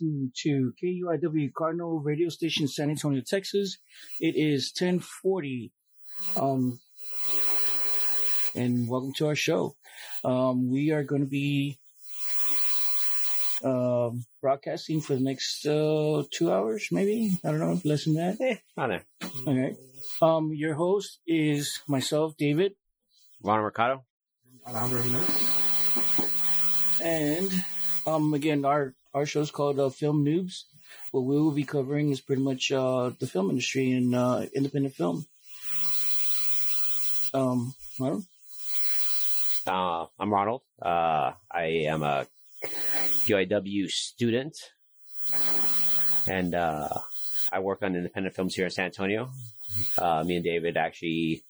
You 0.00 0.08
listening 0.08 0.32
to 0.42 0.72
KUIW 0.82 1.52
Cardinal 1.52 2.00
Radio 2.00 2.28
Station, 2.28 2.66
San 2.66 2.90
Antonio, 2.90 3.22
Texas. 3.24 3.78
It 4.18 4.34
is 4.36 4.72
1040. 4.76 5.72
Um, 6.36 6.80
and 8.54 8.88
welcome 8.88 9.12
to 9.14 9.26
our 9.28 9.34
show. 9.34 9.76
Um, 10.24 10.70
we 10.70 10.90
are 10.90 11.04
going 11.04 11.20
to 11.20 11.28
be 11.28 11.78
um, 13.62 14.24
broadcasting 14.40 15.00
for 15.00 15.14
the 15.14 15.20
next 15.20 15.64
uh, 15.66 16.22
two 16.32 16.50
hours, 16.50 16.88
maybe. 16.90 17.38
I 17.44 17.50
don't 17.50 17.60
know, 17.60 17.80
less 17.84 18.04
than 18.04 18.14
that. 18.14 18.40
Eh, 18.40 18.56
I 18.76 18.86
know. 18.86 19.00
All 19.46 19.56
right. 19.56 19.76
Um, 20.22 20.52
your 20.54 20.74
host 20.74 21.20
is 21.26 21.80
myself, 21.86 22.36
David, 22.36 22.72
Ron 23.42 23.60
Mercado. 23.60 24.04
Alejandro 24.66 25.02
Jimenez. 25.02 27.00
and 27.02 27.50
um, 28.06 28.34
again, 28.34 28.64
our 28.64 28.94
our 29.14 29.26
show 29.26 29.40
is 29.40 29.50
called 29.50 29.78
uh, 29.78 29.88
Film 29.88 30.24
Noobs. 30.24 30.64
What 31.12 31.22
we 31.22 31.40
will 31.40 31.52
be 31.52 31.64
covering 31.64 32.10
is 32.10 32.20
pretty 32.20 32.42
much 32.42 32.70
uh, 32.72 33.10
the 33.18 33.26
film 33.26 33.50
industry 33.50 33.92
and 33.92 34.14
uh, 34.14 34.46
independent 34.54 34.94
film. 34.94 35.26
Um, 37.32 37.74
well, 37.98 38.24
Uh, 39.66 40.06
I'm 40.20 40.32
Ronald. 40.32 40.62
Uh, 40.80 41.32
I 41.50 41.88
am 41.88 42.02
a 42.02 42.26
UIW 43.26 43.88
student, 43.90 44.56
and 46.28 46.54
uh, 46.54 46.88
I 47.50 47.60
work 47.60 47.82
on 47.82 47.96
independent 47.96 48.34
films 48.34 48.54
here 48.54 48.66
in 48.66 48.70
San 48.70 48.86
Antonio. 48.86 49.30
Uh, 49.96 50.22
me 50.24 50.36
and 50.36 50.44
David 50.44 50.76
actually 50.76 51.44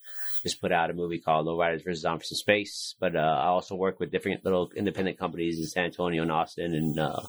just 0.44 0.60
put 0.60 0.70
out 0.70 0.90
a 0.90 0.94
movie 0.94 1.18
called 1.18 1.46
Low 1.46 1.58
Riders 1.58 1.82
vs. 1.82 2.02
Zombies 2.02 2.30
in 2.30 2.36
Space. 2.36 2.94
But 3.00 3.16
uh, 3.16 3.18
I 3.18 3.46
also 3.46 3.74
work 3.74 3.98
with 3.98 4.12
different 4.12 4.44
little 4.44 4.70
independent 4.76 5.18
companies 5.18 5.58
in 5.58 5.66
San 5.66 5.86
Antonio 5.86 6.22
and 6.22 6.30
Austin 6.30 6.74
and 6.74 6.98
uh, 7.00 7.22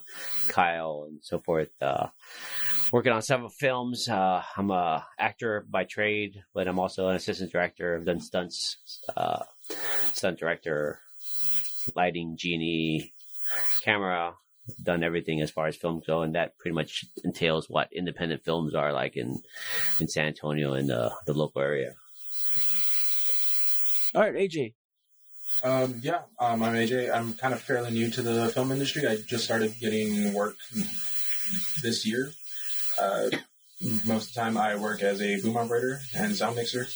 Kyle 0.49 1.05
and 1.07 1.19
so 1.23 1.39
forth. 1.39 1.69
Uh, 1.81 2.07
working 2.91 3.13
on 3.13 3.21
several 3.21 3.49
films. 3.49 4.09
Uh, 4.09 4.43
I'm 4.57 4.69
a 4.69 5.07
actor 5.17 5.65
by 5.69 5.85
trade, 5.85 6.43
but 6.53 6.67
I'm 6.67 6.77
also 6.77 7.07
an 7.07 7.15
assistant 7.15 7.53
director. 7.53 7.95
I've 7.95 8.05
done 8.05 8.19
stunts, 8.19 9.01
uh, 9.15 9.43
stunt 10.11 10.37
director, 10.37 10.99
lighting, 11.95 12.35
G&E, 12.37 13.13
camera. 13.81 14.33
Done 14.81 15.03
everything 15.03 15.41
as 15.41 15.51
far 15.51 15.67
as 15.67 15.75
films 15.75 16.05
go, 16.07 16.23
and 16.23 16.33
that 16.33 16.57
pretty 16.57 16.73
much 16.73 17.05
entails 17.23 17.69
what 17.69 17.93
independent 17.93 18.43
films 18.43 18.73
are 18.73 18.91
like 18.91 19.15
in 19.15 19.37
in 20.01 20.07
San 20.07 20.25
Antonio 20.25 20.73
and 20.73 20.89
the 20.89 21.13
the 21.27 21.33
local 21.33 21.61
area. 21.61 21.93
All 24.15 24.21
right, 24.21 24.33
AJ. 24.33 24.73
Um, 25.63 25.99
yeah, 26.01 26.21
um, 26.39 26.63
I'm 26.63 26.73
AJ. 26.73 27.13
I'm 27.13 27.33
kind 27.33 27.53
of 27.53 27.61
fairly 27.61 27.91
new 27.91 28.09
to 28.11 28.21
the 28.21 28.49
film 28.49 28.71
industry. 28.71 29.07
I 29.07 29.17
just 29.17 29.43
started 29.43 29.75
getting 29.79 30.33
work 30.33 30.55
this 31.81 32.05
year. 32.05 32.31
Uh, 32.99 33.29
most 34.05 34.29
of 34.29 34.33
the 34.33 34.39
time, 34.39 34.57
I 34.57 34.75
work 34.75 35.03
as 35.03 35.21
a 35.21 35.39
boom 35.41 35.57
operator 35.57 35.99
and 36.15 36.35
sound 36.35 36.55
mixer. 36.55 36.87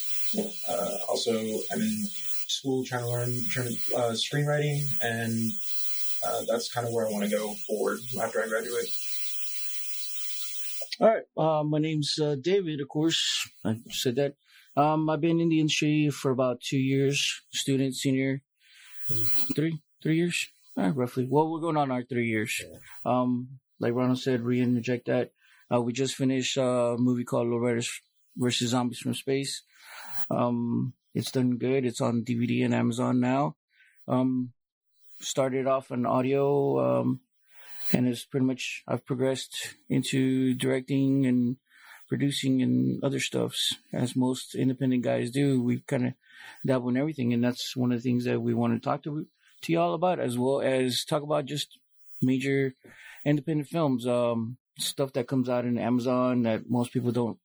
Uh, 0.67 0.97
also, 1.07 1.37
I'm 1.37 1.81
in 1.81 2.05
school 2.47 2.85
trying 2.85 3.03
to 3.03 3.09
learn 3.09 3.33
trying 3.49 3.67
to, 3.67 3.95
uh, 3.95 4.11
screenwriting, 4.13 4.81
and 5.01 5.51
uh, 6.25 6.43
that's 6.47 6.71
kind 6.71 6.87
of 6.87 6.93
where 6.93 7.07
I 7.07 7.11
want 7.11 7.25
to 7.25 7.29
go 7.29 7.53
forward 7.67 7.99
after 8.21 8.41
I 8.43 8.47
graduate. 8.47 8.89
All 10.99 11.07
right. 11.07 11.23
Uh, 11.37 11.63
my 11.63 11.79
name's 11.79 12.17
uh, 12.19 12.35
David, 12.41 12.81
of 12.81 12.89
course. 12.89 13.49
I 13.63 13.77
said 13.89 14.15
that. 14.15 14.35
Um, 14.79 15.09
I've 15.09 15.19
been 15.19 15.41
in 15.41 15.49
the 15.49 15.59
industry 15.59 16.09
for 16.09 16.31
about 16.31 16.61
two 16.61 16.77
years, 16.77 17.41
student, 17.51 17.97
senior, 17.97 18.41
three, 19.53 19.81
three 20.01 20.15
years, 20.15 20.47
uh, 20.77 20.91
roughly. 20.91 21.27
Well, 21.29 21.51
we're 21.51 21.59
going 21.59 21.75
on 21.75 21.91
our 21.91 22.03
three 22.03 22.27
years. 22.27 22.63
Um, 23.05 23.59
like 23.81 23.93
Ronald 23.93 24.19
said, 24.19 24.39
re-interject 24.39 25.07
that. 25.07 25.31
Uh, 25.69 25.81
we 25.81 25.91
just 25.91 26.15
finished 26.15 26.57
uh, 26.57 26.95
a 26.95 26.97
movie 26.97 27.25
called 27.25 27.49
Riders 27.49 27.91
versus 28.37 28.69
Zombies 28.69 28.99
from 28.99 29.13
Space. 29.13 29.63
Um, 30.31 30.93
it's 31.13 31.31
done 31.31 31.57
good. 31.57 31.83
It's 31.83 31.99
on 31.99 32.23
DVD 32.23 32.63
and 32.63 32.73
Amazon 32.73 33.19
now. 33.19 33.57
Um, 34.07 34.53
started 35.19 35.67
off 35.67 35.91
on 35.91 36.05
audio, 36.05 37.01
um, 37.01 37.19
and 37.91 38.07
it's 38.07 38.23
pretty 38.23 38.45
much 38.45 38.83
I've 38.87 39.05
progressed 39.05 39.75
into 39.89 40.53
directing 40.53 41.25
and 41.25 41.57
producing 42.09 42.61
and 42.61 43.03
other 43.03 43.19
stuffs 43.19 43.75
as 43.93 44.15
most 44.15 44.55
independent 44.55 45.03
guys 45.03 45.31
do. 45.31 45.61
We 45.61 45.79
kind 45.87 46.07
of 46.07 46.13
dabble 46.65 46.89
in 46.89 46.97
everything, 46.97 47.33
and 47.33 47.43
that's 47.43 47.75
one 47.77 47.91
of 47.91 47.99
the 47.99 48.03
things 48.03 48.25
that 48.25 48.41
we 48.41 48.53
want 48.53 48.73
to 48.73 48.79
talk 48.79 49.03
to 49.03 49.27
to 49.61 49.73
y'all 49.73 49.93
about, 49.93 50.19
as 50.19 50.37
well 50.37 50.61
as 50.61 51.05
talk 51.05 51.23
about 51.23 51.45
just 51.45 51.77
major 52.21 52.73
independent 53.25 53.69
films, 53.69 54.07
um, 54.07 54.57
stuff 54.77 55.13
that 55.13 55.27
comes 55.27 55.49
out 55.49 55.65
in 55.65 55.77
Amazon 55.77 56.43
that 56.43 56.69
most 56.69 56.91
people 56.91 57.11
don't 57.11 57.37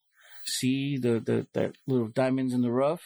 see, 0.45 0.97
the 0.97 1.21
the 1.21 1.47
that 1.53 1.75
little 1.87 2.09
diamonds 2.09 2.55
in 2.55 2.63
the 2.63 2.71
rough, 2.71 3.03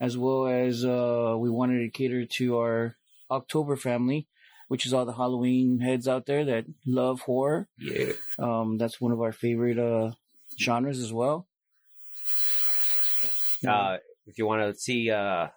as 0.00 0.16
well 0.16 0.46
as 0.46 0.84
uh, 0.84 1.34
we 1.38 1.50
wanted 1.50 1.80
to 1.80 1.90
cater 1.90 2.24
to 2.24 2.58
our 2.58 2.96
October 3.30 3.76
family, 3.76 4.26
which 4.68 4.86
is 4.86 4.92
all 4.92 5.04
the 5.04 5.12
Halloween 5.12 5.80
heads 5.80 6.08
out 6.08 6.26
there 6.26 6.44
that 6.44 6.64
love 6.86 7.20
horror. 7.22 7.68
Yeah. 7.78 8.12
Um, 8.38 8.78
that's 8.78 9.00
one 9.00 9.12
of 9.12 9.20
our 9.20 9.32
favorite 9.32 9.78
uh, 9.78 10.12
genres 10.60 10.98
as 10.98 11.12
well. 11.12 11.46
Uh, 13.66 13.96
if 14.26 14.38
you 14.38 14.46
want 14.46 14.62
to 14.62 14.80
see 14.80 15.10
uh, 15.10 15.48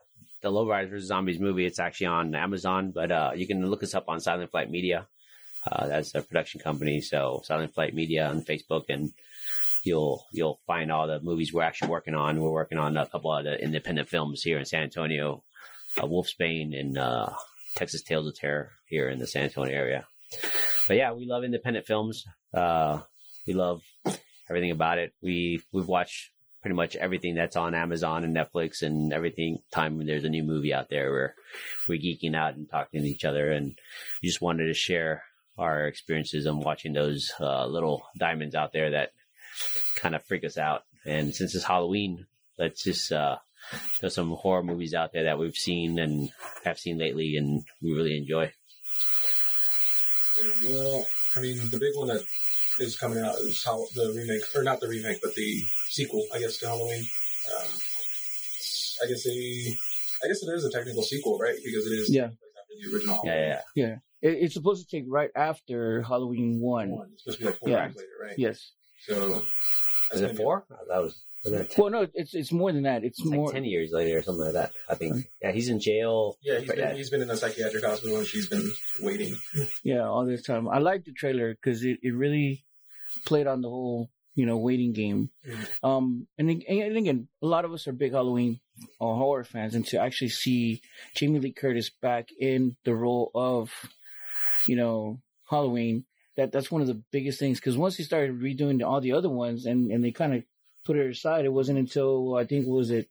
the 0.41 0.49
Low 0.49 0.67
Riders 0.67 0.89
vs. 0.89 1.07
Zombies 1.07 1.39
movie, 1.39 1.65
it's 1.65 1.79
actually 1.79 2.07
on 2.07 2.35
Amazon, 2.35 2.91
but 2.91 3.11
uh, 3.11 3.31
you 3.35 3.47
can 3.47 3.65
look 3.69 3.83
us 3.83 3.93
up 3.93 4.05
on 4.07 4.19
Silent 4.19 4.51
Flight 4.51 4.69
Media. 4.69 5.07
Uh, 5.69 5.87
that's 5.87 6.13
a 6.15 6.21
production 6.21 6.59
company, 6.59 6.99
so 6.99 7.41
Silent 7.45 7.73
Flight 7.73 7.93
Media 7.93 8.27
on 8.27 8.41
Facebook, 8.41 8.85
and 8.89 9.13
you'll 9.83 10.25
you'll 10.33 10.59
find 10.67 10.91
all 10.91 11.07
the 11.07 11.21
movies 11.21 11.53
we're 11.53 11.63
actually 11.63 11.89
working 11.89 12.15
on. 12.15 12.41
We're 12.41 12.51
working 12.51 12.77
on 12.77 12.97
a 12.97 13.05
couple 13.05 13.33
of 13.33 13.45
the 13.45 13.61
independent 13.61 14.09
films 14.09 14.41
here 14.41 14.59
in 14.59 14.65
San 14.65 14.83
Antonio, 14.83 15.43
uh, 15.97 16.05
Wolfsbane 16.05 16.77
and 16.77 16.97
uh, 16.97 17.29
Texas 17.77 18.01
Tales 18.01 18.27
of 18.27 18.35
Terror 18.35 18.71
here 18.87 19.07
in 19.07 19.19
the 19.19 19.27
San 19.27 19.43
Antonio 19.43 19.73
area. 19.73 20.05
But 20.87 20.97
yeah, 20.97 21.13
we 21.13 21.25
love 21.25 21.45
independent 21.45 21.85
films. 21.85 22.25
Uh, 22.53 22.99
we 23.47 23.53
love 23.53 23.81
everything 24.53 24.71
about 24.71 24.99
it. 24.99 25.13
We 25.21 25.61
we've 25.71 25.87
watched 25.87 26.29
pretty 26.61 26.75
much 26.75 26.95
everything 26.95 27.35
that's 27.35 27.55
on 27.55 27.75
Amazon 27.75 28.23
and 28.23 28.35
Netflix 28.35 28.83
and 28.83 29.11
everything. 29.11 29.59
Time 29.71 29.97
when 29.97 30.05
there's 30.07 30.23
a 30.23 30.29
new 30.29 30.43
movie 30.43 30.73
out 30.73 30.89
there, 30.89 31.11
where 31.11 31.35
we're 31.89 31.99
geeking 31.99 32.35
out 32.35 32.55
and 32.55 32.69
talking 32.69 33.01
to 33.01 33.07
each 33.07 33.25
other, 33.25 33.51
and 33.51 33.75
we 34.21 34.29
just 34.29 34.41
wanted 34.41 34.67
to 34.67 34.73
share 34.73 35.23
our 35.57 35.87
experiences 35.87 36.47
on 36.47 36.59
watching 36.59 36.93
those 36.93 37.31
uh, 37.39 37.65
little 37.65 38.03
diamonds 38.17 38.55
out 38.55 38.73
there 38.73 38.91
that 38.91 39.11
kind 39.95 40.15
of 40.15 40.23
freak 40.23 40.43
us 40.43 40.57
out. 40.57 40.83
And 41.05 41.33
since 41.33 41.53
it's 41.53 41.65
Halloween, 41.65 42.27
let's 42.57 42.83
just 42.83 43.11
uh, 43.11 43.37
there's 43.99 44.15
some 44.15 44.31
horror 44.31 44.63
movies 44.63 44.93
out 44.93 45.13
there 45.13 45.25
that 45.25 45.39
we've 45.39 45.55
seen 45.55 45.97
and 45.97 46.29
have 46.63 46.77
seen 46.77 46.99
lately, 46.99 47.37
and 47.37 47.63
we 47.81 47.93
really 47.93 48.17
enjoy. 48.17 48.51
Well, 50.65 51.05
I 51.35 51.41
mean, 51.41 51.57
the 51.69 51.79
big 51.79 51.95
one 51.95 52.07
that 52.07 52.23
is 52.79 52.97
coming 52.97 53.19
out 53.19 53.35
is 53.39 53.63
how 53.63 53.85
the 53.95 54.13
remake, 54.15 54.41
or 54.55 54.63
not 54.63 54.79
the 54.79 54.87
remake, 54.87 55.19
but 55.21 55.33
the 55.35 55.61
sequel, 55.89 56.25
I 56.33 56.39
guess, 56.39 56.57
to 56.57 56.67
Halloween. 56.67 57.03
Um, 57.55 57.69
I 59.03 59.07
guess 59.07 59.23
they, 59.23 59.75
I 60.23 60.27
guess 60.27 60.41
it 60.43 60.51
is 60.53 60.65
a 60.65 60.71
technical 60.71 61.03
sequel, 61.03 61.37
right? 61.39 61.55
Because 61.63 61.85
it 61.87 61.95
is 61.95 62.09
Yeah. 62.13 62.25
after 62.25 62.35
the 62.89 62.95
original. 62.95 63.21
Yeah, 63.23 63.35
yeah, 63.35 63.61
yeah. 63.75 63.95
It, 64.21 64.37
it's 64.43 64.53
supposed 64.53 64.87
to 64.87 64.95
take 64.97 65.05
right 65.09 65.29
after 65.35 66.01
Halloween 66.03 66.59
one. 66.61 66.91
One. 66.91 67.09
It's 67.13 67.23
supposed 67.23 67.39
to 67.39 67.43
be 67.43 67.49
like 67.51 67.59
four 67.59 67.69
Yeah. 67.69 67.83
years 67.85 67.95
later, 67.95 68.09
right? 68.21 68.35
Yes. 68.37 68.71
So 69.07 69.43
Is 70.13 70.21
it 70.21 70.37
four? 70.37 70.65
That 70.89 71.01
was. 71.03 71.21
Was 71.43 71.53
it 71.53 71.71
10? 71.71 71.81
Well, 71.83 71.91
no, 71.91 72.07
it's 72.13 72.33
it's 72.33 72.51
more 72.51 72.71
than 72.71 72.83
that. 72.83 73.03
It's, 73.03 73.19
It's 73.19 73.27
like 73.27 73.35
more. 73.37 73.51
ten 73.51 73.65
years 73.65 73.91
later 73.91 74.17
or 74.17 74.21
something 74.21 74.45
like 74.45 74.53
that. 74.53 74.71
I 74.89 74.95
think. 74.95 75.25
Yeah, 75.41 75.51
he's 75.51 75.69
in 75.69 75.79
jail. 75.79 76.37
Yeah, 76.41 76.59
he's 76.59 76.67
But 76.67 76.75
been, 76.77 76.85
yeah. 76.89 76.95
he's 76.95 77.09
been 77.09 77.21
in 77.21 77.29
a 77.29 77.37
psychiatric 77.37 77.83
hospital 77.83 78.17
and 78.17 78.27
she's 78.27 78.47
been 78.47 78.71
waiting. 79.01 79.35
Yeah, 79.83 80.07
all 80.07 80.25
this 80.25 80.43
time. 80.43 80.67
I 80.69 80.79
like 80.79 81.05
the 81.05 81.11
trailer 81.13 81.53
because 81.53 81.83
it, 81.83 81.99
it 82.01 82.11
really 82.13 82.63
played 83.25 83.47
on 83.47 83.61
the 83.61 83.69
whole 83.69 84.09
you 84.35 84.45
know 84.45 84.57
waiting 84.57 84.93
game. 84.93 85.29
Mhm. 85.47 85.67
Um, 85.83 86.27
and, 86.37 86.49
ag- 86.49 86.65
and 86.67 86.97
again, 86.97 87.27
a 87.41 87.45
lot 87.47 87.65
of 87.65 87.73
us 87.73 87.87
are 87.87 87.91
big 87.93 88.13
Halloween 88.13 88.59
or 88.99 89.15
horror 89.15 89.43
fans, 89.43 89.75
and 89.75 89.85
to 89.87 89.99
actually 89.99 90.29
see 90.29 90.81
Jamie 91.15 91.39
Lee 91.39 91.51
Curtis 91.51 91.89
back 92.01 92.29
in 92.39 92.75
the 92.85 92.95
role 92.95 93.29
of 93.35 93.69
you 94.65 94.75
know 94.75 95.21
Halloween, 95.49 96.05
that 96.37 96.51
that's 96.51 96.71
one 96.71 96.81
of 96.81 96.87
the 96.87 97.01
biggest 97.11 97.37
things. 97.39 97.59
Because 97.59 97.77
once 97.77 97.97
they 97.97 98.03
started 98.03 98.39
redoing 98.41 98.81
all 98.83 99.01
the 99.01 99.11
other 99.13 99.29
ones, 99.29 99.65
and 99.65 99.91
and 99.91 100.03
they 100.03 100.11
kind 100.11 100.33
of 100.33 100.43
put 100.83 100.95
her 100.97 101.09
aside, 101.09 101.45
it 101.45 101.53
wasn't 101.53 101.79
until 101.79 102.35
I 102.35 102.45
think 102.45 102.67
was 102.67 102.91
it 102.91 103.09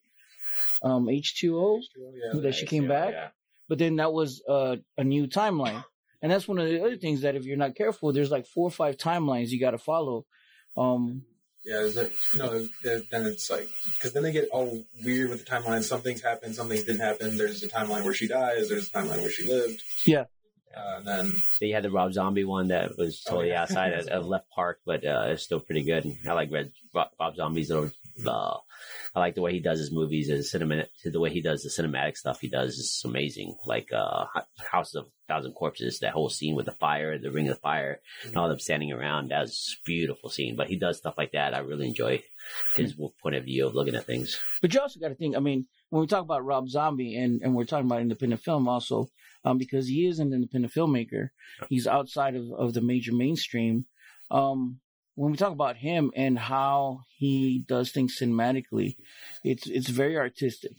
um 0.81 1.09
H 1.09 1.35
two 1.39 1.57
O 1.57 1.81
Yeah, 1.97 2.39
that 2.41 2.53
she 2.55 2.65
came 2.65 2.87
back. 2.87 3.11
Yeah. 3.13 3.27
but 3.69 3.77
then 3.79 3.95
that 3.97 4.13
was 4.13 4.41
uh, 4.47 4.75
a 4.97 5.03
new 5.03 5.27
timeline. 5.27 5.83
And 6.21 6.31
that's 6.31 6.47
one 6.47 6.57
of 6.59 6.67
the 6.69 6.81
other 6.81 6.95
things 6.97 7.21
that 7.21 7.35
if 7.35 7.45
you're 7.45 7.57
not 7.57 7.75
careful, 7.75 8.13
there's 8.13 8.31
like 8.31 8.45
four 8.45 8.67
or 8.67 8.71
five 8.71 8.95
timelines 8.97 9.49
you 9.49 9.59
got 9.59 9.71
to 9.71 9.77
follow. 9.77 10.25
Um, 10.77 11.23
Yeah, 11.65 11.79
is 11.81 11.97
it, 11.97 12.11
no, 12.37 12.67
then 12.83 13.03
then 13.11 13.25
it's 13.25 13.49
like, 13.49 13.67
because 13.93 14.13
then 14.13 14.23
they 14.23 14.31
get 14.31 14.49
all 14.49 14.85
weird 15.03 15.29
with 15.29 15.45
the 15.45 15.49
timeline. 15.51 15.83
Some 15.83 16.01
things 16.01 16.21
happen, 16.21 16.53
some 16.53 16.67
things 16.69 16.83
didn't 16.83 17.01
happen. 17.01 17.37
There's 17.37 17.63
a 17.63 17.67
timeline 17.69 18.03
where 18.03 18.13
she 18.13 18.27
dies, 18.27 18.69
there's 18.69 18.87
a 18.87 18.91
timeline 18.91 19.21
where 19.21 19.31
she 19.31 19.47
lived. 19.51 19.81
Yeah. 20.05 20.25
Uh, 20.75 20.97
and 20.97 21.07
then 21.07 21.31
They 21.59 21.69
had 21.69 21.83
the 21.83 21.91
Rob 21.91 22.13
Zombie 22.13 22.43
one 22.45 22.69
that 22.69 22.97
was 22.97 23.21
Oh, 23.27 23.31
totally 23.31 23.49
yeah. 23.49 23.61
outside 23.63 23.93
of, 23.93 24.07
of 24.09 24.25
Left 24.25 24.49
Park, 24.49 24.79
but 24.85 25.05
uh, 25.05 25.25
it's 25.27 25.43
still 25.43 25.59
pretty 25.59 25.83
good. 25.83 26.05
And 26.05 26.17
I 26.27 26.33
like 26.33 26.51
Red 26.51 26.71
Rob, 26.93 27.09
Rob 27.19 27.35
Zombie's 27.35 27.69
little. 27.69 27.91
Uh, 28.25 28.57
I 29.15 29.19
like 29.19 29.33
the 29.35 29.41
way 29.41 29.51
he 29.53 29.59
does 29.59 29.79
his 29.79 29.91
movies, 29.91 30.27
his 30.29 30.51
cinema, 30.51 30.83
the 31.03 31.19
way 31.19 31.31
he 31.31 31.41
does 31.41 31.63
the 31.63 31.69
cinematic 31.69 32.15
stuff 32.15 32.39
he 32.41 32.47
does 32.47 32.75
is 32.75 33.01
amazing. 33.05 33.55
Like 33.65 33.89
uh, 33.91 34.25
House 34.71 34.93
of 34.93 35.07
Thousand 35.27 35.53
Corpses, 35.53 35.99
that 35.99 36.13
whole 36.13 36.29
scene 36.29 36.55
with 36.55 36.65
the 36.67 36.73
fire, 36.73 37.17
the 37.17 37.31
Ring 37.31 37.49
of 37.49 37.59
Fire, 37.59 38.01
and 38.23 38.35
all 38.37 38.49
them 38.49 38.59
standing 38.59 38.91
around. 38.91 39.29
That 39.29 39.41
was 39.41 39.77
a 39.79 39.83
beautiful 39.85 40.29
scene. 40.29 40.55
But 40.55 40.67
he 40.67 40.75
does 40.75 40.97
stuff 40.97 41.15
like 41.17 41.31
that. 41.31 41.55
I 41.55 41.59
really 41.59 41.87
enjoy 41.87 42.21
his 42.75 42.93
point 43.21 43.35
of 43.35 43.45
view 43.45 43.65
of 43.65 43.73
looking 43.73 43.95
at 43.95 44.05
things. 44.05 44.39
But 44.61 44.73
you 44.73 44.79
also 44.81 44.99
got 44.99 45.09
to 45.09 45.15
think. 45.15 45.35
I 45.35 45.39
mean, 45.39 45.65
when 45.89 46.01
we 46.01 46.07
talk 46.07 46.23
about 46.23 46.45
Rob 46.45 46.69
Zombie, 46.69 47.15
and 47.17 47.41
and 47.41 47.55
we're 47.55 47.65
talking 47.65 47.87
about 47.87 48.01
independent 48.01 48.41
film 48.41 48.67
also, 48.67 49.09
um, 49.43 49.57
because 49.57 49.87
he 49.87 50.05
is 50.07 50.19
an 50.19 50.33
independent 50.33 50.73
filmmaker. 50.73 51.29
He's 51.69 51.87
outside 51.87 52.35
of 52.35 52.51
of 52.51 52.73
the 52.73 52.81
major 52.81 53.13
mainstream. 53.13 53.85
Um, 54.31 54.79
when 55.15 55.31
we 55.31 55.37
talk 55.37 55.51
about 55.51 55.77
him 55.77 56.11
and 56.15 56.39
how 56.39 57.01
he 57.17 57.63
does 57.67 57.91
things 57.91 58.17
cinematically, 58.19 58.95
it's 59.43 59.67
it's 59.67 59.89
very 59.89 60.17
artistic. 60.17 60.73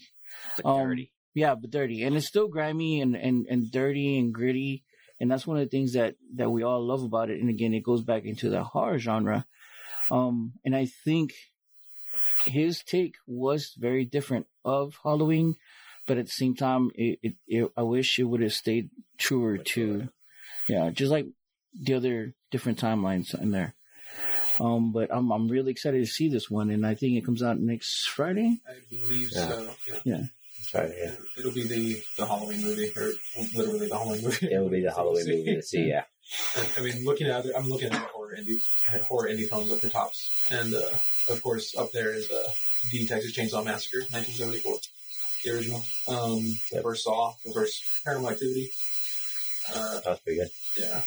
But 0.57 0.67
Um, 0.67 0.89
dirty. 0.89 1.13
Yeah, 1.35 1.55
but 1.57 1.71
dirty, 1.71 2.03
and 2.05 2.17
it's 2.17 2.27
still 2.29 2.49
grimy 2.49 3.01
and 3.01 3.17
and 3.17 3.47
and 3.49 3.71
dirty 3.71 4.19
and 4.19 4.33
gritty, 4.33 4.85
and 5.21 5.31
that's 5.31 5.47
one 5.47 5.57
of 5.57 5.65
the 5.65 5.71
things 5.71 5.93
that 5.95 6.17
that 6.37 6.51
we 6.51 6.63
all 6.63 6.85
love 6.85 7.03
about 7.03 7.31
it. 7.31 7.41
And 7.41 7.51
again, 7.51 7.75
it 7.75 7.83
goes 7.83 8.03
back 8.03 8.25
into 8.25 8.51
the 8.51 8.63
horror 8.63 8.99
genre. 8.99 9.47
Um, 10.11 10.53
and 10.65 10.77
I 10.77 10.87
think 11.05 11.33
his 12.45 12.83
take 12.83 13.15
was 13.27 13.75
very 13.77 14.05
different 14.05 14.47
of 14.65 14.95
Halloween, 15.03 15.57
but 16.07 16.19
at 16.19 16.27
the 16.27 16.33
same 16.33 16.55
time, 16.55 16.91
it, 16.95 17.19
it, 17.23 17.35
it 17.47 17.71
I 17.77 17.83
wish 17.83 18.19
it 18.19 18.25
would 18.25 18.41
have 18.43 18.53
stayed 18.53 18.91
truer 19.19 19.59
to, 19.59 20.09
yeah, 20.69 20.91
just 20.91 21.11
like 21.13 21.27
the 21.81 21.95
other 21.95 22.35
different 22.51 22.79
timelines 22.81 23.35
in 23.41 23.51
there. 23.51 23.75
Um, 24.61 24.93
but 24.93 25.13
I'm 25.13 25.31
I'm 25.33 25.49
really 25.49 25.73
excited 25.73 25.99
to 26.05 26.11
see 26.11 26.29
this 26.29 26.49
one, 26.51 26.71
and 26.71 26.87
I 26.87 26.95
think 26.95 27.17
it 27.17 27.25
comes 27.25 27.43
out 27.43 27.59
next 27.59 28.09
Friday. 28.09 28.61
I 28.69 28.75
believe 28.89 29.31
Yeah. 29.33 29.49
so. 29.49 29.71
Yeah. 29.89 29.99
Yeah. 30.05 30.21
Sorry, 30.67 30.95
yeah. 30.99 31.13
It'll 31.39 31.53
be 31.53 31.63
the, 31.65 32.03
the 32.17 32.27
Halloween 32.27 32.63
movie, 32.63 32.91
or 32.97 33.11
literally 33.55 33.89
the 33.89 33.97
Halloween 33.97 34.23
movie. 34.25 34.49
It 34.53 34.59
will 34.59 34.71
be 34.71 34.81
the 34.83 34.91
Halloween 34.97 35.27
movie 35.27 35.55
to 35.57 35.63
see. 35.63 35.85
Yeah, 35.89 36.05
I 36.77 36.81
mean, 36.81 37.05
looking 37.05 37.27
at 37.29 37.45
it, 37.47 37.53
I'm 37.57 37.69
looking 37.69 37.93
at 37.93 38.01
horror 38.11 38.35
indie 38.39 38.63
horror 39.03 39.29
indie 39.29 39.49
films 39.49 39.71
at 39.73 39.81
the 39.83 39.91
tops, 39.91 40.49
and 40.51 40.75
uh, 40.75 40.81
of 41.31 41.43
course, 41.43 41.77
up 41.77 41.93
there 41.93 42.15
is 42.15 42.31
uh, 42.31 42.49
the 42.93 43.07
Texas 43.07 43.37
Chainsaw 43.37 43.65
Massacre, 43.65 43.99
1974, 44.11 44.79
the 45.45 45.51
original. 45.53 45.85
Um, 46.09 46.43
the 46.73 46.81
first 46.83 47.05
Saw, 47.05 47.35
the 47.45 47.53
first 47.53 47.83
Paranormal 48.07 48.33
Activity. 48.33 48.71
Uh, 49.75 49.95
that 50.01 50.07
was 50.07 50.21
pretty 50.21 50.41
good. 50.41 50.49
yeah, 50.77 51.03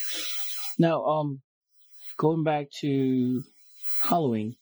Now, 0.79 1.03
um, 1.05 1.41
going 2.17 2.43
back 2.43 2.71
to 2.81 3.43
Halloween, 4.01 4.55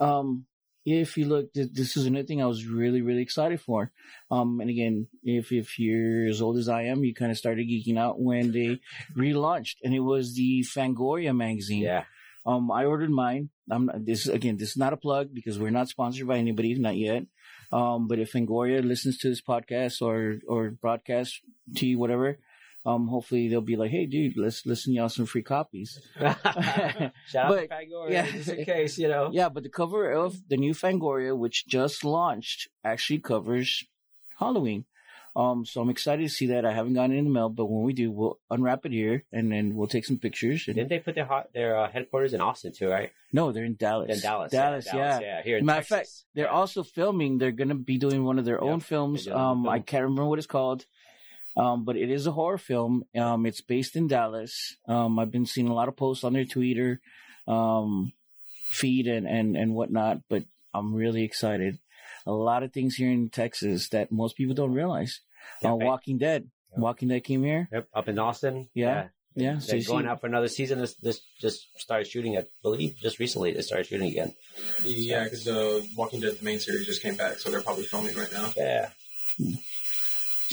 um, 0.00 0.44
if 0.84 1.16
you 1.16 1.26
look, 1.26 1.52
this 1.54 1.96
is 1.96 2.06
another 2.06 2.26
thing 2.26 2.42
I 2.42 2.46
was 2.46 2.64
really, 2.66 3.02
really 3.02 3.22
excited 3.22 3.60
for. 3.60 3.90
Um, 4.30 4.60
and 4.60 4.70
again, 4.70 5.06
if 5.22 5.52
if 5.52 5.78
you're 5.78 6.26
as 6.28 6.40
old 6.40 6.56
as 6.56 6.68
I 6.68 6.84
am, 6.84 7.04
you 7.04 7.14
kind 7.14 7.30
of 7.30 7.36
started 7.38 7.66
geeking 7.68 7.98
out 7.98 8.20
when 8.20 8.52
they 8.52 8.80
relaunched, 9.16 9.76
and 9.82 9.94
it 9.94 10.00
was 10.00 10.34
the 10.34 10.64
Fangoria 10.64 11.36
magazine. 11.36 11.82
Yeah, 11.82 12.04
Um, 12.46 12.70
I 12.70 12.84
ordered 12.84 13.10
mine. 13.10 13.50
I'm 13.70 13.86
not, 13.86 14.04
this 14.06 14.26
again. 14.28 14.56
This 14.56 14.70
is 14.70 14.76
not 14.78 14.94
a 14.94 14.96
plug 14.96 15.34
because 15.34 15.58
we're 15.58 15.70
not 15.70 15.88
sponsored 15.88 16.26
by 16.26 16.38
anybody, 16.38 16.74
not 16.74 16.96
yet. 16.96 17.24
Um, 17.70 18.08
but 18.08 18.18
if 18.18 18.32
Fangoria 18.32 18.82
listens 18.84 19.18
to 19.18 19.28
this 19.28 19.42
podcast 19.42 20.00
or 20.00 20.38
or 20.48 20.70
broadcast 20.70 21.40
to 21.76 21.86
you, 21.86 21.98
whatever, 21.98 22.38
um, 22.86 23.08
hopefully 23.08 23.48
they'll 23.48 23.60
be 23.60 23.76
like, 23.76 23.90
"Hey, 23.90 24.06
dude, 24.06 24.36
let's 24.38 24.64
listen 24.64 24.94
y'all 24.94 25.08
some 25.10 25.26
free 25.26 25.42
copies." 25.42 26.00
Shout 26.18 26.40
out 27.36 27.48
But- 27.50 27.60
to 27.62 27.68
Fangoria, 27.68 28.10
yeah. 28.10 28.30
just 28.30 28.48
in 28.48 28.64
case, 28.64 28.96
you 28.98 29.08
know. 29.08 29.30
Yeah, 29.32 29.48
but 29.50 29.62
the 29.64 29.68
cover 29.68 30.10
of 30.10 30.48
the 30.48 30.56
new 30.56 30.72
Fangoria, 30.72 31.36
which 31.36 31.66
just 31.66 32.04
launched, 32.04 32.68
actually 32.84 33.18
covers 33.20 33.84
Halloween. 34.38 34.84
Um, 35.36 35.64
so 35.64 35.80
I'm 35.80 35.90
excited 35.90 36.22
to 36.22 36.28
see 36.28 36.46
that. 36.48 36.64
I 36.64 36.72
haven't 36.72 36.94
gotten 36.94 37.12
it 37.14 37.18
in 37.18 37.24
the 37.24 37.30
mail, 37.30 37.48
but 37.48 37.66
when 37.66 37.84
we 37.84 37.92
do, 37.92 38.10
we'll 38.10 38.38
unwrap 38.50 38.84
it 38.86 38.92
here 38.92 39.24
and 39.32 39.52
then 39.52 39.74
we'll 39.74 39.86
take 39.86 40.04
some 40.04 40.18
pictures. 40.18 40.64
And, 40.66 40.76
Didn't 40.76 40.88
they 40.90 40.98
put 40.98 41.14
their 41.14 41.26
hot, 41.26 41.52
their 41.52 41.78
uh, 41.78 41.90
headquarters 41.90 42.34
in 42.34 42.40
Austin 42.40 42.72
too, 42.72 42.88
right? 42.88 43.12
no, 43.32 43.52
they're 43.52 43.64
in 43.64 43.76
Dallas. 43.76 44.10
In 44.16 44.20
Dallas, 44.20 44.50
Dallas, 44.52 44.86
yeah. 44.86 45.20
yeah. 45.20 45.42
Here 45.42 45.58
in 45.58 45.66
Matter 45.66 45.80
of 45.80 45.86
fact, 45.86 46.08
They're 46.34 46.46
Yeah. 46.46 46.50
also 46.52 46.82
filming. 46.82 47.38
They're 47.38 47.52
going 47.52 47.68
to 47.68 47.74
be 47.74 47.98
doing 47.98 48.24
one 48.24 48.38
of 48.38 48.44
their 48.44 48.54
Yep, 48.62 48.62
own 48.72 48.80
films. 48.80 49.24
they're 49.26 49.34
doing 49.34 49.44
a 49.44 49.50
Um, 49.50 49.68
I 49.68 49.80
can't 49.80 50.04
remember 50.04 50.26
what 50.26 50.38
it's 50.38 50.46
called. 50.48 50.84
Um, 51.56 51.84
but 51.84 51.96
it 51.96 52.08
is 52.10 52.26
a 52.26 52.32
horror 52.32 52.58
film. 52.58 53.04
Um, 53.16 53.44
it's 53.44 53.60
based 53.60 53.96
in 53.96 54.06
Dallas. 54.06 54.76
Um, 54.86 55.18
I've 55.18 55.30
been 55.32 55.46
seeing 55.46 55.68
a 55.68 55.74
lot 55.74 55.88
of 55.88 55.96
posts 55.96 56.22
on 56.24 56.32
their 56.32 56.44
Twitter, 56.44 57.00
um, 57.48 58.12
feed 58.70 59.06
and, 59.08 59.26
and, 59.26 59.56
and 59.56 59.74
whatnot, 59.74 60.18
but 60.28 60.44
I'm 60.74 60.94
really 60.94 61.24
excited. 61.24 61.78
A 62.28 62.32
lot 62.32 62.62
of 62.62 62.72
things 62.72 62.94
here 62.96 63.10
in 63.10 63.30
Texas 63.30 63.88
that 63.88 64.12
most 64.12 64.36
people 64.36 64.54
don't 64.54 64.74
realize. 64.74 65.20
Yeah, 65.62 65.72
uh. 65.72 65.76
Walking 65.76 66.18
Dead. 66.18 66.50
Yep. 66.72 66.78
Walking 66.78 67.08
Dead 67.08 67.24
came 67.24 67.42
here. 67.42 67.68
Yep, 67.72 67.88
up 67.94 68.08
in 68.08 68.18
Austin. 68.18 68.68
Yeah. 68.74 69.08
Yeah. 69.34 69.58
So 69.58 69.68
They're 69.68 69.76
you 69.78 69.86
going 69.86 70.04
see, 70.04 70.10
out 70.10 70.20
for 70.20 70.26
another 70.26 70.48
season. 70.48 70.78
This, 70.80 70.94
this 70.96 71.20
just 71.40 71.68
started 71.80 72.06
shooting, 72.06 72.36
I 72.36 72.44
believe, 72.62 72.96
just 73.00 73.18
recently. 73.18 73.52
They 73.52 73.62
started 73.62 73.86
shooting 73.86 74.08
again. 74.08 74.34
yeah, 74.84 75.24
because 75.24 75.44
the 75.44 75.88
Walking 75.96 76.20
Dead 76.20 76.36
the 76.38 76.44
main 76.44 76.60
series 76.60 76.86
just 76.86 77.02
came 77.02 77.14
back, 77.16 77.38
so 77.38 77.50
they're 77.50 77.62
probably 77.62 77.84
filming 77.84 78.14
right 78.16 78.32
now. 78.32 78.52
Yeah, 78.56 78.90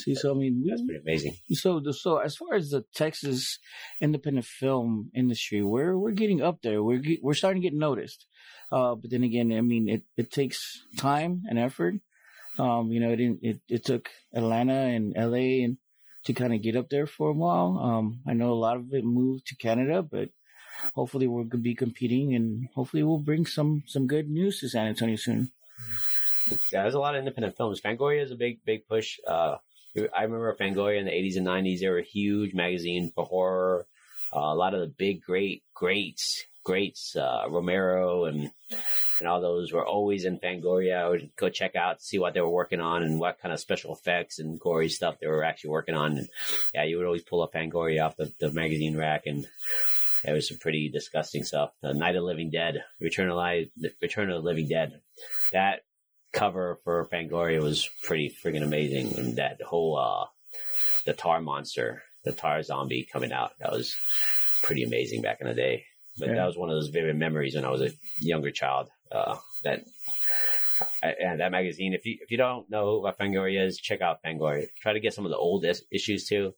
see, 0.06 0.16
so 0.16 0.32
I 0.32 0.34
mean, 0.36 0.62
we, 0.64 0.70
that's 0.70 0.84
pretty 0.84 1.02
amazing. 1.02 1.36
So, 1.54 1.80
the, 1.80 1.94
so 1.94 2.18
as 2.18 2.36
far 2.36 2.56
as 2.56 2.70
the 2.70 2.86
Texas 2.94 3.60
independent 4.00 4.46
film 4.46 5.12
industry, 5.16 5.62
we're 5.62 5.98
we're 5.98 6.12
getting 6.12 6.42
up 6.42 6.62
there. 6.62 6.82
We're 6.84 7.00
ge- 7.00 7.20
we're 7.22 7.34
starting 7.34 7.62
to 7.62 7.70
get 7.70 7.78
noticed. 7.78 8.26
Uh, 8.72 8.96
but 8.96 9.12
then 9.12 9.24
again, 9.24 9.52
I 9.52 9.62
mean, 9.62 9.90
it, 9.90 10.04
it 10.18 10.32
takes 10.32 10.82
time 10.98 11.44
and 11.50 11.60
effort. 11.60 11.96
Um, 12.58 12.92
you 12.92 13.00
know, 13.00 13.12
it 13.12 13.18
didn't, 13.18 13.40
it 13.44 13.60
it 13.68 13.86
took 13.86 14.10
Atlanta 14.34 14.74
and 14.74 15.14
LA 15.18 15.66
and 15.66 15.78
to 16.26 16.34
kind 16.34 16.54
of 16.54 16.62
get 16.62 16.76
up 16.76 16.90
there 16.90 17.06
for 17.08 17.30
a 17.30 17.34
while. 17.34 17.78
Um, 17.78 18.22
I 18.28 18.34
know 18.34 18.52
a 18.52 18.64
lot 18.68 18.78
of 18.78 18.94
it 18.94 19.04
moved 19.04 19.48
to 19.48 19.56
Canada, 19.56 20.02
but 20.02 20.30
hopefully 20.94 21.28
we're 21.28 21.44
gonna 21.44 21.62
be 21.62 21.76
competing 21.76 22.34
and 22.36 22.68
hopefully 22.74 23.04
we'll 23.04 23.20
bring 23.20 23.46
some 23.46 23.84
some 23.88 24.08
good 24.08 24.30
news 24.30 24.60
to 24.60 24.70
San 24.70 24.88
Antonio 24.88 25.16
soon. 25.16 25.52
Yeah, 26.72 26.84
there's 26.84 26.94
a 26.94 27.00
lot 27.00 27.16
of 27.16 27.20
independent 27.20 27.58
films. 27.58 27.82
Fangoria 27.82 28.24
is 28.24 28.32
a 28.32 28.36
big, 28.36 28.64
big 28.66 28.88
push. 28.88 29.18
Uh, 29.28 29.58
I 29.98 30.24
remember 30.24 30.56
Fangoria 30.60 31.00
in 31.00 31.06
the 31.06 31.12
80s 31.12 31.38
and 31.38 31.48
90s. 31.48 31.80
They 31.80 31.90
were 31.90 32.00
a 32.00 32.04
huge 32.04 32.54
magazine 32.54 33.12
for 33.14 33.26
horror. 33.26 33.88
Uh, 34.36 34.40
a 34.40 34.56
lot 34.56 34.74
of 34.74 34.82
the 34.82 34.88
big, 34.88 35.22
great, 35.22 35.64
greats, 35.74 36.44
greats, 36.64 37.16
uh, 37.16 37.46
Romero 37.50 38.26
and 38.26 38.52
and 39.20 39.28
all 39.28 39.40
those 39.40 39.72
were 39.72 39.86
always 39.86 40.26
in 40.26 40.40
Fangoria. 40.40 40.98
I 40.98 41.08
would 41.08 41.30
go 41.38 41.50
check 41.50 41.76
out, 41.76 42.02
see 42.02 42.20
what 42.20 42.34
they 42.34 42.42
were 42.42 42.50
working 42.50 42.82
on 42.82 43.04
and 43.04 43.20
what 43.20 43.40
kind 43.40 43.54
of 43.54 43.60
special 43.60 43.94
effects 43.94 44.40
and 44.40 44.60
gory 44.60 44.90
stuff 44.90 45.20
they 45.20 45.28
were 45.28 45.44
actually 45.44 45.70
working 45.70 45.96
on. 45.96 46.18
And 46.18 46.28
yeah, 46.74 46.84
you 46.84 46.98
would 46.98 47.06
always 47.06 47.24
pull 47.24 47.42
up 47.42 47.54
Fangoria 47.54 48.06
off 48.06 48.18
the, 48.18 48.34
the 48.40 48.52
magazine 48.52 48.98
rack 48.98 49.24
and 49.26 49.48
it 50.26 50.34
was 50.34 50.50
some 50.50 50.58
pretty 50.58 50.90
disgusting 50.90 51.44
stuff. 51.44 51.72
The 51.82 51.94
Night 51.94 52.16
of 52.16 52.24
the 52.24 52.28
Living 52.28 52.50
Dead, 52.50 52.84
Return 53.00 53.30
of 53.30 53.38
Life, 53.38 53.68
Return 54.02 54.30
of 54.30 54.42
the 54.42 54.50
Living 54.50 54.68
Dead. 54.68 55.00
That 55.54 55.82
cover 56.36 56.80
for 56.84 57.08
Fangoria 57.12 57.62
was 57.62 57.90
pretty 58.04 58.30
friggin' 58.44 58.64
amazing. 58.64 59.18
And 59.18 59.36
that 59.38 59.62
whole, 59.62 59.98
uh, 59.98 60.26
the 61.06 61.14
tar 61.14 61.42
monster, 61.42 62.04
the 62.24 62.32
tar 62.34 62.62
zombie 62.62 63.08
coming 63.12 63.32
out, 63.32 63.52
that 63.60 63.72
was 63.72 63.96
pretty 64.64 64.84
amazing 64.84 65.22
back 65.22 65.40
in 65.42 65.48
the 65.48 65.54
day. 65.54 65.86
But 66.18 66.30
Yeah. 66.30 66.36
that 66.36 66.46
was 66.46 66.58
one 66.58 66.70
of 66.70 66.76
those 66.76 66.90
vivid 66.90 67.16
memories 67.16 67.56
when 67.56 67.66
I 67.66 67.70
was 67.72 67.82
a 67.82 67.92
younger 68.20 68.52
child. 68.52 68.90
Uh, 69.12 69.38
that, 69.64 69.84
and 71.02 71.40
that 71.40 71.52
magazine, 71.52 71.94
if 71.94 72.06
you, 72.06 72.18
if 72.22 72.32
you 72.32 72.38
don't 72.38 72.70
know 72.70 73.00
what 73.00 73.18
Fangoria 73.18 73.66
is, 73.66 73.78
check 73.78 74.02
out 74.02 74.20
Fangoria. 74.24 74.68
Try 74.82 74.94
to 74.94 75.00
get 75.00 75.14
some 75.14 75.26
of 75.26 75.32
the 75.32 75.38
old 75.38 75.66
is- 75.66 75.84
issues 75.92 76.26
too. 76.26 76.54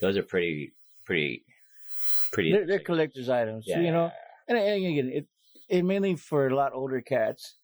Those 0.00 0.16
are 0.16 0.22
pretty, 0.22 0.72
pretty, 1.04 1.44
pretty. 2.32 2.52
They're, 2.52 2.66
they're 2.66 2.78
collector's 2.80 3.28
items, 3.28 3.64
Yeah. 3.66 3.80
you 3.80 3.92
know. 3.92 4.10
And, 4.48 4.58
and 4.58 4.84
again, 4.84 5.10
it 5.12 5.26
it 5.68 5.84
mainly 5.84 6.16
for 6.16 6.48
a 6.48 6.54
lot 6.54 6.72
older 6.74 7.00
cats. 7.00 7.54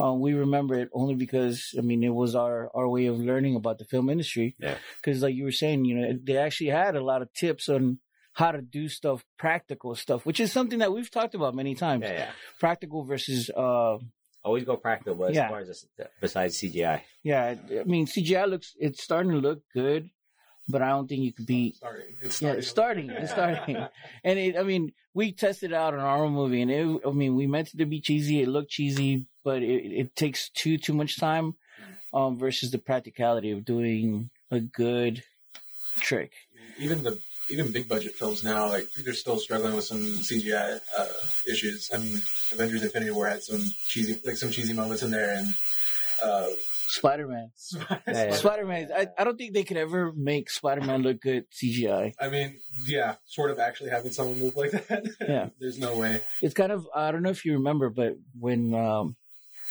Um, 0.00 0.20
we 0.20 0.34
remember 0.34 0.74
it 0.74 0.88
only 0.92 1.14
because 1.14 1.74
I 1.78 1.80
mean 1.80 2.02
it 2.02 2.14
was 2.14 2.34
our 2.34 2.70
our 2.74 2.88
way 2.88 3.06
of 3.06 3.18
learning 3.18 3.56
about 3.56 3.78
the 3.78 3.84
film 3.84 4.10
industry. 4.10 4.56
Yeah. 4.58 4.76
Because 5.02 5.22
like 5.22 5.34
you 5.34 5.44
were 5.44 5.52
saying, 5.52 5.84
you 5.84 5.96
know, 5.96 6.18
they 6.22 6.36
actually 6.36 6.70
had 6.70 6.96
a 6.96 7.04
lot 7.04 7.22
of 7.22 7.32
tips 7.32 7.68
on 7.68 7.98
how 8.32 8.52
to 8.52 8.60
do 8.60 8.88
stuff, 8.88 9.24
practical 9.38 9.94
stuff, 9.94 10.26
which 10.26 10.40
is 10.40 10.52
something 10.52 10.80
that 10.80 10.92
we've 10.92 11.10
talked 11.10 11.34
about 11.34 11.54
many 11.54 11.74
times. 11.74 12.02
Yeah, 12.04 12.12
yeah. 12.12 12.30
Practical 12.60 13.04
versus 13.04 13.48
uh, 13.50 13.96
Always 14.44 14.62
go 14.62 14.76
practical, 14.76 15.16
but 15.16 15.34
as 15.34 15.48
far 15.48 15.58
as 15.58 15.86
besides 16.20 16.56
CGI. 16.60 17.00
yeah. 17.24 17.56
I 17.80 17.84
mean 17.84 18.06
CGI 18.06 18.48
looks 18.48 18.74
it's 18.78 19.02
starting 19.02 19.32
to 19.32 19.38
look 19.38 19.62
good, 19.74 20.10
but 20.68 20.82
I 20.82 20.88
don't 20.88 21.08
think 21.08 21.22
you 21.22 21.32
could 21.32 21.46
beat 21.46 21.76
Starting. 21.76 22.16
It's 22.20 22.42
Yeah, 22.42 22.48
starting. 22.48 22.58
it's 22.58 22.68
starting. 22.68 23.10
It's 23.10 23.32
starting. 23.32 23.76
And 24.24 24.38
it, 24.38 24.56
I 24.56 24.62
mean, 24.62 24.92
we 25.14 25.32
tested 25.32 25.72
out 25.72 25.94
on 25.94 26.00
our 26.00 26.24
own 26.24 26.32
movie, 26.32 26.62
and 26.62 26.70
it, 26.70 27.00
I 27.06 27.10
mean, 27.12 27.36
we 27.36 27.46
meant 27.46 27.72
it 27.72 27.78
to 27.78 27.86
be 27.86 28.00
cheesy. 28.00 28.42
It 28.42 28.48
looked 28.48 28.70
cheesy, 28.70 29.26
but 29.44 29.62
it, 29.62 29.84
it 30.00 30.16
takes 30.16 30.50
too 30.50 30.76
too 30.78 30.92
much 30.94 31.18
time, 31.18 31.54
um, 32.12 32.38
versus 32.38 32.70
the 32.70 32.78
practicality 32.78 33.50
of 33.52 33.64
doing 33.64 34.30
a 34.50 34.60
good 34.60 35.22
trick. 36.00 36.32
Even 36.78 37.02
the 37.02 37.18
even 37.48 37.70
big 37.70 37.88
budget 37.88 38.14
films 38.14 38.42
now, 38.42 38.68
like 38.68 38.86
they're 39.04 39.14
still 39.14 39.38
struggling 39.38 39.74
with 39.76 39.84
some 39.84 40.00
CGI 40.00 40.80
uh, 40.98 41.06
issues. 41.48 41.90
I 41.94 41.98
mean, 41.98 42.16
Avengers: 42.52 42.82
Infinity 42.82 43.12
War 43.12 43.28
had 43.28 43.42
some 43.42 43.62
cheesy, 43.86 44.20
like 44.26 44.36
some 44.36 44.50
cheesy 44.50 44.72
moments 44.74 45.02
in 45.02 45.10
there, 45.10 45.30
and 45.38 45.54
uh, 46.22 46.48
Spider 46.88 47.26
Man. 48.06 48.32
Spider 48.32 48.64
Man. 48.66 48.88
I, 48.94 49.06
I 49.18 49.24
don't 49.24 49.36
think 49.36 49.54
they 49.54 49.64
could 49.64 49.76
ever 49.76 50.12
make 50.14 50.50
Spider 50.50 50.80
Man 50.82 51.02
look 51.02 51.20
good 51.20 51.44
CGI. 51.50 52.12
I 52.20 52.28
mean, 52.28 52.58
yeah, 52.86 53.16
sort 53.26 53.50
of 53.50 53.58
actually 53.58 53.90
having 53.90 54.12
someone 54.12 54.38
move 54.38 54.56
like 54.56 54.70
that. 54.70 55.04
Yeah. 55.20 55.48
there's 55.58 55.78
no 55.78 55.96
way. 55.96 56.20
It's 56.42 56.54
kind 56.54 56.72
of 56.72 56.86
I 56.94 57.10
don't 57.12 57.22
know 57.22 57.30
if 57.30 57.44
you 57.44 57.54
remember, 57.54 57.90
but 57.90 58.14
when 58.38 58.74
um, 58.74 59.16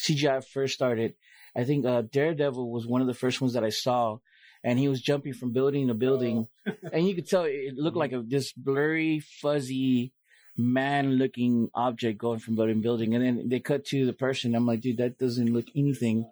CGI 0.04 0.46
first 0.46 0.74
started, 0.74 1.14
I 1.56 1.64
think 1.64 1.86
uh, 1.86 2.04
Daredevil 2.12 2.72
was 2.72 2.86
one 2.86 3.02
of 3.02 3.08
the 3.08 3.14
first 3.14 3.42
ones 3.42 3.54
that 3.54 3.64
I 3.64 3.70
saw, 3.70 4.18
and 4.64 4.78
he 4.78 4.90
was 4.90 5.02
jumping 5.02 5.34
from 5.34 5.54
building 5.54 5.88
to 5.88 5.94
building, 5.94 6.48
and 6.92 7.08
you 7.08 7.16
could 7.16 7.28
tell 7.28 7.44
it 7.46 7.76
looked 7.76 7.98
like 7.98 8.12
a 8.12 8.22
this 8.26 8.52
blurry, 8.54 9.22
fuzzy 9.42 10.12
man-looking 10.58 11.70
object 11.74 12.18
going 12.18 12.40
from 12.40 12.56
building 12.56 12.82
building, 12.82 13.16
and 13.16 13.24
then 13.24 13.50
they 13.50 13.60
cut 13.60 13.86
to 13.86 14.06
the 14.06 14.14
person. 14.14 14.56
I'm 14.56 14.66
like, 14.66 14.82
dude, 14.82 14.98
that 14.98 15.18
doesn't 15.18 15.54
look 15.54 15.66
anything 15.76 16.30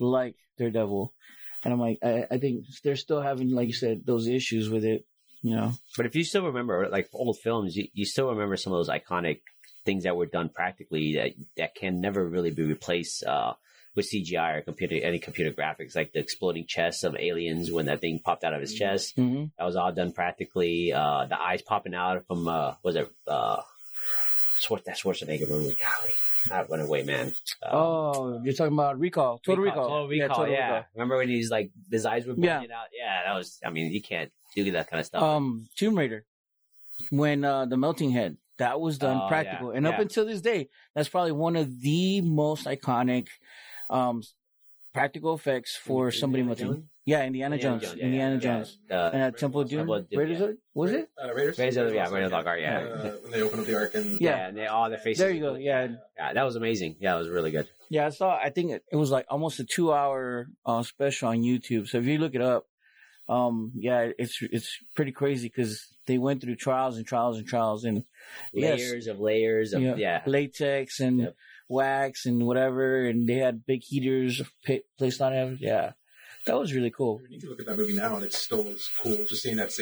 like 0.00 0.36
Daredevil, 0.58 1.12
and 1.64 1.72
I'm 1.72 1.80
like, 1.80 1.98
I, 2.02 2.26
I 2.30 2.38
think 2.38 2.66
they're 2.82 2.96
still 2.96 3.20
having, 3.20 3.50
like 3.50 3.68
you 3.68 3.74
said, 3.74 4.06
those 4.06 4.28
issues 4.28 4.68
with 4.68 4.84
it. 4.84 5.04
You 5.42 5.56
know, 5.56 5.72
But 5.96 6.06
if 6.06 6.16
you 6.16 6.24
still 6.24 6.46
remember, 6.46 6.88
like 6.88 7.10
old 7.12 7.38
films, 7.38 7.76
you, 7.76 7.88
you 7.92 8.06
still 8.06 8.30
remember 8.30 8.56
some 8.56 8.72
of 8.72 8.78
those 8.78 8.88
iconic 8.88 9.40
things 9.84 10.04
that 10.04 10.16
were 10.16 10.24
done 10.24 10.48
practically 10.48 11.16
that 11.16 11.32
that 11.58 11.74
can 11.74 12.00
never 12.00 12.26
really 12.26 12.50
be 12.50 12.62
replaced 12.62 13.24
uh, 13.24 13.52
with 13.94 14.10
CGI 14.10 14.56
or 14.58 14.60
computer 14.62 14.96
any 14.96 15.18
computer 15.18 15.50
graphics, 15.52 15.94
like 15.94 16.12
the 16.12 16.18
exploding 16.20 16.66
chest 16.66 17.04
of 17.04 17.14
aliens 17.16 17.70
when 17.70 17.86
that 17.86 18.00
thing 18.00 18.20
popped 18.24 18.42
out 18.44 18.52
of 18.54 18.60
his 18.60 18.74
chest. 18.74 19.14
hmm 19.16 19.44
That 19.58 19.64
was 19.64 19.76
all 19.76 19.92
done 19.92 20.12
practically. 20.12 20.92
Uh, 20.92 21.26
the 21.26 21.40
eyes 21.40 21.62
popping 21.62 21.94
out 21.94 22.26
from 22.26 22.48
uh, 22.48 22.74
was 22.82 22.96
it 22.96 23.08
uh, 23.28 23.60
Schwar- 24.60 24.82
that 24.84 24.96
Schwarzenegger 24.96 25.48
movie? 25.48 25.76
Golly, 25.80 26.12
that 26.48 26.68
went 26.68 26.82
away, 26.82 27.02
man. 27.02 27.32
Uh, 27.62 27.68
oh, 27.76 28.40
you're 28.42 28.54
talking 28.54 28.72
about 28.72 28.98
Recall, 28.98 29.38
Total 29.44 29.62
Recall, 29.62 29.88
Total 29.88 30.08
Recall, 30.08 30.48
yeah, 30.48 30.52
yeah. 30.54 30.66
Recall. 30.66 30.84
Remember 30.94 31.16
when 31.18 31.28
he's 31.28 31.50
like 31.50 31.70
his 31.90 32.04
eyes 32.06 32.26
were 32.26 32.34
Yeah. 32.36 32.58
out? 32.60 32.66
Yeah, 32.92 33.22
that 33.26 33.34
was. 33.34 33.60
I 33.64 33.70
mean, 33.70 33.92
you 33.92 34.02
can't 34.02 34.30
do 34.54 34.70
that 34.72 34.88
kind 34.90 35.00
of 35.00 35.06
stuff. 35.06 35.22
um 35.22 35.68
Tomb 35.76 35.96
Raider 35.98 36.24
when 37.10 37.44
uh 37.44 37.66
the 37.66 37.76
melting 37.76 38.10
head 38.10 38.36
that 38.58 38.80
was 38.80 38.98
done 38.98 39.20
Oh, 39.24 39.28
practical 39.28 39.70
yeah, 39.72 39.78
and 39.78 39.86
up 39.86 39.98
until 39.98 40.24
this 40.24 40.40
day 40.40 40.68
that's 40.94 41.08
probably 41.08 41.32
one 41.32 41.56
of 41.56 41.80
the 41.80 42.20
most 42.20 42.66
iconic 42.66 43.26
um 43.90 44.22
practical 44.92 45.34
effects 45.34 45.76
for 45.76 46.10
somebody 46.12 46.42
Indiana 46.42 46.72
Jones? 46.74 46.84
yeah 47.06 47.24
Indiana, 47.24 47.58
Jones, 47.58 47.82
yeah, 47.82 48.04
Indiana 48.04 48.34
yeah. 48.34 48.40
Jones 48.40 48.78
Uh, 48.90 49.10
and 49.12 49.22
uh, 49.22 49.30
Temple 49.36 49.60
of 49.62 49.68
Doom 49.68 49.78
Temple 49.80 49.94
of 49.96 50.08
Doom, 50.08 50.18
Raiders 50.20 50.40
yeah. 50.40 50.46
was 50.74 50.92
it 50.92 51.10
Uh, 51.22 51.34
Raiders? 51.34 51.58
Raiders 51.58 51.76
of 51.76 51.88
the- 51.88 51.94
yeah, 51.96 52.08
Raiders 52.10 52.24
of 52.26 52.30
the 52.30 52.36
Lost 52.36 52.46
Ark, 52.46 52.60
yeah. 52.60 52.78
Uh, 52.78 53.10
when 53.22 53.30
they 53.32 53.42
open 53.42 53.60
up 53.60 53.66
the 53.66 53.74
ark 53.76 53.94
and 53.94 54.06
Yeah. 54.12 54.18
yeah, 54.36 54.48
and 54.48 54.56
they 54.56 54.66
all 54.66 54.88
their 54.88 54.98
faces. 54.98 55.18
There 55.20 55.30
you 55.30 55.40
go, 55.40 55.54
yeah. 55.56 55.88
yeah, 56.16 56.32
that 56.32 56.42
was 56.44 56.56
amazing. 56.56 56.96
Yeah, 57.00 57.16
it 57.16 57.18
was 57.18 57.28
really 57.28 57.50
good. 57.50 57.66
yeah 57.90 58.06
I 58.06 58.10
saw 58.10 58.36
I 58.36 58.50
think 58.50 58.70
it, 58.70 58.82
it 58.90 58.96
was 58.96 59.10
like 59.10 59.26
almost 59.28 59.58
a 59.60 59.64
two 59.64 59.92
hour 59.92 60.46
uh 60.64 60.82
special 60.82 61.28
on 61.28 61.38
YouTube 61.42 61.86
so 61.88 61.98
if 61.98 62.06
you 62.06 62.18
look 62.18 62.34
it 62.34 62.40
up 62.54 62.64
um 63.28 63.72
yeah 63.74 64.10
it's 64.18 64.38
it's 64.56 64.70
pretty 64.96 65.12
crazy 65.12 65.48
because 65.48 65.72
they 66.06 66.18
went 66.18 66.40
through 66.42 66.56
trials 66.56 66.96
and 66.98 67.06
trials 67.06 67.38
and 67.38 67.46
trials 67.46 67.84
and 67.84 68.04
Yes. 68.52 68.78
Layers 68.80 69.06
of 69.06 69.18
layers 69.20 69.72
of 69.74 69.82
Yeah. 69.82 69.96
yeah. 69.96 70.22
latex 70.26 71.00
and 71.00 71.20
Yep. 71.20 71.36
Wax 71.68 72.26
and 72.26 72.46
whatever, 72.46 73.06
and 73.06 73.28
they 73.28 73.36
had 73.36 73.66
big 73.66 73.82
heaters 73.82 74.42
placed 74.98 75.20
on 75.20 75.32
it. 75.32 75.58
Yeah, 75.60 75.92
that 76.46 76.58
was 76.58 76.74
really 76.74 76.90
cool. 76.90 77.20
You 77.28 77.40
can 77.40 77.50
look 77.50 77.60
at 77.60 77.66
that 77.66 77.76
movie 77.76 77.94
now, 77.94 78.16
and 78.16 78.24
it 78.24 78.32
still 78.32 78.64
looks 78.64 78.90
cool. 79.00 79.16
Just 79.28 79.42
seeing 79.42 79.56
that 79.56 79.72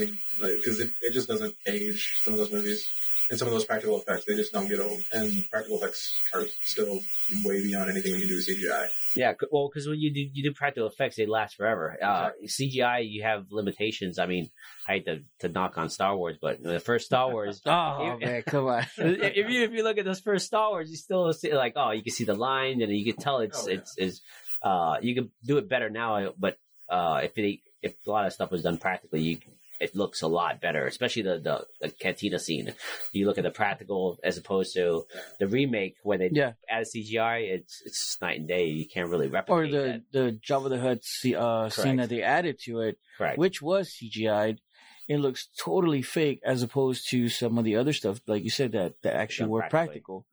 like, 0.41 0.57
because 0.57 0.81
it, 0.81 0.91
it 1.01 1.13
just 1.13 1.29
doesn't 1.29 1.55
age. 1.67 2.21
Some 2.23 2.35
of 2.35 2.39
those 2.39 2.53
movies 2.53 2.89
and 3.33 3.39
some 3.39 3.49
of 3.49 3.55
those 3.55 3.65
practical 3.65 3.99
effects, 4.01 4.27
they 4.27 4.37
just 4.37 4.53
don't 4.53 4.69
get 4.69 4.79
old. 4.79 5.01
And 5.13 5.33
practical 5.51 5.79
effects 5.79 6.23
are 6.35 6.45
still 6.61 7.01
way 7.45 7.63
beyond 7.65 7.91
anything 7.91 8.13
we 8.13 8.21
can 8.21 8.29
do 8.29 8.37
with 8.37 8.47
CGI. 8.47 8.87
Yeah, 9.17 9.33
well, 9.51 9.69
because 9.69 9.89
when 9.89 9.99
you 9.99 10.13
do 10.13 10.21
you 10.33 10.43
do 10.45 10.53
practical 10.55 10.87
effects, 10.89 11.17
they 11.17 11.27
last 11.27 11.57
forever. 11.57 11.97
Uh, 12.01 12.31
CGI, 12.47 13.11
you 13.11 13.23
have 13.25 13.47
limitations. 13.51 14.19
I 14.21 14.27
mean, 14.27 14.51
I 14.89 14.93
hate 14.93 15.07
to, 15.07 15.23
to 15.41 15.49
knock 15.49 15.77
on 15.79 15.89
Star 15.89 16.17
Wars, 16.17 16.37
but 16.41 16.63
the 16.63 16.79
first 16.79 17.07
Star 17.07 17.31
Wars, 17.33 17.61
Oh 17.67 17.71
Yeah. 18.21 18.27
man, 18.27 18.43
come 18.43 18.67
on. 18.67 18.85
if 18.99 19.51
you 19.51 19.63
if 19.65 19.73
you 19.73 19.83
look 19.83 19.99
at 19.99 20.05
those 20.05 20.21
first 20.21 20.47
Star 20.47 20.71
Wars, 20.71 20.91
you 20.91 20.97
still 20.97 21.33
see 21.33 21.53
like 21.55 21.73
oh, 21.77 21.91
you 21.91 22.03
can 22.03 22.13
see 22.13 22.25
the 22.25 22.35
line 22.35 22.81
and 22.83 22.93
you 22.95 23.13
can 23.13 23.21
tell 23.21 23.39
it's 23.39 23.65
Oh, 23.65 23.69
yeah. 23.69 23.77
it's 23.79 23.95
it's 23.97 24.21
uh 24.63 24.97
you 25.01 25.15
can 25.15 25.31
do 25.45 25.57
it 25.59 25.69
better 25.69 25.89
now, 25.91 26.33
but 26.39 26.59
uh 26.89 27.21
if 27.25 27.37
it 27.39 27.61
if 27.83 27.95
a 28.07 28.11
lot 28.11 28.27
of 28.27 28.33
stuff 28.33 28.51
was 28.51 28.63
done 28.63 28.77
practically, 28.79 29.23
you 29.23 29.39
it 29.83 29.97
looks 29.97 30.23
a 30.23 30.29
lot 30.29 30.61
better, 30.61 30.87
especially 30.87 31.23
the 31.23 31.39
the, 31.39 31.67
the 31.81 31.89
cantina 31.91 32.39
scene. 32.39 32.73
You 33.13 33.27
look 33.27 33.39
at 33.39 33.45
the 33.45 33.51
practical 33.51 34.19
as 34.23 34.39
opposed 34.39 34.75
to 34.75 35.05
the 35.39 35.47
remake 35.49 35.97
where 36.03 36.19
they 36.19 36.31
Yeah. 36.33 36.53
added 36.71 36.89
CGI. 36.95 37.51
It's 37.55 37.83
it's 37.85 38.19
night 38.21 38.39
and 38.39 38.49
day. 38.49 38.67
You 38.67 38.87
can't 38.87 39.09
really 39.11 39.29
replicate 39.29 39.75
or 39.75 39.77
the 39.77 39.87
that. 39.89 40.03
the 40.13 40.39
Jabba 40.47 40.69
the 40.71 40.81
Hutt 40.81 41.03
uh, 41.43 41.69
scene 41.71 41.97
that 41.97 42.09
they 42.09 42.23
added 42.23 42.59
to 42.65 42.81
it, 42.81 42.99
Correct. 43.19 43.39
which 43.39 43.61
was 43.61 43.91
CGI'd. 43.91 44.61
It 45.09 45.19
looks 45.19 45.49
totally 45.59 46.01
fake 46.03 46.41
as 46.45 46.63
opposed 46.63 47.11
to 47.11 47.29
some 47.29 47.59
of 47.59 47.65
the 47.65 47.77
other 47.77 47.93
stuff, 47.93 48.21
like 48.27 48.45
you 48.45 48.51
said, 48.51 48.73
that 48.73 48.95
that 49.03 49.15
actually 49.17 49.49
were 49.51 49.67
practical. 49.69 50.27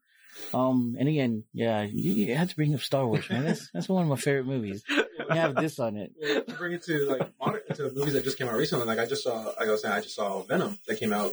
Um, 0.53 0.95
and 0.97 1.09
again, 1.09 1.43
yeah, 1.53 1.81
you, 1.83 2.13
you 2.13 2.35
had 2.35 2.49
to 2.49 2.55
bring 2.55 2.73
up 2.73 2.81
Star 2.81 3.05
Wars, 3.05 3.29
man. 3.29 3.43
That's 3.45 3.69
that's 3.73 3.89
one 3.89 4.03
of 4.03 4.09
my 4.09 4.15
favorite 4.15 4.45
movies. 4.45 4.83
Have 5.29 5.55
this 5.55 5.79
on 5.79 5.97
it. 5.97 6.11
To 6.47 6.53
bring 6.55 6.73
it 6.73 6.83
to 6.83 7.05
like 7.05 7.29
modern, 7.39 7.61
to 7.75 7.91
movies 7.91 8.13
that 8.13 8.23
just 8.23 8.37
came 8.37 8.47
out 8.47 8.55
recently, 8.55 8.85
like 8.85 8.99
I 8.99 9.05
just 9.05 9.23
saw, 9.23 9.53
like 9.59 9.67
I 9.67 9.71
was 9.71 9.81
saying, 9.81 9.93
I 9.93 10.01
just 10.01 10.15
saw 10.15 10.41
Venom 10.43 10.77
that 10.87 10.99
came 10.99 11.13
out 11.13 11.31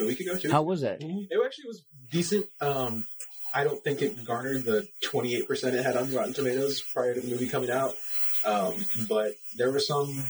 a 0.00 0.04
week 0.04 0.20
ago 0.20 0.36
too. 0.36 0.50
How 0.50 0.62
was 0.62 0.82
that? 0.82 1.02
It 1.02 1.38
actually 1.44 1.66
was 1.66 1.82
decent. 2.10 2.46
Um, 2.60 3.06
I 3.54 3.64
don't 3.64 3.82
think 3.82 4.02
it 4.02 4.24
garnered 4.24 4.64
the 4.64 4.86
28% 5.04 5.72
it 5.72 5.84
had 5.84 5.96
on 5.96 6.12
Rotten 6.12 6.34
Tomatoes 6.34 6.82
prior 6.82 7.14
to 7.14 7.20
the 7.20 7.28
movie 7.28 7.48
coming 7.48 7.70
out. 7.70 7.94
Um, 8.44 8.74
but 9.08 9.34
there 9.56 9.72
were 9.72 9.80
some 9.80 10.24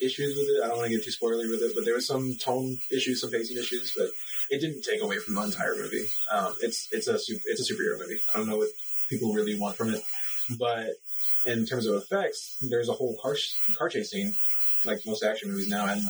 issues 0.00 0.36
with 0.36 0.46
it. 0.48 0.62
I 0.64 0.68
don't 0.68 0.78
want 0.78 0.90
to 0.90 0.96
get 0.96 1.04
too 1.04 1.10
spoilery 1.10 1.50
with 1.50 1.62
it, 1.62 1.72
but 1.74 1.84
there 1.84 1.94
were 1.94 2.00
some 2.00 2.34
tone 2.36 2.76
issues, 2.90 3.20
some 3.20 3.30
pacing 3.30 3.58
issues, 3.58 3.92
but 3.96 4.08
it 4.50 4.60
didn't 4.60 4.82
take 4.82 5.02
away 5.02 5.18
from 5.18 5.34
the 5.34 5.42
entire 5.42 5.76
movie. 5.76 6.06
Um, 6.32 6.54
it's 6.60 6.88
it's 6.92 7.08
a 7.08 7.14
it's 7.14 7.70
a 7.70 7.74
superhero 7.74 7.98
movie. 7.98 8.20
I 8.34 8.38
don't 8.38 8.48
know 8.48 8.56
what 8.56 8.70
people 9.08 9.32
really 9.32 9.58
want 9.58 9.76
from 9.76 9.94
it, 9.94 10.02
but 10.58 10.90
in 11.46 11.66
terms 11.66 11.86
of 11.86 11.94
effects, 11.96 12.56
there's 12.68 12.88
a 12.88 12.92
whole 12.92 13.16
car 13.22 13.36
car 13.78 13.88
chase 13.88 14.10
scene, 14.10 14.34
like 14.84 14.98
most 15.06 15.22
action 15.24 15.50
movies 15.50 15.68
now, 15.68 15.86
and 15.86 16.02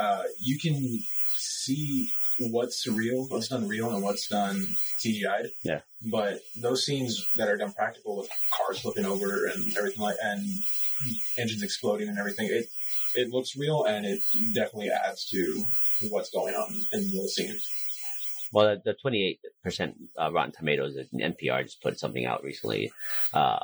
uh, 0.00 0.22
you 0.40 0.58
can 0.58 0.98
see 1.36 2.08
what's 2.38 2.86
real, 2.86 3.26
what's 3.28 3.48
done 3.48 3.68
real, 3.68 3.90
and 3.90 4.02
what's 4.02 4.28
done 4.28 4.66
CGI'd. 5.04 5.50
Yeah. 5.64 5.80
But 6.10 6.40
those 6.60 6.84
scenes 6.84 7.24
that 7.36 7.48
are 7.48 7.56
done 7.56 7.72
practical 7.72 8.18
with 8.18 8.30
cars 8.56 8.80
flipping 8.80 9.04
over 9.04 9.46
and 9.46 9.76
everything 9.76 10.02
like, 10.02 10.16
and 10.22 10.46
engines 11.38 11.62
exploding 11.62 12.08
and 12.08 12.18
everything, 12.18 12.48
it 12.50 12.66
it 13.14 13.28
looks 13.28 13.56
real 13.56 13.84
and 13.84 14.06
it 14.06 14.20
definitely 14.54 14.90
adds 14.90 15.28
to 15.28 15.64
what's 16.08 16.30
going 16.30 16.54
on 16.54 16.72
in 16.92 17.00
the 17.00 17.28
scene. 17.28 17.58
Well, 18.52 18.76
the 18.84 18.94
twenty 18.94 19.26
eight 19.26 19.40
percent 19.62 19.96
Rotten 20.18 20.52
Tomatoes, 20.52 20.96
NPR 21.14 21.62
just 21.64 21.82
put 21.82 21.98
something 21.98 22.26
out 22.26 22.42
recently, 22.42 22.92
uh, 23.32 23.60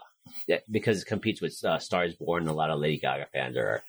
that- 0.48 0.70
because 0.70 1.02
it 1.02 1.06
competes 1.06 1.40
with 1.40 1.62
uh, 1.64 1.78
Stars 1.78 2.14
Born. 2.14 2.48
A 2.48 2.52
lot 2.52 2.70
of 2.70 2.80
Lady 2.80 2.98
Gaga 2.98 3.26
fans 3.32 3.56
are 3.56 3.82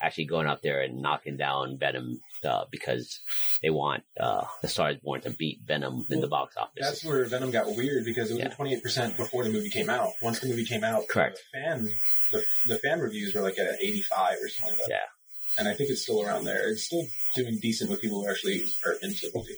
actually 0.00 0.24
going 0.26 0.46
up 0.46 0.62
there 0.62 0.82
and 0.82 1.00
knocking 1.02 1.36
down 1.36 1.78
Venom 1.78 2.20
uh, 2.44 2.64
because 2.70 3.20
they 3.62 3.70
want 3.70 4.02
uh, 4.18 4.44
the 4.62 4.68
Stars 4.68 4.96
Born 5.02 5.20
to 5.22 5.30
beat 5.30 5.60
Venom 5.66 6.06
in 6.10 6.20
the 6.20 6.28
box 6.28 6.56
office. 6.56 6.72
That's 6.80 7.04
where 7.04 7.24
Venom 7.26 7.50
got 7.50 7.66
weird 7.76 8.04
because 8.04 8.30
it 8.30 8.34
was 8.34 8.40
Yeah. 8.40 8.46
at 8.46 8.56
twenty 8.56 8.74
eight 8.74 8.82
percent 8.82 9.16
before 9.16 9.44
the 9.44 9.50
movie 9.50 9.70
came 9.70 9.88
out. 9.90 10.10
Once 10.22 10.40
the 10.40 10.48
movie 10.48 10.64
came 10.64 10.84
out, 10.84 11.08
Correct. 11.08 11.40
The 11.52 11.58
fan 11.60 11.88
the, 12.32 12.44
the 12.68 12.78
fan 12.78 13.00
reviews 13.00 13.34
were 13.34 13.42
like 13.42 13.58
at 13.58 13.80
eighty 13.80 14.02
five 14.02 14.36
or 14.42 14.48
something 14.48 14.78
like 14.78 14.88
that. 14.88 14.90
Yeah. 14.90 15.58
and 15.58 15.68
I 15.68 15.74
think 15.74 15.90
it's 15.90 16.02
still 16.02 16.22
around 16.22 16.44
there. 16.44 16.68
It's 16.70 16.84
still 16.84 17.04
doing 17.36 17.58
decent 17.60 17.90
with 17.90 18.00
people 18.00 18.22
who 18.22 18.30
actually 18.30 18.64
are 18.86 18.94
into 19.02 19.26
the 19.30 19.32
movie. 19.38 19.56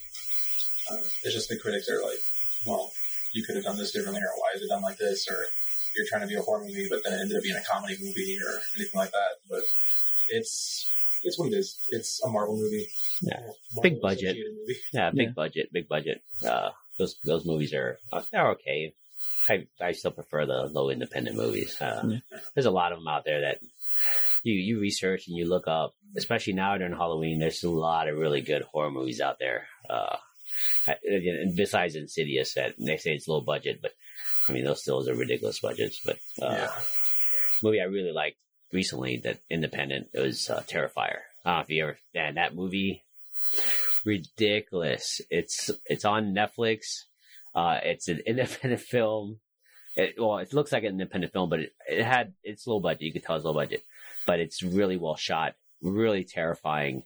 Uh, 0.91 0.97
it's 1.23 1.35
just 1.35 1.49
the 1.49 1.59
critics 1.59 1.88
are 1.88 2.03
like, 2.03 2.19
well, 2.67 2.91
you 3.33 3.43
could 3.45 3.55
have 3.57 3.64
done 3.64 3.79
this 3.79 3.93
differently, 3.93 4.21
or 4.21 4.35
why 4.37 4.49
is 4.55 4.62
it 4.62 4.69
done 4.69 4.83
like 4.83 4.99
this, 4.99 5.26
or 5.31 5.47
you're 5.97 6.07
trying 6.09 6.23
to 6.23 6.27
be 6.29 6.35
a 6.35 6.43
horror 6.43 6.65
movie, 6.65 6.87
but 6.91 7.01
then 7.05 7.15
it 7.15 7.21
ended 7.23 7.37
up 7.37 7.43
being 7.43 7.57
a 7.57 7.63
comedy 7.63 7.97
movie, 8.01 8.39
or 8.45 8.61
anything 8.77 8.99
like 8.99 9.11
that. 9.13 9.33
But 9.49 9.63
it's 10.31 10.91
it's 11.23 11.39
what 11.39 11.53
it 11.53 11.57
is. 11.57 11.77
It's 11.89 12.23
a 12.23 12.29
Marvel 12.29 12.57
movie. 12.57 12.87
Yeah. 13.23 13.39
Marvel 13.41 13.83
Big 13.83 14.01
budget. 14.01 14.37
movie. 14.37 14.79
Yeah, 14.93 15.11
big 15.11 15.29
Yeah. 15.29 15.33
budget, 15.35 15.73
big 15.73 15.89
budget. 15.89 16.23
Uh, 16.47 16.71
those 16.99 17.17
those 17.25 17.45
movies 17.47 17.73
are 17.75 17.99
uh, 18.13 18.23
they're 18.33 18.51
okay. 18.53 18.95
I 19.49 19.67
I 19.81 19.93
still 19.93 20.11
prefer 20.11 20.47
the 20.47 20.65
low 20.73 20.91
independent 20.91 21.37
movies. 21.37 21.81
Uh, 21.81 22.03
Yeah. 22.09 22.39
There's 22.55 22.67
a 22.67 22.71
lot 22.71 22.93
of 22.93 22.99
them 22.99 23.09
out 23.09 23.25
there 23.25 23.41
that 23.43 23.59
you 24.43 24.55
you 24.55 24.81
research 24.81 25.29
and 25.29 25.37
you 25.37 25.47
look 25.49 25.67
up. 25.69 25.95
Especially 26.17 26.53
now 26.53 26.77
during 26.79 26.93
Halloween, 26.93 27.41
there's 27.41 27.65
a 27.65 27.71
lot 27.71 28.09
of 28.09 28.17
really 28.17 28.41
good 28.41 28.63
horror 28.63 28.91
movies 28.91 29.21
out 29.21 29.39
there. 29.41 29.67
Uh, 29.91 30.17
and 30.87 31.57
besides 31.57 31.97
Insidious, 31.97 32.55
that 32.55 32.75
they 32.79 32.97
say 32.99 33.15
it's 33.15 33.27
low 33.27 33.41
budget, 33.41 33.81
but 33.83 33.93
I 34.49 34.53
mean 34.53 34.65
those 34.65 34.83
still 34.83 35.09
are 35.09 35.15
ridiculous 35.15 35.61
budgets. 35.61 36.01
But 36.05 36.19
uh, 36.41 36.51
yeah. 36.51 36.71
movie 37.63 37.81
I 37.81 37.85
really 37.85 38.13
liked 38.13 38.37
recently 38.73 39.19
that 39.25 39.41
independent 39.51 40.09
it 40.13 40.21
was 40.21 40.51
uh, 40.51 40.63
Terrifier. 40.67 41.19
I 41.45 41.61
if 41.61 41.71
you 41.71 41.83
ever 41.83 41.99
and 42.15 42.37
that 42.37 42.55
movie 42.55 43.05
ridiculous. 44.05 45.21
It's 45.31 45.71
it's 45.87 46.05
on 46.05 46.35
Netflix. 46.35 47.05
Uh, 47.55 47.79
it's 47.83 48.09
an 48.09 48.21
independent 48.27 48.83
film. 48.83 49.39
It, 49.97 50.17
well, 50.19 50.39
it 50.39 50.53
looks 50.53 50.73
like 50.73 50.83
an 50.83 50.91
independent 50.91 51.33
film, 51.33 51.49
but 51.49 51.61
it, 51.61 51.73
it 51.89 52.05
had 52.05 52.35
it's 52.43 52.67
low 52.67 52.81
budget. 52.81 53.03
You 53.03 53.13
could 53.13 53.25
tell 53.25 53.37
it's 53.37 53.45
low 53.45 53.55
budget, 53.55 53.83
but 54.27 54.41
it's 54.41 54.63
really 54.63 54.97
well 54.97 55.17
shot, 55.17 55.55
really 55.81 56.25
terrifying, 56.25 57.05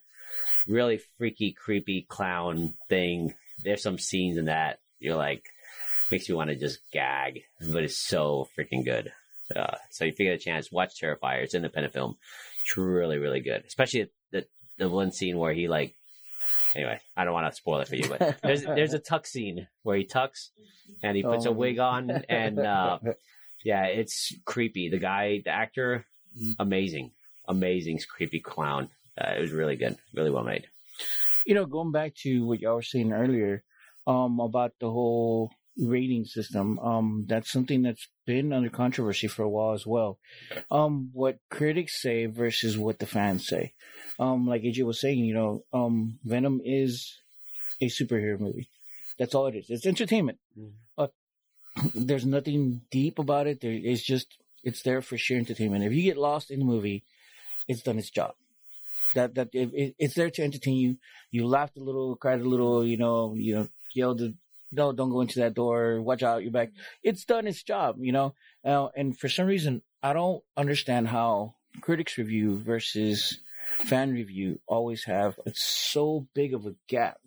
really 0.67 1.01
freaky, 1.19 1.53
creepy 1.53 2.07
clown 2.09 2.75
thing. 2.89 3.35
There's 3.63 3.83
some 3.83 3.99
scenes 3.99 4.37
in 4.37 4.47
that 4.47 4.79
you're 5.01 5.17
like 5.17 5.45
makes 6.11 6.29
you 6.29 6.37
want 6.37 6.51
to 6.51 6.57
just 6.57 6.79
gag, 6.93 7.41
but 7.73 7.83
it's 7.85 7.99
so 7.99 8.49
freaking 8.59 8.85
good. 8.85 9.13
Uh, 9.55 9.77
so 9.91 10.05
if 10.05 10.19
you 10.19 10.27
get 10.27 10.35
a 10.35 10.39
chance, 10.39 10.71
watch 10.71 11.01
Terrifier. 11.01 11.43
It's 11.43 11.55
an 11.55 11.59
independent 11.65 11.95
film. 11.95 12.17
It's 12.63 12.77
really, 12.77 13.19
really 13.19 13.41
good. 13.41 13.65
Especially 13.67 14.11
the 14.31 14.45
the 14.77 14.89
one 14.89 15.11
scene 15.13 15.39
where 15.39 15.53
he 15.55 15.69
like. 15.69 15.95
Anyway, 16.75 17.01
I 17.17 17.25
don't 17.25 17.33
want 17.33 17.51
to 17.51 17.57
spoil 17.57 17.81
it 17.81 17.89
for 17.89 17.97
you, 17.97 18.09
but 18.09 18.37
there's 18.43 18.63
there's 18.63 18.93
a 18.95 18.99
tuck 18.99 19.27
scene 19.27 19.67
where 19.85 19.97
he 19.97 20.05
tucks 20.05 20.51
and 21.03 21.17
he 21.17 21.23
puts 21.23 21.47
a 21.47 21.49
Oh. 21.49 21.53
wig 21.53 21.79
on, 21.79 22.11
and 22.29 22.59
uh, 22.59 22.99
yeah, 23.65 23.85
it's 23.87 24.35
creepy. 24.45 24.91
The 24.91 24.99
guy, 24.99 25.41
the 25.45 25.51
actor, 25.51 26.05
amazing, 26.59 27.13
amazing, 27.49 28.01
creepy 28.15 28.41
clown. 28.41 28.91
Uh, 29.19 29.33
it 29.37 29.41
was 29.41 29.51
really 29.53 29.77
good, 29.77 29.97
really 30.15 30.31
well 30.31 30.45
made. 30.45 30.67
you 31.47 31.55
know, 31.55 31.65
going 31.67 31.91
back 31.91 32.15
to 32.17 32.45
what 32.47 32.61
y'all 32.61 32.75
were 32.77 32.83
saying 32.83 33.13
earlier, 33.13 33.63
um, 34.07 34.39
about 34.41 34.73
the 34.79 34.91
whole 34.91 35.51
rating 35.79 36.25
system, 36.25 36.79
um, 36.81 37.25
that's 37.29 37.51
something 37.51 37.83
that's 37.83 38.09
been 38.27 38.53
under 38.53 38.69
controversy 38.71 39.29
for 39.29 39.43
a 39.43 39.49
while 39.49 39.73
as 39.73 39.87
well. 39.87 40.19
Um, 40.71 41.11
what 41.13 41.39
critics 41.51 42.01
say 42.03 42.27
versus 42.27 42.77
what 42.77 42.99
the 42.99 43.07
fans 43.07 43.47
say. 43.47 43.73
Um, 44.19 44.47
like 44.47 44.63
AJ 44.63 44.85
was 44.85 45.01
saying, 45.01 45.19
you 45.25 45.35
know, 45.35 45.65
um, 45.73 46.19
Venom 46.25 46.61
is 46.65 47.15
a 47.81 47.87
superhero 47.87 48.41
movie. 48.41 48.69
That's 49.19 49.35
all 49.35 49.47
it 49.47 49.55
is. 49.57 49.67
It's 49.71 49.87
entertainment. 49.87 50.39
Mhm. 50.59 50.73
Uh, 50.97 51.09
there's 51.95 52.27
nothing 52.27 52.83
deep 52.91 53.19
about 53.19 53.47
it. 53.47 53.61
There, 53.61 53.73
it's 53.73 54.05
just, 54.05 54.27
it's 54.65 54.83
there 54.83 55.03
for 55.03 55.17
sheer 55.17 55.39
entertainment. 55.39 55.85
If 55.85 55.93
you 55.93 56.03
get 56.03 56.17
lost 56.17 56.51
in 56.51 56.59
the 56.59 56.65
movie, 56.65 57.05
it's 57.69 57.83
done 57.83 57.99
its 57.99 58.11
job. 58.11 58.33
That, 59.15 59.35
that, 59.37 59.49
it, 59.53 59.71
it, 59.73 59.95
it's 59.99 60.15
there 60.15 60.31
to 60.31 60.43
entertain 60.43 60.77
you 60.77 60.97
you 61.31 61.47
laughed 61.47 61.77
a 61.77 61.83
little, 61.83 62.17
cried 62.17 62.41
a 62.41 62.49
little, 62.49 62.85
you 62.85 62.97
know, 62.97 63.35
you 63.37 63.55
know, 63.55 63.69
yelled, 63.95 64.21
no, 64.73 64.93
don't 64.93 65.11
go 65.11 65.21
into 65.21 65.41
that 65.41 65.55
door, 65.55 66.01
watch 66.03 66.23
out, 66.23 66.43
you're 66.43 66.53
back. 66.53 66.71
It's 67.03 67.25
done 67.25 67.47
its 67.47 67.63
job, 67.63 67.97
you 68.01 68.13
know. 68.13 68.35
Uh, 68.65 68.89
and 68.97 69.19
for 69.19 69.29
some 69.29 69.47
reason, 69.47 69.83
I 70.03 70.13
don't 70.13 70.43
understand 70.57 71.09
how 71.09 71.55
critics 71.81 72.19
review 72.19 72.59
versus 72.59 73.39
fan 73.85 74.13
review 74.13 74.59
always 74.67 75.05
have 75.05 75.39
it's 75.45 75.63
so 75.65 76.27
big 76.35 76.55
of 76.55 76.67
a 76.67 76.75
gap. 76.89 77.19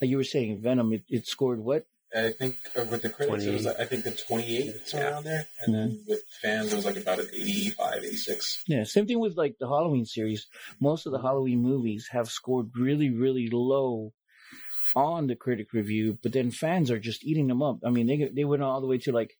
Like 0.00 0.10
you 0.10 0.16
were 0.16 0.24
saying, 0.24 0.60
Venom, 0.62 0.92
it, 0.92 1.04
it 1.08 1.26
scored 1.26 1.60
what? 1.60 1.86
I 2.16 2.30
think 2.30 2.56
uh, 2.74 2.84
with 2.90 3.02
the 3.02 3.10
critics, 3.10 3.44
it 3.44 3.52
was 3.52 3.64
28. 3.64 3.80
I 3.82 3.84
think 3.84 4.04
the 4.04 4.10
28 4.12 4.88
somewhere 4.88 5.08
Yeah. 5.08 5.12
around 5.12 5.24
there, 5.24 5.46
and 5.66 5.74
then 5.74 6.04
with 6.08 6.22
fans, 6.40 6.72
it 6.72 6.76
was 6.76 6.86
like 6.86 6.96
about 6.96 7.18
an 7.20 7.28
85, 7.34 7.98
86. 8.02 8.64
Yeah, 8.66 8.84
same 8.84 9.06
thing 9.06 9.20
with 9.20 9.36
like 9.36 9.56
the 9.60 9.66
Halloween 9.68 10.06
series. 10.06 10.46
Most 10.80 11.04
of 11.04 11.12
the 11.12 11.20
Halloween 11.20 11.60
movies 11.60 12.08
have 12.12 12.30
scored 12.30 12.70
really, 12.74 13.10
really 13.10 13.50
low 13.52 14.14
on 14.96 15.26
the 15.26 15.36
critic 15.36 15.72
review, 15.72 16.18
but 16.22 16.32
then 16.32 16.50
fans 16.50 16.90
are 16.90 16.98
just 16.98 17.24
eating 17.24 17.46
them 17.48 17.62
up. 17.62 17.78
I 17.84 17.90
mean, 17.90 18.06
they 18.06 18.30
they 18.34 18.44
went 18.44 18.62
all 18.62 18.80
the 18.80 18.86
way 18.86 18.98
to 18.98 19.12
like 19.12 19.36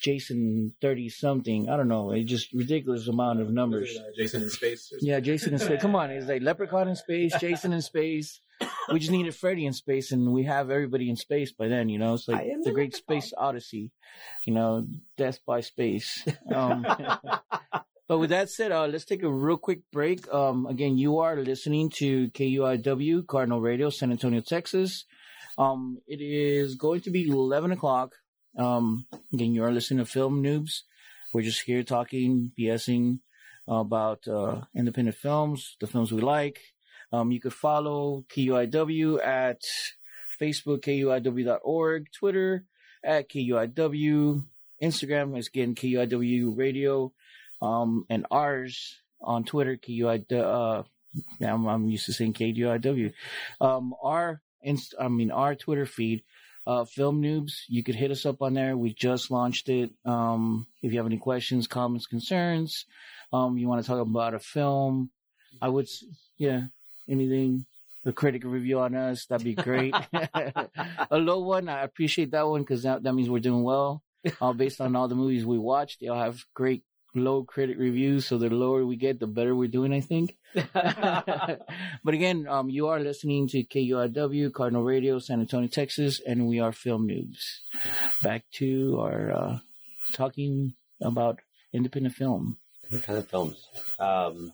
Jason 0.00 0.74
thirty 0.80 1.08
something. 1.08 1.68
I 1.68 1.76
don't 1.76 1.88
know. 1.88 2.12
It's 2.12 2.30
just 2.30 2.52
ridiculous 2.52 3.08
amount 3.08 3.40
of 3.40 3.50
numbers. 3.50 3.90
Was 3.90 3.96
it, 3.96 4.02
uh, 4.02 4.16
Jason 4.16 4.42
in 4.42 4.50
space. 4.50 4.92
or 4.92 4.98
Yeah, 5.00 5.20
Jason 5.20 5.52
in 5.52 5.58
space. 5.58 5.80
Come 5.80 5.94
on, 5.94 6.10
it's 6.10 6.26
like 6.26 6.42
Leprechaun 6.42 6.88
in 6.88 6.96
space, 6.96 7.34
Jason 7.38 7.72
in 7.72 7.82
space. 7.82 8.40
We 8.92 8.98
just 8.98 9.10
needed 9.10 9.34
Freddy 9.34 9.64
in 9.64 9.72
space, 9.72 10.12
and 10.12 10.32
we 10.32 10.44
have 10.44 10.70
everybody 10.70 11.08
in 11.08 11.16
space 11.16 11.52
by 11.52 11.68
then. 11.68 11.88
You 11.88 11.98
know, 11.98 12.14
it's 12.14 12.28
like 12.28 12.44
the 12.44 12.62
the 12.64 12.72
Great 12.72 12.94
Leprechaun. 12.94 13.20
Space 13.20 13.32
Odyssey. 13.36 13.90
You 14.44 14.54
know, 14.54 14.86
death 15.16 15.38
by 15.46 15.60
space. 15.60 16.26
Um, 16.52 16.84
but 18.10 18.18
with 18.18 18.30
that 18.30 18.50
said, 18.50 18.72
uh, 18.72 18.88
let's 18.88 19.04
take 19.04 19.22
a 19.22 19.30
real 19.30 19.56
quick 19.56 19.82
break. 19.92 20.26
Um, 20.34 20.66
again, 20.66 20.98
you 20.98 21.18
are 21.18 21.36
listening 21.36 21.90
to 21.98 22.28
KUIW 22.30 23.24
Cardinal 23.28 23.60
Radio, 23.60 23.88
San 23.88 24.10
Antonio, 24.10 24.40
Texas. 24.40 25.04
Um, 25.56 25.98
it 26.08 26.20
is 26.20 26.74
going 26.74 27.02
to 27.02 27.10
be 27.12 27.28
11 27.28 27.70
o'clock. 27.70 28.16
Um, 28.58 29.06
again, 29.32 29.54
you 29.54 29.62
are 29.62 29.70
listening 29.70 30.04
to 30.04 30.10
Film 30.10 30.42
Noobs. 30.42 30.80
We're 31.32 31.42
just 31.42 31.62
here 31.62 31.84
talking, 31.84 32.50
BSing 32.58 33.20
about 33.68 34.26
uh, 34.26 34.62
independent 34.74 35.16
films, 35.16 35.76
the 35.80 35.86
films 35.86 36.10
we 36.10 36.20
like. 36.20 36.58
Um, 37.12 37.30
you 37.30 37.40
could 37.40 37.54
follow 37.54 38.24
KUIW 38.36 39.24
at 39.24 39.60
Facebook, 40.42 40.80
KUIW.org, 40.80 42.06
Twitter 42.18 42.64
at 43.04 43.30
KUIW, 43.30 44.46
Instagram 44.82 45.38
is 45.38 45.48
again 45.48 45.74
KUIW 45.74 46.56
Radio, 46.56 47.12
um, 47.62 48.04
and 48.08 48.26
ours 48.30 48.96
on 49.20 49.44
Twitter, 49.44 49.76
KUIW, 49.76 50.32
uh, 50.32 50.82
I'm, 51.44 51.66
I'm 51.66 51.88
used 51.88 52.06
to 52.06 52.12
saying 52.12 52.34
KUIW. 52.34 53.12
Um, 53.60 53.94
our, 54.02 54.40
inst- 54.62 54.94
I 54.98 55.08
mean, 55.08 55.30
our 55.30 55.54
Twitter 55.54 55.86
feed, 55.86 56.22
uh, 56.66 56.84
Film 56.84 57.22
Noobs, 57.22 57.62
you 57.68 57.82
could 57.82 57.94
hit 57.94 58.10
us 58.10 58.26
up 58.26 58.42
on 58.42 58.54
there. 58.54 58.76
We 58.76 58.94
just 58.94 59.30
launched 59.30 59.68
it. 59.68 59.90
Um, 60.04 60.66
if 60.82 60.92
you 60.92 60.98
have 60.98 61.06
any 61.06 61.18
questions, 61.18 61.66
comments, 61.66 62.06
concerns, 62.06 62.86
um, 63.32 63.58
you 63.58 63.68
want 63.68 63.82
to 63.82 63.86
talk 63.86 64.00
about 64.00 64.34
a 64.34 64.38
film, 64.38 65.10
I 65.60 65.68
would, 65.68 65.88
yeah, 66.38 66.64
anything, 67.08 67.66
a 68.04 68.12
critic 68.12 68.44
review 68.44 68.80
on 68.80 68.94
us, 68.94 69.26
that'd 69.26 69.44
be 69.44 69.54
great. 69.54 69.94
a 70.12 71.18
low 71.18 71.40
one, 71.40 71.68
I 71.68 71.82
appreciate 71.82 72.30
that 72.30 72.46
one 72.46 72.62
because 72.62 72.84
that, 72.84 73.02
that 73.02 73.12
means 73.14 73.28
we're 73.28 73.40
doing 73.40 73.62
well. 73.62 74.02
Uh, 74.38 74.52
based 74.52 74.82
on 74.82 74.94
all 74.94 75.08
the 75.08 75.14
movies 75.14 75.46
we 75.46 75.56
watched, 75.56 75.98
they 75.98 76.08
all 76.08 76.22
have 76.22 76.44
great 76.52 76.82
low 77.14 77.44
critic 77.44 77.76
reviews. 77.78 78.26
So 78.26 78.38
the 78.38 78.50
lower 78.50 78.84
we 78.84 78.96
get, 78.96 79.20
the 79.20 79.26
better 79.26 79.54
we're 79.54 79.68
doing, 79.68 79.92
I 79.92 80.00
think. 80.00 80.36
but 80.54 82.14
again, 82.14 82.46
um, 82.48 82.70
you 82.70 82.88
are 82.88 83.00
listening 83.00 83.48
to 83.48 83.64
KURW, 83.64 84.52
Cardinal 84.52 84.84
Radio, 84.84 85.18
San 85.18 85.40
Antonio, 85.40 85.68
Texas, 85.68 86.20
and 86.26 86.46
we 86.46 86.60
are 86.60 86.72
Film 86.72 87.08
Noobs. 87.08 88.22
Back 88.22 88.44
to 88.54 88.98
our 89.00 89.32
uh, 89.32 89.58
talking 90.12 90.74
about 91.00 91.40
independent 91.72 92.14
film. 92.14 92.58
What 92.88 93.02
kind 93.04 93.18
of 93.18 93.28
films? 93.28 93.64
Um, 93.98 94.52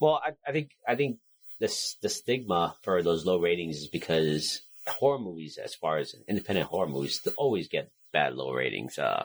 well, 0.00 0.20
I, 0.24 0.32
I 0.48 0.52
think 0.52 0.70
I 0.88 0.96
think 0.96 1.18
this 1.60 1.96
the 2.02 2.08
stigma 2.08 2.76
for 2.82 3.02
those 3.02 3.26
low 3.26 3.38
ratings 3.38 3.76
is 3.76 3.88
because 3.88 4.62
horror 4.86 5.18
movies, 5.18 5.58
as 5.62 5.74
far 5.74 5.98
as 5.98 6.14
independent 6.26 6.68
horror 6.68 6.88
movies, 6.88 7.26
always 7.36 7.68
get 7.68 7.92
bad 8.12 8.34
low 8.34 8.52
ratings. 8.52 8.98
Uh, 8.98 9.24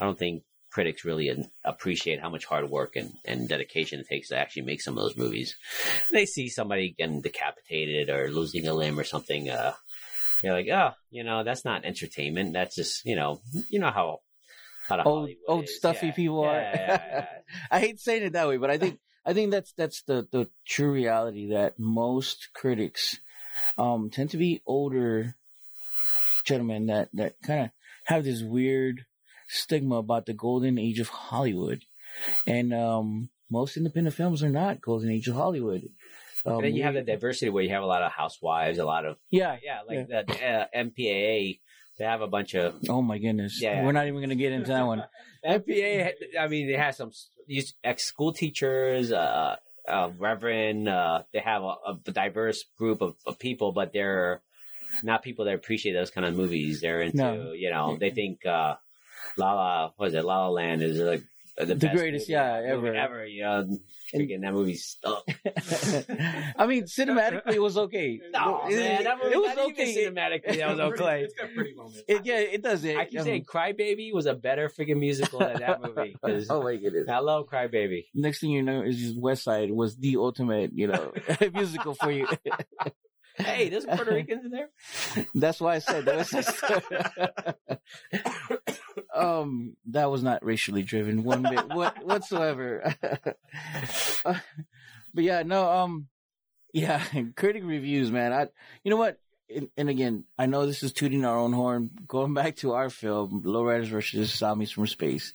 I 0.00 0.04
don't 0.04 0.18
think 0.18 0.42
critics 0.70 1.04
really 1.04 1.30
appreciate 1.64 2.20
how 2.20 2.28
much 2.28 2.44
hard 2.44 2.68
work 2.68 2.96
and, 2.96 3.12
and 3.24 3.48
dedication 3.48 4.00
it 4.00 4.06
takes 4.08 4.28
to 4.28 4.36
actually 4.36 4.62
make 4.62 4.82
some 4.82 4.96
of 4.98 5.02
those 5.04 5.16
movies. 5.16 5.56
They 6.10 6.26
see 6.26 6.48
somebody 6.48 6.94
getting 6.96 7.22
decapitated 7.22 8.10
or 8.10 8.30
losing 8.30 8.66
a 8.66 8.74
limb 8.74 8.98
or 8.98 9.04
something. 9.04 9.48
Uh, 9.48 9.72
they're 10.42 10.52
like, 10.52 10.68
oh, 10.68 10.90
you 11.10 11.24
know, 11.24 11.44
that's 11.44 11.64
not 11.64 11.84
entertainment. 11.84 12.52
That's 12.52 12.74
just, 12.76 13.04
you 13.06 13.16
know, 13.16 13.40
you 13.70 13.78
know 13.78 13.90
how 13.90 14.20
how 14.88 14.96
Old- 14.98 15.04
Hollywood 15.04 15.36
old 15.48 15.64
is. 15.64 15.76
stuffy 15.76 16.06
Yeah. 16.08 16.12
people 16.12 16.42
Yeah, 16.42 16.50
are. 16.50 16.60
yeah. 16.60 17.26
I 17.70 17.80
hate 17.80 17.98
saying 18.00 18.22
it 18.24 18.32
that 18.34 18.46
way, 18.48 18.56
but 18.58 18.70
I 18.70 18.78
think 18.78 18.98
I 19.24 19.32
think 19.32 19.50
that's 19.50 19.72
that's 19.72 20.02
the 20.02 20.28
the 20.30 20.48
true 20.66 20.92
reality 20.92 21.48
that 21.50 21.78
most 21.78 22.48
critics 22.54 23.18
um 23.78 24.10
tend 24.10 24.30
to 24.30 24.36
be 24.36 24.62
older 24.66 25.34
gentlemen 26.44 26.86
that 26.86 27.08
that 27.14 27.34
kind 27.42 27.64
of 27.64 27.70
have 28.04 28.22
this 28.24 28.42
weird 28.42 29.04
stigma 29.48 29.96
about 29.96 30.26
the 30.26 30.34
golden 30.34 30.78
age 30.78 31.00
of 31.00 31.08
Hollywood, 31.08 31.82
and 32.46 32.72
um 32.72 33.28
most 33.50 33.76
independent 33.76 34.16
films 34.16 34.42
are 34.42 34.48
not 34.48 34.80
golden 34.80 35.10
age 35.10 35.28
of 35.28 35.36
Hollywood. 35.36 35.88
Um, 36.44 36.62
then 36.62 36.74
you 36.74 36.84
have 36.84 36.94
the 36.94 37.02
diversity 37.02 37.50
where 37.50 37.62
you 37.62 37.70
have 37.70 37.82
a 37.82 37.86
lot 37.86 38.02
of 38.02 38.12
housewives, 38.12 38.78
a 38.78 38.84
lot 38.84 39.04
of 39.04 39.16
yeah. 39.30 39.56
yeah, 39.62 39.80
like 39.86 40.08
the 40.08 40.18
uh, 40.20 40.66
MPAA. 40.74 41.60
They 41.98 42.04
have 42.04 42.20
a 42.20 42.28
bunch 42.28 42.54
of 42.54 42.74
Oh 42.88 43.02
my 43.02 43.18
goodness! 43.18 43.58
Yeah. 43.60 43.84
We're 43.84 43.92
not 43.92 44.06
even 44.06 44.20
gonna 44.20 44.34
get 44.34 44.52
into 44.52 44.68
that 44.68 44.86
one. 44.86 45.04
MPA. 45.46 46.12
I 46.38 46.46
mean, 46.46 46.68
they 46.68 46.74
have 46.74 46.94
some 46.94 47.10
these 47.48 47.74
ex 47.82 48.04
school 48.04 48.32
teachers, 48.32 49.12
uh, 49.12 49.56
uh, 49.88 50.10
reverend. 50.18 50.88
Uh, 50.88 51.22
they 51.32 51.38
have 51.40 51.62
a, 51.62 51.74
a 51.86 52.12
diverse 52.12 52.64
group 52.78 53.00
of, 53.00 53.16
of 53.26 53.38
people, 53.38 53.72
but 53.72 53.92
they're 53.92 54.42
not 55.02 55.22
people 55.22 55.46
that 55.46 55.54
appreciate 55.54 55.94
those 55.94 56.10
kind 56.10 56.26
of 56.26 56.36
movies. 56.36 56.80
They're 56.80 57.02
into 57.02 57.16
No. 57.16 57.52
you 57.52 57.70
know 57.70 57.96
they 57.98 58.10
think 58.10 58.44
uh, 58.44 58.74
La 59.36 59.52
La 59.52 59.90
what 59.96 60.08
is 60.08 60.14
it 60.14 60.24
La 60.24 60.46
La 60.46 60.48
Land 60.48 60.82
is 60.82 60.98
like 60.98 61.22
the, 61.58 61.74
best 61.74 61.96
greatest, 61.96 62.24
movie- 62.28 62.32
yeah, 62.32 62.74
movie 62.74 62.88
ever. 62.88 62.94
ever. 62.94 63.26
You 63.26 63.42
know, 63.42 63.78
freaking 64.14 64.42
that 64.42 64.52
movie 64.52 64.74
stunk. 64.74 65.24
I 66.58 66.66
mean, 66.66 66.84
cinematically, 66.84 67.54
it 67.54 67.62
was 67.62 67.78
okay. 67.78 68.20
No, 68.32 68.62
it, 68.68 68.76
man, 68.76 69.04
that 69.04 69.18
movie, 69.22 69.34
it 69.34 69.38
was 69.38 69.58
okay. 69.70 70.06
cinematically, 70.06 70.58
that 70.58 70.68
was 70.68 70.80
okay. 71.00 71.22
it's 71.22 71.34
got 71.34 71.54
pretty 71.54 71.74
moments. 71.74 72.02
It, 72.06 72.26
yeah, 72.26 72.38
it 72.40 72.62
does. 72.62 72.84
It, 72.84 72.96
I 72.96 73.06
keep 73.06 73.20
um, 73.20 73.24
saying 73.24 73.44
Crybaby 73.44 74.12
was 74.12 74.26
a 74.26 74.34
better 74.34 74.68
freaking 74.68 74.98
musical 74.98 75.38
than 75.38 75.60
that 75.60 75.80
movie. 75.80 76.16
oh 76.50 76.62
my 76.62 76.76
goodness! 76.76 77.08
I 77.08 77.18
love 77.18 77.46
Crybaby. 77.46 78.06
Next 78.14 78.40
thing 78.40 78.50
you 78.50 78.62
know, 78.62 78.82
is 78.82 78.98
just 78.98 79.18
West 79.18 79.44
Side 79.44 79.70
was 79.70 79.96
the 79.96 80.16
ultimate, 80.16 80.72
you 80.74 80.88
know, 80.88 81.12
musical 81.54 81.94
for 81.94 82.10
you. 82.10 82.26
hey, 83.38 83.70
there's 83.70 83.86
Puerto 83.86 84.12
Ricans 84.12 84.44
in 84.44 84.50
there. 84.50 84.68
That's 85.34 85.60
why 85.60 85.76
I 85.76 85.78
said 85.78 86.04
that 86.04 86.16
was 86.16 86.28
um 89.16 89.76
that 89.86 90.10
was 90.10 90.22
not 90.22 90.44
racially 90.44 90.82
driven 90.82 91.22
one 91.24 91.42
bit 91.42 91.68
what, 91.74 92.04
whatsoever. 92.04 92.94
Uh, 94.24 94.34
but 95.14 95.24
yeah, 95.24 95.42
no, 95.44 95.70
um, 95.70 96.08
yeah, 96.72 97.02
critic 97.36 97.62
reviews, 97.64 98.10
man. 98.10 98.32
I, 98.32 98.48
you 98.84 98.90
know 98.90 98.96
what? 98.96 99.18
And, 99.54 99.70
and 99.76 99.88
again, 99.88 100.24
I 100.38 100.46
know 100.46 100.66
this 100.66 100.82
is 100.82 100.92
tooting 100.92 101.24
our 101.24 101.38
own 101.38 101.52
horn. 101.52 101.90
Going 102.06 102.34
back 102.34 102.56
to 102.56 102.72
our 102.72 102.90
film, 102.90 103.42
Lowriders 103.46 103.86
versus 103.86 104.34
Zombies 104.34 104.72
from 104.72 104.86
Space. 104.86 105.32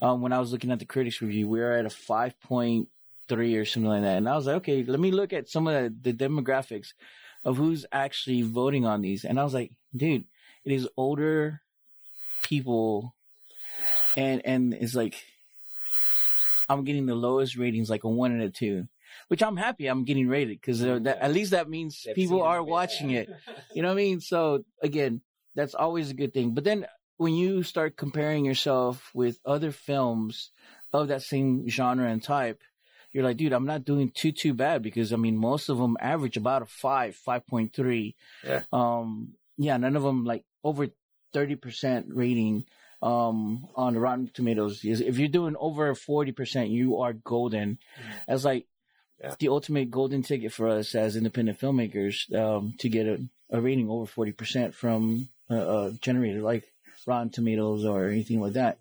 Um, 0.00 0.22
when 0.22 0.32
I 0.32 0.40
was 0.40 0.50
looking 0.50 0.72
at 0.72 0.78
the 0.78 0.86
critics 0.86 1.20
review, 1.20 1.46
we 1.46 1.60
were 1.60 1.72
at 1.72 1.86
a 1.86 1.90
five 1.90 2.40
point 2.40 2.88
three 3.28 3.56
or 3.56 3.64
something 3.64 3.88
like 3.88 4.02
that, 4.02 4.16
and 4.16 4.28
I 4.28 4.34
was 4.34 4.46
like, 4.46 4.56
okay, 4.56 4.82
let 4.82 4.98
me 4.98 5.12
look 5.12 5.32
at 5.32 5.48
some 5.48 5.68
of 5.68 5.74
the, 5.74 6.12
the 6.12 6.12
demographics 6.12 6.88
of 7.44 7.56
who's 7.56 7.86
actually 7.92 8.42
voting 8.42 8.86
on 8.86 9.02
these, 9.02 9.24
and 9.24 9.38
I 9.38 9.44
was 9.44 9.54
like, 9.54 9.70
dude, 9.94 10.24
it 10.64 10.72
is 10.72 10.88
older 10.96 11.60
people, 12.42 13.14
and 14.16 14.42
and 14.44 14.74
it's 14.74 14.94
like. 14.94 15.14
I'm 16.68 16.84
getting 16.84 17.06
the 17.06 17.16
lowest 17.16 17.56
ratings, 17.56 17.90
like 17.90 18.04
a 18.04 18.08
one 18.08 18.30
and 18.30 18.42
a 18.42 18.48
two 18.48 18.86
which 19.28 19.42
I'm 19.42 19.56
happy 19.56 19.86
I'm 19.86 20.04
getting 20.04 20.28
rated 20.28 20.60
because 20.60 20.82
at 20.82 21.32
least 21.32 21.52
that 21.52 21.68
means 21.68 22.02
They've 22.04 22.14
people 22.14 22.42
are 22.42 22.58
it, 22.58 22.64
yeah. 22.64 22.70
watching 22.70 23.10
it. 23.10 23.30
You 23.74 23.82
know 23.82 23.88
what 23.88 23.94
I 23.94 23.96
mean? 23.96 24.20
So 24.20 24.64
again, 24.82 25.20
that's 25.54 25.74
always 25.74 26.10
a 26.10 26.14
good 26.14 26.34
thing. 26.34 26.54
But 26.54 26.64
then 26.64 26.86
when 27.16 27.34
you 27.34 27.62
start 27.62 27.96
comparing 27.96 28.44
yourself 28.44 29.10
with 29.14 29.38
other 29.44 29.70
films 29.70 30.50
of 30.92 31.08
that 31.08 31.22
same 31.22 31.68
genre 31.68 32.08
and 32.10 32.20
type, 32.22 32.60
you're 33.12 33.22
like, 33.22 33.36
dude, 33.36 33.52
I'm 33.52 33.66
not 33.66 33.84
doing 33.84 34.10
too 34.12 34.32
too 34.32 34.54
bad 34.54 34.82
because 34.82 35.12
I 35.12 35.16
mean 35.16 35.36
most 35.36 35.68
of 35.68 35.78
them 35.78 35.96
average 36.00 36.36
about 36.36 36.62
a 36.62 36.66
five, 36.66 37.14
five 37.14 37.46
point 37.46 37.72
three. 37.72 38.16
Yeah. 38.44 38.62
Um. 38.72 39.34
Yeah. 39.56 39.76
None 39.76 39.94
of 39.94 40.02
them 40.02 40.24
like 40.24 40.44
over 40.64 40.88
thirty 41.32 41.54
percent 41.54 42.06
rating. 42.08 42.64
Um, 43.02 43.66
on 43.76 43.94
the 43.94 44.00
Rotten 44.00 44.30
Tomatoes, 44.34 44.84
Is- 44.84 45.00
if 45.00 45.18
you're 45.18 45.28
doing 45.28 45.56
over 45.58 45.94
forty 45.94 46.32
percent, 46.32 46.68
you 46.70 46.98
are 47.00 47.12
golden. 47.14 47.78
That's 48.28 48.44
like 48.44 48.66
Yeah. 49.22 49.34
the 49.38 49.48
ultimate 49.48 49.90
golden 49.90 50.22
ticket 50.22 50.52
for 50.52 50.68
us 50.68 50.94
as 50.94 51.16
independent 51.16 51.58
filmmakers 51.60 52.30
um, 52.34 52.74
to 52.78 52.88
get 52.88 53.06
a, 53.06 53.20
a 53.50 53.60
rating 53.60 53.88
over 53.90 54.06
40% 54.06 54.72
from 54.74 55.28
a, 55.50 55.54
a 55.56 55.92
generator 56.00 56.40
like 56.40 56.64
Rotten 57.06 57.30
Tomatoes 57.30 57.84
or 57.84 58.08
anything 58.08 58.40
like 58.40 58.54
that. 58.54 58.78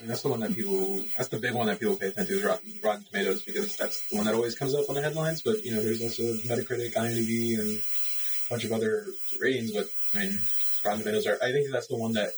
And 0.00 0.08
that's 0.10 0.22
the 0.22 0.28
one 0.28 0.40
that 0.40 0.54
people, 0.54 1.02
that's 1.16 1.28
the 1.28 1.38
big 1.38 1.54
one 1.54 1.66
that 1.68 1.80
people 1.80 1.96
pay 1.96 2.08
attention 2.08 2.34
to 2.36 2.40
is 2.40 2.44
Rotten, 2.44 2.72
Rotten 2.84 3.04
Tomatoes 3.04 3.42
because 3.42 3.76
that's 3.76 4.08
the 4.10 4.16
one 4.16 4.26
that 4.26 4.34
always 4.34 4.54
comes 4.54 4.74
up 4.74 4.88
on 4.88 4.94
the 4.94 5.02
headlines. 5.02 5.42
But, 5.42 5.62
you 5.64 5.72
know, 5.72 5.82
there's 5.82 6.02
also 6.02 6.22
Metacritic, 6.48 6.92
IMDb, 6.94 7.58
and 7.58 7.78
a 7.78 8.48
bunch 8.50 8.64
of 8.64 8.72
other 8.72 9.06
ratings. 9.40 9.72
But, 9.72 9.86
I 10.14 10.18
mean, 10.18 10.38
Rotten 10.84 11.00
Tomatoes 11.00 11.26
are, 11.26 11.38
I 11.42 11.50
think 11.52 11.70
that's 11.72 11.88
the 11.88 11.96
one 11.96 12.12
that 12.14 12.30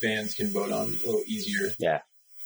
fans 0.00 0.34
can 0.34 0.48
vote 0.52 0.72
on 0.72 0.82
a 0.86 0.90
little 0.90 1.22
easier. 1.26 1.70
Yeah. 1.78 2.00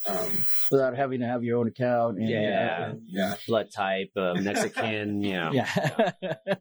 Um, 0.06 0.30
Without 0.70 0.94
having 0.96 1.20
to 1.20 1.26
have 1.26 1.42
your 1.44 1.58
own 1.58 1.68
account. 1.68 2.18
And, 2.18 2.28
Yeah. 2.28 2.90
and, 2.90 3.02
yeah. 3.08 3.34
Blood 3.46 3.70
type, 3.74 4.10
uh, 4.16 4.34
Mexican, 4.34 5.22
you 5.22 5.32
know. 5.32 5.50
Yeah. 5.52 6.12
Yeah. 6.20 6.34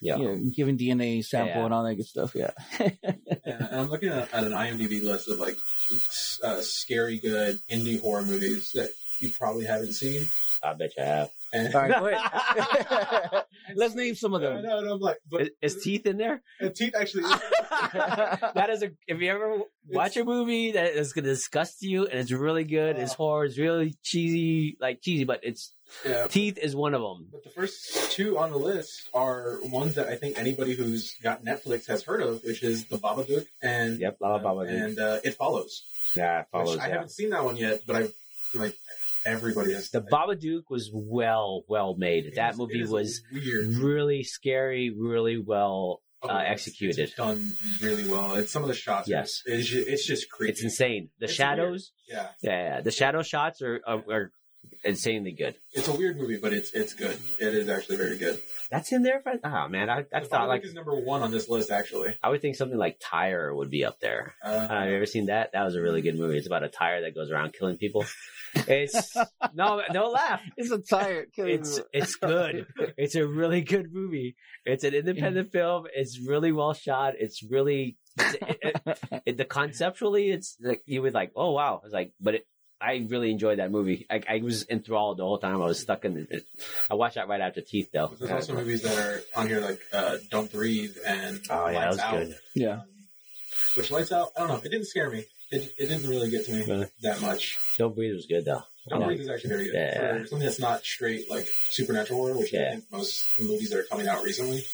yeah. 0.00 0.36
Giving 0.54 0.76
DNA 0.78 1.24
sample 1.24 1.54
Yeah. 1.60 1.64
and 1.66 1.74
all 1.74 1.84
that 1.84 1.94
good 1.94 2.06
stuff. 2.06 2.34
Yeah. 2.34 2.50
And 3.44 3.68
I'm 3.72 3.88
looking 3.90 4.08
at, 4.08 4.32
at 4.34 4.44
an 4.44 4.52
IMDb 4.52 5.02
list 5.02 5.28
of 5.28 5.38
like 5.38 5.56
uh, 6.42 6.60
scary 6.60 7.18
good 7.18 7.60
indie 7.70 8.00
horror 8.00 8.22
movies 8.22 8.72
that 8.74 8.90
you 9.20 9.30
probably 9.30 9.64
haven't 9.66 9.92
seen. 9.92 10.26
I 10.62 10.72
bet 10.74 10.92
you 10.96 11.04
have. 11.04 11.30
And, 11.54 11.74
all 11.74 11.82
right. 11.82 11.90
Go 12.00 12.06
ahead. 12.06 13.44
Let's 13.76 13.94
name 13.94 14.14
some 14.14 14.32
of 14.34 14.42
I 14.42 14.46
them. 14.46 14.62
know, 14.62 14.78
and 14.78 14.88
I'm 14.90 15.00
like, 15.00 15.18
but 15.30 15.42
Is, 15.42 15.50
is 15.76 15.82
teeth 15.84 16.06
in 16.06 16.16
there? 16.16 16.42
and 16.60 16.74
teeth 16.74 16.94
actually. 16.98 17.22
that 17.92 18.68
is 18.70 18.82
a. 18.82 18.90
If 19.06 19.20
you 19.20 19.30
ever 19.30 19.58
watch 19.88 20.16
a 20.16 20.24
movie 20.24 20.72
that 20.72 20.92
is 20.92 21.12
going 21.12 21.24
to 21.24 21.30
disgust 21.30 21.82
you 21.82 22.06
and 22.06 22.18
it's 22.20 22.30
really 22.32 22.64
good, 22.64 22.96
it's 22.96 23.12
horror, 23.14 23.44
it's 23.44 23.58
really 23.58 23.94
cheesy, 24.02 24.76
like 24.80 25.00
cheesy, 25.02 25.24
but 25.24 25.40
it's 25.42 25.74
yeah. 26.06 26.26
teeth 26.26 26.58
is 26.58 26.74
one 26.74 26.94
of 26.94 27.02
them. 27.02 27.28
But 27.30 27.44
the 27.44 27.50
first 27.50 28.12
two 28.12 28.38
on 28.38 28.50
the 28.50 28.58
list 28.58 29.08
are 29.14 29.58
ones 29.64 29.94
that 29.96 30.08
I 30.08 30.16
think 30.16 30.38
anybody 30.38 30.74
who's 30.74 31.14
got 31.22 31.44
Netflix 31.44 31.86
has 31.88 32.02
heard 32.02 32.22
of, 32.22 32.42
which 32.44 32.62
is 32.62 32.86
The 32.86 32.98
Babadook 32.98 33.46
and 33.62 33.98
Yep, 34.00 34.18
Baba 34.20 34.42
Baba. 34.42 34.60
and 34.62 34.98
uh, 34.98 35.18
It 35.24 35.34
Follows. 35.34 35.82
yeah, 36.16 36.40
it 36.40 36.46
Which 36.50 36.64
follows. 36.66 36.78
I 36.78 36.88
haven't 36.88 37.10
seen 37.10 37.30
that 37.30 37.44
one 37.44 37.56
yet, 37.56 37.82
but 37.86 37.96
I 37.96 38.08
like 38.54 38.76
everybody 39.24 39.72
has. 39.72 39.90
The 39.90 40.00
Babadook 40.02 40.62
was 40.70 40.90
well, 40.92 41.62
well 41.68 41.94
made. 41.96 42.26
It 42.26 42.34
That 42.36 42.52
is- 42.52 42.58
movie 42.58 42.84
was 42.84 43.22
weird. 43.32 43.66
really 43.76 44.22
scary, 44.22 44.90
really 44.96 45.38
well. 45.38 46.02
Oh, 46.24 46.28
uh, 46.28 46.38
executed. 46.38 47.00
It's 47.00 47.14
done 47.14 47.50
really 47.82 48.08
well. 48.08 48.34
It's 48.34 48.52
some 48.52 48.62
of 48.62 48.68
the 48.68 48.74
shots. 48.76 49.08
Yes. 49.08 49.42
it's 49.44 49.66
just, 49.68 49.88
it's 49.88 50.06
just 50.06 50.30
creepy. 50.30 50.52
It's 50.52 50.62
insane. 50.62 51.10
The 51.18 51.24
It's 51.24 51.34
shadows, 51.34 51.90
Yeah, 52.08 52.28
yeah, 52.42 52.50
yeah, 52.76 52.80
the 52.80 52.92
shadow 52.92 53.22
shots 53.22 53.60
are, 53.60 53.80
are 53.84 54.04
are 54.08 54.32
insanely 54.84 55.32
good. 55.32 55.56
it's 55.72 55.88
a 55.88 55.92
weird 55.94 56.16
movie, 56.18 56.38
but 56.38 56.52
it's 56.52 56.72
it's 56.72 56.94
good. 56.94 57.18
It 57.40 57.54
is 57.54 57.68
actually 57.68 57.96
very 57.96 58.18
good. 58.18 58.40
That's 58.70 58.90
in 58.92 59.02
there. 59.02 59.20
For, 59.20 59.34
oh 59.44 59.68
man, 59.68 59.90
I, 59.90 60.04
I 60.12 60.20
thought 60.20 60.42
Babadook 60.42 60.48
like 60.48 60.64
is 60.64 60.74
number 60.74 60.94
one 60.94 61.22
on 61.22 61.30
this 61.30 61.48
list 61.48 61.70
actually. 61.70 62.16
I 62.22 62.30
would 62.30 62.40
think 62.42 62.56
something 62.56 62.78
like 62.78 62.98
Tire 63.00 63.54
would 63.54 63.70
be 63.70 63.84
up 63.84 64.00
there. 64.00 64.34
Uh, 64.44 64.48
Uh, 64.48 64.68
have 64.80 64.88
you 64.88 64.96
ever 64.96 65.06
seen 65.06 65.26
that? 65.26 65.52
That 65.52 65.64
was 65.64 65.76
a 65.76 65.80
really 65.82 66.00
good 66.02 66.16
movie. 66.16 66.38
It's 66.38 66.46
about 66.46 66.62
a 66.64 66.68
tire 66.68 67.02
that 67.02 67.14
goes 67.14 67.30
around 67.30 67.52
killing 67.52 67.76
people. 67.76 68.04
It's 68.54 69.14
no, 69.54 69.82
don't 69.92 70.12
laugh. 70.12 70.40
It's 70.56 70.70
a 70.70 70.78
tire. 70.78 71.26
Killing 71.34 71.52
It's 71.60 71.80
it's 71.92 72.16
good. 72.16 72.66
It's 72.96 73.14
a 73.14 73.26
really 73.26 73.62
good 73.62 73.92
movie. 73.92 74.36
It's 74.64 74.84
an 74.84 74.94
independent 74.94 75.52
film. 75.52 75.84
It's 75.94 76.18
really 76.20 76.52
well 76.52 76.72
shot. 76.74 77.14
It's 77.18 77.42
really 77.42 77.96
it's, 78.18 78.34
it, 78.34 78.60
it, 78.84 78.98
it- 79.26 79.36
the 79.38 79.44
conceptually. 79.44 80.30
It's 80.30 80.56
like 80.60 80.82
you 80.86 81.02
would 81.02 81.14
like, 81.14 81.32
oh 81.36 81.52
wow. 81.52 81.80
It's 81.84 81.94
like, 81.94 82.12
but 82.20 82.34
it, 82.36 82.46
I 82.82 83.06
really 83.08 83.30
enjoyed 83.30 83.58
that 83.60 83.70
movie. 83.70 84.06
I, 84.10 84.22
I 84.28 84.40
was 84.42 84.66
enthralled 84.68 85.18
the 85.18 85.22
whole 85.24 85.38
time. 85.38 85.54
I 85.62 85.66
was 85.66 85.78
stuck 85.80 86.04
in 86.04 86.26
it. 86.30 86.44
I 86.90 86.94
watched 86.94 87.14
that 87.14 87.28
right 87.28 87.40
after 87.40 87.60
Teeth 87.60 87.90
though. 87.92 88.08
There's 88.18 88.30
also 88.30 88.54
movies 88.54 88.82
that 88.82 88.98
are 88.98 89.22
on 89.40 89.46
here 89.46 89.60
like 89.60 89.80
uh, 89.92 90.16
Don't 90.30 90.50
Breathe 90.50 90.96
and 91.06 91.40
Oh 91.48 91.68
yeah, 91.68 91.72
that 91.72 91.74
Lights 91.74 91.90
was 91.96 92.00
Out. 92.00 92.12
good. 92.14 92.34
Yeah. 92.54 92.72
Um, 92.72 92.82
which 93.76 93.90
Lights 93.90 94.12
Out, 94.12 94.30
I 94.36 94.40
don't 94.40 94.48
know. 94.48 94.56
It 94.56 94.70
didn't 94.70 94.86
scare 94.86 95.10
me. 95.10 95.24
It, 95.50 95.72
it 95.78 95.86
didn't 95.88 96.08
really 96.08 96.30
get 96.30 96.44
to 96.46 96.52
me 96.52 96.64
Really? 96.64 96.86
that 97.02 97.20
much. 97.20 97.58
Don't 97.78 97.94
breathe 97.94 98.14
was 98.14 98.26
good 98.26 98.44
though. 98.44 98.62
Don't 98.88 99.00
Yeah. 99.00 99.06
Breathe 99.06 99.20
is 99.20 99.28
actually 99.28 99.50
very 99.50 99.64
good. 99.66 99.74
Yeah. 99.74 100.18
For 100.18 100.26
something 100.26 100.46
that's 100.46 100.58
not 100.60 100.82
straight 100.84 101.30
like 101.30 101.46
supernatural 101.46 102.18
horror, 102.20 102.38
which 102.38 102.52
I 102.54 102.70
think 102.72 102.84
most 102.90 103.38
movies 103.40 103.70
that 103.70 103.78
are 103.78 103.84
coming 103.84 104.08
out 104.08 104.24
recently. 104.24 104.64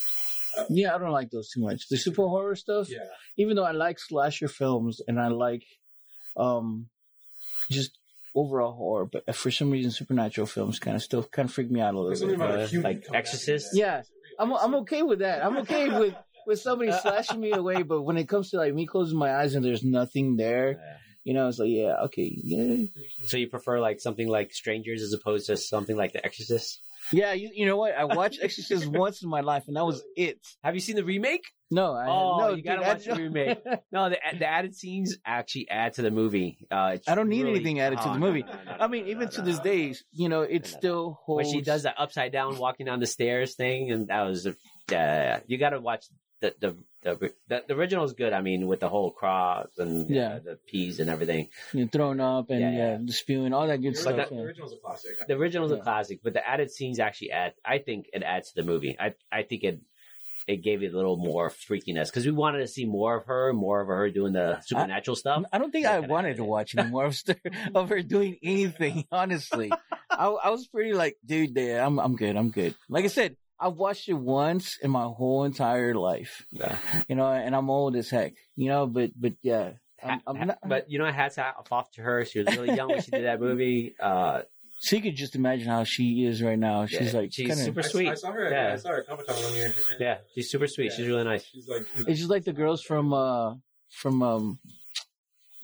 Yeah, 0.71 0.94
I 0.94 0.99
don't 0.99 1.11
like 1.12 1.31
those 1.31 1.51
too 1.51 1.61
much. 1.61 1.88
The 1.88 1.97
super 1.99 2.23
horror 2.23 2.57
stuff. 2.57 2.88
Yeah. 2.90 3.01
even 3.37 3.55
though 3.57 3.64
I 3.64 3.73
like 3.73 3.99
slasher 3.99 4.49
films 4.49 5.01
and 5.07 5.21
I 5.21 5.29
like 5.29 5.64
um 6.37 6.87
just 7.71 7.97
overall 8.40 8.72
horror, 8.72 9.07
but 9.07 9.35
for 9.35 9.51
some 9.51 9.70
reason 9.70 9.90
supernatural 9.90 10.46
films 10.46 10.79
kind 10.79 10.96
of 10.96 11.03
still 11.03 11.22
kind 11.24 11.48
of 11.48 11.55
freak 11.55 11.70
me 11.70 11.81
out 11.81 11.94
a 11.94 11.98
little 12.01 12.27
bit. 12.29 12.37
about 12.37 12.61
uh, 12.74 12.81
like 12.81 13.05
Exorcist? 13.12 13.68
Yeah. 13.72 14.03
I'm 14.38 14.53
I'm 14.53 14.74
okay 14.83 15.03
with 15.03 15.18
that. 15.20 15.44
I'm 15.44 15.57
okay 15.59 15.88
with 15.98 16.14
with 16.46 16.61
somebody 16.61 16.92
slashing 17.03 17.40
me 17.40 17.51
away, 17.53 17.83
but 17.83 18.03
when 18.03 18.16
it 18.16 18.29
comes 18.29 18.51
to 18.51 18.57
like 18.59 18.72
me 18.74 18.87
closing 18.87 19.18
my 19.18 19.35
eyes 19.35 19.55
and 19.55 19.64
there's 19.64 19.83
nothing 19.85 20.37
there, 20.37 20.70
Yeah. 20.70 20.96
you 21.24 21.35
know, 21.35 21.48
it's 21.48 21.59
like 21.59 21.70
yeah, 21.70 22.05
okay, 22.07 22.31
yeah, 22.42 22.87
So 23.27 23.37
you 23.37 23.48
prefer 23.48 23.81
like 23.81 24.01
something 24.01 24.29
like 24.29 24.53
Strangers 24.55 25.03
as 25.03 25.12
opposed 25.12 25.46
to 25.46 25.57
something 25.57 25.96
like 25.96 26.12
The 26.12 26.24
Exorcist? 26.24 26.81
Yeah. 27.12 27.33
You, 27.33 27.51
you 27.55 27.66
know 27.66 27.77
what? 27.77 27.94
I 27.97 28.05
watched 28.05 28.38
Exorcist 28.42 28.87
once 28.87 29.23
in 29.23 29.29
my 29.29 29.40
life, 29.40 29.64
and 29.68 29.77
that 29.77 29.85
was 29.85 30.03
it. 30.16 30.38
Have 30.62 30.75
you 30.75 30.81
seen 30.81 30.97
the 30.97 31.05
remake? 31.05 31.44
No, 31.71 31.92
I 31.94 32.07
Oh, 32.09 32.38
no, 32.40 32.55
you 32.55 32.62
gotta 32.62 32.81
watch 32.83 33.05
the 33.05 33.14
remake. 33.14 33.59
No, 33.92 34.09
the, 34.09 34.16
the 34.38 34.47
added 34.47 34.75
scenes 34.75 35.16
actually 35.27 35.68
add 35.68 35.92
to 35.94 36.03
the 36.03 36.11
movie. 36.11 36.66
Uh, 36.71 36.92
it's 36.94 37.09
I 37.09 37.14
don't 37.14 37.29
need 37.29 37.42
really- 37.42 37.57
anything 37.57 37.81
added 37.81 37.99
to 38.01 38.09
Oh, 38.09 38.12
the 38.14 38.18
movie. 38.18 38.42
no, 38.42 38.53
no, 38.53 38.64
no, 38.64 38.77
I 38.81 38.87
mean, 38.88 39.07
even 39.09 39.29
to 39.31 39.42
this 39.42 39.59
day, 39.59 39.94
you 40.12 40.29
know, 40.31 40.42
it 40.42 40.66
still 40.66 41.21
when 41.27 41.44
she 41.44 41.61
does 41.61 41.83
that 41.83 41.97
upside 41.99 42.33
down 42.33 42.57
walking 42.59 42.87
down 42.87 43.01
the 43.01 43.07
stairs 43.07 43.55
thing, 43.55 43.90
and 43.90 44.09
that 44.09 44.23
was 44.23 44.47
a, 44.47 44.55
yeah, 44.90 45.40
you 45.47 45.59
got 45.59 45.71
to 45.71 45.81
watch 45.81 46.07
the 46.40 46.55
the, 46.61 46.77
the 47.03 47.33
the 47.48 47.64
the 47.68 47.74
original 47.74 48.05
is 48.05 48.12
good. 48.12 48.33
I 48.33 48.40
mean, 48.40 48.66
with 48.66 48.81
the 48.81 48.88
whole 48.88 49.11
cross 49.11 49.68
and 49.79 50.09
Yeah. 50.11 50.35
uh, 50.35 50.38
the 50.40 50.59
peas 50.66 51.01
and 51.01 51.09
everything. 51.11 51.48
you 51.72 51.85
know, 51.85 51.88
thrown 51.90 52.20
up 52.20 52.51
and 52.51 52.61
Yeah, 52.61 52.70
yeah, 52.70 52.98
yeah. 53.01 53.12
spewing, 53.12 53.53
all 53.53 53.66
that 53.66 53.81
good 53.83 53.94
The 53.94 53.98
stuff. 53.98 54.14
original, 54.14 54.31
yeah. 54.38 54.42
the 54.42 54.46
original's 54.46 54.72
a 54.72 54.77
classic. 54.79 55.27
The 55.29 55.35
original 55.35 55.66
is 55.66 55.72
Yeah. 55.72 55.79
a 55.79 55.83
classic, 55.83 56.20
but 56.22 56.33
the 56.35 56.46
added 56.48 56.70
scenes 56.70 56.98
actually 57.01 57.31
add. 57.33 57.55
I 57.64 57.79
think 57.79 58.11
it 58.12 58.22
adds 58.22 58.51
to 58.53 58.57
the 58.62 58.66
movie. 58.66 58.96
I 58.98 59.14
I 59.33 59.42
think 59.42 59.64
it. 59.64 59.81
It 60.46 60.62
gave 60.62 60.83
it 60.83 60.94
a 60.94 60.96
little 60.96 61.18
more 61.18 61.51
freakiness 61.51 62.07
because 62.07 62.24
we 62.24 62.33
wanted 62.33 62.61
to 62.61 62.68
see 62.68 62.87
more 62.87 63.16
of 63.18 63.27
her, 63.27 63.53
more 63.53 63.83
of 63.83 63.88
her 63.88 64.09
doing 64.09 64.33
the 64.33 64.59
supernatural 64.62 65.14
stuff. 65.14 65.44
I 65.53 65.59
don't 65.59 65.70
think 65.70 65.85
I 65.85 65.98
wanted 66.01 66.38
to 66.38 66.44
watch 66.44 66.74
any 66.74 66.88
more 66.88 67.05
of, 67.05 67.14
st- 67.16 67.37
of 67.74 67.90
her 67.90 68.01
doing 68.01 68.38
anything. 68.42 69.05
Honestly, 69.12 69.70
I, 70.09 70.24
I 70.29 70.48
was 70.48 70.66
pretty 70.68 70.94
like, 70.94 71.18
dude, 71.27 71.51
yeah, 71.55 71.85
I'm 71.85 71.98
I'm 72.01 72.16
good, 72.16 72.35
I'm 72.35 72.51
good. 72.51 72.74
Like 72.88 73.05
I 73.05 73.09
said, 73.09 73.37
I've 73.61 73.75
watched 73.75 74.09
it 74.09 74.14
once 74.14 74.79
in 74.83 74.90
my 74.90 75.05
whole 75.05 75.44
entire 75.44 75.94
life, 75.94 76.47
Yeah. 76.53 76.79
you 77.09 77.16
know, 77.16 77.27
and 77.33 77.55
I'm 77.57 77.68
old 77.71 77.97
as 77.97 78.09
heck, 78.11 78.35
you 78.57 78.68
know. 78.68 78.87
But 78.87 79.11
but 79.21 79.33
yeah, 79.42 79.73
I'm, 80.03 80.21
I'm 80.27 80.47
not. 80.47 80.59
but 80.66 80.90
you 80.90 80.99
know, 80.99 81.11
hats 81.11 81.38
off 81.38 81.73
off 81.73 81.90
to 81.92 82.03
her. 82.03 82.25
She 82.25 82.38
was 82.38 82.57
really 82.57 82.77
young 82.77 82.88
when 82.88 83.03
she 83.03 83.11
did 83.11 83.25
that 83.25 83.40
movie. 83.40 83.94
Uh, 84.01 84.42
So 84.81 84.94
you 84.94 85.03
could 85.03 85.16
just 85.16 85.35
imagine 85.35 85.66
how 85.66 85.83
she 85.83 86.25
is 86.25 86.40
right 86.40 86.59
now. 86.59 86.87
She's 86.87 87.12
Yeah, 87.12 87.21
like 87.21 87.31
she's 87.33 87.49
kinda, 87.49 87.64
super 87.64 87.83
sweet. 87.83 88.09
I 88.11 88.14
saw 88.14 88.31
her. 88.31 88.49
Yeah. 88.49 88.75
I 88.75 88.77
saw 88.77 88.90
her 88.90 89.01
at 89.01 89.09
Comic 89.09 89.27
Con 89.27 89.35
one 89.42 89.55
year. 89.55 89.75
Yeah, 89.99 90.18
she's 90.35 90.49
super 90.53 90.68
sweet. 90.68 90.90
Yeah. 90.92 90.97
She's 90.97 91.07
really 91.09 91.25
nice. 91.25 91.44
She's 91.44 91.66
like, 91.66 91.83
It's 92.07 92.21
just 92.21 92.31
like 92.31 92.44
the 92.44 92.53
girls 92.53 92.83
from 92.83 93.12
uh 93.12 93.55
from 93.90 94.23
um. 94.23 94.61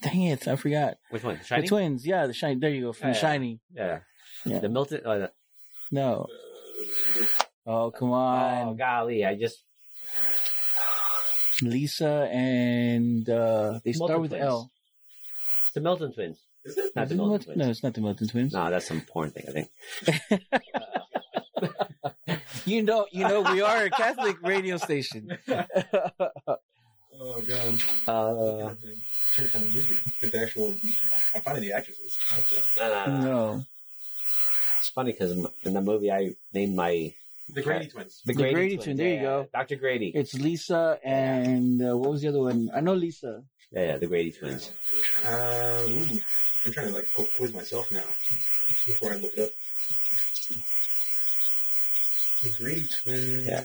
Dang 0.03 0.23
it! 0.23 0.49
I 0.49 0.57
forgot 0.57 0.99
Which 1.11 1.23
one? 1.23 1.39
Shiny? 1.45 1.63
the 1.63 1.69
twins. 1.69 2.05
Yeah, 2.05 2.27
the 2.27 2.35
shiny. 2.35 2.57
There 2.59 2.71
you 2.71 2.83
go 2.87 2.93
from 2.93 3.11
Yeah. 3.11 3.15
Shiny. 3.15 3.61
Yeah. 3.73 3.99
Yeah. 4.45 4.59
The 4.59 4.69
Milton. 4.69 5.01
The- 5.05 5.31
No. 5.93 6.27
Oh 7.67 7.91
come 7.91 8.13
on. 8.13 8.69
oh, 8.69 8.75
golly! 8.75 9.25
I 9.25 9.35
just 9.37 9.63
Lisa 11.63 12.29
and 12.31 13.29
uh 13.29 13.81
they 13.85 13.93
start 13.93 14.21
with 14.21 14.31
twins. 14.31 14.45
L. 14.45 14.71
it's 15.63 15.73
the 15.73 15.81
Milton 15.81 16.13
twins. 16.13 16.39
is 16.65 16.77
it? 16.77 16.95
Not 16.97 17.09
the 17.09 17.15
it 17.15 17.17
Milton 17.17 17.31
Milton- 17.31 17.45
twins. 17.47 17.59
No, 17.59 17.71
it's 17.71 17.83
not 17.83 17.95
the 17.95 18.01
Milton 18.01 18.29
twins. 18.29 18.53
No, 18.53 18.71
that's 18.71 18.87
some 18.87 19.01
porn 19.03 19.31
thing. 19.31 19.45
I 19.49 19.53
think. 19.53 20.43
You 22.67 22.83
know, 22.83 23.07
you 23.13 23.29
know, 23.29 23.43
we 23.43 23.61
are 23.61 23.85
a 23.85 23.91
Catholic 23.91 24.41
radio 24.43 24.77
station. 24.79 25.37
Oh 27.17 27.41
god. 27.43 27.83
Uh, 28.09 28.75
Trying 28.75 29.47
to 29.47 29.47
find 29.47 29.65
the 29.65 29.71
movie. 29.73 29.95
Get 30.21 30.33
the 30.33 30.43
actual. 30.43 30.75
I'm 31.35 31.41
finding 31.43 31.63
the 31.65 31.73
actresses. 31.73 32.19
no, 32.77 33.63
it's 34.81 34.89
funny 34.89 35.13
because 35.13 35.31
in 35.63 35.75
the 35.75 35.81
movie 35.81 36.11
I 36.11 36.35
named 36.53 36.75
my 36.75 37.15
The 37.49 37.63
Grady 37.63 37.87
twins. 37.89 38.23
the 38.25 38.33
The 38.33 38.39
Grady, 38.39 38.55
Grady 38.55 38.75
twins. 38.77 38.85
twin, 38.85 38.97
there 38.97 39.15
you 39.15 39.21
go. 39.21 39.49
Dr. 39.53 39.77
Grady. 39.77 40.13
it's 40.15 40.35
Lisa 40.35 40.99
and 41.05 41.83
uh, 41.83 41.97
what 41.97 42.11
was 42.11 42.23
the 42.23 42.29
other 42.29 42.41
one? 42.41 42.71
I 42.75 42.81
know 42.81 42.95
Lisa. 42.95 43.43
yeah, 43.71 43.83
yeah, 43.83 43.97
the 43.99 44.07
Grady 44.07 44.33
twins. 44.33 44.73
Uh, 45.25 45.85
ooh. 45.89 46.07
I'm 46.65 46.73
trying 46.73 46.89
to 46.89 46.95
like 46.95 47.13
poke 47.15 47.29
quiz 47.37 47.53
myself 47.53 47.91
now 47.93 48.01
before 48.87 49.13
I 49.13 49.17
look 49.17 49.33
it 49.37 49.45
up. 49.45 49.51
The 52.43 52.63
Grady 52.63 52.87
twins. 53.03 53.47
Yeah. 53.47 53.65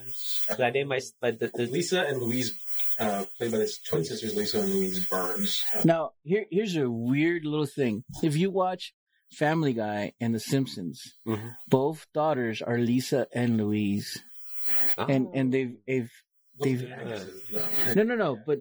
So 0.56 0.64
I 0.64 0.70
named 0.72 0.90
my 0.90 1.00
like 1.22 1.40
the, 1.40 1.52
the, 1.54 1.66
Lisa 1.68 2.04
and 2.06 2.22
Louise, 2.22 2.54
uh, 3.00 3.24
played 3.38 3.52
by 3.52 3.60
the 3.60 3.74
twin 3.88 4.04
sisters 4.04 4.36
Lisa 4.36 4.60
and 4.60 4.70
Louise 4.74 5.08
Burns. 5.08 5.64
Now, 5.86 6.12
here, 6.24 6.46
here's 6.52 6.76
a 6.76 6.90
weird 6.90 7.46
little 7.46 7.66
thing. 7.66 8.04
If 8.24 8.36
you 8.36 8.52
watch 8.52 8.94
Family 9.32 9.74
Guy 9.74 10.14
and 10.20 10.34
The 10.34 10.40
Simpsons, 10.40 11.14
Mhm. 11.26 11.56
both 11.68 12.08
daughters 12.14 12.62
are 12.62 12.78
Lisa 12.78 13.28
and 13.34 13.58
Louise, 13.58 14.22
and 14.98 15.28
and 15.34 15.54
they've, 15.54 15.76
they've 15.88 16.12
they've- 16.62 16.80
the 16.90 17.94
no, 17.96 18.04
no, 18.04 18.16
no. 18.16 18.38
But 18.46 18.60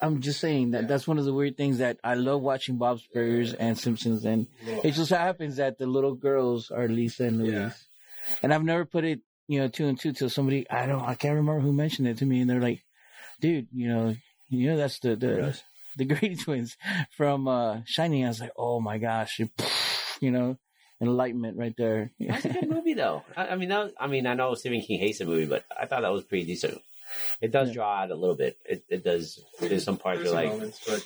I'm 0.00 0.20
just 0.20 0.40
saying 0.40 0.70
that 0.70 0.82
Yeah. 0.82 0.88
that's 0.88 1.06
one 1.08 1.18
of 1.18 1.24
the 1.24 1.34
weird 1.34 1.56
things 1.56 1.78
that 1.78 1.98
I 2.04 2.14
love 2.14 2.40
watching 2.42 2.78
Bob's 2.78 3.06
Burgers 3.12 3.52
and 3.52 3.76
Simpsons, 3.78 4.24
and 4.24 4.46
it 4.84 4.92
just 4.92 5.10
happens 5.10 5.56
that 5.56 5.78
the 5.78 5.86
little 5.86 6.14
girls 6.14 6.70
are 6.70 6.88
Lisa 6.88 7.24
and 7.24 7.38
Louise. 7.38 7.52
Yeah. 7.52 7.72
And 8.42 8.54
I've 8.54 8.64
never 8.64 8.84
put 8.84 9.04
it, 9.04 9.20
you 9.48 9.58
know, 9.58 9.68
two 9.68 9.86
and 9.88 9.98
two 9.98 10.12
till 10.12 10.30
somebody 10.30 10.68
I 10.70 10.86
don't 10.86 11.02
I 11.02 11.14
can't 11.14 11.34
remember 11.36 11.60
who 11.60 11.72
mentioned 11.72 12.06
it 12.08 12.18
to 12.18 12.26
me, 12.26 12.40
and 12.40 12.48
they're 12.48 12.60
like, 12.60 12.80
"Dude, 13.40 13.66
you 13.72 13.88
know, 13.88 14.14
you 14.48 14.70
know 14.70 14.76
that's 14.76 14.98
the 15.00 15.16
the. 15.16 15.60
The 16.00 16.04
Grady 16.12 16.34
twins 16.36 16.76
from 17.16 17.46
uh 17.46 17.82
Shining." 17.84 18.24
I 18.24 18.28
was 18.28 18.40
like, 18.40 18.52
"Oh 18.56 18.80
my 18.80 18.98
gosh!" 18.98 19.40
You 20.20 20.30
know, 20.32 20.56
enlightenment 21.00 21.56
right 21.56 21.74
there. 21.78 22.10
That's 22.18 22.44
a 22.44 22.48
good 22.50 22.68
movie, 22.76 22.94
though. 22.94 23.22
I, 23.36 23.48
I 23.48 23.54
mean, 23.56 23.68
that 23.70 23.84
was, 23.84 23.92
I 24.00 24.06
mean, 24.08 24.26
I 24.26 24.34
know 24.34 24.54
Stephen 24.54 24.80
King 24.80 24.98
hates 25.00 25.18
the 25.18 25.24
movie, 25.26 25.46
but 25.46 25.64
I 25.78 25.86
thought 25.86 26.02
that 26.02 26.12
was 26.12 26.24
pretty 26.24 26.44
decent. 26.44 26.80
It 27.40 27.50
does 27.52 27.68
Yeah. 27.68 27.74
draw 27.74 27.94
out 28.02 28.10
a 28.10 28.14
little 28.14 28.36
bit. 28.36 28.56
It, 28.64 28.84
it 28.88 29.02
does. 29.04 29.40
There's 29.60 29.82
some 29.84 29.96
parts 29.96 30.18
There's 30.22 30.32
you're 30.32 30.40
some 30.42 30.50
like, 30.50 30.58
moments, 30.58 30.80
but 30.86 31.04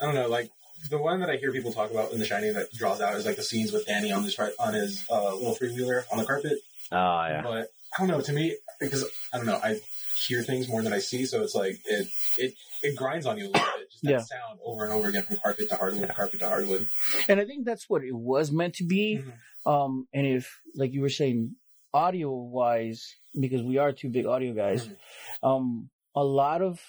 I 0.00 0.04
don't 0.04 0.14
know. 0.14 0.28
Like 0.28 0.50
the 0.90 0.98
one 0.98 1.20
that 1.20 1.30
I 1.30 1.36
hear 1.36 1.52
people 1.52 1.72
talk 1.72 1.90
about 1.90 2.12
in 2.12 2.18
The 2.18 2.26
Shining 2.26 2.54
that 2.54 2.72
draws 2.72 3.00
out 3.00 3.14
is 3.14 3.24
like 3.24 3.36
the 3.36 3.42
scenes 3.42 3.72
with 3.72 3.86
Danny 3.86 4.10
on 4.12 4.24
his 4.24 4.38
on 4.58 4.74
his 4.74 5.04
uh, 5.10 5.32
little 5.34 5.54
three 5.54 5.72
wheeler 5.72 6.04
on 6.12 6.18
the 6.18 6.24
carpet. 6.24 6.58
oh 6.90 6.96
yeah, 6.96 7.42
But 7.42 7.68
I 7.96 8.00
don't 8.00 8.08
know. 8.08 8.20
To 8.20 8.32
me, 8.32 8.56
because 8.80 9.04
I 9.32 9.36
don't 9.38 9.46
know, 9.46 9.60
I 9.62 9.80
hear 10.26 10.42
things 10.42 10.68
more 10.68 10.82
than 10.82 10.92
I 10.92 10.98
see, 10.98 11.24
so 11.26 11.42
it's 11.42 11.54
like 11.54 11.80
it 11.84 12.08
it 12.38 12.54
it 12.82 12.96
grinds 12.96 13.26
on 13.26 13.38
you 13.38 13.44
a 13.44 13.50
little 13.50 13.60
bit. 13.78 13.90
Just 13.90 14.02
that 14.04 14.10
Yeah. 14.10 14.18
sound 14.20 14.58
over 14.64 14.84
and 14.84 14.92
over 14.92 15.08
again 15.08 15.22
from 15.24 15.36
carpet 15.38 15.68
to 15.70 15.76
hardwood, 15.76 16.08
carpet 16.10 16.40
to 16.40 16.48
hardwood. 16.48 16.88
and 17.28 17.40
I 17.40 17.44
think 17.44 17.64
that's 17.64 17.88
what 17.88 18.02
it 18.04 18.12
was 18.14 18.50
meant 18.50 18.74
to 18.76 18.84
be. 18.84 19.18
Mhm. 19.18 19.32
Um, 19.70 20.08
and 20.12 20.26
if, 20.26 20.60
like 20.74 20.92
you 20.92 21.00
were 21.02 21.08
saying, 21.08 21.54
audio 21.94 22.30
wise, 22.32 23.14
because 23.38 23.62
we 23.62 23.78
are 23.78 23.92
two 23.92 24.08
big 24.08 24.26
audio 24.26 24.52
guys, 24.54 24.86
Mhm. 24.88 24.96
um, 25.42 25.90
a 26.16 26.24
lot 26.24 26.62
of 26.62 26.80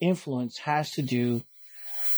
influence 0.00 0.58
has 0.58 0.90
to 0.92 1.02
do 1.02 1.42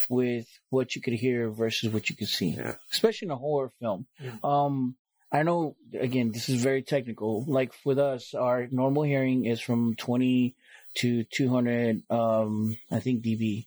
with 0.08 0.46
what 0.70 0.94
you 0.96 1.02
could 1.02 1.12
hear 1.14 1.50
versus 1.50 1.92
what 1.92 2.08
you 2.08 2.16
could 2.16 2.28
see, 2.28 2.50
Yeah. 2.50 2.76
especially 2.92 3.26
in 3.26 3.32
a 3.32 3.36
horror 3.36 3.70
film. 3.80 4.06
Mhm. 4.20 4.42
Um, 4.44 4.96
I 5.32 5.42
know, 5.44 5.76
again, 5.94 6.32
this 6.32 6.48
is 6.48 6.62
very 6.62 6.82
technical. 6.82 7.44
Like 7.46 7.72
with 7.84 7.98
us, 7.98 8.34
our 8.34 8.66
normal 8.70 9.04
hearing 9.04 9.44
is 9.46 9.60
from 9.60 9.94
20 9.94 10.56
to 10.96 11.24
200, 11.24 12.02
um, 12.10 12.76
I 12.90 12.98
think 13.00 13.22
dB. 13.22 13.66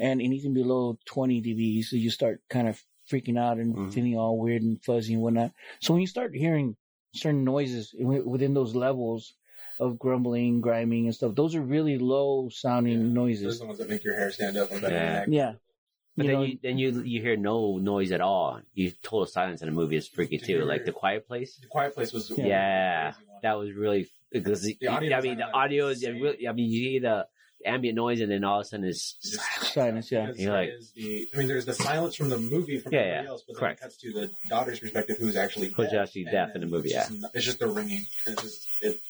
And 0.00 0.20
anything 0.22 0.54
below 0.54 0.98
20 1.04 1.42
dB, 1.42 1.82
so 1.84 1.96
you 1.96 2.10
start 2.10 2.40
kind 2.48 2.68
of 2.68 2.82
freaking 3.10 3.38
out 3.38 3.58
and 3.58 3.76
Mhm. 3.76 3.92
feeling 3.92 4.16
all 4.16 4.38
weird 4.38 4.62
and 4.62 4.82
fuzzy 4.82 5.12
and 5.12 5.22
whatnot. 5.22 5.52
So 5.80 5.92
when 5.92 6.00
you 6.00 6.06
start 6.06 6.34
hearing 6.34 6.76
certain 7.12 7.44
noises 7.44 7.94
within 7.98 8.54
those 8.54 8.74
levels 8.74 9.34
of 9.78 9.98
grumbling, 9.98 10.60
grinding, 10.62 11.04
and 11.06 11.14
stuff, 11.14 11.34
those 11.34 11.54
are 11.54 11.60
really 11.60 11.98
low 11.98 12.48
sounding 12.48 12.92
Yeah. 12.98 13.04
Those 13.04 13.12
noises. 13.14 13.56
are 13.56 13.58
the 13.64 13.66
ones 13.66 13.78
that 13.78 13.90
make 13.90 14.04
your 14.04 14.16
hair 14.16 14.30
stand 14.32 14.56
up 14.56 14.70
Yeah. 14.70 15.26
Yeah. 15.28 15.54
But 16.16 16.26
You 16.26 16.30
then 16.32 16.40
know, 16.40 16.46
you 16.46 16.58
then 16.62 16.78
you 16.78 17.02
you 17.02 17.20
hear 17.22 17.36
no 17.36 17.78
noise 17.78 18.12
at 18.12 18.20
all. 18.20 18.60
You 18.74 18.92
total 19.02 19.26
silence 19.26 19.62
in 19.62 19.68
a 19.68 19.72
movie 19.72 19.96
is 19.96 20.06
freaky 20.08 20.38
too. 20.38 20.46
hear- 20.58 20.64
Like 20.64 20.84
The 20.84 20.92
Quiet 20.92 21.26
Place. 21.26 21.56
The 21.56 21.66
Quiet 21.68 21.94
Place 21.94 22.12
was 22.12 22.30
Yeah. 22.36 22.46
Yeah, 22.46 23.06
one. 23.06 23.38
that 23.42 23.54
was 23.58 23.72
really 23.72 24.08
because 24.32 24.62
the, 24.62 24.76
The 24.80 24.88
audio 24.88 25.16
I 25.16 25.20
mean, 25.20 25.36
the 25.38 25.50
audio 25.52 25.88
is 25.88 26.02
really. 26.04 26.46
I 26.48 26.52
mean, 26.52 26.70
you 26.70 26.90
hear 26.90 27.00
the 27.00 27.26
ambient 27.66 27.96
noise, 27.96 28.20
and 28.20 28.30
then 28.30 28.44
all 28.44 28.60
of 28.60 28.66
a 28.66 28.68
sudden 28.68 28.84
it's 28.86 29.16
silence, 29.62 30.12
yeah. 30.12 30.32
You're 30.36 30.52
like- 30.52 30.68
is 30.78 30.92
the, 30.92 31.26
I 31.34 31.38
mean, 31.38 31.48
there's 31.48 31.64
the 31.64 31.72
silence 31.72 32.14
from 32.14 32.28
the 32.28 32.36
movie 32.38 32.78
from 32.78 32.92
Yeah, 32.92 32.98
everybody 33.00 33.24
yeah, 33.24 33.30
else, 33.30 33.42
but 33.48 33.56
correct. 33.56 33.80
then 33.80 33.88
it 33.88 33.90
cuts 33.90 33.96
to 34.02 34.12
the 34.12 34.30
daughter's 34.50 34.80
perspective, 34.80 35.16
who's 35.18 35.34
actually 35.36 35.68
Who's 35.70 35.90
deaf, 35.90 36.08
actually 36.08 36.24
deaf 36.24 36.50
in 36.54 36.60
the 36.60 36.66
movie, 36.66 36.90
It's 36.90 37.08
just, 37.08 37.24
it's 37.34 37.44
just 37.46 37.58
the 37.60 37.68
ringing. 37.68 38.06
It's 38.26 38.42
just 38.42 38.82
it. 38.82 39.00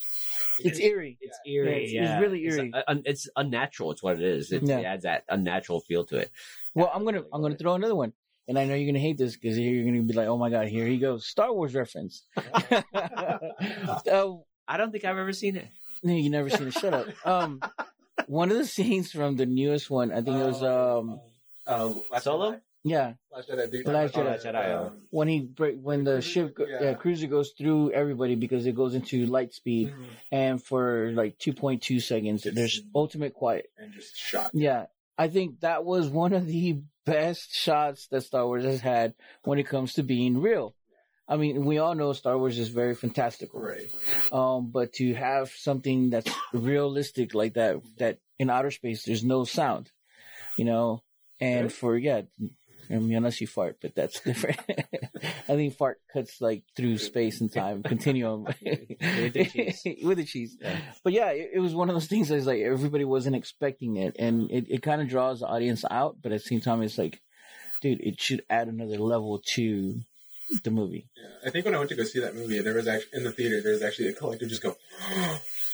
It's 0.60 0.78
eerie. 0.78 1.18
it's 1.20 1.38
Yeah, 1.44 1.52
eerie. 1.52 1.76
it's- 1.76 1.92
Yeah, 1.92 2.14
it's 2.14 2.22
really 2.22 2.42
eerie. 2.44 2.70
It's, 2.74 2.84
un- 2.88 3.02
it's 3.04 3.28
unnatural. 3.36 3.90
It's 3.92 4.02
what 4.02 4.16
it 4.20 4.22
is. 4.22 4.52
It's, 4.52 4.68
Yeah. 4.68 4.78
It 4.80 4.84
adds 4.84 5.02
that 5.04 5.24
unnatural 5.28 5.80
feel 5.80 6.04
to 6.06 6.16
it. 6.18 6.30
Well, 6.74 6.90
I'm 6.94 7.04
gonna 7.04 7.22
I'm 7.32 7.40
gonna 7.42 7.56
throw 7.56 7.74
another 7.74 7.94
one, 7.94 8.12
and 8.48 8.58
I 8.58 8.64
know 8.64 8.74
you're 8.74 8.86
gonna 8.90 8.98
hate 8.98 9.16
this 9.18 9.36
because 9.36 9.58
you're 9.58 9.84
gonna 9.84 10.02
be 10.02 10.12
like, 10.14 10.28
"Oh 10.28 10.36
my 10.38 10.50
god, 10.50 10.68
here 10.68 10.86
he 10.86 10.98
goes, 10.98 11.26
Star 11.26 11.52
Wars 11.52 11.74
reference." 11.74 12.22
uh, 12.94 13.38
I 14.66 14.76
don't 14.76 14.90
think 14.92 15.04
I've 15.04 15.18
ever 15.18 15.32
seen 15.32 15.56
it. 15.56 15.68
no, 16.02 16.14
you 16.14 16.30
never 16.30 16.48
seen 16.50 16.68
it. 16.68 16.72
Shut 16.74 16.94
up. 16.94 17.06
Um, 17.26 17.60
one 18.26 18.50
of 18.50 18.56
the 18.56 18.64
scenes 18.66 19.10
from 19.12 19.36
the 19.36 19.46
newest 19.46 19.90
one, 19.90 20.10
I 20.12 20.16
think 20.16 20.36
it 20.36 20.44
was 20.46 20.62
um, 20.62 21.20
uh, 21.66 21.92
Last 22.10 22.24
Solo? 22.24 22.60
Jedi? 22.84 22.90
yeah, 22.90 23.12
Last 23.32 23.48
Jedi. 23.48 23.86
Last 23.86 24.14
Jedi. 24.14 24.24
Last 24.24 24.44
Jedi, 24.44 24.86
Um, 24.86 25.02
when 25.10 25.28
he 25.28 25.40
break 25.40 25.76
when 25.80 26.04
the 26.04 26.12
Cruiser, 26.14 26.28
ship 26.30 26.54
go, 26.54 26.66
yeah. 26.66 26.82
yeah. 26.82 26.94
cruiser 26.94 27.26
goes 27.26 27.50
through 27.56 27.92
everybody 27.92 28.34
because 28.34 28.66
it 28.66 28.74
goes 28.74 28.94
into 28.94 29.26
light 29.26 29.52
speed, 29.54 29.88
mhm. 29.90 30.04
and 30.32 30.62
for 30.62 31.10
like 31.12 31.38
2.2 31.38 32.00
seconds, 32.02 32.42
there's 32.44 32.82
ultimate 32.94 33.34
quiet. 33.34 33.66
and 33.78 33.92
just 33.92 34.16
shot. 34.16 34.50
Yeah, 34.54 34.86
I 35.18 35.28
think 35.28 35.60
that 35.60 35.84
was 35.84 36.08
one 36.08 36.32
of 36.32 36.46
the 36.46 36.80
best 37.06 37.54
shots 37.54 38.06
that 38.08 38.22
Star 38.22 38.46
Wars 38.46 38.64
has 38.64 38.80
had 38.80 39.14
when 39.44 39.58
it 39.58 39.66
comes 39.68 39.94
to 39.94 40.02
being 40.02 40.40
real. 40.40 40.74
I 41.26 41.36
mean, 41.38 41.64
we 41.64 41.78
all 41.78 41.94
know 41.94 42.12
Star 42.12 42.36
Wars 42.36 42.58
is 42.58 42.68
very 42.68 42.94
fantastical, 42.94 43.60
Right. 43.60 43.88
um, 44.30 44.70
but 44.70 44.92
to 44.94 45.14
have 45.14 45.50
something 45.50 46.10
that's 46.10 46.30
realistic 46.52 47.34
like 47.34 47.54
that, 47.54 47.76
that 47.98 48.18
in 48.38 48.50
outer 48.50 48.70
space 48.70 49.04
there's 49.04 49.24
no 49.24 49.44
sound, 49.44 49.90
you 50.58 50.64
know, 50.66 51.02
and 51.40 51.64
Right. 51.64 51.72
for 51.72 51.96
yeah, 51.96 52.22
I 52.90 52.94
mean, 52.94 53.16
unless 53.16 53.40
you 53.40 53.46
fart, 53.46 53.78
but 53.80 53.94
that's 53.94 54.20
different. 54.24 54.60
I 55.48 55.54
think 55.54 55.76
fart 55.76 56.00
cuts 56.12 56.40
like 56.40 56.62
through 56.76 56.98
space 56.98 57.40
and 57.40 57.52
time 57.52 57.82
continuum 57.82 58.44
With 58.64 59.32
the 59.32 59.44
cheese. 59.46 59.82
with 60.02 60.18
the 60.18 60.24
cheese. 60.24 60.56
Yeah. 60.60 60.78
But 61.02 61.12
yeah, 61.12 61.30
it, 61.30 61.50
it 61.54 61.60
was 61.60 61.74
one 61.74 61.88
of 61.88 61.94
those 61.94 62.06
things. 62.06 62.28
That's 62.28 62.46
like 62.46 62.60
everybody 62.60 63.04
wasn't 63.04 63.36
expecting 63.36 63.96
it, 63.96 64.16
and 64.18 64.50
it, 64.50 64.66
it 64.68 64.82
kind 64.82 65.00
of 65.00 65.08
draws 65.08 65.40
the 65.40 65.46
audience 65.46 65.84
out. 65.90 66.16
But 66.22 66.32
at 66.32 66.42
the 66.42 66.48
same 66.48 66.60
time, 66.60 66.82
it's 66.82 66.98
like, 66.98 67.20
dude, 67.80 68.00
it 68.00 68.20
should 68.20 68.42
add 68.48 68.68
another 68.68 68.98
level 68.98 69.40
to 69.54 70.00
the 70.62 70.70
movie. 70.70 71.08
Yeah. 71.16 71.48
I 71.48 71.50
think 71.50 71.64
when 71.64 71.74
I 71.74 71.78
went 71.78 71.90
to 71.90 71.96
go 71.96 72.04
see 72.04 72.20
that 72.20 72.34
movie, 72.34 72.60
there 72.60 72.74
was 72.74 72.88
actually 72.88 73.18
in 73.18 73.24
the 73.24 73.32
theater. 73.32 73.60
There 73.62 73.72
was 73.72 73.82
actually 73.82 74.08
a 74.08 74.12
collective 74.12 74.48
just 74.48 74.62
go, 74.62 74.76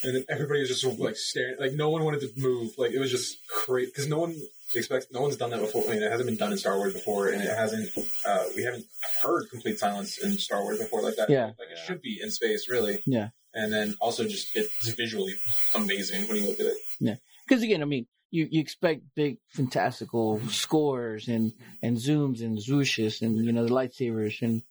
and 0.05 0.15
then 0.15 0.25
everybody 0.29 0.61
was 0.61 0.69
just 0.69 0.85
like 0.99 1.17
staring. 1.17 1.57
Like 1.59 1.73
no 1.73 1.91
one 1.91 2.05
wanted 2.05 2.21
to 2.21 2.31
move. 2.37 2.73
Like 2.79 2.93
it 2.93 2.99
was 2.99 3.11
just 3.11 3.47
crazy 3.49 3.91
because 3.91 4.09
no 4.09 4.19
one 4.19 4.37
expects. 4.79 5.07
No 5.13 5.23
one's 5.23 5.37
done 5.37 5.51
that 5.51 5.61
before. 5.61 5.85
I 5.87 5.95
mean, 5.95 6.03
it 6.03 6.11
hasn't 6.11 6.29
been 6.29 6.37
done 6.37 6.53
in 6.53 6.59
Star 6.59 6.77
Wars 6.77 6.95
before, 6.95 7.29
and 7.29 7.43
it 7.43 7.57
hasn't. 7.57 7.91
Uh, 8.27 8.45
we 8.55 8.63
haven't 8.63 8.85
heard 9.23 9.49
complete 9.51 9.79
silence 9.79 10.19
in 10.19 10.39
Star 10.39 10.63
Wars 10.63 10.79
before 10.79 11.03
like 11.03 11.17
that. 11.17 11.31
Yeah. 11.31 11.47
like 11.47 11.71
it 11.73 11.79
should 11.87 12.01
be 12.03 12.21
in 12.23 12.31
space, 12.31 12.69
really. 12.69 13.03
Yeah. 13.07 13.29
And 13.53 13.73
then 13.73 13.97
also 14.01 14.25
just 14.25 14.57
it's 14.57 14.89
visually 14.91 15.35
amazing 15.75 16.29
when 16.29 16.37
you 16.37 16.49
look 16.49 16.61
at 16.61 16.67
it. 16.67 16.77
Yeah, 17.01 17.17
because 17.49 17.65
again, 17.65 17.83
I 17.83 17.85
mean, 17.85 18.07
you, 18.31 18.47
you 18.49 18.61
expect 18.61 19.03
big 19.17 19.39
fantastical 19.49 20.41
scores 20.49 21.27
and 21.27 21.53
and 21.83 21.97
zooms 21.97 22.43
and 22.43 22.59
zooshes 22.59 23.23
and 23.23 23.45
you 23.45 23.53
know 23.53 23.67
the 23.67 23.75
lightsabers 23.75 24.41
and 24.43 24.63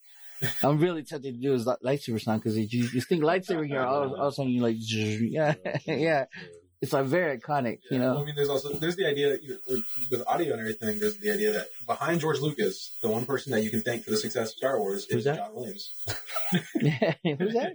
I'm 0.63 0.79
really 0.79 1.03
tempted 1.03 1.35
to 1.35 1.41
do 1.41 1.53
li- 1.55 1.75
lightsaber 1.85 2.21
sound 2.21 2.41
because 2.41 2.57
you 2.57 2.67
you 2.93 3.01
think 3.01 3.23
lightsaber 3.23 3.67
here, 3.67 3.81
all, 3.81 4.15
all 4.15 4.27
of 4.27 4.33
a 4.33 4.35
sudden 4.35 4.51
you 4.51 4.61
like, 4.61 4.77
yeah, 4.79 5.55
yeah. 5.85 6.25
It's 6.81 6.93
like 6.93 7.05
very 7.07 7.37
iconic, 7.37 7.79
you 7.91 7.97
Yeah, 7.99 8.05
well, 8.05 8.13
know. 8.15 8.21
I 8.21 8.25
mean, 8.25 8.35
there's 8.35 8.47
also 8.47 8.69
there's 8.73 8.95
the 8.95 9.05
idea 9.05 9.29
that, 9.31 9.43
you 9.43 9.59
with- 9.67 9.83
with 10.11 10.23
audio 10.27 10.53
and 10.53 10.61
everything. 10.61 10.97
There's 10.99 11.17
the 11.17 11.31
idea 11.31 11.51
that 11.51 11.67
behind 11.85 12.21
George 12.21 12.39
Lucas, 12.39 12.97
the 13.01 13.09
one 13.09 13.25
person 13.25 13.51
that 13.51 13.63
you 13.63 13.69
can 13.69 13.81
thank 13.81 14.05
for 14.05 14.11
the 14.11 14.17
success 14.17 14.51
of 14.51 14.55
Star 14.57 14.79
Wars 14.79 15.05
Who's 15.09 15.19
is 15.19 15.23
that? 15.25 15.35
John 15.37 15.55
Williams. 15.55 15.91
Who's 16.51 17.53
that? 17.53 17.73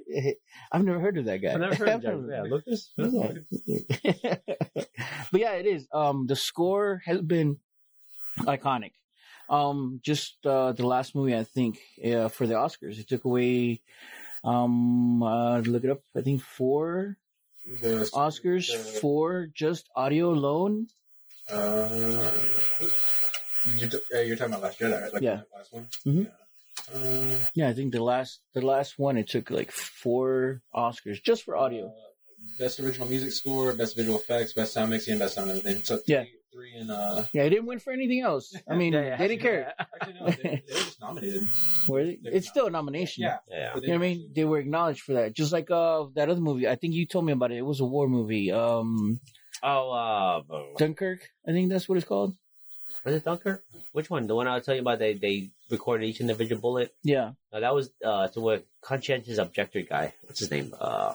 I've 0.73 0.85
never 0.85 0.99
heard 1.01 1.19
of 1.19 1.27
that 1.27 1.37
guy. 1.43 1.53
I've 1.53 1.61
never 1.61 1.75
heard 1.75 1.89
of 1.89 2.03
John. 2.07 2.27
never- 2.29 2.47
Yeah, 2.47 2.51
Lucas. 2.51 2.93
Who's 2.97 3.13
that? 3.13 4.41
but 5.31 5.41
yeah, 5.41 5.53
it 5.53 5.67
is. 5.67 5.87
Um, 5.93 6.27
the 6.27 6.37
score 6.37 7.03
has 7.05 7.21
been 7.21 7.59
iconic. 8.41 8.93
Um, 9.51 10.01
just 10.03 10.47
uh, 10.47 10.73
the 10.73 10.87
last 10.87 11.15
movie, 11.15 11.37
I 11.37 11.45
think, 11.45 11.79
uh, 12.03 12.29
for 12.29 12.47
the 12.47 12.55
Oscars, 12.55 12.99
it 12.99 13.09
took 13.09 13.25
away. 13.27 13.83
Um, 14.43 15.23
uh, 15.23 15.59
look 15.61 15.85
it 15.85 15.91
up. 15.91 16.01
I 16.17 16.23
think 16.23 16.41
four 16.43 17.19
The 17.67 18.09
Oscars 18.15 18.67
the- 18.69 19.01
for 19.01 19.47
just 19.55 19.89
audio 19.97 20.31
alone. 20.33 20.89
Uh, 21.51 22.31
you're, 23.77 23.91
uh, 24.15 24.19
you're 24.21 24.37
talking 24.37 24.53
about 24.55 24.63
Last 24.63 24.79
Jedi, 24.79 25.01
right? 25.01 25.13
Like 25.13 25.23
Yeah. 25.23 25.43
last 25.55 25.73
one. 25.73 25.89
Mhm. 26.07 26.25
Yeah. 26.25 26.31
Uh, 26.95 27.39
Yeah, 27.55 27.69
I 27.69 27.73
think 27.73 27.93
the 27.93 28.03
last 28.03 28.41
the 28.53 28.61
last 28.61 28.99
one 28.99 29.17
it 29.17 29.29
took 29.29 29.51
like 29.51 29.71
four 29.71 30.63
Oscars 30.75 31.23
just 31.23 31.43
for 31.45 31.57
audio. 31.57 31.87
uh, 31.89 31.93
best 32.59 32.79
original 32.81 33.09
music 33.09 33.33
score, 33.33 33.73
best 33.73 33.97
visual 33.97 34.19
effects, 34.19 34.53
best 34.53 34.73
sound 34.75 34.91
mixing, 34.91 35.19
best 35.19 35.35
sound 35.35 35.51
editing. 35.51 35.83
So 35.85 36.01
Yeah. 36.07 36.25
Three 36.55 36.73
in. 36.81 36.89
Uh, 36.91 37.27
Yeah, 37.33 37.43
it 37.43 37.51
didn't 37.51 37.67
win 37.67 37.81
for 37.81 37.93
anything 37.93 38.21
else. 38.21 38.55
I 38.71 38.75
mean, 38.77 38.93
Yeah, 38.95 39.03
yeah. 39.03 39.17
they 39.19 39.29
didn't 39.29 39.43
care. 39.43 39.75
actually, 39.79 40.15
no, 40.21 40.27
they, 40.27 40.43
they 40.43 40.63
were 40.73 40.81
just 40.89 41.01
nominated. 41.01 41.43
Were 41.89 42.05
they? 42.05 42.19
It's 42.37 42.49
still 42.49 42.67
a 42.67 42.71
nomination. 42.71 43.25
Yeah, 43.25 43.39
Yeah. 43.51 43.71
but 43.75 43.83
You 43.83 43.89
know 43.91 43.99
what 43.99 44.05
I 44.05 44.09
mean? 44.09 44.31
They 44.35 44.45
were 44.45 44.59
acknowledged 44.59 45.03
for 45.03 45.15
that. 45.15 45.35
Just 45.35 45.53
like 45.53 45.71
uh 45.71 46.07
that 46.15 46.29
other 46.31 46.41
movie. 46.41 46.69
I 46.69 46.77
think 46.77 46.95
you 46.95 47.05
told 47.07 47.27
me 47.27 47.33
about 47.33 47.51
it. 47.53 47.59
It 47.59 47.67
was 47.73 47.81
a 47.81 47.85
war 47.85 48.09
movie. 48.09 48.53
Um 48.53 49.21
Oh, 49.63 49.91
uh, 49.91 50.43
Dunkirk, 50.79 51.21
I 51.49 51.53
think 51.53 51.71
that's 51.71 51.89
what 51.89 51.97
it's 51.99 52.07
called. 52.07 52.37
was 53.05 53.15
it 53.15 53.25
Dunkirk? 53.25 53.65
Which 53.93 54.11
one? 54.11 54.27
The 54.27 54.35
one 54.35 54.47
I 54.47 54.55
was 54.57 54.65
telling 54.65 54.79
you 54.79 54.83
about? 54.83 54.99
They 54.99 55.15
they 55.15 55.51
recorded 55.71 56.07
each 56.07 56.21
individual 56.21 56.61
bullet. 56.61 56.95
Yeah. 57.03 57.33
No, 57.53 57.61
that 57.61 57.75
was 57.75 57.91
uh, 58.05 58.29
to 58.29 58.51
a 58.51 58.61
conscientious 58.83 59.39
objector 59.39 59.81
guy. 59.83 60.13
What's 60.23 60.41
his 60.41 60.51
name? 60.51 60.75
Uh, 60.79 61.15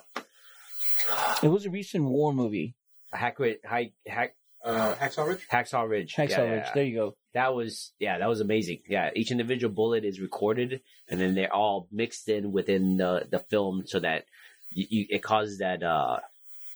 It 1.44 1.48
was 1.48 1.66
a 1.66 1.70
recent 1.70 2.04
war 2.04 2.34
movie. 2.34 2.76
Hack, 3.12 3.38
Hack, 3.64 3.92
Hack, 4.06 4.36
Uh, 4.64 4.94
Hacksaw 4.96 5.28
Ridge. 5.28 5.48
Hacksaw 5.52 5.88
Ridge. 5.90 6.14
Hacksaw 6.16 6.30
Yeah, 6.30 6.42
Ridge. 6.42 6.64
yeah. 6.66 6.72
There 6.76 6.84
you 6.84 6.96
go. 6.96 7.16
That 7.34 7.56
was 7.56 7.92
yeah, 8.00 8.18
that 8.20 8.28
was 8.28 8.42
amazing. 8.42 8.80
Yeah, 8.90 9.10
each 9.16 9.32
individual 9.32 9.74
bullet 9.74 10.04
is 10.04 10.20
recorded, 10.20 10.82
and 11.08 11.20
then 11.22 11.34
they're 11.36 11.54
all 11.54 11.88
mixed 11.92 12.28
in 12.28 12.52
within 12.52 12.98
the 12.98 13.26
the 13.30 13.40
film, 13.40 13.84
so 13.86 14.00
that 14.00 14.26
you, 14.72 14.86
you, 14.90 15.06
it 15.10 15.24
causes 15.24 15.60
that. 15.60 15.84
uh 15.84 16.20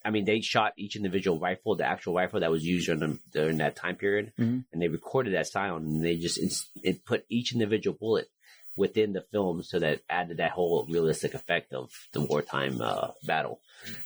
I 0.05 0.09
mean, 0.09 0.25
they 0.25 0.41
shot 0.41 0.73
each 0.77 0.97
individual 0.97 1.39
rifle, 1.39 1.77
the 1.77 1.85
actual 1.85 2.13
rifle 2.13 2.41
that 2.41 2.51
was 2.51 2.65
used 2.65 2.87
during, 2.87 2.99
the, 2.99 3.19
during 3.31 3.57
that 3.59 3.77
time 3.77 3.95
period, 3.95 4.33
Mhm. 4.37 4.65
and 4.73 4.81
they 4.81 4.89
recorded 4.89 5.33
that 5.33 5.47
sound, 5.47 5.85
and 5.87 6.03
they 6.05 6.17
just 6.17 6.37
ins- 6.37 6.67
it 6.83 7.05
put 7.05 7.23
each 7.29 7.53
individual 7.53 7.95
bullet 7.97 8.27
within 8.75 9.13
the 9.13 9.21
film, 9.31 9.63
so 9.63 9.79
that 9.79 10.01
added 10.09 10.37
that 10.37 10.51
whole 10.51 10.85
realistic 10.89 11.33
effect 11.33 11.71
of 11.73 11.89
the 12.11 12.19
wartime 12.19 12.81
uh, 12.81 13.11
battle. 13.25 13.61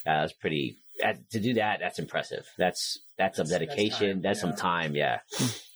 That 0.06 0.22
was 0.22 0.34
pretty. 0.34 0.78
That, 1.01 1.29
to 1.31 1.39
do 1.39 1.53
that, 1.55 1.79
that's 1.79 1.99
impressive. 1.99 2.45
That's 2.57 2.99
that's, 3.17 3.38
That's- 3.38 3.38
some 3.38 3.47
that's 3.47 3.60
dedication. 3.75 4.13
time, 4.15 4.21
That's, 4.21 4.39
yeah. 4.39 4.41
some 4.41 4.55
time. 4.55 4.95
Yeah. 4.95 5.19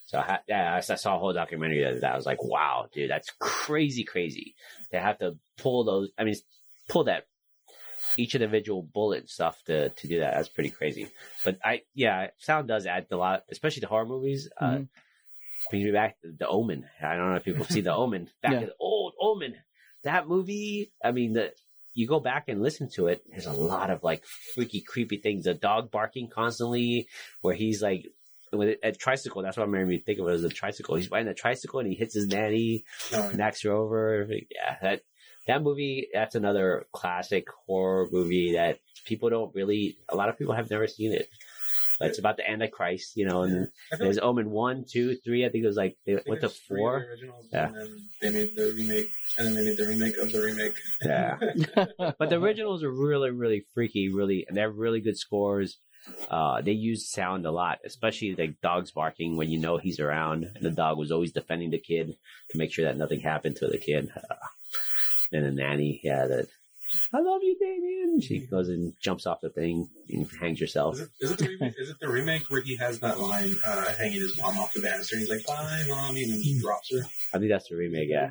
So 0.07 0.17
I, 0.19 0.39
yeah, 0.47 0.73
I 0.73 0.77
I 0.77 0.95
saw 0.95 1.15
a 1.15 1.19
whole 1.19 1.31
documentary 1.34 1.84
that, 1.84 2.01
that 2.01 2.13
I 2.13 2.15
was 2.17 2.25
like, 2.25 2.43
wow, 2.43 2.88
dude, 2.93 3.10
that's 3.10 3.29
crazy, 3.39 4.03
crazy. 4.03 4.55
They 4.91 4.97
have 4.97 5.19
to 5.19 5.38
pull 5.57 5.84
those. 5.86 6.10
I 6.17 6.23
mean, 6.25 6.36
pull 6.89 7.05
that 7.05 7.25
each 8.17 8.36
individual 8.36 8.81
bullet 8.81 9.29
stuff 9.29 9.57
to 9.67 9.89
to 9.89 10.07
do 10.07 10.19
that. 10.19 10.34
That's 10.34 10.49
pretty 10.49 10.69
crazy. 10.71 11.07
But 11.45 11.60
I, 11.63 11.84
yeah, 11.95 12.27
sound 12.39 12.67
does 12.67 12.86
add 12.86 13.05
a 13.12 13.15
lot, 13.15 13.43
especially 13.49 13.81
to 13.81 13.88
horror 13.88 14.05
movies. 14.05 14.49
Uh, 14.60 14.65
Mhm. 14.65 14.88
brings 15.69 15.86
me 15.86 15.91
back 15.91 16.19
to 16.21 16.31
the 16.38 16.47
Omen. 16.47 16.84
I 17.01 17.15
don't 17.15 17.29
know 17.29 17.36
if 17.38 17.45
people 17.45 17.65
see 17.65 17.81
the 17.81 17.93
Omen. 17.93 18.29
Back 18.41 18.51
Yeah. 18.53 18.60
to 18.62 18.65
the 18.65 18.75
old 18.79 19.13
Omen. 19.21 19.55
That 20.03 20.27
movie. 20.27 20.91
I 21.03 21.12
mean, 21.12 21.34
the 21.34 21.53
you 21.93 22.08
go 22.08 22.19
back 22.19 22.47
and 22.47 22.62
listen 22.62 22.89
to 22.95 23.08
it. 23.08 23.23
There's 23.30 23.45
a 23.45 23.54
lot 23.54 23.89
of 23.89 24.04
like 24.04 24.23
freaky, 24.56 24.82
creepy 24.82 25.17
things. 25.17 25.43
The 25.43 25.54
dog 25.54 25.91
barking 25.91 26.30
constantly, 26.30 27.08
where 27.41 27.56
he's 27.56 27.82
like 27.82 28.08
with 28.51 28.77
a 28.84 28.91
tricycle. 28.91 29.41
That's 29.41 29.58
what 29.58 29.69
made 29.69 29.88
me 29.88 29.99
think 29.99 30.19
of 30.19 30.27
it 30.27 30.34
as 30.34 30.43
a 30.43 30.49
tricycle. 30.49 30.95
He's 30.95 31.12
riding 31.12 31.27
a 31.27 31.34
tricycle 31.34 31.80
and 31.80 31.89
he 31.89 31.95
hits 31.95 32.13
his 32.13 32.27
nanny, 32.27 32.84
No, 33.12 33.32
knocks 33.32 33.63
her 33.63 33.71
over. 33.71 34.27
Yeah, 34.30 34.77
that 34.82 35.01
that 35.47 35.63
movie. 35.63 36.08
That's 36.13 36.36
another 36.36 36.86
classic 36.91 37.47
horror 37.65 38.08
movie 38.12 38.54
that 38.54 38.80
people 39.06 39.30
don't 39.30 39.54
really. 39.56 39.97
A 40.10 40.15
lot 40.15 40.30
of 40.30 40.38
people 40.38 40.54
have 40.54 40.69
never 40.69 40.88
seen 40.88 41.13
it. 41.13 41.27
It's 42.02 42.20
about 42.20 42.38
the 42.38 42.50
Antichrist, 42.50 43.16
you 43.16 43.26
know, 43.26 43.44
and 43.44 43.68
feel 43.90 43.98
there's 44.00 44.18
like 44.18 44.24
Omen 44.26 44.50
one, 44.50 44.86
two, 44.90 45.16
three. 45.24 45.46
I 45.46 45.50
think 45.50 45.64
it 45.64 45.68
was 45.68 45.78
like 45.78 45.98
they 46.06 46.18
went 46.28 46.42
to 46.42 46.50
four. 46.50 46.98
originals, 46.98 47.48
Yeah. 47.52 47.68
and 47.68 47.76
then 47.76 48.08
they 48.22 48.30
made 48.32 48.56
the 48.56 48.74
remake, 48.76 49.10
and 49.38 49.48
then 49.48 49.56
they 49.56 49.64
made 49.64 49.78
the 49.78 49.88
remake 49.88 50.18
of 50.18 50.32
the 50.32 50.42
remake. 50.42 50.76
Yeah. 51.04 52.14
But 52.20 52.30
the 52.30 52.36
originals 52.40 52.84
are 52.84 52.92
really, 52.92 53.32
really 53.32 53.66
freaky, 53.74 54.10
really, 54.14 54.46
and 54.48 54.56
they 54.58 54.62
have 54.62 54.76
really 54.76 55.02
good 55.02 55.18
scores. 55.18 55.78
Uh, 56.30 56.62
they 56.62 56.72
use 56.72 57.12
sound 57.12 57.46
a 57.46 57.52
lot, 57.52 57.78
especially 57.86 58.34
like 58.36 58.60
dogs 58.62 58.92
barking 58.92 59.38
when 59.38 59.50
you 59.52 59.60
know 59.60 59.78
he's 59.78 60.00
around. 60.00 60.46
And 60.56 60.64
the 60.64 60.72
dog 60.72 60.98
was 60.98 61.12
always 61.12 61.32
defending 61.32 61.70
the 61.70 61.78
kid 61.80 62.16
to 62.50 62.58
make 62.58 62.74
sure 62.74 62.86
that 62.86 62.98
nothing 62.98 63.20
happened 63.20 63.58
to 63.58 63.68
the 63.68 63.78
kid. 63.78 64.10
Uh, 64.16 64.36
and 65.32 65.46
the 65.46 65.52
nanny, 65.52 66.02
yeah, 66.04 66.26
that 66.26 66.48
I 67.13 67.19
love 67.19 67.41
you, 67.43 67.58
Damien. 67.60 68.19
She 68.21 68.39
goes 68.39 68.69
and 68.69 68.93
jumps 68.99 69.25
off 69.25 69.41
the 69.41 69.49
thing 69.49 69.89
and 70.10 70.27
hangs 70.39 70.60
herself. 70.60 70.95
Is 70.95 71.01
it, 71.01 71.10
is 71.21 71.32
it 71.32 71.38
the 71.39 71.47
remake? 71.47 71.73
Is 71.77 71.89
it 71.89 71.99
the 71.99 72.10
remake 72.10 72.43
where 72.49 72.62
he 72.62 72.75
has 72.77 72.99
that 72.99 73.19
line 73.19 73.56
uh, 73.65 73.93
hanging 73.93 74.21
his 74.21 74.38
mom 74.39 74.58
off 74.58 74.73
the 74.73 74.82
banister? 74.82 75.17
He's 75.17 75.30
like, 75.30 75.45
"Bye, 75.45 75.84
mommy," 75.88 76.23
and 76.23 76.34
then 76.34 76.39
he 76.39 76.60
drops 76.60 76.91
her. 76.91 77.04
I 77.34 77.38
think 77.39 77.49
that's 77.51 77.69
the 77.69 77.75
remake. 77.75 78.10
Yeah, 78.10 78.30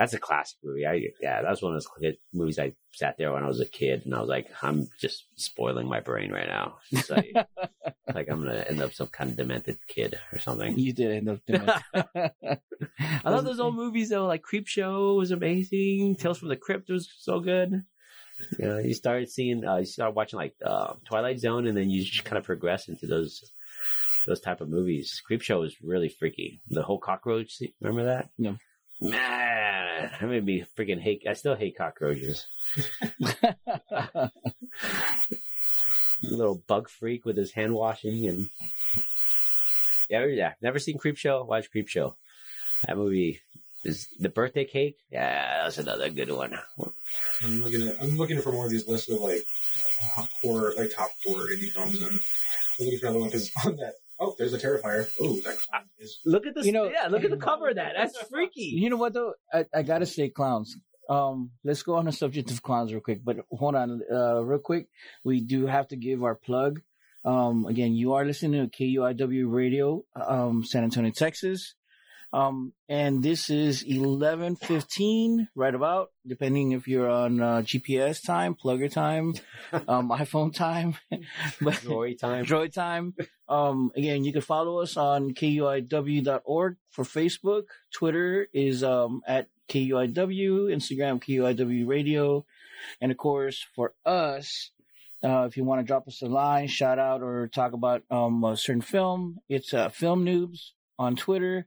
that's 0.00 0.14
a 0.14 0.18
classic 0.18 0.56
movie. 0.64 0.86
I 0.86 1.08
yeah, 1.20 1.42
that 1.42 1.50
was 1.50 1.60
one 1.60 1.76
of 1.76 1.84
those 2.00 2.14
movies 2.32 2.58
I 2.58 2.72
sat 2.94 3.16
there 3.18 3.34
when 3.34 3.44
I 3.44 3.48
was 3.48 3.60
a 3.60 3.66
kid, 3.66 4.06
and 4.06 4.14
I 4.14 4.20
was 4.20 4.30
like, 4.30 4.46
I'm 4.62 4.88
just 4.98 5.26
spoiling 5.36 5.86
my 5.86 6.00
brain 6.00 6.32
right 6.32 6.48
now. 6.48 6.76
It's 6.90 7.10
like, 7.10 7.34
like 8.14 8.30
I'm 8.30 8.42
gonna 8.42 8.64
end 8.66 8.80
up 8.80 8.94
some 8.94 9.08
kind 9.08 9.28
of 9.28 9.36
demented 9.36 9.76
kid 9.86 10.18
or 10.32 10.38
something. 10.38 10.78
You 10.78 10.94
did 10.94 11.10
end 11.10 11.28
up 11.28 11.40
doing 11.46 11.68
it. 11.94 12.62
I 12.98 13.30
love 13.30 13.44
those 13.44 13.60
old 13.60 13.74
movies 13.74 14.08
though. 14.08 14.24
Like 14.26 14.40
Creep 14.40 14.68
Show 14.68 15.16
was 15.16 15.32
amazing. 15.32 16.16
Tales 16.16 16.38
from 16.38 16.48
the 16.48 16.56
Crypt 16.56 16.88
was 16.88 17.06
so 17.18 17.40
good. 17.40 17.84
You 18.58 18.64
know, 18.64 18.78
you 18.78 18.94
started 18.94 19.28
seeing, 19.28 19.66
uh, 19.66 19.76
you 19.76 19.84
start 19.84 20.14
watching 20.14 20.38
like 20.38 20.54
uh, 20.64 20.94
Twilight 21.04 21.40
Zone, 21.40 21.66
and 21.66 21.76
then 21.76 21.90
you 21.90 22.02
just 22.02 22.24
kind 22.24 22.38
of 22.38 22.44
progress 22.44 22.88
into 22.88 23.06
those 23.06 23.52
those 24.26 24.40
type 24.40 24.62
of 24.62 24.70
movies. 24.70 25.20
Creep 25.26 25.42
Show 25.42 25.60
was 25.60 25.76
really 25.82 26.08
freaky. 26.08 26.62
The 26.70 26.82
whole 26.82 26.98
cockroach, 26.98 27.60
remember 27.82 28.04
that? 28.06 28.30
No. 28.38 28.56
Man, 29.00 30.10
I 30.20 30.24
made 30.26 30.44
me 30.44 30.64
freaking 30.76 31.00
hate. 31.00 31.26
I 31.28 31.32
still 31.32 31.54
hate 31.54 31.76
cockroaches. 31.76 32.46
little 36.22 36.62
bug 36.66 36.88
freak 36.88 37.24
with 37.24 37.36
his 37.36 37.52
hand 37.52 37.72
washing 37.74 38.26
and 38.26 38.48
yeah, 40.10 40.26
yeah. 40.26 40.52
Never 40.60 40.78
seen 40.78 40.98
Creep 40.98 41.16
Show. 41.16 41.44
Watch 41.44 41.70
Creep 41.70 41.88
Show. 41.88 42.16
That 42.86 42.96
movie 42.96 43.40
is 43.84 44.08
the 44.18 44.28
birthday 44.28 44.64
cake. 44.64 44.96
Yeah, 45.10 45.62
that's 45.62 45.78
another 45.78 46.10
good 46.10 46.30
one. 46.32 46.58
I'm 47.42 47.62
looking 47.62 47.88
at. 47.88 48.02
I'm 48.02 48.16
looking 48.16 48.40
for 48.42 48.52
more 48.52 48.66
of 48.66 48.70
these 48.70 48.88
lists 48.88 49.08
of 49.08 49.20
like 49.20 49.46
horror, 50.42 50.74
like 50.76 50.90
top 50.94 51.10
four 51.24 51.46
indie 51.46 51.70
films, 51.70 52.02
and 52.02 52.10
I'm 52.10 52.20
looking 52.80 52.98
for 52.98 53.06
another 53.06 53.20
one 53.20 53.28
because 53.28 53.50
on 53.64 53.76
that. 53.76 53.94
Oh, 54.20 54.34
there's 54.38 54.52
a 54.52 54.58
Terrifier. 54.58 55.08
Oh, 55.20 55.34
that 55.40 55.56
clown 55.68 55.84
is. 55.98 56.20
Look 56.26 56.46
at 56.46 56.54
this. 56.54 56.66
You 56.66 56.72
know- 56.72 56.90
yeah, 56.90 57.08
look 57.08 57.24
at 57.24 57.30
the 57.30 57.36
cover 57.38 57.70
of 57.70 57.76
that. 57.76 57.92
That's 57.96 58.16
freaky. 58.30 58.72
You 58.74 58.90
know 58.90 58.96
what 58.96 59.14
though? 59.14 59.32
I, 59.52 59.64
I 59.74 59.82
gotta 59.82 60.06
say 60.06 60.28
clowns. 60.28 60.76
Um, 61.08 61.50
let's 61.64 61.82
go 61.82 61.94
on 61.96 62.04
the 62.04 62.12
subject 62.12 62.50
of 62.52 62.62
clowns 62.62 62.92
real 62.92 63.00
quick. 63.00 63.24
But 63.24 63.38
hold 63.50 63.74
on, 63.74 64.00
uh, 64.12 64.44
real 64.44 64.60
quick. 64.60 64.86
We 65.24 65.40
do 65.40 65.66
have 65.66 65.88
to 65.88 65.96
give 65.96 66.22
our 66.22 66.34
plug. 66.36 66.80
Um, 67.24 67.66
again, 67.66 67.94
you 67.94 68.12
are 68.14 68.24
listening 68.24 68.68
to 68.70 68.76
KUIW 68.82 69.50
Radio, 69.52 70.04
um, 70.14 70.64
San 70.64 70.84
Antonio, 70.84 71.10
Texas. 71.10 71.74
Um, 72.32 72.72
and 72.88 73.22
this 73.22 73.50
is 73.50 73.82
11:15, 73.82 75.48
right 75.56 75.74
about, 75.74 76.10
depending 76.26 76.72
if 76.72 76.86
you're 76.86 77.10
on 77.10 77.40
uh, 77.40 77.62
GPS 77.62 78.24
time, 78.24 78.54
plugger 78.54 78.90
time, 78.90 79.34
um, 79.88 80.10
iPhone 80.10 80.54
time. 80.54 80.94
but 81.60 81.80
Joy 81.82 82.14
time. 82.14 82.44
Droid 82.44 82.72
time. 82.72 83.14
Um, 83.48 83.90
again, 83.96 84.24
you 84.24 84.32
can 84.32 84.42
follow 84.42 84.78
us 84.80 84.96
on 84.96 85.34
kuiw.org 85.34 86.76
for 86.90 87.04
Facebook. 87.04 87.64
Twitter 87.92 88.46
is 88.52 88.84
um, 88.84 89.22
at 89.26 89.48
kuiw. 89.68 90.70
Instagram 90.70 91.20
kuiw 91.20 91.86
radio, 91.86 92.44
and 93.00 93.10
of 93.10 93.18
course 93.18 93.66
for 93.74 93.92
us, 94.06 94.70
uh, 95.24 95.46
if 95.48 95.56
you 95.56 95.64
want 95.64 95.80
to 95.80 95.86
drop 95.86 96.06
us 96.06 96.22
a 96.22 96.26
line, 96.26 96.68
shout 96.68 97.00
out, 97.00 97.22
or 97.22 97.48
talk 97.48 97.72
about 97.72 98.02
um, 98.08 98.44
a 98.44 98.56
certain 98.56 98.82
film, 98.82 99.38
it's 99.48 99.74
uh, 99.74 99.88
Film 99.88 100.24
Noobs 100.24 100.70
on 100.96 101.16
Twitter. 101.16 101.66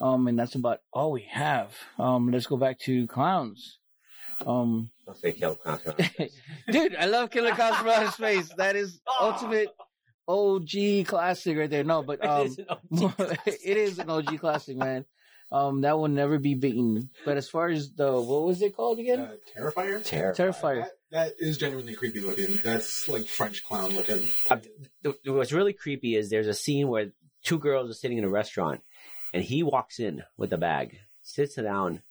Um, 0.00 0.28
and 0.28 0.38
that's 0.38 0.54
about 0.54 0.80
all 0.92 1.12
we 1.12 1.26
have. 1.30 1.72
Um, 1.98 2.30
let's 2.30 2.46
go 2.46 2.56
back 2.56 2.78
to 2.80 3.06
clowns. 3.06 3.78
Um, 4.44 4.90
Don't 5.06 5.16
say 5.16 5.32
kill 5.32 5.54
clown. 5.54 5.80
dude, 6.70 6.94
I 6.96 7.06
love 7.06 7.30
Killer 7.30 7.54
Clowns 7.54 7.76
from 7.76 7.88
Outer 7.88 8.10
Space. 8.10 8.50
That 8.58 8.76
is 8.76 9.00
ultimate 9.20 9.68
OG 10.28 11.06
classic 11.06 11.56
right 11.56 11.70
there. 11.70 11.84
No, 11.84 12.02
but 12.02 12.24
um, 12.24 12.54
it 13.46 13.76
is 13.76 13.98
an 13.98 14.10
OG 14.10 14.38
classic, 14.40 14.76
man. 14.76 15.06
Um, 15.50 15.82
that 15.82 15.96
will 15.96 16.08
never 16.08 16.38
be 16.38 16.54
beaten. 16.54 17.08
But 17.24 17.36
as 17.36 17.48
far 17.48 17.68
as 17.68 17.92
the 17.92 18.12
what 18.12 18.42
was 18.42 18.60
it 18.62 18.74
called 18.74 18.98
again? 18.98 19.20
Uh, 19.20 19.36
Terrifier. 19.56 20.04
Terrible. 20.04 20.36
Terrifier. 20.36 20.80
That, 20.82 20.90
that 21.12 21.32
is 21.38 21.56
genuinely 21.56 21.94
creepy 21.94 22.20
looking. 22.20 22.56
That's 22.64 23.08
like 23.08 23.28
French 23.28 23.64
clown 23.64 23.94
looking. 23.94 24.28
What's 25.24 25.52
really 25.52 25.72
creepy 25.72 26.16
is 26.16 26.30
there's 26.30 26.48
a 26.48 26.54
scene 26.54 26.88
where 26.88 27.12
two 27.44 27.58
girls 27.60 27.88
are 27.88 27.94
sitting 27.94 28.18
in 28.18 28.24
a 28.24 28.28
restaurant, 28.28 28.80
and 29.32 29.42
he 29.42 29.62
walks 29.62 29.98
in 29.98 30.22
with 30.36 30.52
a 30.52 30.58
bag, 30.58 30.98
sits 31.22 31.56
down, 31.56 32.02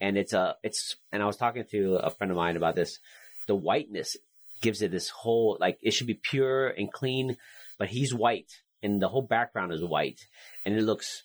and 0.00 0.16
it's 0.16 0.32
a 0.32 0.56
it's. 0.62 0.96
And 1.12 1.22
I 1.22 1.26
was 1.26 1.36
talking 1.36 1.64
to 1.70 1.96
a 1.96 2.10
friend 2.10 2.30
of 2.30 2.36
mine 2.36 2.56
about 2.56 2.76
this. 2.76 2.98
The 3.46 3.54
whiteness 3.54 4.16
gives 4.60 4.82
it 4.82 4.90
this 4.90 5.08
whole 5.08 5.56
like 5.60 5.78
it 5.82 5.92
should 5.92 6.06
be 6.06 6.20
pure 6.22 6.68
and 6.68 6.92
clean, 6.92 7.36
but 7.78 7.88
he's 7.88 8.14
white, 8.14 8.50
and 8.82 9.00
the 9.00 9.08
whole 9.08 9.22
background 9.22 9.72
is 9.72 9.82
white, 9.82 10.20
and 10.64 10.76
it 10.76 10.82
looks 10.82 11.22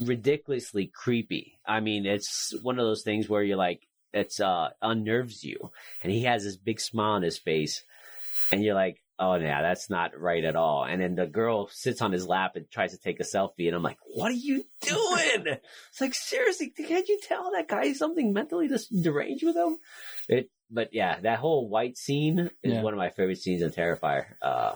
ridiculously 0.00 0.86
creepy. 0.86 1.58
I 1.66 1.80
mean, 1.80 2.06
it's 2.06 2.54
one 2.62 2.78
of 2.78 2.86
those 2.86 3.02
things 3.02 3.28
where 3.28 3.42
you're 3.42 3.56
like, 3.56 3.82
it's 4.12 4.40
uh 4.40 4.70
unnerves 4.80 5.44
you, 5.44 5.70
and 6.02 6.12
he 6.12 6.24
has 6.24 6.44
this 6.44 6.56
big 6.56 6.80
smile 6.80 7.12
on 7.12 7.22
his 7.22 7.38
face, 7.38 7.82
and 8.50 8.62
you're 8.62 8.74
like, 8.74 9.02
oh 9.18 9.34
yeah, 9.36 9.62
that's 9.62 9.90
not 9.90 10.18
right 10.18 10.44
at 10.44 10.56
all. 10.56 10.84
And 10.84 11.00
then 11.02 11.14
the 11.14 11.26
girl 11.26 11.68
sits 11.72 12.00
on 12.02 12.12
his 12.12 12.26
lap 12.26 12.52
and 12.56 12.70
tries 12.70 12.92
to 12.92 12.98
take 12.98 13.20
a 13.20 13.24
selfie, 13.24 13.66
and 13.66 13.74
I'm 13.74 13.82
like, 13.82 13.98
what 14.14 14.30
are 14.30 14.34
you 14.34 14.64
doing? 14.80 15.44
it's 15.90 16.00
like 16.00 16.14
seriously, 16.14 16.70
can't 16.76 17.08
you 17.08 17.18
tell 17.26 17.50
that 17.52 17.68
guy 17.68 17.92
something 17.92 18.32
mentally 18.32 18.68
dis- 18.68 18.86
deranged 18.88 19.44
with 19.44 19.56
him? 19.56 19.78
It, 20.28 20.50
but 20.70 20.90
yeah, 20.92 21.18
that 21.20 21.38
whole 21.38 21.68
white 21.68 21.96
scene 21.96 22.50
is 22.62 22.74
Yeah. 22.74 22.82
one 22.82 22.92
of 22.92 22.98
my 22.98 23.10
favorite 23.10 23.38
scenes 23.38 23.62
in 23.62 23.70
Terrifier, 23.70 24.26
uh, 24.42 24.74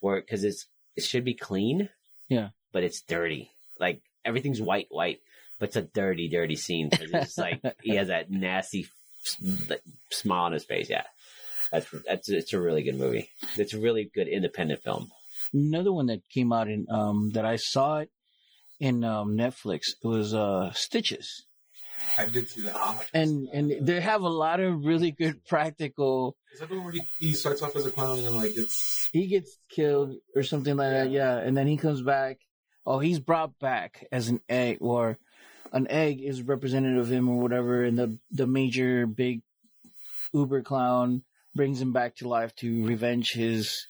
where 0.00 0.20
because 0.20 0.44
it's 0.44 0.66
it 0.96 1.04
should 1.04 1.24
be 1.24 1.34
clean, 1.34 1.88
Yeah. 2.28 2.50
but 2.72 2.84
it's 2.84 3.00
dirty. 3.02 3.50
Like 3.80 4.02
everything's 4.24 4.60
white, 4.62 4.86
white, 4.90 5.18
but 5.58 5.70
it's 5.70 5.76
a 5.76 5.82
dirty, 5.82 6.28
dirty 6.28 6.54
scene 6.56 6.88
because 6.90 7.10
it's 7.12 7.38
like 7.38 7.60
he 7.82 7.96
has 7.96 8.08
that 8.08 8.30
nasty 8.30 8.86
smile 10.10 10.44
on 10.44 10.52
his 10.52 10.64
face. 10.64 10.88
Yeah, 10.90 11.04
that's 11.72 11.86
that's 12.06 12.28
it's 12.28 12.52
a 12.52 12.60
really 12.60 12.82
good 12.82 12.98
movie. 12.98 13.30
It's 13.56 13.74
a 13.74 13.78
really 13.80 14.10
good 14.14 14.28
independent 14.28 14.82
film. 14.82 15.10
Another 15.52 15.92
one 15.92 16.06
that 16.06 16.20
came 16.32 16.52
out 16.52 16.68
in 16.68 16.86
um 16.90 17.30
that 17.34 17.44
I 17.44 17.56
saw 17.56 17.98
it 17.98 18.10
in 18.78 19.02
um 19.02 19.36
Netflix. 19.36 19.80
It 20.02 20.06
was 20.06 20.34
uh 20.34 20.72
Stitches. 20.74 21.46
I 22.18 22.26
did 22.26 22.48
see 22.48 22.62
that. 22.62 23.08
And 23.14 23.48
and 23.52 23.86
they 23.86 24.00
have 24.00 24.22
a 24.22 24.28
lot 24.28 24.60
of 24.60 24.84
really 24.84 25.10
good 25.10 25.44
practical 25.46 26.36
is 26.52 26.60
that 26.60 26.68
the 26.68 26.74
one 26.74 26.84
where 26.84 26.92
he, 26.92 27.00
he 27.18 27.32
starts 27.32 27.62
off 27.62 27.74
as 27.76 27.86
a 27.86 27.90
clown 27.90 28.18
and 28.18 28.26
then 28.26 28.34
like 28.36 28.56
it's 28.56 29.08
he 29.12 29.26
gets 29.26 29.58
killed 29.70 30.16
or 30.34 30.42
something 30.42 30.76
like 30.76 30.90
that, 30.90 31.10
yeah, 31.10 31.38
and 31.38 31.56
then 31.56 31.66
he 31.66 31.76
comes 31.76 32.02
back. 32.02 32.38
Oh, 32.84 32.98
he's 32.98 33.20
brought 33.20 33.58
back 33.58 34.06
as 34.10 34.28
an 34.28 34.40
egg, 34.48 34.78
or 34.80 35.18
an 35.72 35.86
egg 35.88 36.20
is 36.20 36.42
representative 36.42 36.98
of 36.98 37.12
him, 37.12 37.28
or 37.28 37.40
whatever. 37.40 37.84
And 37.84 37.98
the 37.98 38.18
the 38.30 38.46
major 38.46 39.06
big 39.06 39.42
Uber 40.34 40.62
clown 40.62 41.22
brings 41.54 41.80
him 41.80 41.92
back 41.92 42.16
to 42.16 42.28
life 42.28 42.54
to 42.56 42.84
revenge 42.84 43.32
his 43.32 43.86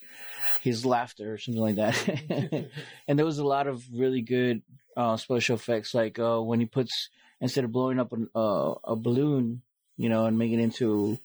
his 0.60 0.84
laughter 0.84 1.32
or 1.32 1.38
something 1.38 1.62
like 1.62 1.76
that. 1.76 2.68
and 3.08 3.18
there 3.18 3.26
was 3.26 3.38
a 3.38 3.44
lot 3.44 3.66
of 3.66 3.82
really 3.92 4.20
good 4.20 4.62
uh, 4.96 5.16
special 5.16 5.56
effects, 5.56 5.94
like 5.94 6.18
uh, 6.18 6.40
when 6.40 6.60
he 6.60 6.66
puts 6.66 7.08
instead 7.40 7.64
of 7.64 7.72
blowing 7.72 7.98
up 7.98 8.12
an, 8.12 8.28
uh, 8.34 8.74
a 8.84 8.94
balloon, 8.96 9.62
you 9.96 10.08
know, 10.08 10.26
and 10.26 10.38
making 10.38 10.60
it 10.60 10.64
into 10.64 11.18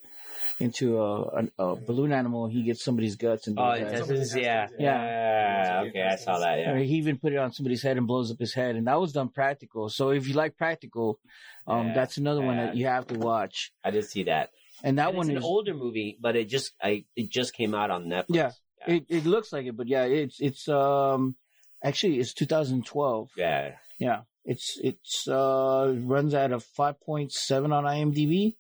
into 0.60 1.00
a, 1.00 1.22
a, 1.24 1.48
a 1.60 1.76
balloon 1.76 2.12
animal, 2.12 2.48
he 2.48 2.64
gets 2.64 2.84
somebody's 2.84 3.16
guts 3.16 3.48
and 3.48 3.58
Oh, 3.58 3.64
blows 3.66 3.80
that. 3.80 3.86
intestines, 3.94 4.36
yeah, 4.36 4.68
Yeah. 4.80 5.04
yeah. 5.04 5.82
Okay, 5.88 6.02
I 6.02 6.16
saw 6.16 6.40
that. 6.40 6.60
Or 6.60 6.78
Yeah, 6.78 6.84
he 6.84 6.96
even 6.96 7.18
put 7.18 7.34
it 7.34 7.38
on 7.38 7.52
somebody's 7.54 7.84
head 7.84 7.98
and 7.98 8.08
blows 8.08 8.32
up 8.32 8.40
his 8.40 8.54
head, 8.54 8.76
and 8.76 8.88
that 8.88 9.00
was 9.00 9.14
done 9.14 9.30
practical. 9.30 9.90
So 9.90 10.10
if 10.10 10.28
you 10.28 10.34
like 10.34 10.58
practical, 10.58 11.20
um, 11.68 11.88
Yeah, 11.88 11.94
that's 11.94 12.18
another 12.18 12.42
one 12.42 12.58
that 12.58 12.76
you 12.76 12.88
have 12.88 13.08
to 13.08 13.16
watch. 13.16 13.72
I 13.84 13.92
did 13.92 14.06
see 14.06 14.24
that. 14.24 14.52
And 14.84 14.98
that 15.00 15.10
And 15.10 15.18
one 15.18 15.30
is 15.30 15.38
an 15.38 15.44
older 15.44 15.74
movie, 15.74 16.18
but 16.22 16.36
it 16.36 16.48
just 16.50 16.72
I 16.82 17.06
it 17.16 17.30
just 17.30 17.54
came 17.54 17.74
out 17.74 17.90
on 17.92 18.06
Netflix. 18.06 18.26
Yeah. 18.30 18.52
it, 18.86 19.06
it 19.10 19.26
looks 19.26 19.52
like 19.52 19.66
it, 19.66 19.76
but 19.76 19.88
yeah, 19.88 20.04
it's 20.04 20.40
it's 20.40 20.68
um 20.70 21.36
actually 21.84 22.20
it's 22.20 22.34
2012. 22.34 23.30
yeah. 23.38 23.72
Yeah, 24.00 24.22
it's 24.46 24.78
it's 24.84 25.28
uh 25.28 25.96
runs 25.98 26.34
at 26.36 26.52
a 26.52 26.58
5.7 26.58 27.74
on 27.74 27.84
IMDb, 27.84 28.56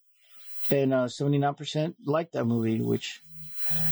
and 0.71 0.93
uh 0.93 1.05
79% 1.05 1.93
like 2.05 2.31
that 2.31 2.45
movie, 2.45 2.81
which 2.81 3.21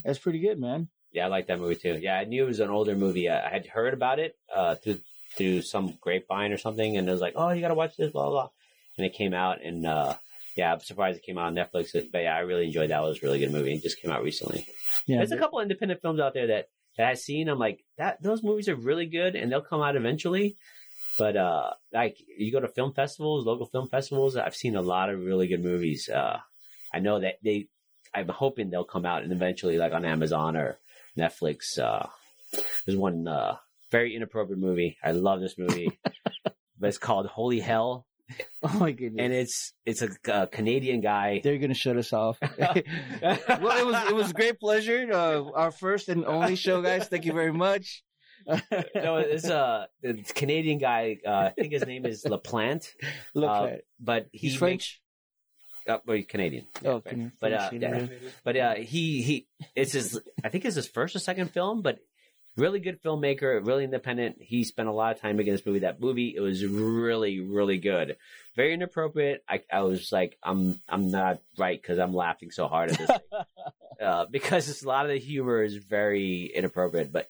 that's 0.03 0.17
pretty 0.19 0.39
good, 0.39 0.59
man. 0.59 0.87
Yeah, 1.11 1.25
I 1.25 1.27
like 1.27 1.47
that 1.47 1.59
movie 1.59 1.75
too. 1.75 1.99
Yeah, 2.01 2.17
I 2.17 2.23
knew 2.25 2.43
it 2.43 2.47
was 2.47 2.59
an 2.59 2.69
older 2.71 2.95
movie. 2.95 3.29
I 3.29 3.45
I 3.47 3.49
had 3.49 3.67
heard 3.67 3.93
about 3.93 4.19
it 4.19 4.35
uh, 4.53 4.75
through 4.75 4.99
through 5.37 5.61
some 5.61 5.97
grapevine 6.01 6.51
or 6.51 6.57
something, 6.57 6.97
and 6.97 7.07
it 7.07 7.11
was 7.11 7.21
like, 7.21 7.33
"Oh, 7.35 7.51
you 7.51 7.61
got 7.61 7.67
to 7.69 7.75
watch 7.75 7.95
this," 7.95 8.11
blah 8.11 8.23
blah. 8.23 8.31
blah. 8.31 8.49
And 8.97 9.05
it 9.05 9.13
came 9.13 9.33
out, 9.33 9.61
and 9.63 9.85
uh, 9.85 10.15
yeah, 10.55 10.73
I'm 10.73 10.79
surprised 10.79 11.17
it 11.17 11.23
came 11.23 11.37
out 11.37 11.47
on 11.47 11.55
Netflix. 11.55 11.91
But 12.11 12.23
yeah, 12.23 12.35
I 12.35 12.39
really 12.39 12.65
enjoyed 12.65 12.89
that. 12.89 13.01
It 13.01 13.05
was 13.05 13.21
a 13.21 13.25
really 13.25 13.39
good 13.39 13.51
movie. 13.51 13.73
It 13.73 13.83
just 13.83 14.01
came 14.01 14.11
out 14.11 14.23
recently. 14.23 14.67
Yeah, 15.05 15.17
There's 15.17 15.31
a 15.31 15.37
couple 15.37 15.59
independent 15.59 16.01
films 16.01 16.19
out 16.19 16.33
there 16.33 16.47
that 16.47 16.69
that 16.97 17.07
I've 17.07 17.19
seen. 17.19 17.49
I'm 17.49 17.59
like, 17.59 17.83
that 17.97 18.23
those 18.23 18.41
movies 18.43 18.69
are 18.69 18.75
really 18.75 19.05
good, 19.05 19.35
and 19.35 19.51
they'll 19.51 19.61
come 19.61 19.81
out 19.81 19.95
eventually. 19.95 20.57
But 21.17 21.37
uh, 21.37 21.71
like 21.93 22.17
you 22.37 22.51
go 22.51 22.59
to 22.59 22.67
film 22.67 22.93
festivals, 22.93 23.45
local 23.45 23.65
film 23.65 23.89
festivals, 23.89 24.35
I've 24.35 24.55
seen 24.55 24.75
a 24.75 24.81
lot 24.81 25.09
of 25.09 25.19
really 25.19 25.47
good 25.47 25.63
movies. 25.63 26.09
Uh, 26.09 26.39
I 26.93 26.99
know 26.99 27.19
that 27.19 27.35
they. 27.43 27.67
I'm 28.13 28.29
hoping 28.29 28.69
they'll 28.69 28.85
come 28.85 29.05
out 29.05 29.23
and 29.23 29.33
eventually, 29.33 29.77
like 29.77 29.91
on 29.91 30.05
Amazon 30.05 30.55
or 30.55 30.79
Netflix. 31.17 31.77
Uh, 31.77 32.07
there's 32.85 32.97
one 32.97 33.27
uh, 33.27 33.57
very 33.91 34.15
inappropriate 34.15 34.59
movie. 34.59 34.97
I 35.03 35.11
love 35.11 35.41
this 35.41 35.57
movie, 35.57 35.91
but 36.43 36.55
it's 36.81 36.97
called 36.97 37.27
Holy 37.27 37.59
Hell, 37.59 38.05
oh 38.63 38.79
my 38.79 38.91
goodness. 38.91 39.23
and 39.23 39.33
it's 39.33 39.73
it's 39.85 40.01
a, 40.01 40.09
uh 40.33 40.45
Canadian 40.47 41.01
guy. 41.01 41.41
they're 41.43 41.57
gonna 41.57 41.73
shut 41.73 41.97
us 41.97 42.13
off. 42.13 42.37
well, 42.59 42.81
it 42.81 43.85
was 43.85 44.09
it 44.09 44.15
was 44.15 44.29
a 44.31 44.33
great 44.33 44.59
pleasure. 44.59 45.09
Uh, 45.11 45.51
our 45.53 45.71
first 45.71 46.09
and 46.09 46.25
only 46.25 46.55
show, 46.55 46.81
guys. 46.81 47.07
Thank 47.07 47.25
you 47.25 47.33
very 47.33 47.53
much. 47.53 48.03
no, 48.47 49.17
it's 49.17 49.47
a 49.47 49.87
a 50.03 50.13
Canadian 50.35 50.77
guy. 50.77 51.17
Uh, 51.25 51.29
I 51.29 51.49
think 51.49 51.73
his 51.73 51.85
name 51.85 52.05
is 52.05 52.23
Laplante. 52.23 52.87
Look 53.33 53.49
Uh, 53.49 53.67
but 53.99 54.27
he 54.31 54.49
He's 54.49 54.55
French. 54.57 55.01
Makes, 55.87 55.99
uh, 55.99 56.01
well, 56.05 56.17
he's 56.17 56.25
Canadian. 56.25 56.67
Oh, 56.83 56.93
right. 56.93 57.05
Can- 57.05 57.31
but 57.39 57.53
uh, 57.53 57.69
yeah, 57.73 57.97
yeah. 57.97 58.07
but 58.43 58.57
uh, 58.57 58.75
he 58.75 59.21
he 59.21 59.47
it's 59.75 59.93
his. 59.93 60.19
I 60.43 60.49
think 60.49 60.65
it's 60.65 60.75
his 60.75 60.87
first 60.87 61.15
or 61.15 61.19
second 61.19 61.51
film, 61.51 61.81
but 61.81 61.99
really 62.57 62.79
good 62.79 63.01
filmmaker, 63.01 63.65
really 63.65 63.83
independent. 63.83 64.37
He 64.39 64.63
spent 64.63 64.87
a 64.87 64.93
lot 64.93 65.15
of 65.15 65.21
time 65.21 65.37
making 65.37 65.53
this 65.53 65.65
movie. 65.65 65.79
That 65.79 65.99
movie 65.99 66.33
it 66.35 66.39
was 66.41 66.65
really 66.65 67.39
really 67.39 67.77
good. 67.77 68.17
Very 68.55 68.73
inappropriate. 68.73 69.43
I 69.47 69.61
I 69.71 69.81
was 69.81 70.11
like 70.11 70.37
I'm 70.43 70.79
I'm 70.87 71.09
not 71.11 71.41
right 71.57 71.81
because 71.81 71.99
I'm 71.99 72.13
laughing 72.13 72.51
so 72.51 72.67
hard 72.67 72.91
at 72.91 72.97
this 72.97 73.07
thing. 73.07 74.05
uh, 74.07 74.25
because 74.31 74.81
a 74.83 74.87
lot 74.87 75.05
of 75.05 75.11
the 75.11 75.19
humor 75.19 75.63
is 75.63 75.75
very 75.75 76.51
inappropriate, 76.53 77.11
but 77.11 77.27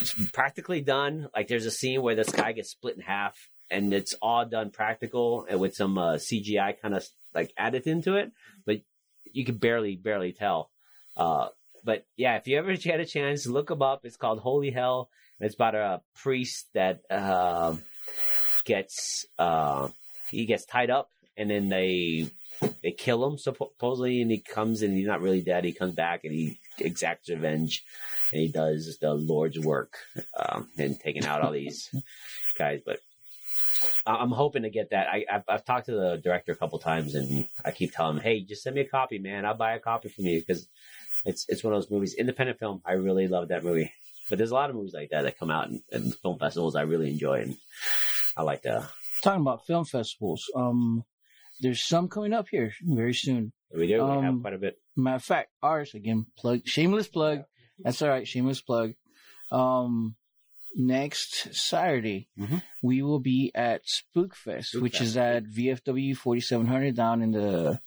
it's 0.00 0.14
practically 0.30 0.80
done. 0.80 1.28
Like 1.34 1.48
there's 1.48 1.66
a 1.66 1.70
scene 1.70 2.02
where 2.02 2.14
this 2.14 2.30
guy 2.30 2.52
gets 2.52 2.70
split 2.70 2.96
in 2.96 3.02
half, 3.02 3.36
and 3.70 3.92
it's 3.92 4.14
all 4.20 4.44
done 4.44 4.70
practical 4.70 5.46
and 5.48 5.60
with 5.60 5.74
some 5.74 5.96
uh, 5.98 6.14
CGI 6.14 6.80
kind 6.80 6.94
of 6.94 7.06
like 7.34 7.52
added 7.56 7.86
into 7.86 8.16
it, 8.16 8.32
but 8.64 8.78
you 9.32 9.44
can 9.44 9.56
barely 9.56 9.96
barely 9.96 10.32
tell. 10.32 10.70
Uh, 11.16 11.48
but 11.86 12.04
yeah, 12.16 12.36
if 12.36 12.48
you 12.48 12.58
ever 12.58 12.76
get 12.76 13.00
a 13.00 13.06
chance, 13.06 13.46
look 13.46 13.70
him 13.70 13.80
up. 13.80 14.00
It's 14.04 14.16
called 14.16 14.40
Holy 14.40 14.72
Hell. 14.72 15.08
It's 15.40 15.54
about 15.54 15.74
a 15.74 16.00
priest 16.16 16.66
that 16.74 17.00
um 17.10 17.82
gets 18.64 19.24
uh, 19.38 19.88
he 20.30 20.44
gets 20.44 20.66
tied 20.66 20.90
up, 20.90 21.08
and 21.36 21.48
then 21.48 21.68
they 21.68 22.28
they 22.82 22.90
kill 22.90 23.24
him 23.24 23.38
supposedly, 23.38 24.20
and 24.20 24.30
he 24.30 24.38
comes 24.38 24.82
and 24.82 24.96
he's 24.96 25.06
not 25.06 25.22
really 25.22 25.42
dead. 25.42 25.64
He 25.64 25.72
comes 25.72 25.94
back 25.94 26.24
and 26.24 26.34
he 26.34 26.58
exacts 26.78 27.30
revenge, 27.30 27.84
and 28.32 28.40
he 28.40 28.48
does 28.48 28.98
the 29.00 29.14
Lord's 29.14 29.58
work 29.58 29.94
um, 30.36 30.68
and 30.76 30.98
taking 30.98 31.24
out 31.24 31.42
all 31.42 31.52
these 31.52 31.94
guys. 32.58 32.80
But 32.84 32.98
I'm 34.04 34.30
hoping 34.30 34.62
to 34.62 34.70
get 34.70 34.90
that. 34.90 35.06
I, 35.08 35.24
I've, 35.30 35.44
I've 35.48 35.64
talked 35.64 35.86
to 35.86 35.92
the 35.92 36.20
director 36.22 36.52
a 36.52 36.56
couple 36.56 36.78
times, 36.78 37.14
and 37.14 37.46
I 37.64 37.70
keep 37.70 37.92
telling 37.92 38.16
him, 38.16 38.22
"Hey, 38.22 38.40
just 38.40 38.62
send 38.62 38.74
me 38.74 38.82
a 38.82 38.88
copy, 38.88 39.18
man. 39.18 39.44
I'll 39.44 39.54
buy 39.54 39.74
a 39.74 39.80
copy 39.80 40.08
from 40.08 40.24
you 40.24 40.40
because 40.40 40.66
it's 41.24 41.46
it's 41.48 41.64
one 41.64 41.72
of 41.72 41.80
those 41.80 41.90
movies. 41.90 42.14
Independent 42.14 42.58
film. 42.58 42.82
I 42.84 42.92
really 42.92 43.28
love 43.28 43.48
that 43.48 43.64
movie. 43.64 43.92
But 44.28 44.38
there's 44.38 44.50
a 44.50 44.54
lot 44.54 44.70
of 44.70 44.76
movies 44.76 44.92
like 44.94 45.10
that 45.10 45.22
that 45.22 45.38
come 45.38 45.50
out 45.50 45.68
in, 45.92 46.12
film 46.22 46.38
festivals. 46.38 46.74
I 46.76 46.82
really 46.82 47.10
enjoy, 47.10 47.42
and 47.42 47.56
I 48.36 48.42
like 48.42 48.62
to. 48.62 48.88
Talking 49.22 49.40
about 49.42 49.66
film 49.66 49.84
festivals. 49.84 50.44
Um, 50.54 51.04
there's 51.60 51.82
some 51.82 52.08
coming 52.08 52.32
up 52.32 52.48
here 52.50 52.72
very 52.82 53.14
soon. 53.14 53.52
We 53.74 53.86
do. 53.86 53.94
we 54.04 54.10
have 54.10 54.24
Um, 54.24 54.40
quite 54.42 54.54
a 54.54 54.58
bit. 54.58 54.78
Matter 54.96 55.16
of 55.16 55.24
fact, 55.24 55.50
ours 55.62 55.94
again. 55.94 56.26
Plug. 56.36 56.60
Shameless 56.66 57.08
plug. 57.08 57.44
That's 57.78 58.02
all 58.02 58.08
right. 58.08 58.26
Shameless 58.26 58.60
plug. 58.62 58.92
Um, 59.50 60.16
next 60.74 61.54
Saturday, 61.54 62.28
Mhm. 62.38 62.62
we 62.82 63.02
will 63.02 63.20
be 63.20 63.50
at 63.54 63.82
Spookfest, 63.86 64.80
which 64.80 65.00
is 65.00 65.16
at 65.16 65.44
VFW 65.44 66.14
4700 66.16 66.94
down 66.96 67.22
in 67.22 67.30
the, 67.30 67.80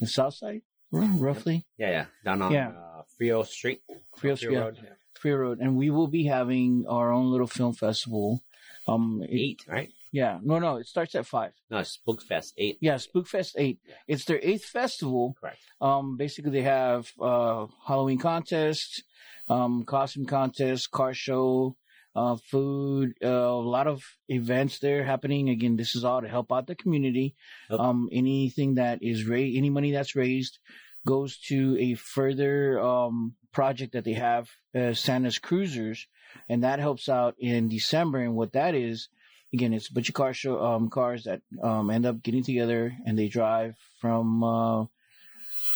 the 0.00 0.06
south 0.06 0.34
side, 0.34 0.62
roughly. 1.00 1.64
Yeah, 1.78 1.90
yeah. 1.90 2.06
Down 2.24 2.42
on 2.42 2.52
Yeah. 2.52 2.68
uh, 2.70 3.02
Frio 3.16 3.42
Street. 3.42 3.82
Frio, 4.16 4.36
Frio 4.36 4.50
yeah, 4.52 4.58
Road. 4.60 4.88
Free 5.14 5.32
Road. 5.32 5.60
And 5.60 5.76
we 5.76 5.90
will 5.90 6.08
be 6.08 6.24
having 6.24 6.84
our 6.88 7.12
own 7.12 7.30
little 7.30 7.46
film 7.46 7.72
festival. 7.74 8.42
Um, 8.86 9.22
it- 9.22 9.30
Eight, 9.40 9.64
right? 9.66 9.90
yeah, 10.12 10.38
no, 10.42 10.58
no, 10.58 10.76
it 10.76 10.86
starts 10.86 11.14
at 11.14 11.24
five. 11.26 11.52
No, 11.70 11.78
it's 11.78 11.98
Spookfest 11.98 12.52
eight. 12.58 12.76
Yeah, 12.80 12.96
Spookfest 12.96 13.54
8. 13.56 13.78
It's 14.06 14.24
their 14.26 14.38
eighth 14.42 14.64
festival. 14.66 15.34
Correct. 15.40 15.58
Um, 15.80 16.16
basically, 16.18 16.50
they 16.50 16.62
have 16.62 17.10
uh, 17.20 17.66
Halloween 17.86 18.18
contest, 18.18 19.02
um, 19.48 19.84
costume 19.84 20.26
contest, 20.26 20.90
car 20.90 21.14
show, 21.14 21.76
uh, 22.14 22.36
food, 22.36 23.14
uh, 23.24 23.28
a 23.28 23.58
lot 23.58 23.86
of 23.86 24.02
events 24.28 24.78
there 24.80 25.02
happening. 25.04 25.48
Again, 25.48 25.76
this 25.76 25.96
is 25.96 26.04
all 26.04 26.20
to 26.20 26.28
help 26.28 26.52
out 26.52 26.66
the 26.66 26.74
community. 26.76 27.34
Um, 27.70 28.08
anything 28.12 28.74
that 28.74 29.02
is 29.02 29.24
raised, 29.24 29.56
any 29.56 29.70
money 29.70 29.92
that's 29.92 30.14
raised 30.14 30.58
goes 31.06 31.38
to 31.48 31.76
a 31.78 31.94
further 31.94 32.80
um, 32.80 33.34
project 33.52 33.92
that 33.92 34.04
they 34.04 34.14
have, 34.14 34.48
uh, 34.74 34.94
Santa's 34.94 35.38
Cruisers, 35.38 36.06
and 36.48 36.64
that 36.64 36.78
helps 36.78 37.08
out 37.08 37.34
in 37.38 37.68
December. 37.68 38.18
And 38.18 38.34
what 38.34 38.52
that 38.52 38.74
is, 38.74 39.08
again, 39.52 39.72
it's 39.72 39.90
a 39.90 39.94
bunch 39.94 40.08
of 40.08 40.14
car 40.14 40.34
show 40.34 40.62
um, 40.62 40.88
cars 40.90 41.24
that 41.24 41.42
um, 41.62 41.90
end 41.90 42.06
up 42.06 42.22
getting 42.22 42.42
together 42.42 42.92
and 43.06 43.18
they 43.18 43.28
drive 43.28 43.76
from. 44.00 44.42
Uh, 44.42 44.84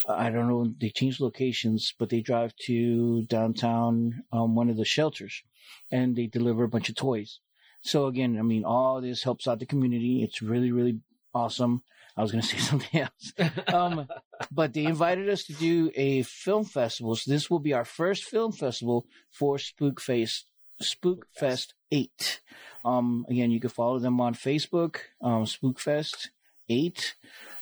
I 0.08 0.30
don't 0.30 0.48
know. 0.48 0.72
They 0.80 0.90
change 0.90 1.20
locations, 1.20 1.92
but 1.98 2.08
they 2.08 2.20
drive 2.20 2.54
to 2.66 3.22
downtown, 3.22 4.22
um, 4.32 4.54
one 4.54 4.70
of 4.70 4.76
the 4.76 4.84
shelters, 4.84 5.42
and 5.90 6.16
they 6.16 6.26
deliver 6.26 6.64
a 6.64 6.68
bunch 6.68 6.88
of 6.88 6.94
toys. 6.94 7.40
So 7.80 8.06
again, 8.06 8.38
I 8.38 8.42
mean, 8.42 8.64
all 8.64 9.00
this 9.00 9.22
helps 9.22 9.46
out 9.46 9.58
the 9.58 9.66
community. 9.66 10.22
It's 10.22 10.40
really, 10.40 10.72
really 10.72 11.00
awesome. 11.34 11.82
I 12.18 12.22
was 12.22 12.32
going 12.32 12.42
to 12.42 12.48
say 12.48 12.58
something 12.70 13.00
else. 13.00 13.32
Um, 13.72 14.08
but 14.50 14.72
they 14.72 14.84
invited 14.84 15.28
us 15.28 15.44
to 15.44 15.52
do 15.52 15.90
a 15.94 16.22
film 16.22 16.64
festival. 16.64 17.14
So 17.14 17.30
this 17.30 17.48
will 17.50 17.60
be 17.60 17.72
our 17.72 17.84
first 17.84 18.24
film 18.24 18.52
festival 18.52 19.06
for 19.30 19.58
Spook 19.58 20.00
Face, 20.00 20.44
Spook 20.80 21.26
Fest 21.38 21.74
8. 21.92 22.40
Um, 22.84 23.26
again, 23.28 23.50
you 23.50 23.60
can 23.60 23.70
follow 23.70 23.98
them 23.98 24.20
on 24.20 24.34
Facebook, 24.34 24.96
um, 25.22 25.44
Spookfest 25.44 26.28
8. 26.68 27.14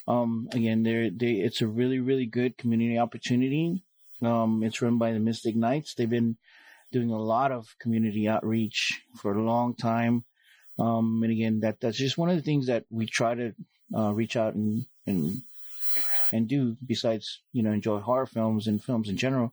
Um, 0.08 0.48
again, 0.52 0.84
they're, 0.84 1.10
they, 1.10 1.32
it's 1.32 1.60
a 1.60 1.66
really, 1.66 1.98
really 1.98 2.26
good 2.26 2.56
community 2.56 2.98
opportunity. 2.98 3.82
Um, 4.22 4.62
it's 4.62 4.80
run 4.80 4.98
by 4.98 5.12
the 5.12 5.18
Mystic 5.18 5.56
Knights. 5.56 5.94
They've 5.94 6.08
been 6.08 6.36
doing 6.92 7.10
a 7.10 7.20
lot 7.20 7.52
of 7.52 7.66
community 7.80 8.28
outreach 8.28 9.02
for 9.16 9.32
a 9.32 9.42
long 9.42 9.74
time. 9.74 10.24
Um, 10.78 11.22
and 11.22 11.32
again, 11.32 11.60
that, 11.60 11.80
that's 11.80 11.98
just 11.98 12.16
one 12.16 12.30
of 12.30 12.36
the 12.36 12.42
things 12.42 12.66
that 12.66 12.84
we 12.90 13.06
try 13.06 13.34
to, 13.34 13.52
uh, 13.94 14.12
reach 14.12 14.36
out 14.36 14.54
and, 14.54 14.86
and, 15.06 15.42
and 16.32 16.48
do 16.48 16.76
besides, 16.84 17.42
you 17.52 17.62
know, 17.62 17.72
enjoy 17.72 17.98
horror 17.98 18.26
films 18.26 18.66
and 18.66 18.82
films 18.82 19.08
in 19.08 19.16
general, 19.16 19.52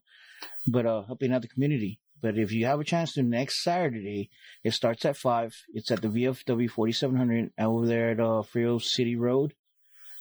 but, 0.67 0.85
uh, 0.85 1.03
helping 1.03 1.33
out 1.33 1.41
the 1.41 1.47
community. 1.47 1.99
But 2.21 2.37
if 2.37 2.51
you 2.53 2.65
have 2.65 2.79
a 2.79 2.85
chance 2.85 3.13
to 3.13 3.23
next 3.23 3.63
Saturday, 3.63 4.29
it 4.63 4.73
starts 4.73 5.03
at 5.03 5.17
five. 5.17 5.53
It's 5.73 5.91
at 5.91 6.01
the 6.01 6.07
VFW 6.07 6.69
4700 6.69 7.51
over 7.59 7.85
there 7.85 8.11
at, 8.11 8.19
uh, 8.19 8.43
Frio 8.43 8.77
City 8.77 9.15
Road. 9.15 9.53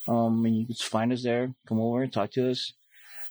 Um, 0.07 0.45
and 0.45 0.55
you 0.57 0.65
can 0.65 0.75
find 0.75 1.13
us 1.13 1.23
there. 1.23 1.53
Come 1.65 1.79
over 1.79 2.03
and 2.03 2.11
talk 2.11 2.31
to 2.31 2.49
us. 2.49 2.73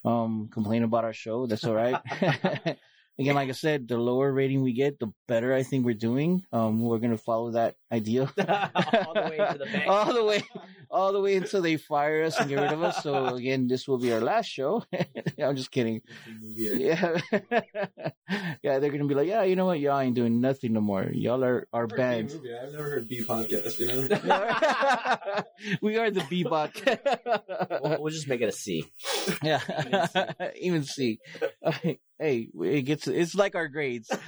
Um, 0.03 0.49
complain 0.51 0.83
about 0.83 1.05
our 1.05 1.13
show. 1.13 1.45
That's 1.45 1.65
all 1.65 1.75
right. 1.75 2.01
Again, 3.19 3.35
like 3.35 3.49
I 3.49 3.53
said, 3.53 3.87
the 3.87 3.97
lower 3.97 4.31
rating 4.33 4.63
we 4.63 4.73
get, 4.73 4.99
the 4.99 5.13
better 5.27 5.53
I 5.53 5.61
think 5.61 5.85
we're 5.85 5.93
doing. 5.93 6.43
Um, 6.51 6.81
we're 6.81 6.97
gonna 6.97 7.17
follow 7.17 7.51
that 7.51 7.75
idea 7.91 8.23
All 8.37 9.13
the 9.13 9.27
way 9.29 9.37
to 9.37 9.57
the 9.59 9.65
bank. 9.71 9.87
all 9.87 10.13
the 10.13 10.23
way, 10.23 10.43
all 10.89 11.13
the 11.13 11.21
way 11.21 11.35
until 11.35 11.61
they 11.61 11.77
fire 11.77 12.23
us 12.23 12.39
and 12.39 12.49
get 12.49 12.59
rid 12.59 12.71
of 12.71 12.81
us. 12.81 13.03
So 13.03 13.35
again, 13.35 13.67
this 13.67 13.87
will 13.87 13.99
be 13.99 14.11
our 14.11 14.19
last 14.19 14.47
show. 14.47 14.83
I'm 15.39 15.55
just 15.55 15.69
kidding. 15.69 16.01
Yeah. 16.41 17.19
Yeah, 17.31 17.61
yeah, 18.63 18.79
they're 18.79 18.89
gonna 18.89 19.05
be 19.05 19.13
like, 19.13 19.27
yeah, 19.27 19.43
you 19.43 19.55
know 19.55 19.65
what, 19.65 19.79
y'all 19.79 19.99
ain't 19.99 20.15
doing 20.15 20.41
nothing 20.41 20.73
no 20.73 20.81
more. 20.81 21.07
Y'all 21.11 21.43
are 21.43 21.67
our 21.71 21.83
I've 21.83 21.89
band. 21.95 22.31
I've 22.33 22.71
never 22.71 22.89
heard 22.89 23.07
B 23.07 23.23
podcast. 23.23 23.79
You 23.79 23.87
know. 23.87 25.43
we 25.83 25.97
are 25.97 26.09
the 26.09 26.21
Bebop. 26.21 27.81
We'll, 27.83 28.01
we'll 28.01 28.13
just 28.13 28.27
make 28.27 28.41
it 28.41 28.49
a 28.49 28.51
C. 28.51 28.85
yeah, 29.43 29.59
even 30.59 30.83
C. 30.83 31.19
Hey, 32.23 32.47
it 32.61 32.83
gets. 32.83 33.05
It's 33.05 33.35
like 33.35 33.53
our 33.53 33.67
grades. 33.67 34.09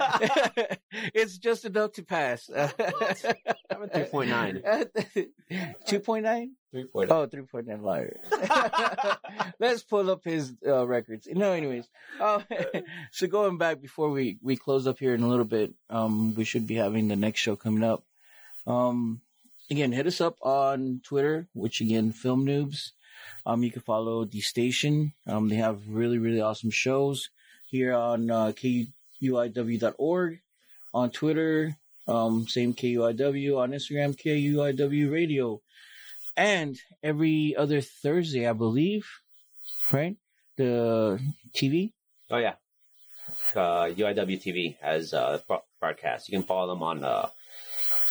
it's 1.14 1.38
just 1.38 1.64
enough 1.64 1.92
to 1.92 2.02
pass. 2.02 2.50
I'm 2.54 2.68
at 2.68 3.94
3.9. 3.94 4.62
2.9? 5.88 6.48
Three 6.72 6.84
point. 6.84 7.10
Oh, 7.10 7.26
3.9 7.26 7.80
liar. 7.80 8.20
Let's 9.58 9.82
pull 9.82 10.10
up 10.10 10.24
his 10.24 10.52
uh, 10.66 10.86
records. 10.86 11.26
No, 11.32 11.52
anyways. 11.52 11.88
Uh, 12.20 12.40
so 13.12 13.28
going 13.28 13.56
back 13.56 13.80
before 13.80 14.10
we, 14.10 14.36
we 14.42 14.56
close 14.56 14.86
up 14.86 14.98
here 14.98 15.14
in 15.14 15.22
a 15.22 15.28
little 15.28 15.46
bit, 15.46 15.72
um, 15.88 16.34
we 16.34 16.44
should 16.44 16.66
be 16.66 16.74
having 16.74 17.08
the 17.08 17.16
next 17.16 17.40
show 17.40 17.56
coming 17.56 17.82
up. 17.82 18.04
Um, 18.66 19.22
again, 19.70 19.92
hit 19.92 20.06
us 20.06 20.20
up 20.20 20.36
on 20.42 21.00
Twitter, 21.02 21.48
which 21.54 21.80
again, 21.80 22.12
Film 22.12 22.44
Noobs. 22.44 22.90
Um, 23.46 23.62
you 23.62 23.70
can 23.70 23.80
follow 23.80 24.26
the 24.26 24.42
station. 24.42 25.14
Um, 25.26 25.48
they 25.48 25.56
have 25.56 25.88
really, 25.88 26.18
really 26.18 26.42
awesome 26.42 26.70
shows 26.70 27.30
here 27.66 27.94
on 27.94 28.30
uh, 28.30 28.52
kuiw.org, 28.52 30.40
on 30.94 31.10
Twitter, 31.10 31.76
um, 32.08 32.46
same 32.48 32.74
KUIW, 32.74 33.58
on 33.58 33.72
Instagram, 33.72 34.16
KUIW 34.16 35.12
Radio. 35.12 35.60
And 36.36 36.78
every 37.02 37.54
other 37.56 37.80
Thursday, 37.80 38.46
I 38.46 38.52
believe, 38.52 39.06
right? 39.92 40.16
The 40.56 41.20
TV. 41.54 41.92
Oh 42.30 42.38
yeah. 42.38 42.54
Uh, 43.54 43.86
UIW 43.86 44.40
TV 44.40 44.76
has 44.80 45.12
uh, 45.12 45.40
bro- 45.48 45.64
broadcast. 45.80 46.28
You 46.28 46.38
can 46.38 46.46
follow 46.46 46.74
them 46.74 46.82
on. 46.82 47.04
Uh, 47.04 47.28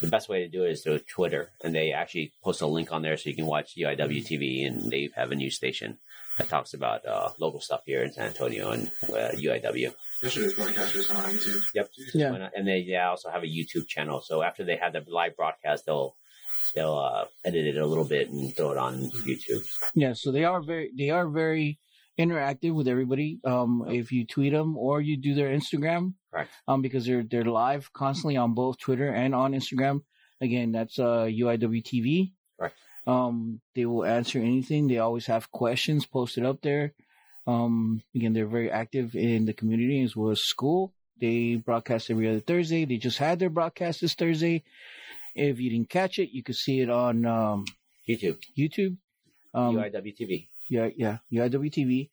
the 0.02 0.08
best 0.08 0.28
way 0.28 0.40
to 0.40 0.50
do 0.50 0.64
it 0.64 0.72
is 0.72 0.84
through 0.84 1.00
Twitter, 1.00 1.52
and 1.64 1.74
they 1.74 1.92
actually 1.92 2.34
post 2.44 2.62
a 2.62 2.68
link 2.68 2.92
on 2.92 3.02
there 3.02 3.16
so 3.16 3.30
you 3.30 3.36
can 3.36 3.46
watch 3.46 3.76
UIW 3.78 4.26
TV, 4.26 4.68
and 4.68 4.92
they 4.92 5.10
have 5.16 5.32
a 5.32 5.36
news 5.36 5.56
station 5.56 5.98
that 6.38 6.50
talks 6.50 6.74
about 6.74 7.06
uh, 7.06 7.30
local 7.40 7.62
stuff 7.62 7.82
here 7.86 8.04
in 8.04 8.12
San 8.12 8.28
Antonio 8.28 8.72
and 8.72 8.92
uh, 9.04 9.32
UIW. 9.34 9.94
Yesterday's 10.22 10.54
broadcast 10.54 10.96
was 10.96 11.10
on 11.12 11.24
YouTube. 11.24 11.64
Yep. 11.74 11.90
Yeah. 12.14 12.34
And, 12.34 12.50
and 12.56 12.68
they 12.68 12.80
yeah, 12.80 13.10
also 13.10 13.30
have 13.30 13.44
a 13.44 13.48
YouTube 13.48 13.88
channel. 13.88 14.22
So 14.22 14.42
after 14.42 14.64
they 14.64 14.76
have 14.76 14.94
the 14.94 15.04
live 15.08 15.36
broadcast, 15.38 15.86
they'll 15.86 16.16
they'll 16.74 16.98
uh, 16.98 17.26
edit 17.46 17.66
it 17.66 17.78
a 17.78 17.86
little 17.86 18.04
bit 18.04 18.30
and 18.30 18.56
throw 18.56 18.72
it 18.72 18.78
on 18.78 19.10
YouTube. 19.26 19.66
Yeah, 19.94 20.14
so 20.14 20.32
they 20.32 20.44
are 20.44 20.62
very 20.62 20.92
they 20.98 21.10
are 21.10 21.28
very 21.28 21.80
interactive 22.20 22.74
with 22.74 22.88
everybody. 22.88 23.40
Um, 23.46 23.86
if 23.88 24.12
you 24.12 24.26
tweet 24.26 24.54
them 24.54 24.78
or 24.78 25.02
you 25.02 25.18
do 25.18 25.36
their 25.36 25.50
Instagram, 25.50 26.14
Correct. 26.32 26.52
um, 26.68 26.82
because 26.82 27.06
they're 27.06 27.24
they're 27.24 27.46
live 27.46 27.92
constantly 27.94 28.38
on 28.38 28.54
both 28.54 28.78
Twitter 28.78 29.10
and 29.10 29.34
on 29.34 29.54
Instagram. 29.54 30.02
Again, 30.42 30.74
that's 30.74 31.00
uh 31.00 31.26
UIW 31.30 31.82
TV. 31.84 32.34
Um, 33.08 33.62
they 33.76 33.86
will 33.86 34.06
answer 34.06 34.40
anything. 34.40 34.88
They 34.88 34.98
always 34.98 35.28
have 35.28 35.52
questions 35.52 36.06
posted 36.06 36.46
up 36.46 36.62
there. 36.62 36.94
Um, 37.48 38.02
again, 38.16 38.34
they're 38.34 38.48
very 38.48 38.72
active 38.72 39.16
in 39.16 39.46
the 39.46 39.54
community 39.54 40.02
as 40.02 40.16
well 40.16 40.32
as 40.32 40.42
school. 40.42 40.94
They 41.22 41.56
broadcast 41.56 42.10
every 42.10 42.28
other 42.28 42.40
Thursday. 42.40 42.86
They 42.86 42.98
just 42.98 43.20
had 43.20 43.40
their 43.40 43.50
broadcast 43.50 44.02
this 44.02 44.16
Thursday. 44.16 44.64
If 45.36 45.60
you 45.60 45.70
didn't 45.70 45.90
catch 45.90 46.18
it, 46.18 46.30
you 46.32 46.44
could 46.44 46.56
see 46.56 46.80
it 46.80 46.90
on 46.90 47.26
um, 47.26 47.66
YouTube, 48.10 48.40
YouTube. 48.58 48.98
Um, 49.54 49.76
UIW 49.76 50.16
TV. 50.20 50.48
yeah, 50.68 50.90
yeah, 50.98 51.18
UIW 51.32 51.72
TV. 51.72 52.10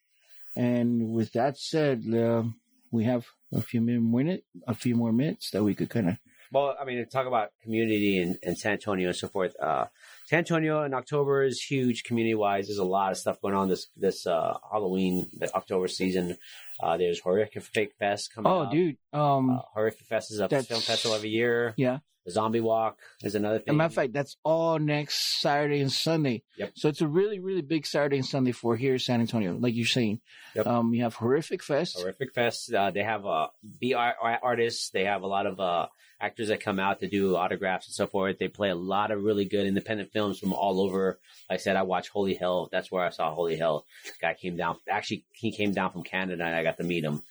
And 0.55 1.13
with 1.13 1.33
that 1.33 1.57
said, 1.57 2.05
uh, 2.15 2.45
we 2.91 3.05
have 3.05 3.27
a 3.53 3.63
few 3.63 3.81
minute, 3.81 4.45
a 4.69 4.75
few 4.75 4.95
more 4.95 5.13
minutes 5.13 5.51
that 5.51 5.65
we 5.65 5.75
could 5.75 5.91
kind 5.91 6.11
of. 6.11 6.17
Well, 6.53 6.77
I 6.79 6.85
mean, 6.85 6.99
to 6.99 7.07
talk 7.07 7.27
about 7.27 7.49
community 7.63 8.19
in, 8.21 8.39
in 8.43 8.57
San 8.57 8.73
Antonio 8.73 9.09
and 9.09 9.17
so 9.17 9.27
forth. 9.29 9.55
Uh, 9.61 9.87
San 10.27 10.41
Antonio 10.41 10.83
in 10.85 10.93
October 10.95 11.43
is 11.45 11.61
huge 11.63 12.05
community 12.05 12.35
wise. 12.35 12.67
There's 12.69 12.79
a 12.79 12.85
lot 12.85 13.11
of 13.11 13.19
stuff 13.19 13.41
going 13.41 13.55
on 13.55 13.69
this 13.71 13.87
this 13.97 14.27
uh, 14.27 14.59
Halloween, 14.71 15.31
the 15.39 15.53
October 15.55 15.89
season. 15.89 16.37
Uh, 16.83 16.97
there's 16.99 17.21
Horrific 17.21 17.63
Fake 17.63 17.95
Fest 17.99 18.35
coming 18.35 18.53
Oh, 18.53 18.61
up. 18.63 18.71
dude. 18.73 18.97
Um, 19.13 19.51
Uh, 19.51 19.59
Horrific 19.75 20.07
Fest 20.07 20.31
is 20.31 20.39
a 20.39 20.43
That's- 20.43 20.67
film 20.67 20.81
festival 20.81 21.17
every 21.17 21.31
year. 21.31 21.75
yeah. 21.77 21.99
The 22.25 22.31
Zombie 22.33 22.61
Walk 22.61 22.99
is 23.23 23.35
another 23.35 23.57
As 23.57 23.61
a 23.63 23.65
thing. 23.65 23.77
matter 23.77 23.87
of 23.89 23.95
fact, 23.95 24.13
that's 24.13 24.37
all 24.45 24.79
next 24.79 25.41
Saturday 25.41 25.81
and 25.81 25.91
Sunday. 25.91 26.43
Yep. 26.57 26.73
So 26.77 26.89
it's 26.89 27.01
a 27.01 27.09
really, 27.09 27.41
really 27.41 27.63
big 27.63 27.85
Saturday 27.87 28.17
and 28.19 28.27
Sunday 28.27 28.53
for 28.53 28.77
here 28.77 28.93
in 28.95 28.99
San 29.01 29.21
Antonio, 29.21 29.57
like 29.59 29.75
you're 29.75 29.87
saying. 29.87 30.21
Yep. 30.55 30.67
Um, 30.67 30.95
you 30.95 31.03
have 31.03 31.15
Horrific 31.15 31.63
Fest. 31.63 31.99
Horrific 31.99 32.33
Fest. 32.35 32.73
Uh, 32.73 32.91
they 32.93 33.03
have 33.03 33.27
uh, 33.27 33.49
BR 33.81 33.97
artists. 34.43 34.91
They 34.91 35.05
have 35.05 35.23
a 35.23 35.27
lot 35.27 35.47
of 35.47 35.59
uh, 35.59 35.87
actors 36.21 36.49
that 36.49 36.61
come 36.61 36.79
out 36.79 37.01
to 37.01 37.09
do 37.09 37.35
autographs 37.35 37.89
and 37.89 37.95
so 37.95 38.07
forth. 38.07 38.39
They 38.39 38.47
play 38.49 38.71
a 38.71 38.77
lot 38.77 39.11
of 39.11 39.23
really 39.23 39.45
good 39.45 39.67
independent 39.67 40.13
films 40.13 40.39
from 40.39 40.53
all 40.53 40.81
over. 40.81 41.19
Like 41.51 41.59
I 41.59 41.63
said, 41.63 41.75
I 41.77 41.83
watched 41.83 42.11
Holy 42.11 42.35
Hell. 42.35 42.69
That's 42.71 42.93
where 42.93 43.05
I 43.05 43.11
saw 43.11 43.35
Holy 43.35 43.57
Hell. 43.57 43.85
The 44.05 44.13
guy 44.21 44.35
came 44.35 44.57
down. 44.57 44.77
Actually, 44.89 45.25
he 45.33 45.51
came 45.51 45.73
down 45.73 45.91
from 45.91 46.05
Canada, 46.05 46.45
and 46.45 46.55
I 46.55 46.63
got 46.63 46.77
to 46.77 46.85
meet 46.85 47.03
him. 47.03 47.23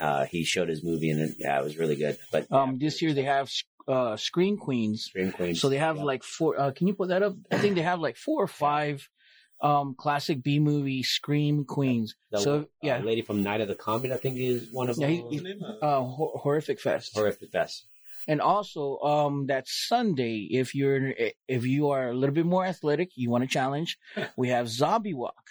Uh, 0.00 0.24
he 0.24 0.42
showed 0.44 0.68
his 0.70 0.82
movie, 0.82 1.10
and 1.10 1.20
it, 1.20 1.36
yeah, 1.38 1.58
it 1.60 1.62
was 1.62 1.76
really 1.76 1.94
good. 1.96 2.16
But 2.32 2.50
Um, 2.50 2.72
yeah, 2.72 2.76
this 2.86 3.02
year 3.02 3.12
they 3.12 3.24
have 3.24 3.50
uh, 3.88 4.16
Screen 4.16 4.56
Queens. 4.56 5.04
Scream 5.04 5.32
Queens. 5.32 5.60
So 5.60 5.68
they 5.68 5.78
have 5.78 5.96
Yeah. 5.96 6.04
like 6.04 6.22
four. 6.22 6.58
Uh, 6.60 6.70
can 6.72 6.86
you 6.86 6.94
put 6.94 7.08
that 7.08 7.22
up? 7.22 7.34
I 7.50 7.58
think 7.58 7.74
they 7.76 7.82
have 7.82 8.00
like 8.00 8.16
four 8.16 8.42
or 8.42 8.46
five 8.48 9.08
um, 9.62 9.94
classic 9.98 10.42
B 10.42 10.58
movie 10.58 11.02
Scream 11.02 11.64
Queens. 11.64 12.14
The, 12.30 12.38
so 12.38 12.54
uh, 12.60 12.64
yeah, 12.82 12.98
lady 12.98 13.22
from 13.22 13.42
Night 13.42 13.60
of 13.60 13.68
the 13.68 13.74
Comet, 13.74 14.10
I 14.10 14.16
think, 14.16 14.38
is 14.38 14.68
one 14.72 14.88
of 14.88 14.96
Yeah, 14.98 15.08
them. 15.08 15.16
he- 15.16 15.22
What's 15.22 15.42
the? 15.42 15.76
Uh, 15.82 15.86
uh, 15.86 16.00
Hor- 16.04 16.38
Horrific 16.38 16.80
Fest. 16.80 17.12
Horrific 17.14 17.50
Fest. 17.50 17.86
And 18.28 18.40
also, 18.40 18.98
um, 19.00 19.46
that 19.46 19.64
Sunday, 19.66 20.46
if 20.50 20.74
you're 20.74 21.12
if 21.48 21.64
you 21.66 21.90
are 21.90 22.10
a 22.10 22.14
little 22.14 22.34
bit 22.34 22.46
more 22.46 22.64
athletic, 22.64 23.10
you 23.16 23.30
want 23.30 23.44
to 23.44 23.48
challenge, 23.48 23.98
we 24.36 24.48
have 24.50 24.68
Zombie 24.68 25.14
Walk. 25.14 25.42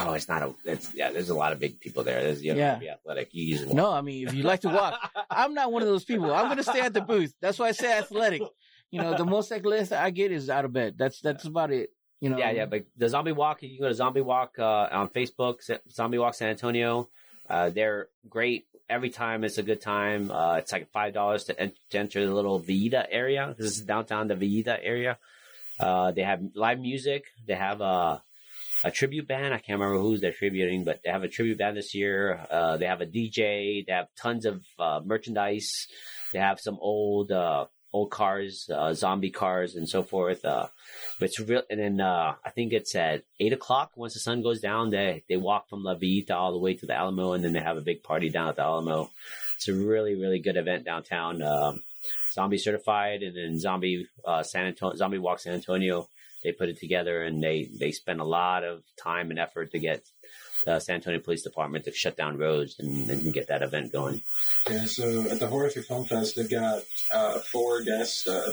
Oh, 0.00 0.12
it's 0.12 0.28
not 0.28 0.42
a. 0.42 0.54
It's 0.64 0.94
yeah. 0.94 1.10
There's 1.10 1.28
a 1.30 1.34
lot 1.34 1.52
of 1.52 1.58
big 1.58 1.80
people 1.80 2.04
there. 2.04 2.22
There's 2.22 2.42
you 2.42 2.52
don't 2.52 2.58
Yeah. 2.60 2.74
be 2.76 2.88
athletic. 2.88 3.30
You 3.32 3.44
usually 3.44 3.74
No, 3.74 3.90
I 3.90 4.00
mean 4.00 4.28
if 4.28 4.34
you 4.34 4.42
like 4.44 4.60
to 4.60 4.68
walk, 4.68 4.94
I'm 5.30 5.54
not 5.54 5.72
one 5.72 5.82
of 5.82 5.88
those 5.88 6.04
people. 6.04 6.32
I'm 6.32 6.48
gonna 6.48 6.62
stay 6.62 6.80
at 6.80 6.92
the 6.94 7.00
booth. 7.00 7.34
That's 7.40 7.58
why 7.58 7.68
I 7.68 7.72
say 7.72 7.96
athletic. 7.98 8.42
You 8.90 9.02
know, 9.02 9.16
the 9.16 9.24
most 9.24 9.50
athletic 9.52 9.92
I 9.92 10.10
get 10.10 10.32
is 10.32 10.48
out 10.48 10.64
of 10.64 10.72
bed. 10.72 10.94
That's 10.98 11.20
that's 11.20 11.44
about 11.44 11.72
it. 11.72 11.90
You 12.20 12.30
know. 12.30 12.38
Yeah, 12.38 12.50
yeah, 12.50 12.66
but 12.66 12.84
the 12.96 13.08
Zombie 13.08 13.32
Walk, 13.32 13.62
you 13.62 13.68
can 13.70 13.78
go 13.80 13.88
to 13.88 13.94
Zombie 13.94 14.22
Walk 14.22 14.58
uh, 14.58 14.88
on 14.90 15.08
Facebook, 15.08 15.56
Zombie 15.90 16.18
Walk 16.18 16.34
San 16.34 16.48
Antonio. 16.48 17.08
Uh, 17.48 17.70
they're 17.70 18.08
great. 18.28 18.66
Every 18.90 19.10
time 19.10 19.44
it's 19.44 19.58
a 19.58 19.62
good 19.62 19.80
time. 19.80 20.30
Uh, 20.30 20.56
it's 20.56 20.72
like 20.72 20.90
five 20.90 21.12
dollars 21.14 21.44
to, 21.44 21.60
en- 21.60 21.72
to 21.90 21.98
enter 21.98 22.24
the 22.26 22.32
little 22.34 22.58
Villita 22.60 23.06
area. 23.10 23.54
This 23.58 23.76
is 23.76 23.82
downtown 23.82 24.28
the 24.28 24.34
Villita 24.34 24.78
area. 24.82 25.18
Uh, 25.78 26.10
they 26.12 26.22
have 26.22 26.40
live 26.54 26.80
music. 26.80 27.26
They 27.46 27.54
have 27.54 27.80
a 27.80 28.22
a 28.84 28.90
tribute 28.90 29.26
band. 29.26 29.54
I 29.54 29.58
can't 29.58 29.78
remember 29.78 30.00
who's 30.00 30.20
they're 30.20 30.32
tributing, 30.32 30.84
but 30.84 31.00
they 31.04 31.10
have 31.10 31.22
a 31.22 31.28
tribute 31.28 31.58
band 31.58 31.76
this 31.76 31.94
year. 31.94 32.46
Uh, 32.50 32.76
they 32.76 32.86
have 32.86 33.00
a 33.00 33.06
DJ. 33.06 33.84
They 33.86 33.92
have 33.92 34.08
tons 34.16 34.46
of 34.46 34.64
uh, 34.78 35.00
merchandise. 35.04 35.86
They 36.32 36.38
have 36.38 36.60
some 36.60 36.78
old 36.80 37.32
uh, 37.32 37.66
old 37.92 38.10
cars, 38.10 38.70
uh, 38.72 38.92
zombie 38.94 39.30
cars, 39.30 39.74
and 39.74 39.88
so 39.88 40.02
forth. 40.02 40.44
Uh, 40.44 40.68
but 41.18 41.28
it's 41.28 41.40
real. 41.40 41.62
And 41.70 41.80
then 41.80 42.00
uh, 42.00 42.34
I 42.44 42.50
think 42.50 42.72
it's 42.72 42.94
at 42.94 43.24
eight 43.40 43.52
o'clock. 43.52 43.92
Once 43.96 44.14
the 44.14 44.20
sun 44.20 44.42
goes 44.42 44.60
down, 44.60 44.90
they 44.90 45.24
they 45.28 45.36
walk 45.36 45.68
from 45.68 45.82
La 45.82 45.94
Villita 45.94 46.32
all 46.32 46.52
the 46.52 46.58
way 46.58 46.74
to 46.74 46.86
the 46.86 46.94
Alamo, 46.94 47.32
and 47.32 47.44
then 47.44 47.52
they 47.52 47.60
have 47.60 47.76
a 47.76 47.82
big 47.82 48.02
party 48.02 48.28
down 48.28 48.48
at 48.48 48.56
the 48.56 48.62
Alamo. 48.62 49.10
It's 49.56 49.68
a 49.68 49.74
really 49.74 50.14
really 50.14 50.38
good 50.38 50.56
event 50.56 50.84
downtown. 50.84 51.42
Um, 51.42 51.82
zombie 52.32 52.58
certified, 52.58 53.22
and 53.22 53.36
then 53.36 53.58
zombie 53.58 54.06
San 54.42 54.66
Antonio, 54.66 54.96
zombie 54.96 55.18
walk 55.18 55.40
San 55.40 55.54
Antonio. 55.54 56.08
They 56.44 56.52
put 56.52 56.68
it 56.68 56.78
together, 56.78 57.22
and 57.22 57.42
they 57.42 57.68
they 57.78 57.90
spend 57.90 58.20
a 58.20 58.24
lot 58.24 58.64
of 58.64 58.82
time 59.02 59.30
and 59.30 59.38
effort 59.38 59.72
to 59.72 59.78
get 59.78 60.02
the 60.64 60.80
San 60.80 60.96
Antonio 60.96 61.20
Police 61.20 61.42
Department 61.42 61.84
to 61.84 61.92
shut 61.92 62.16
down 62.16 62.36
roads 62.38 62.76
and, 62.78 63.08
and 63.10 63.32
get 63.32 63.48
that 63.48 63.62
event 63.62 63.92
going. 63.92 64.22
yeah, 64.68 64.84
so 64.86 65.22
at 65.30 65.38
the 65.38 65.46
Horrific 65.46 65.84
Film 65.84 66.04
Fest, 66.04 66.36
they've 66.36 66.50
got 66.50 66.82
uh, 67.14 67.38
four 67.38 67.82
guests, 67.82 68.26
uh, 68.26 68.52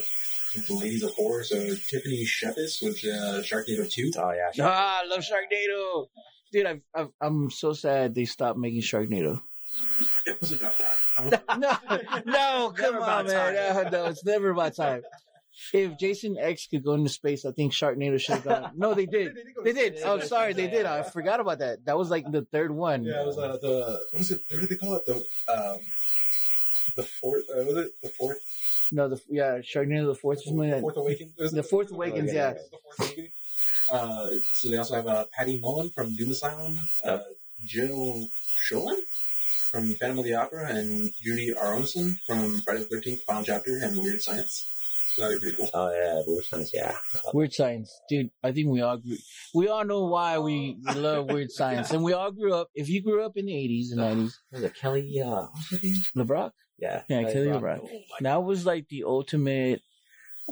ladies 0.69 1.03
of 1.03 1.11
horror. 1.13 1.43
So 1.43 1.57
Tiffany 1.57 2.23
Shepis 2.25 2.81
with 2.83 2.97
uh, 3.05 3.41
Sharknado 3.41 3.89
2. 3.91 4.11
Oh 4.17 4.31
yeah, 4.31 4.51
Ah, 4.65 5.01
I 5.03 5.05
love 5.07 5.21
Sharknado. 5.21 6.07
Dude, 6.51 6.65
I've, 6.67 6.81
I've, 6.93 7.09
I'm 7.19 7.49
so 7.49 7.73
sad 7.73 8.15
they 8.15 8.25
stopped 8.25 8.57
making 8.59 8.81
Sharknado. 8.81 9.41
It 10.25 10.39
was 10.39 10.51
about 10.53 10.73
time. 10.79 10.91
No, 11.59 11.77
no, 12.25 12.73
come 12.75 12.93
Never 12.93 13.03
on, 13.05 13.27
man. 13.27 13.53
No, 13.55 13.89
no, 13.91 14.05
it's 14.05 14.23
never 14.25 14.49
about 14.51 14.75
time. 14.75 15.01
If 15.73 15.97
Jason 15.97 16.37
X 16.37 16.67
could 16.67 16.83
go 16.83 16.93
into 16.93 17.09
space, 17.09 17.45
I 17.45 17.51
think 17.51 17.71
Sharknado 17.73 18.19
should 18.19 18.35
have 18.35 18.43
gone. 18.43 18.71
No, 18.77 18.93
they 18.93 19.05
did. 19.05 19.35
They 19.63 19.73
did. 19.73 19.99
Oh, 20.03 20.19
sorry, 20.19 20.53
they 20.53 20.67
did. 20.67 20.85
I 20.85 21.03
forgot 21.03 21.39
about 21.39 21.59
that. 21.59 21.85
That 21.85 21.97
was 21.97 22.09
like 22.09 22.29
the 22.29 22.43
third 22.43 22.71
one. 22.71 23.03
Yeah, 23.03 23.21
it 23.21 23.25
was 23.25 23.37
uh, 23.37 23.57
the 23.61 23.99
what 24.11 24.19
was 24.19 24.31
it? 24.31 24.41
What 24.49 24.59
did 24.61 24.69
they 24.69 24.75
call 24.75 24.95
it? 24.95 25.05
The 25.05 25.15
um, 25.15 25.79
the 26.95 27.03
fourth. 27.03 27.43
Uh, 27.49 27.63
was 27.63 27.77
it 27.77 27.91
the 28.01 28.09
fourth? 28.09 28.37
No, 28.91 29.09
the 29.09 29.19
yeah, 29.29 29.59
Sharknado 29.59 30.07
the 30.07 30.15
fourth 30.15 30.39
or 30.39 30.41
something 30.43 30.59
like 30.59 30.71
that. 30.71 30.81
Fourth 30.81 30.97
Awakens. 30.97 31.33
Was 31.37 31.53
it 31.53 31.55
The 31.55 31.63
Fourth 31.63 31.91
Awakens, 31.91 32.33
yeah. 32.33 32.53
The 32.53 32.59
Fourth 32.69 32.99
Awakening. 32.99 33.31
Uh, 33.91 34.29
so 34.53 34.69
they 34.69 34.77
also 34.77 34.95
have 34.95 35.07
uh, 35.07 35.25
Patty 35.31 35.59
Mullen 35.59 35.89
from 35.89 36.15
Doom 36.15 36.31
Asylum, 36.31 36.79
uh, 37.03 37.19
Jill 37.65 38.27
Schoelen 38.67 38.99
from 39.71 39.91
Phantom 39.93 40.19
of 40.19 40.25
the 40.25 40.33
Opera, 40.35 40.69
and 40.69 41.11
Judie 41.23 41.53
Aronson 41.55 42.17
from 42.27 42.61
Friday 42.61 42.81
the 42.81 42.85
Thirteenth 42.85 43.21
Final 43.23 43.43
Chapter 43.43 43.77
and 43.81 43.97
Weird 43.97 44.21
Science. 44.21 44.65
So 45.15 45.21
that'd 45.23 45.39
be 45.41 45.47
pretty 45.47 45.57
cool. 45.57 45.69
Oh 45.73 45.91
yeah, 45.93 46.21
Weird 46.27 46.45
Science. 46.45 46.71
Yeah, 46.73 46.95
Weird 47.33 47.53
science, 47.53 48.01
dude. 48.09 48.29
I 48.43 48.51
think 48.51 48.69
we 48.69 48.81
all 48.81 48.97
grew. 48.97 49.15
We 49.53 49.67
all 49.69 49.85
know 49.85 50.05
why 50.05 50.39
we 50.39 50.77
love 50.95 51.27
weird 51.31 51.51
science, 51.59 51.91
and 51.91 52.03
we 52.03 52.11
all 52.13 52.31
grew 52.31 52.53
up. 52.53 52.67
If 52.75 52.89
you 52.89 53.01
grew 53.01 53.25
up 53.25 53.33
in 53.37 53.45
the 53.45 53.55
eighties 53.55 53.91
and 53.91 54.01
nineties, 54.01 54.37
was 54.51 54.63
it 54.63 54.75
Kelly? 54.75 55.21
Uh, 55.23 55.47
what's 55.51 55.71
her 55.71 55.79
name? 55.81 55.95
LeBrock, 56.17 56.51
Yeah, 56.77 57.03
Yeah, 57.07 57.23
Kelly 57.31 57.47
Brock. 57.57 57.81
LeBrock. 57.81 57.89
Oh, 57.91 57.99
that 58.21 58.43
was 58.43 58.65
like 58.65 58.87
the 58.89 59.03
ultimate 59.05 59.81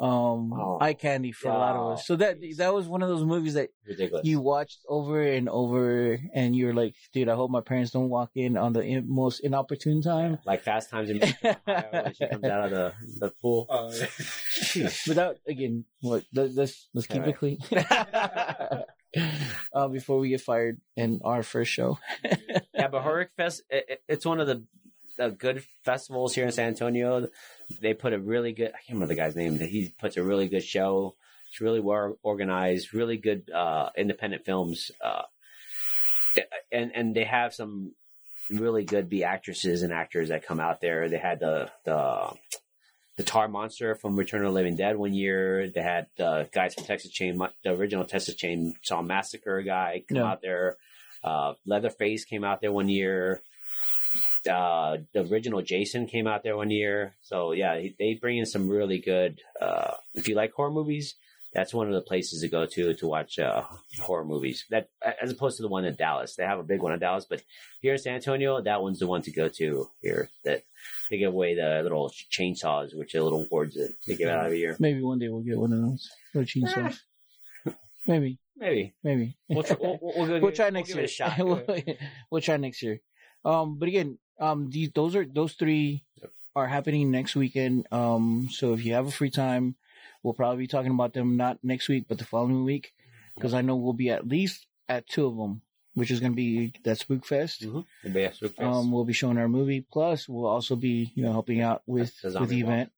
um 0.02 0.52
Oh. 0.54 0.80
eye 0.82 0.94
candy 0.94 1.32
for 1.32 1.50
a 1.50 1.54
lot 1.54 1.76
of 1.76 1.92
us. 1.94 2.08
So 2.08 2.16
that 2.16 2.38
that 2.58 2.74
was 2.74 2.88
one 2.88 3.04
of 3.04 3.10
those 3.10 3.24
movies 3.24 3.54
that 3.54 3.70
ridiculous. 3.88 4.26
you 4.26 4.40
watched 4.42 4.80
over 4.90 5.22
and 5.22 5.48
over, 5.48 6.20
and 6.34 6.56
you're 6.56 6.74
like, 6.74 6.96
dude, 7.14 7.30
I 7.30 7.36
hope 7.36 7.52
my 7.52 7.62
parents 7.62 7.92
don't 7.92 8.10
walk 8.10 8.32
in 8.36 8.58
on 8.58 8.74
the 8.74 8.82
in- 8.82 9.06
most 9.08 9.42
inopportune 9.42 10.02
time. 10.02 10.40
like 10.46 10.62
Fast 10.64 10.90
Times 10.90 11.10
in 11.12 11.22
Ohio 11.44 11.56
when 11.92 12.14
she 12.16 12.26
comes 12.28 12.44
out 12.46 12.66
of 12.66 12.72
the, 12.72 12.94
the 13.20 13.30
pool. 13.42 13.68
Uh, 13.70 13.92
Without 15.08 15.38
again, 15.48 15.86
what 16.02 16.24
let's 16.34 16.56
let's, 16.56 16.90
let's 16.96 17.08
keep 17.08 17.28
it 17.28 17.38
clean. 17.38 17.60
uh, 19.74 19.88
before 19.90 20.18
we 20.20 20.30
get 20.30 20.42
fired 20.42 20.80
in 20.96 21.20
our 21.24 21.44
first 21.44 21.72
show. 21.72 22.00
yeah, 22.74 22.88
but 22.88 23.04
Horric 23.04 23.30
Fest, 23.38 23.64
it, 23.70 23.86
it- 23.90 24.04
it's 24.08 24.26
one 24.26 24.40
of 24.40 24.48
the, 24.48 24.64
the 25.18 25.30
good 25.30 25.64
festivals 25.86 26.34
here 26.34 26.46
in 26.46 26.52
San 26.52 26.70
Antonio. 26.70 27.28
They 27.82 27.94
put 27.94 28.14
a 28.14 28.20
really 28.20 28.54
good, 28.54 28.70
I 28.70 28.78
can't 28.78 28.96
remember 29.00 29.14
the 29.14 29.20
guy's 29.20 29.36
name, 29.36 29.60
he 29.60 29.94
puts 30.00 30.18
a 30.18 30.24
really 30.24 30.48
good 30.48 30.64
show. 30.64 31.16
It's 31.50 31.62
really 31.62 31.80
well 31.80 32.18
organized, 32.24 32.94
really 32.94 33.18
good 33.18 33.50
uh, 33.52 33.90
independent 33.96 34.46
films. 34.46 34.90
Uh, 35.04 35.22
and, 36.72 36.92
and 36.96 37.16
they 37.16 37.26
have 37.26 37.54
some 37.54 37.94
really 38.50 38.84
good 38.84 39.08
B 39.10 39.24
actresses 39.24 39.84
and 39.84 39.94
actors 39.94 40.30
that 40.30 40.46
come 40.46 40.60
out 40.60 40.82
there. 40.82 41.10
They 41.10 41.20
had 41.20 41.40
the, 41.40 41.70
the, 41.86 42.34
the 43.18 43.24
Tar 43.24 43.48
Monster 43.48 43.96
from 43.96 44.16
Return 44.16 44.42
of 44.42 44.48
the 44.48 44.56
Living 44.56 44.76
Dead 44.76 44.98
one 44.98 45.14
year. 45.14 45.70
They 45.70 45.82
had 45.82 46.08
the 46.18 46.50
guys 46.52 46.74
from 46.74 46.86
Texas 46.86 47.12
Chain, 47.12 47.40
the 47.64 47.72
original 47.72 48.06
Texas 48.06 48.36
Chain 48.36 48.74
Saw 48.82 49.02
Massacre 49.02 49.62
guy 49.62 50.04
come 50.10 50.18
out 50.18 50.42
there. 50.42 50.78
Uh, 51.24 51.54
Leatherface 51.66 52.26
came 52.26 52.44
out 52.44 52.62
there 52.62 52.72
one 52.72 52.90
year. 52.90 53.42
Uh, 54.50 54.98
the 55.14 55.22
original 55.32 55.62
Jason 55.62 56.08
came 56.08 56.28
out 56.28 56.44
there 56.44 56.58
one 56.58 56.70
year. 56.72 57.16
So 57.22 57.52
yeah, 57.54 57.80
they 58.00 58.18
bring 58.20 58.38
in 58.38 58.46
some 58.46 58.68
really 58.70 59.00
good. 59.00 59.40
Uh, 59.62 59.92
if 60.14 60.28
you 60.28 60.36
like 60.36 60.54
horror 60.54 60.72
movies, 60.72 61.16
that's 61.54 61.74
one 61.74 61.88
of 61.88 61.94
the 61.94 62.02
places 62.02 62.42
to 62.42 62.50
go 62.50 62.66
to 62.66 62.94
to 62.96 63.08
watch 63.08 63.40
uh, 63.40 63.64
horror 64.02 64.26
movies. 64.26 64.66
That 64.70 64.90
as 65.22 65.32
opposed 65.32 65.58
to 65.58 65.64
the 65.64 65.70
one 65.70 65.86
in 65.86 65.96
Dallas, 65.96 66.36
they 66.36 66.44
have 66.44 66.60
a 66.60 66.64
big 66.64 66.82
one 66.82 66.94
in 66.94 67.00
Dallas, 67.00 67.26
but 67.30 67.42
here 67.82 67.94
in 67.94 68.00
San 68.00 68.16
Antonio, 68.16 68.62
that 68.62 68.82
one's 68.82 69.00
the 69.00 69.08
one 69.08 69.22
to 69.24 69.32
go 69.32 69.48
to 69.50 69.90
here. 70.02 70.30
That 70.46 70.64
they 71.10 71.18
give 71.18 71.34
away 71.34 71.56
the 71.56 71.82
little 71.84 72.12
chainsaws, 72.32 72.96
which 72.96 73.14
are 73.16 73.22
little 73.22 73.44
awards 73.44 73.76
that 73.76 73.94
they 74.08 74.16
give 74.16 74.30
out 74.30 74.46
every 74.46 74.60
year. 74.60 74.76
Maybe 74.80 75.02
one 75.02 75.20
day 75.20 75.30
we'll 75.30 75.42
get 75.42 75.58
one 75.58 75.74
of 75.74 75.80
those 75.82 76.10
little 76.34 76.48
chainsaws. 76.48 76.98
Maybe, 78.06 78.38
Maybe 78.58 78.94
maybe. 79.02 79.38
we'll, 79.48 79.64
tr- 79.64 79.76
we'll, 79.80 79.98
we'll, 80.02 80.28
we'll, 80.28 80.42
we'll 80.42 80.52
try 80.52 80.70
next 80.72 80.90
year. 80.90 81.00
it 81.00 81.06
a 81.06 81.08
shot. 81.08 81.36
we'll, 81.38 81.64
we'll 82.30 82.42
try 82.42 82.58
next 82.58 82.82
year. 82.84 83.00
Um, 83.46 83.78
but 83.80 83.88
again, 83.88 84.18
um, 84.40 84.70
these 84.70 84.90
those 84.94 85.16
are 85.16 85.26
those 85.26 85.54
three 85.54 86.04
are 86.56 86.68
happening 86.68 87.10
next 87.12 87.36
weekend. 87.36 87.88
Um, 87.92 88.48
so 88.52 88.74
if 88.74 88.86
you 88.86 88.94
have 88.94 89.08
a 89.08 89.12
free 89.12 89.30
time, 89.32 89.76
we'll 90.22 90.34
probably 90.34 90.64
be 90.64 90.68
talking 90.68 90.92
about 90.92 91.14
them 91.14 91.36
not 91.38 91.58
next 91.64 91.90
week, 91.90 92.06
but 92.08 92.18
the 92.20 92.26
following 92.26 92.64
week, 92.64 92.94
because 93.36 93.54
I 93.54 93.62
know 93.62 93.76
we'll 93.76 93.94
be 93.94 94.10
at 94.12 94.28
least 94.28 94.66
at 94.88 95.08
two 95.08 95.26
of 95.26 95.36
them, 95.36 95.62
which 95.96 96.12
is 96.12 96.20
going 96.20 96.32
to 96.34 96.36
be 96.36 96.74
that 96.84 96.98
Spook 97.00 97.26
Fest. 97.26 97.64
Mhm. 97.64 97.86
It'll 98.04 98.34
Spook 98.34 98.56
Fest. 98.56 98.62
Um, 98.62 98.92
we'll 98.92 99.06
be 99.06 99.14
showing 99.14 99.38
our 99.38 99.48
movie. 99.48 99.82
Plus, 99.92 100.30
we'll 100.30 100.46
also 100.46 100.76
be 100.76 101.12
you 101.16 101.24
know 101.24 101.32
helping 101.32 101.62
out 101.62 101.82
with 101.88 102.14
The 102.22 102.40
with 102.40 102.50
the 102.50 102.64
Walk. 102.64 102.72
event, 102.74 102.92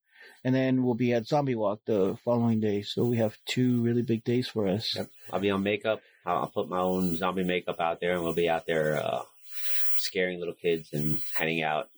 and 0.43 0.53
then 0.55 0.83
we'll 0.83 0.95
be 0.95 1.13
at 1.13 1.25
Zombie 1.27 1.55
Walk 1.55 1.79
the 1.86 2.17
following 2.25 2.59
day. 2.59 2.81
So 2.81 3.05
we 3.05 3.17
have 3.17 3.38
two 3.45 3.81
really 3.81 4.01
big 4.01 4.23
days 4.25 4.47
for 4.49 4.67
us. 4.67 4.95
Yep. 4.95 5.09
I'll 5.31 5.39
be 5.39 5.51
on 5.51 5.63
makeup. 5.63 6.01
I'll, 6.25 6.38
I'll 6.38 6.47
put 6.49 6.67
my 6.67 6.79
own 6.79 7.15
zombie 7.15 7.43
makeup 7.43 7.79
out 7.79 7.99
there, 8.01 8.13
and 8.13 8.23
we'll 8.23 8.33
be 8.33 8.49
out 8.49 8.65
there 8.65 8.97
uh, 8.97 9.21
scaring 10.06 10.39
little 10.39 10.53
kids 10.53 10.89
and 10.93 11.18
handing 11.36 11.62
out 11.64 11.89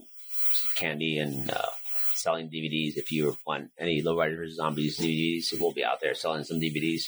candy 0.76 1.18
and 1.20 1.50
uh, 1.52 1.62
selling 2.16 2.50
DVDs. 2.50 2.98
If 2.98 3.12
you 3.12 3.38
want 3.46 3.70
any 3.78 4.02
Lowriders 4.02 4.38
vs 4.38 4.56
Zombies 4.58 4.98
DVDs, 5.00 5.60
we'll 5.60 5.74
be 5.74 5.84
out 5.84 6.00
there 6.02 6.14
selling 6.16 6.44
some 6.44 6.60
DVDs. 6.60 7.04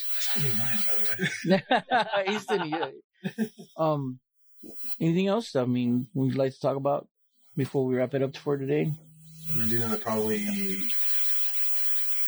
Easton, 2.28 2.70
yeah. 2.70 2.88
Um, 3.78 4.20
anything 5.00 5.28
else? 5.28 5.56
I 5.56 5.66
mean, 5.66 6.08
we'd 6.14 6.36
like 6.36 6.54
to 6.54 6.60
talk 6.60 6.76
about 6.76 7.08
before 7.56 7.86
we 7.86 7.95
wrap 7.95 8.14
it 8.14 8.22
up 8.24 8.36
for 8.38 8.58
today. 8.58 8.91
I'm 9.52 9.58
gonna 9.60 9.70
do 9.70 9.80
know 9.80 9.89
that 9.89 10.02
probably 10.02 10.45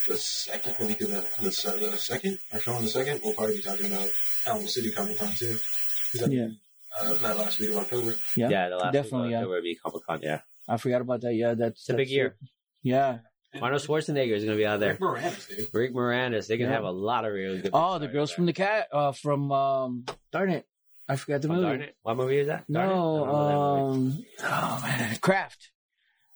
the 0.08 0.16
second 0.16 0.86
week 0.86 1.00
of 1.02 1.08
the, 1.10 1.24
the, 1.40 1.52
se- 1.52 1.78
the 1.78 1.96
second, 1.96 2.38
our 2.52 2.58
show 2.60 2.72
on 2.72 2.82
the 2.82 2.88
second, 2.88 3.20
we'll 3.22 3.34
probably 3.34 3.56
be 3.56 3.62
talking 3.62 3.86
about 3.86 4.08
Alamo 4.46 4.66
City 4.66 4.90
Comic 4.90 5.18
Con 5.18 5.32
too. 5.32 5.56
That, 6.14 6.30
Yeah. 6.32 6.48
Uh, 7.00 7.14
that 7.14 7.38
last 7.38 7.58
week 7.58 7.70
of 7.70 7.76
October. 7.76 8.14
Yeah, 8.36 8.48
Yeah, 8.50 8.68
the 8.68 8.76
last 8.76 8.92
definitely, 8.92 9.28
week 9.28 9.30
yeah. 9.32 9.36
of 9.38 9.42
October 9.44 9.54
will 9.56 9.62
be 9.62 9.74
Comic 9.76 10.06
Con. 10.06 10.20
Yeah, 10.22 10.40
I 10.68 10.76
forgot 10.76 11.00
about 11.00 11.20
that. 11.22 11.34
Yeah, 11.34 11.54
that's 11.54 11.80
it's 11.80 11.88
a 11.88 11.92
big 11.94 12.06
that's 12.06 12.10
year. 12.12 12.36
Yeah. 12.82 13.18
Arnold 13.60 13.82
Schwarzenegger 13.82 14.32
is 14.32 14.44
going 14.44 14.56
to 14.56 14.60
be 14.62 14.66
out 14.66 14.80
there. 14.80 14.92
Rick 14.92 15.00
Moranis, 15.00 15.48
dude. 15.48 15.66
Rick 15.74 15.94
Moranis. 15.94 16.46
They 16.46 16.56
can 16.56 16.66
Yeah. 16.68 16.72
have 16.72 16.84
a 16.84 16.90
lot 16.90 17.24
of 17.26 17.32
really 17.34 17.60
good. 17.60 17.70
Oh, 17.74 17.98
the 17.98 18.08
girls 18.08 18.30
from 18.30 18.46
the 18.46 18.54
cat. 18.54 18.88
Uh, 18.90 19.12
from 19.12 19.52
um, 19.52 20.04
darn 20.32 20.48
it, 20.50 20.66
I 21.08 21.16
forgot 21.16 21.42
the 21.42 21.48
Oh, 21.48 21.52
movie. 21.52 21.62
darn 21.66 21.80
it. 21.82 21.96
What 22.02 22.16
movie 22.16 22.38
is 22.38 22.46
that? 22.46 22.64
Darn 22.70 22.88
it. 22.88 22.92
No, 22.94 23.26
don't 23.26 23.28
that 23.28 23.54
um, 23.54 24.24
oh 24.50 24.80
man, 24.82 25.16
Craft. 25.16 25.70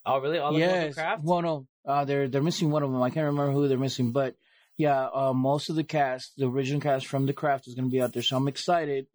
oh, 0.05 0.21
really? 0.21 0.39
All 0.39 0.53
the 0.53 0.59
girls 0.59 0.71
from 0.73 0.81
yes. 0.83 0.95
Craft? 0.95 1.25
Well, 1.25 1.43
no, 1.43 1.67
uh, 1.87 2.05
they're 2.05 2.29
they're 2.29 2.43
missing 2.43 2.71
one 2.71 2.83
of 2.83 2.93
them. 2.93 3.01
I 3.03 3.09
can't 3.11 3.25
remember 3.27 3.53
who 3.53 3.67
they're 3.67 3.79
missing, 3.79 4.13
but 4.13 4.35
yeah, 4.77 5.07
uh, 5.07 5.33
most 5.33 5.71
of 5.71 5.77
the 5.77 5.85
cast, 5.85 6.33
the 6.37 6.47
original 6.49 6.83
cast 6.83 7.07
from 7.07 7.25
the 7.25 7.33
Craft, 7.33 7.67
is 7.67 7.75
going 7.75 7.89
to 7.89 7.93
be 7.93 8.03
out 8.03 8.13
there. 8.13 8.23
So 8.23 8.37
I'm 8.37 8.47
excited 8.47 9.07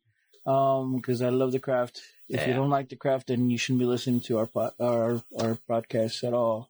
um 0.45 0.95
because 0.97 1.21
I 1.21 1.29
love 1.29 1.51
the 1.51 1.59
Craft. 1.59 2.01
If 2.29 2.47
you 2.47 2.53
don't 2.53 2.69
like 2.69 2.87
the 2.89 2.95
Craft, 2.95 3.27
then 3.27 3.49
you 3.49 3.57
shouldn't 3.57 3.79
be 3.79 3.85
listening 3.85 4.21
to 4.21 4.37
our 4.37 4.45
pod, 4.45 4.73
our 4.79 5.21
our 5.39 5.57
podcast 5.69 6.23
at 6.23 6.33
all. 6.33 6.69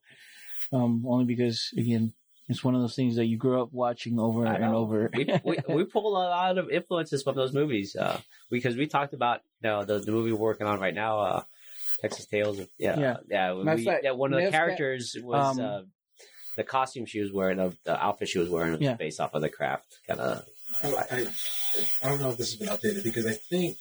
Um, 0.74 1.04
only 1.08 1.26
because 1.26 1.72
again, 1.78 2.14
it's 2.50 2.64
one 2.64 2.76
of 2.76 2.82
those 2.82 2.96
things 2.96 3.16
that 3.18 3.26
you 3.26 3.38
grow 3.38 3.62
up 3.64 3.72
watching 3.72 4.20
over 4.20 4.46
and 4.46 4.64
over. 4.64 5.10
we, 5.14 5.26
we 5.44 5.58
we 5.68 5.84
pull 5.86 6.18
a 6.18 6.18
lot 6.18 6.58
of 6.58 6.70
influences 6.72 7.24
from 7.24 7.36
those 7.36 7.54
movies 7.54 7.96
uh, 7.96 8.20
because 8.50 8.76
we 8.76 8.88
talked 8.88 9.14
about 9.14 9.42
you 9.64 9.70
know, 9.70 9.86
the 9.86 10.00
the 10.00 10.12
movie 10.12 10.32
we're 10.32 10.40
working 10.40 10.68
on 10.68 10.80
right 10.80 10.96
now, 10.96 11.20
uh, 11.20 11.44
Texas 12.02 12.26
Tales. 12.26 12.60
Yeah, 12.80 13.00
Yeah. 13.00 13.18
yeah. 13.30 13.54
We, 13.54 13.86
fact, 13.86 14.04
yeah 14.04 14.12
one 14.12 14.34
of 14.34 14.44
the 14.44 14.50
characters 14.52 15.16
was 15.22 15.60
um, 15.60 15.66
uh, 15.66 15.82
the 16.58 16.64
costume 16.64 17.06
she 17.06 17.20
was 17.22 17.32
wearing, 17.32 17.60
of 17.60 17.78
the 17.84 17.96
outfit 18.04 18.30
she 18.30 18.40
was 18.40 18.50
wearing, 18.50 18.72
was 18.72 18.82
Yeah. 18.82 18.96
based 18.96 19.20
off 19.20 19.34
of 19.36 19.42
the 19.42 19.50
craft 19.50 20.00
kind 20.08 20.20
of. 20.20 20.44
Oh, 20.84 20.96
I, 21.12 21.28
I 22.04 22.08
don't 22.10 22.22
know 22.22 22.30
if 22.32 22.38
this 22.38 22.52
has 22.52 22.56
been 22.60 22.70
updated 22.70 23.04
because 23.04 23.26
I 23.28 23.34
think 23.34 23.78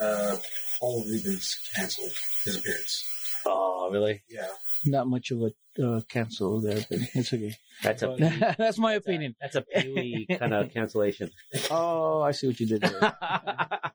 uh, 0.00 0.36
Paul 0.80 1.04
Reubens 1.06 1.58
canceled 1.74 2.12
his 2.44 2.56
appearance. 2.58 3.04
Oh, 3.46 3.88
really? 3.90 4.22
Yeah. 4.30 4.48
Not 4.84 5.06
much 5.08 5.30
of 5.30 5.42
a 5.42 5.52
uh, 5.84 6.00
cancel 6.08 6.60
there, 6.60 6.84
but 6.88 6.98
it's 7.14 7.32
okay. 7.32 7.56
That's 7.82 8.02
a 8.02 8.54
That's 8.58 8.78
my 8.78 8.92
opinion. 8.94 9.34
that's 9.40 9.56
a 9.56 9.62
Pee 9.62 9.92
Wee 10.28 10.36
kind 10.38 10.52
of 10.54 10.70
cancellation. 10.74 11.30
Oh, 11.70 12.20
I 12.22 12.32
see 12.32 12.46
what 12.48 12.60
you 12.60 12.66
did 12.66 12.82
there. 12.82 13.14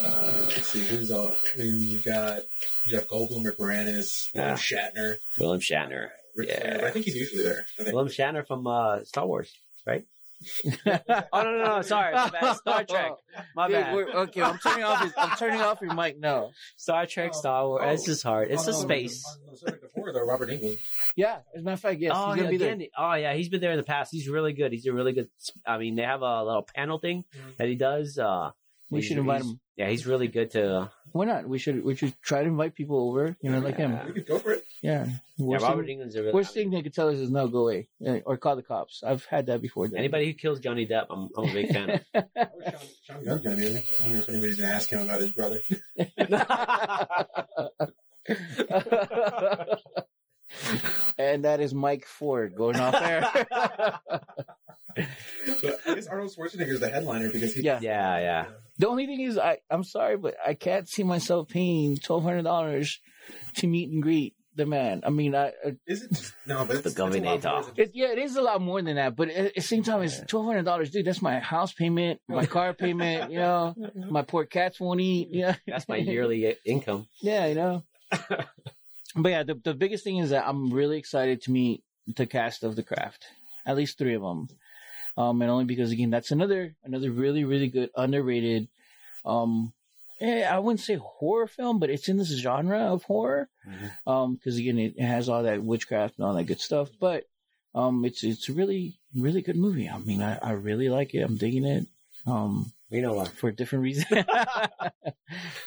Uh, 0.00 0.32
let's 0.48 0.68
see 0.68 0.80
who's 0.80 1.10
all. 1.10 1.28
I 1.54 1.58
mean, 1.58 1.74
you 1.80 1.98
got 2.00 2.40
Jeff 2.86 3.06
Goldblum, 3.08 3.44
Rick 3.44 3.58
Moranis, 3.58 4.30
Yeah. 4.34 4.54
Shatner. 4.54 5.16
William 5.38 5.60
Shatner. 5.60 6.08
Ric 6.34 6.48
Yeah. 6.48 6.60
Flair. 6.78 6.86
I 6.86 6.90
think 6.92 7.04
he's 7.04 7.14
usually 7.16 7.42
there. 7.44 7.66
William 7.78 8.08
Shatner 8.08 8.46
from 8.46 8.66
uh, 8.66 9.04
Star 9.04 9.26
Wars, 9.26 9.52
right? 9.86 10.06
Oh 10.86 11.42
no, 11.42 11.58
no, 11.58 11.64
no! 11.76 11.82
Sorry, 11.82 12.12
my 12.14 12.28
bad. 12.30 12.56
Star 12.56 12.84
Trek. 12.88 13.12
My 13.54 13.68
Dude, 13.68 13.76
bad. 13.76 13.94
we're- 13.94 14.12
okay, 14.12 14.42
I'm 14.42 14.58
turning 14.58 14.84
off. 14.84 15.02
His, 15.02 15.12
I'm 15.16 15.36
turning 15.36 15.60
off 15.60 15.80
your 15.80 15.94
mic 15.94 16.18
No, 16.18 16.50
Star 16.76 17.06
Trek, 17.06 17.30
Oh, 17.34 17.38
Star 17.38 17.66
Wars. 17.68 17.82
oh, 17.84 17.90
it's 17.90 18.04
just 18.04 18.22
hard. 18.22 18.50
It's 18.50 18.66
Oh, 18.66 18.70
a 18.70 18.72
no, 18.74 18.80
space. 18.80 19.24
On 19.26 19.50
the 19.52 19.56
subject 19.58 19.82
before, 19.82 20.12
though, 20.12 20.26
Robert 20.26 20.50
Englund. 20.50 20.78
Yeah, 21.16 21.38
as 21.54 21.60
a 21.60 21.64
matter 21.64 21.74
of 21.74 21.80
fact, 21.80 22.00
yes, 22.00 22.12
oh, 22.14 22.32
he's 22.32 22.36
gonna 22.36 22.42
yeah, 22.44 22.50
be 22.50 22.56
there. 22.58 22.72
again, 22.74 22.88
oh 22.98 23.14
yeah, 23.14 23.34
he's 23.34 23.48
been 23.48 23.60
there 23.60 23.72
in 23.72 23.78
the 23.78 23.82
past. 23.84 24.10
He's 24.12 24.28
really 24.28 24.52
good. 24.52 24.72
He's 24.72 24.86
a 24.86 24.92
really 24.92 25.12
good. 25.12 25.28
I 25.66 25.78
mean, 25.78 25.96
they 25.96 26.02
have 26.02 26.22
a 26.22 26.44
little 26.44 26.66
panel 26.74 26.98
thing 26.98 27.24
Mhm. 27.34 27.56
that 27.56 27.68
he 27.68 27.74
does. 27.74 28.18
Uh, 28.18 28.50
We 28.90 29.02
should 29.02 29.18
invite 29.18 29.42
him. 29.42 29.58
Yeah, 29.76 29.88
he's 29.90 30.06
really 30.06 30.28
good 30.28 30.50
to. 30.52 30.90
Why 31.12 31.24
not? 31.24 31.48
We 31.48 31.58
should. 31.58 31.82
We 31.84 31.96
should 31.96 32.14
try 32.22 32.42
to 32.42 32.46
invite 32.48 32.74
people 32.74 33.08
over. 33.08 33.36
You 33.42 33.50
know, 33.50 33.58
like 33.58 33.76
him. 33.76 33.98
We 34.06 34.12
could 34.12 34.26
go 34.26 34.38
for 34.38 34.52
it. 34.52 34.64
Yeah. 34.86 35.06
Yeah, 35.38 35.46
Worst, 35.46 35.64
Robert 35.64 35.86
thing, 35.86 35.98
Englund's 35.98 36.14
a 36.14 36.20
really. 36.22 36.32
worst 36.32 36.54
thing 36.54 36.70
they 36.70 36.80
could 36.80 36.94
tell 36.94 37.08
us 37.08 37.16
is 37.16 37.28
no, 37.28 37.48
go 37.48 37.62
away, 37.62 37.88
Yeah, 37.98 38.20
or 38.24 38.36
call 38.36 38.54
the 38.54 38.62
cops. 38.62 39.02
I've 39.04 39.24
had 39.26 39.46
that 39.46 39.60
before. 39.60 39.88
Then. 39.88 39.98
anybody 39.98 40.26
who 40.26 40.32
kills 40.34 40.60
Johnny 40.60 40.86
Depp, 40.86 41.06
I'm, 41.10 41.28
I'm 41.36 41.50
a 41.50 41.52
big 41.52 41.72
fan. 41.72 41.90
of. 41.90 42.00
I 42.14 42.22
wish 42.54 42.72
Sean, 42.72 42.80
Sean 43.04 43.24
Gunn's 43.24 43.42
gonna 43.42 43.56
be 43.56 43.68
there. 43.68 43.82
I 44.00 44.04
wonder 44.06 44.18
if 44.20 44.28
anybody's 44.28 44.60
gonna 44.60 44.72
ask 44.72 44.88
him 44.88 45.02
about 45.02 45.20
his 45.20 45.32
brother. 45.32 45.58
and 51.18 51.44
that 51.44 51.60
is 51.60 51.74
Mike 51.74 52.06
Ford 52.06 52.54
going 52.54 52.76
off 52.76 52.92
there. 52.92 53.28
but 54.94 55.10
I 55.86 55.94
guess 55.94 56.06
Arnold 56.06 56.34
Schwarzenegger's 56.34 56.80
the 56.80 56.88
headliner 56.88 57.30
because 57.30 57.54
he. 57.54 57.62
Yeah. 57.62 57.80
yeah, 57.82 58.18
yeah. 58.18 58.46
the 58.78 58.88
only 58.88 59.06
thing 59.06 59.20
is, 59.20 59.36
I 59.36 59.58
I'm 59.68 59.84
sorry, 59.84 60.16
but 60.16 60.36
I 60.46 60.54
can't 60.54 60.88
see 60.88 61.02
myself 61.02 61.48
paying 61.48 61.96
twelve 61.96 62.22
hundred 62.22 62.44
dollars 62.44 63.00
to 63.56 63.66
meet 63.66 63.90
and 63.90 64.02
greet 64.02 64.35
the 64.56 64.66
man. 64.66 65.02
I 65.04 65.10
mean, 65.10 65.34
I, 65.34 65.48
I 65.64 65.76
Is 65.86 66.02
it? 66.02 66.10
Just, 66.12 66.32
no, 66.46 66.64
but 66.64 66.76
it's, 66.76 66.82
The 66.82 66.88
it's 66.88 66.98
a 66.98 67.02
lot 67.02 67.12
Governator. 67.12 67.62
more 67.62 67.72
It, 67.76 67.90
yeah, 67.94 68.08
it 68.08 68.18
is 68.18 68.36
a 68.36 68.42
lot 68.42 68.60
more 68.60 68.82
than 68.82 68.96
that, 68.96 69.14
but 69.14 69.28
at 69.28 69.54
the 69.54 69.60
same 69.60 69.82
time, 69.82 70.02
it's 70.02 70.20
twelve 70.26 70.46
hundred 70.46 70.64
dollars, 70.64 70.90
dude. 70.90 71.04
That's 71.04 71.22
my 71.22 71.38
house 71.38 71.72
payment, 71.72 72.20
my 72.28 72.46
car 72.46 72.72
payment. 72.72 73.30
You 73.30 73.38
know, 73.38 73.74
my 73.94 74.22
poor 74.22 74.44
cats 74.46 74.80
won't 74.80 75.00
eat. 75.00 75.28
Yeah, 75.30 75.56
That's 75.66 75.88
my 75.88 75.96
yearly 75.96 76.56
income. 76.64 77.06
yeah, 77.20 77.46
you 77.46 77.54
know. 77.54 77.84
but 78.10 79.28
yeah, 79.28 79.42
the 79.42 79.54
the 79.62 79.74
biggest 79.74 80.04
thing 80.04 80.18
is 80.18 80.30
that 80.30 80.46
I'm 80.48 80.72
really 80.72 80.98
excited 80.98 81.42
to 81.42 81.50
meet 81.50 81.82
the 82.16 82.26
cast 82.26 82.64
of 82.64 82.76
the 82.76 82.82
craft, 82.82 83.26
at 83.64 83.76
least 83.76 83.98
three 83.98 84.14
of 84.14 84.22
them, 84.22 84.48
um, 85.16 85.42
and 85.42 85.50
only 85.50 85.64
because 85.64 85.90
again, 85.90 86.10
that's 86.10 86.30
another 86.30 86.74
another 86.84 87.10
really 87.10 87.44
really 87.44 87.68
good 87.68 87.90
underrated, 87.96 88.68
um, 89.24 89.72
I 90.20 90.58
wouldn't 90.58 90.80
say 90.80 90.94
horror 90.96 91.46
film, 91.46 91.78
but 91.78 91.90
it's 91.90 92.08
in 92.08 92.16
this 92.16 92.28
genre 92.38 92.92
of 92.92 93.02
horror 93.04 93.48
Mhm. 93.66 93.90
um 94.06 94.34
because 94.36 94.56
again 94.58 94.78
it, 94.78 95.00
has 95.00 95.28
all 95.28 95.42
that 95.42 95.62
witchcraft 95.62 96.16
and 96.18 96.24
all 96.26 96.34
that 96.34 96.44
good 96.44 96.60
stuff 96.60 96.88
but 97.00 97.24
um 97.74 98.04
it's 98.04 98.22
it's 98.22 98.48
a 98.48 98.52
really 98.52 98.96
really 99.16 99.42
good 99.42 99.56
movie 99.56 99.88
i 99.88 99.98
mean 99.98 100.22
i, 100.22 100.38
I 100.40 100.52
really 100.52 100.88
like 100.88 101.14
it 101.14 101.22
i'm 101.22 101.36
digging 101.36 101.64
it 101.64 101.88
um 102.28 102.70
You 102.90 103.02
know 103.02 103.14
what? 103.14 103.28
for 103.32 103.50
different 103.50 103.82
reasons 103.82 104.06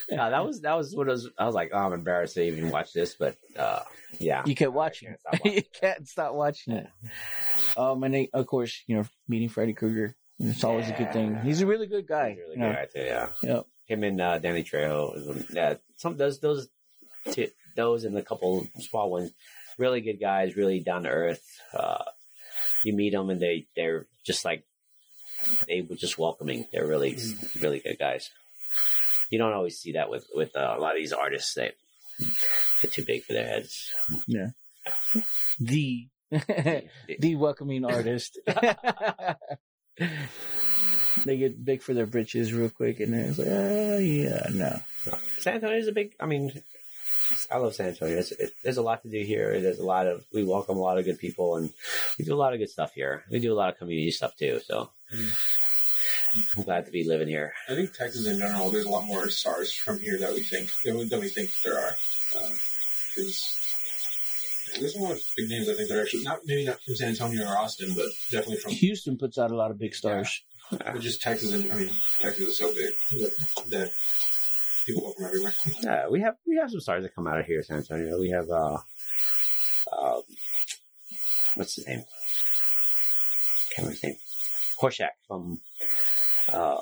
Yeah, 0.09 0.29
that 0.29 0.45
was 0.45 0.61
that 0.61 0.75
was 0.77 0.95
what 0.95 1.07
I 1.09 1.11
was. 1.11 1.29
I 1.37 1.45
was 1.45 1.55
like, 1.55 1.71
oh, 1.73 1.77
I'm 1.77 1.93
embarrassed 1.93 2.35
to 2.35 2.43
even 2.43 2.69
watch 2.71 2.93
this, 2.93 3.13
but 3.15 3.35
uh, 3.57 3.81
yeah, 4.19 4.43
you 4.45 4.55
kept 4.55 4.71
watching 4.73 5.09
can't 5.09 5.43
watching. 5.43 5.53
you 5.57 5.63
can't 5.81 6.07
stop 6.07 6.33
watching 6.33 6.73
it 6.73 6.87
um 7.77 8.01
and 8.03 8.13
then, 8.13 8.27
of 8.33 8.47
course 8.47 8.81
you 8.87 8.95
know 8.95 9.03
meeting 9.27 9.49
freddy 9.49 9.73
krueger 9.73 10.15
it's 10.39 10.63
always 10.63 10.89
a 10.89 10.93
good 10.93 11.11
thing 11.11 11.37
he's 11.43 11.61
a 11.61 11.65
really 11.67 11.85
good 11.87 12.07
guy 12.07 12.29
He's 12.31 12.37
a 12.39 12.41
really 12.41 12.55
you 12.55 12.61
know. 12.61 12.69
good 12.71 12.75
guy 12.75 12.85
too. 12.85 13.05
Yeah, 13.05 13.27
Yep. 13.43 13.65
Him 13.89 14.03
and 14.03 14.21
uh, 14.21 14.37
Danny 14.37 14.63
Trejo. 14.63 15.45
Yeah, 15.53 15.75
some 15.97 16.15
those 16.15 16.39
those 16.39 16.69
t- 17.31 17.49
those 17.75 18.03
and 18.05 18.17
a 18.17 18.23
couple 18.23 18.67
small 18.79 19.09
ones, 19.09 19.31
really 19.77 20.01
good 20.01 20.19
guys, 20.19 20.55
really 20.55 20.79
down 20.79 21.03
to 21.03 21.09
earth. 21.09 21.43
Uh, 21.73 22.03
you 22.83 22.93
meet 22.93 23.11
them 23.11 23.29
and 23.29 23.41
they 23.41 23.67
they're 23.75 24.05
just 24.25 24.45
like 24.45 24.63
they 25.67 25.81
were 25.81 25.95
just 25.95 26.17
welcoming. 26.17 26.65
They're 26.71 26.87
really 26.87 27.17
really 27.59 27.79
good 27.79 27.97
guys. 27.99 28.29
You 29.29 29.39
don't 29.39 29.53
always 29.53 29.77
see 29.77 29.93
that 29.93 30.09
with 30.09 30.27
with 30.33 30.55
uh, 30.55 30.75
a 30.77 30.79
lot 30.79 30.95
of 30.95 30.97
these 30.97 31.13
artists. 31.13 31.55
They 31.55 31.71
get 32.81 32.91
too 32.91 33.05
big 33.05 33.23
for 33.23 33.33
their 33.33 33.47
heads. 33.47 33.89
Yeah. 34.27 34.49
the 35.59 36.07
the 37.19 37.35
welcoming 37.35 37.85
artist 37.85 38.37
they 41.25 41.37
get 41.37 41.63
big 41.63 41.81
for 41.81 41.93
their 41.93 42.05
britches 42.05 42.53
real 42.53 42.69
quick 42.69 42.99
and 42.99 43.13
then 43.13 43.25
it's 43.25 43.39
like 43.39 43.47
oh 43.49 43.97
yeah 43.97 44.47
no 44.51 44.79
San 45.39 45.55
Antonio 45.55 45.77
is 45.77 45.87
a 45.87 45.91
big. 45.91 46.15
I 46.19 46.25
mean, 46.25 46.51
I 47.51 47.57
love 47.57 47.75
San 47.75 47.87
Antonio. 47.87 48.17
It's, 48.17 48.31
it, 48.31 48.53
there's 48.63 48.77
a 48.77 48.81
lot 48.81 49.03
to 49.03 49.09
do 49.09 49.21
here. 49.21 49.59
There's 49.61 49.79
a 49.79 49.85
lot 49.85 50.07
of 50.07 50.25
we 50.33 50.43
welcome 50.43 50.77
a 50.77 50.81
lot 50.81 50.97
of 50.97 51.05
good 51.05 51.19
people, 51.19 51.55
and 51.55 51.71
we 52.17 52.25
do 52.25 52.33
a 52.33 52.37
lot 52.37 52.53
of 52.53 52.59
good 52.59 52.69
stuff 52.69 52.93
here. 52.93 53.23
We 53.31 53.39
do 53.39 53.53
a 53.53 53.55
lot 53.55 53.69
of 53.69 53.77
community 53.77 54.11
stuff 54.11 54.35
too. 54.35 54.59
So 54.65 54.89
mm-hmm. 55.13 56.59
I'm 56.59 56.65
glad 56.65 56.85
to 56.85 56.91
be 56.91 57.07
living 57.07 57.27
here. 57.27 57.53
I 57.67 57.75
think 57.75 57.93
Texas 57.93 58.27
in 58.27 58.39
general, 58.39 58.69
there's 58.69 58.85
a 58.85 58.89
lot 58.89 59.05
more 59.05 59.29
stars 59.29 59.73
from 59.73 59.99
here 59.99 60.17
that 60.19 60.33
we 60.33 60.43
think 60.43 60.71
than 60.83 60.97
we, 60.97 61.05
than 61.05 61.21
we 61.21 61.29
think 61.29 61.51
there 61.63 61.79
are. 61.79 61.95
Um, 62.37 62.53
because 63.09 63.55
there's 64.79 64.95
a 64.95 64.99
lot 64.99 65.13
of 65.13 65.23
big 65.35 65.49
names. 65.49 65.67
I 65.67 65.73
think 65.73 65.89
they're 65.89 66.01
actually 66.01 66.23
not 66.23 66.41
maybe 66.45 66.65
not 66.65 66.81
from 66.81 66.95
San 66.95 67.09
Antonio 67.09 67.47
or 67.47 67.57
Austin, 67.57 67.93
but 67.95 68.09
definitely 68.29 68.57
from 68.57 68.71
houston 68.73 69.17
puts 69.17 69.37
out 69.37 69.51
a 69.51 69.55
lot 69.55 69.71
of 69.71 69.79
big 69.79 69.95
stars 69.95 70.43
but 70.71 70.99
just 70.99 71.21
Texas. 71.21 71.53
I 71.53 71.57
mean, 71.75 71.89
Texas 72.19 72.47
is 72.47 72.57
so 72.57 72.67
big 72.73 72.93
that, 73.21 73.63
that 73.69 73.91
people 74.85 75.11
from 75.13 75.25
everywhere. 75.25 75.53
Yeah, 75.81 76.07
we 76.09 76.21
have 76.21 76.35
we 76.47 76.57
have 76.57 76.69
some 76.71 76.79
stars 76.79 77.03
that 77.03 77.15
come 77.15 77.27
out 77.27 77.39
of 77.39 77.45
here, 77.45 77.63
San 77.63 77.77
Antonio. 77.77 78.19
We 78.19 78.29
have 78.29 78.49
uh, 78.49 78.77
um, 79.97 80.21
what's 81.55 81.75
the 81.75 81.83
name? 81.89 82.03
Can't 83.75 83.87
remember 83.87 83.91
his 83.91 84.03
name. 84.03 84.15
Horshack 84.81 85.09
from. 85.27 85.59
Uh, 86.51 86.77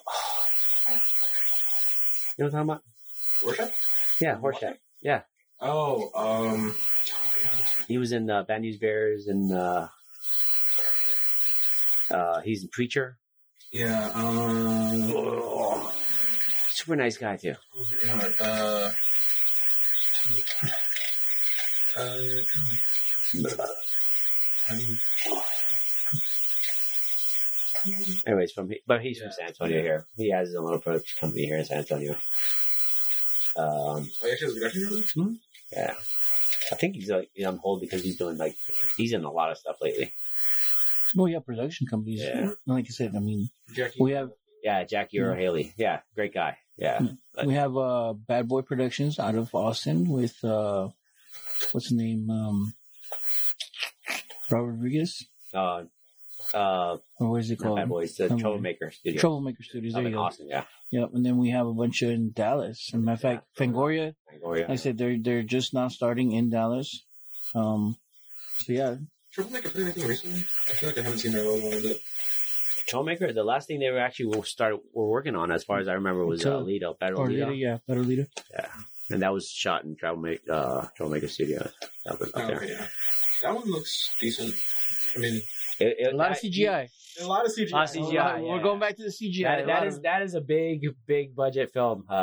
you 2.38 2.44
know 2.44 2.52
what 2.52 2.60
I'm 2.60 2.68
talking 2.68 2.70
about? 2.70 2.84
Worship? 3.46 3.74
Yeah, 4.22 4.36
Horshack. 4.38 4.76
Yeah. 5.02 5.22
Oh, 5.60 6.12
um, 6.14 6.76
He 7.88 7.98
was 7.98 8.12
in 8.12 8.30
uh, 8.30 8.44
Bad 8.44 8.62
News 8.62 8.78
Bears 8.78 9.28
and 9.28 9.52
uh, 9.52 9.88
uh, 12.12 12.42
he's 12.42 12.64
in 12.64 12.70
Preacher. 12.70 13.18
Yeah. 13.72 14.12
Um, 14.14 15.12
Oh, 15.14 15.94
super 16.70 16.96
nice 16.96 17.18
guy 17.18 17.36
too. 17.38 17.56
oh 17.76 17.86
my 18.08 18.14
God, 18.14 18.34
uh, 18.42 18.92
uh, 21.98 23.68
Anyways, 28.26 28.52
from 28.52 28.70
but 28.86 29.02
he's 29.02 29.22
from 29.22 29.32
San 29.32 29.48
Antonio 29.48 29.82
here. 29.82 30.06
He 30.18 30.30
has 30.32 30.50
his 30.50 30.56
own 30.58 30.66
little 30.66 30.80
production 30.80 31.18
company 31.20 31.46
here 31.46 31.58
in 31.58 31.66
San 31.66 31.80
Antonio. 31.80 32.14
Um, 33.56 34.10
oh, 34.24 34.32
actually 34.32 34.48
has 34.48 34.58
a 34.58 34.60
production 34.60 35.14
company? 35.16 35.40
yeah, 35.72 35.94
I 36.72 36.76
think 36.76 36.96
he's 36.96 37.10
like 37.10 37.30
on 37.46 37.58
hold 37.58 37.82
because 37.82 38.04
he's 38.04 38.18
doing 38.18 38.38
like 38.38 38.56
he's 38.98 39.14
in 39.14 39.24
a 39.24 39.32
lot 39.32 39.52
of 39.52 39.58
stuff 39.58 39.78
lately. 39.82 40.14
Well, 41.16 41.28
yeah, 41.28 41.40
production 41.40 41.88
companies. 41.88 42.22
Yeah. 42.24 42.52
Like 42.66 42.86
I 42.86 42.90
said, 42.90 43.14
I 43.16 43.20
mean, 43.20 43.50
Jackie. 43.74 43.98
we 44.00 44.12
have 44.12 44.30
Yeah, 44.64 44.84
Jackie 44.84 45.20
Earle 45.20 45.36
Haley. 45.36 45.74
Yeah, 45.78 46.02
great 46.16 46.34
guy. 46.34 46.58
Yeah, 46.78 47.02
we 47.44 47.56
have 47.56 47.76
uh 47.76 48.14
Bad 48.14 48.48
Boy 48.48 48.62
Productions 48.62 49.18
out 49.20 49.36
of 49.36 49.54
Austin 49.56 50.08
with 50.10 50.36
uh 50.44 50.90
what's 51.72 51.90
his 51.90 51.98
name 51.98 52.30
um 52.30 52.74
Robert 54.52 54.74
Rodriguez 54.74 55.26
uh, 55.54 55.84
uh, 56.54 56.98
or 57.20 57.30
what 57.32 57.40
is 57.42 57.52
it 57.52 57.58
called? 57.58 57.78
Bad 57.78 57.90
Boys, 57.90 58.16
the 58.16 58.28
Somebody. 58.28 58.42
Troublemaker 58.42 58.92
Studio. 58.92 59.20
Troublemaker 59.20 59.64
Studios. 59.64 59.96
Up 59.96 60.00
There 60.00 60.06
in 60.08 60.12
you 60.12 60.18
go. 60.18 60.24
Austin, 60.24 60.48
yeah. 60.50 60.64
Yep, 60.92 61.10
and 61.16 61.26
then 61.26 61.38
we 61.38 61.50
have 61.50 61.68
a 61.68 61.74
bunch 61.74 62.02
in 62.04 62.32
Dallas. 62.32 62.90
As 62.90 62.94
a 62.94 62.98
matter 62.98 63.14
of 63.16 63.22
fact, 63.22 63.46
Fangoria, 63.58 64.14
Fangoria. 64.32 64.62
like 64.62 64.70
I 64.70 64.76
said, 64.76 64.98
they're 64.98 65.18
they're 65.20 65.44
just 65.44 65.74
now 65.74 65.88
starting 65.90 66.32
in 66.32 66.50
Dallas. 66.50 67.04
Um, 67.56 67.98
so 68.60 68.72
yeah, 68.74 68.96
Troublemaker 69.38 69.70
put 69.70 69.82
anything 69.82 70.08
recently? 70.08 70.40
I 70.40 70.74
feel 70.74 70.90
like 70.90 70.98
I 70.98 71.02
haven't 71.04 71.20
seen 71.20 71.32
their 71.32 71.44
logo 71.44 71.68
in 71.68 71.78
a 71.78 71.82
bit. 71.82 72.02
Troublemaker. 72.88 73.32
The 73.34 73.44
last 73.44 73.68
thing 73.68 73.80
they 73.80 73.92
were 73.92 74.00
actually 74.00 74.32
started 74.32 74.48
start 74.48 74.76
were 74.94 75.08
working 75.08 75.36
on, 75.36 75.52
as 75.52 75.64
far 75.64 75.78
as 75.78 75.88
I 75.88 75.94
remember, 75.94 76.26
was 76.26 76.44
uh, 76.44 76.50
Until- 76.50 76.66
Lido, 76.66 76.94
Battle 77.00 77.20
or 77.20 77.28
Lido. 77.30 77.50
Lita, 77.52 77.56
yeah, 77.58 77.78
Better 77.88 78.02
Lita. 78.02 78.28
Yeah, 78.52 78.68
and 79.12 79.22
that 79.22 79.32
was 79.32 79.48
shot 79.48 79.84
in 79.84 79.96
Troublemaker, 79.96 80.52
uh, 80.52 80.88
Troublemaker 80.96 81.28
Studios 81.28 81.72
up, 82.10 82.20
up 82.20 82.30
Oh, 82.34 82.48
there. 82.48 82.56
okay, 82.58 82.70
yeah. 82.72 82.88
That 83.44 83.54
one 83.56 83.70
looks 83.70 84.10
decent. 84.20 84.56
I 85.16 85.20
mean, 85.20 85.42
It- 85.80 85.96
it- 86.00 86.14
A 86.14 86.18
lot 86.18 86.32
of 86.32 86.38
I- 86.38 86.40
CGI. 86.40 86.90
a 87.22 87.28
lot 87.28 87.46
of 87.46 87.52
CGI. 87.52 87.72
lot 87.72 87.84
of 87.84 87.90
CGI, 87.92 88.42
We're 88.42 88.64
going 88.64 88.80
back 88.80 88.96
to 88.98 89.04
the 89.04 89.12
CGI. 89.12 89.44
That, 89.44 89.60
A 89.62 89.66
that 89.68 89.74
lot 89.82 89.88
is 89.88 89.98
of- 89.98 90.02
that 90.04 90.22
is 90.24 90.34
a 90.34 90.42
big 90.42 90.88
big 91.06 91.36
budget 91.36 91.72
film. 91.72 92.06
Uh, 92.10 92.14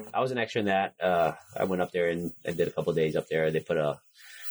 Um, 0.00 0.06
I 0.12 0.20
was 0.20 0.32
an 0.32 0.38
extra 0.38 0.58
in 0.62 0.66
that. 0.66 0.94
Uh, 1.00 1.34
I 1.56 1.62
went 1.64 1.82
up 1.82 1.92
there 1.92 2.08
and 2.08 2.32
I 2.44 2.50
did 2.50 2.66
a 2.66 2.72
couple 2.72 2.92
days 2.94 3.14
up 3.14 3.28
there. 3.28 3.52
They 3.52 3.60
put 3.60 3.76
a 3.76 4.00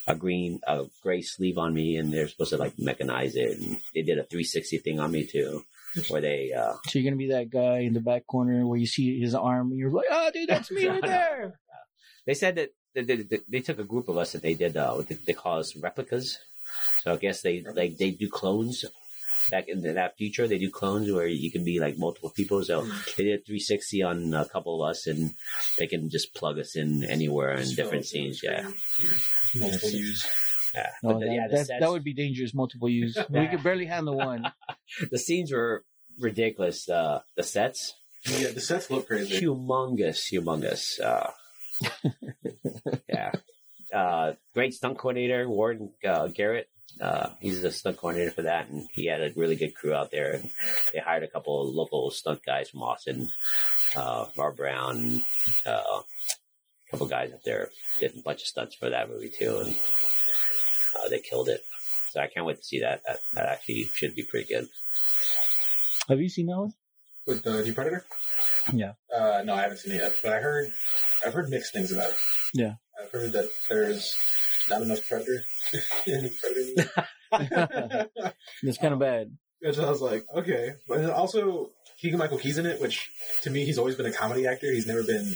a 0.07 0.15
green 0.15 0.59
a 0.67 0.85
gray 1.01 1.21
sleeve 1.21 1.57
on 1.57 1.73
me, 1.73 1.97
and 1.97 2.13
they're 2.13 2.27
supposed 2.27 2.51
to 2.51 2.57
like 2.57 2.75
mechanize 2.77 3.35
it. 3.35 3.57
And 3.59 3.77
they 3.93 4.01
did 4.01 4.17
a 4.17 4.23
360 4.23 4.77
thing 4.79 4.99
on 4.99 5.11
me 5.11 5.25
too, 5.25 5.63
where 6.09 6.21
they 6.21 6.51
uh, 6.53 6.73
So 6.87 6.99
you're 6.99 7.09
gonna 7.09 7.17
be 7.17 7.29
that 7.29 7.49
guy 7.49 7.79
in 7.79 7.93
the 7.93 8.01
back 8.01 8.27
corner 8.27 8.65
where 8.65 8.79
you 8.79 8.87
see 8.87 9.19
his 9.19 9.35
arm, 9.35 9.71
and 9.71 9.79
you're 9.79 9.91
like, 9.91 10.07
"Oh, 10.11 10.31
dude, 10.31 10.49
that's 10.49 10.71
me 10.71 10.87
right 10.87 11.01
there." 11.05 11.59
they 12.25 12.33
said 12.33 12.55
that 12.55 12.69
they, 12.93 13.03
they, 13.03 13.39
they 13.47 13.59
took 13.59 13.79
a 13.79 13.83
group 13.83 14.09
of 14.09 14.17
us 14.17 14.31
that 14.31 14.41
they 14.41 14.53
did 14.53 14.77
uh, 14.77 14.93
what 14.93 15.07
they, 15.07 15.15
they 15.15 15.33
call 15.33 15.59
us 15.59 15.75
replicas. 15.75 16.37
So 17.01 17.13
I 17.13 17.17
guess 17.17 17.41
they 17.41 17.61
like 17.61 17.97
they 17.97 18.11
do 18.11 18.29
clones. 18.29 18.85
Back 19.51 19.67
in 19.67 19.81
that 19.81 20.17
future, 20.17 20.47
they 20.47 20.57
do 20.57 20.69
clones 20.71 21.11
where 21.11 21.27
you 21.27 21.51
can 21.51 21.63
be 21.63 21.79
like 21.79 21.97
multiple 21.97 22.29
people. 22.31 22.63
So 22.63 22.81
they 23.17 23.23
did 23.25 23.45
360 23.45 24.01
on 24.03 24.33
a 24.33 24.45
couple 24.45 24.81
of 24.83 24.89
us, 24.89 25.05
and 25.07 25.31
they 25.77 25.87
can 25.87 26.09
just 26.09 26.33
plug 26.33 26.57
us 26.59 26.75
in 26.75 27.03
anywhere 27.03 27.51
in 27.51 27.59
just 27.63 27.75
different 27.75 28.05
scenes. 28.05 28.41
Yeah, 28.43 28.69
Multiple 29.55 29.89
use. 29.89 30.25
yeah. 30.73 30.89
Oh, 31.03 31.13
But 31.13 31.19
the, 31.19 31.25
that, 31.27 31.33
yeah, 31.33 31.47
the 31.47 31.57
that, 31.57 31.67
sets, 31.67 31.79
that 31.79 31.89
would 31.91 32.03
be 32.03 32.13
dangerous. 32.13 32.53
Multiple 32.53 32.89
use. 32.89 33.17
We 33.29 33.47
could 33.47 33.63
barely 33.63 33.85
handle 33.85 34.17
one. 34.17 34.51
the 35.11 35.19
scenes 35.19 35.51
were 35.51 35.83
ridiculous. 36.19 36.89
Uh, 36.89 37.21
the 37.35 37.43
sets, 37.43 37.93
Yeah, 38.25 38.51
the 38.51 38.61
sets 38.61 38.89
look 38.89 39.07
crazy. 39.07 39.41
humongous, 39.45 40.31
humongous. 40.31 40.99
Uh, 40.99 41.31
yeah, 43.09 43.31
uh, 43.93 44.33
great 44.53 44.73
stunt 44.73 44.97
coordinator 44.97 45.47
Warren 45.49 45.91
uh, 46.07 46.27
Garrett. 46.27 46.67
Uh, 46.99 47.29
he's 47.41 47.61
the 47.61 47.71
stunt 47.71 47.97
coordinator 47.97 48.31
for 48.31 48.43
that, 48.43 48.69
and 48.69 48.87
he 48.91 49.07
had 49.07 49.21
a 49.21 49.31
really 49.35 49.55
good 49.55 49.75
crew 49.75 49.93
out 49.93 50.11
there. 50.11 50.33
And 50.33 50.49
they 50.93 50.99
hired 50.99 51.23
a 51.23 51.27
couple 51.27 51.61
of 51.61 51.75
local 51.75 52.09
stunt 52.11 52.41
guys 52.45 52.69
from 52.69 52.83
Austin, 52.83 53.27
uh, 53.95 54.25
Rob 54.37 54.55
Brown, 54.55 55.21
uh, 55.65 56.01
a 56.87 56.91
couple 56.91 57.07
guys 57.07 57.33
up 57.33 57.43
there 57.43 57.69
did 57.99 58.15
a 58.17 58.21
bunch 58.21 58.41
of 58.41 58.47
stunts 58.47 58.75
for 58.75 58.89
that 58.89 59.09
movie 59.09 59.31
too, 59.37 59.57
and 59.57 59.75
uh, 60.95 61.09
they 61.09 61.19
killed 61.19 61.49
it. 61.49 61.61
So 62.11 62.21
I 62.21 62.27
can't 62.27 62.45
wait 62.45 62.57
to 62.57 62.63
see 62.63 62.79
that. 62.79 63.01
That, 63.05 63.17
that 63.33 63.49
actually 63.49 63.89
should 63.95 64.15
be 64.15 64.23
pretty 64.23 64.53
good. 64.53 64.67
Have 66.07 66.21
you 66.21 66.29
seen 66.29 66.47
that 66.47 66.57
one? 66.57 66.73
With 67.25 67.43
the 67.43 67.63
new 67.63 67.73
Predator? 67.73 68.05
Yeah. 68.71 68.93
Uh, 69.13 69.41
no, 69.43 69.55
I 69.55 69.63
haven't 69.63 69.77
seen 69.77 69.93
it 69.93 70.01
yet, 70.01 70.19
but 70.23 70.33
I 70.33 70.39
heard, 70.39 70.71
I've 71.25 71.33
heard 71.33 71.49
mixed 71.49 71.73
things 71.73 71.91
about 71.91 72.11
it. 72.11 72.15
Yeah. 72.53 72.73
I've 73.01 73.11
heard 73.11 73.31
that 73.33 73.49
there's 73.69 74.17
not 74.69 74.81
enough 74.81 75.07
Predator 75.07 75.43
Predator. 76.03 76.89
It's 78.63 78.77
kind 78.77 78.93
of 78.93 78.99
bad. 78.99 79.35
Which 79.61 79.77
I 79.79 79.89
was 79.89 80.01
like, 80.01 80.25
okay. 80.35 80.73
But 80.87 81.01
then 81.01 81.09
also, 81.09 81.71
Keegan 81.99 82.19
Michael 82.19 82.37
Key's 82.37 82.57
in 82.57 82.65
it, 82.65 82.79
which 82.81 83.09
to 83.43 83.49
me, 83.49 83.65
he's 83.65 83.77
always 83.77 83.95
been 83.95 84.05
a 84.05 84.11
comedy 84.11 84.45
actor. 84.47 84.71
He's 84.71 84.85
never 84.87 85.03
been, 85.03 85.33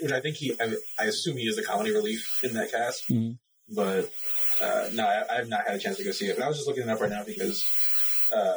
which 0.00 0.12
I 0.12 0.20
think 0.20 0.36
he, 0.36 0.54
I, 0.60 0.74
I 0.98 1.04
assume 1.04 1.36
he 1.36 1.44
is 1.44 1.56
the 1.56 1.62
comedy 1.62 1.92
relief 1.92 2.42
in 2.42 2.54
that 2.54 2.70
cast. 2.72 3.08
Mhm. 3.08 3.38
But 3.74 4.10
uh, 4.62 4.88
no, 4.92 5.04
I, 5.06 5.24
I 5.32 5.36
have 5.36 5.48
not 5.48 5.66
had 5.66 5.76
a 5.76 5.78
chance 5.78 5.96
to 5.98 6.04
go 6.04 6.12
see 6.12 6.26
it. 6.26 6.36
But 6.36 6.44
I 6.44 6.48
was 6.48 6.56
just 6.58 6.68
looking 6.68 6.84
it 6.84 6.88
up 6.88 7.00
right 7.00 7.10
now 7.10 7.24
because 7.24 7.64
uh, 8.34 8.54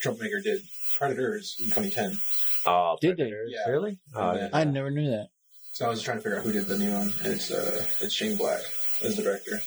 Troublemaker 0.00 0.40
did 0.40 0.62
Predators 0.96 1.56
in 1.58 1.66
2010. 1.66 2.18
Oh, 2.66 2.96
Did 3.00 3.16
they? 3.16 3.32
Yeah. 3.48 3.68
Really? 3.70 3.98
Oh, 4.14 4.30
And 4.30 4.40
then, 4.40 4.50
I 4.52 4.64
never 4.64 4.90
knew 4.90 5.10
that. 5.10 5.28
So 5.72 5.86
I 5.86 5.88
was 5.88 6.02
trying 6.02 6.18
to 6.18 6.22
figure 6.22 6.38
out 6.38 6.44
who 6.44 6.52
did 6.52 6.66
the 6.66 6.78
new 6.78 6.92
one. 6.92 7.12
And 7.24 7.32
it's 7.34 7.50
uh, 7.50 7.84
it's 8.00 8.14
Shane 8.14 8.36
Black 8.36 8.60
as 9.04 9.16
the 9.16 9.22
director. 9.22 9.60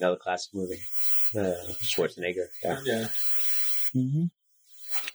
another 0.00 0.16
classic 0.16 0.54
movie. 0.54 0.80
Uh, 1.36 1.54
Schwarzenegger. 1.82 2.46
Yeah. 2.62 2.80
Yeah. 2.84 3.08
hmm 3.92 4.24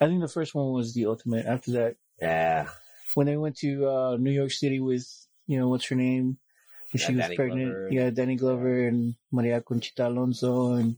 I 0.02 0.08
think 0.08 0.22
the 0.22 0.28
first 0.28 0.54
one 0.56 0.74
was 0.74 0.94
the 0.94 1.06
ultimate. 1.06 1.46
After 1.46 1.72
that, 1.72 1.96
Yeah. 2.22 2.68
when 3.16 3.28
they 3.28 3.38
went 3.38 3.58
to 3.60 3.88
uh, 3.88 4.18
New 4.20 4.32
York 4.32 4.52
City 4.52 4.80
with 4.80 5.08
you 5.48 5.58
know 5.60 5.68
what's 5.70 5.88
her 5.88 5.96
name, 5.96 6.38
when 6.92 7.00
Yeah, 7.02 7.08
she 7.08 7.14
was 7.16 7.24
Danny 7.24 7.36
pregnant. 7.36 7.72
Glover. 7.72 7.88
Yeah, 7.92 8.10
Danny 8.10 8.36
Glover 8.36 8.88
and 8.88 9.16
Maria 9.32 9.62
Conchita 9.62 10.08
Alonso, 10.08 10.74
and 10.74 10.98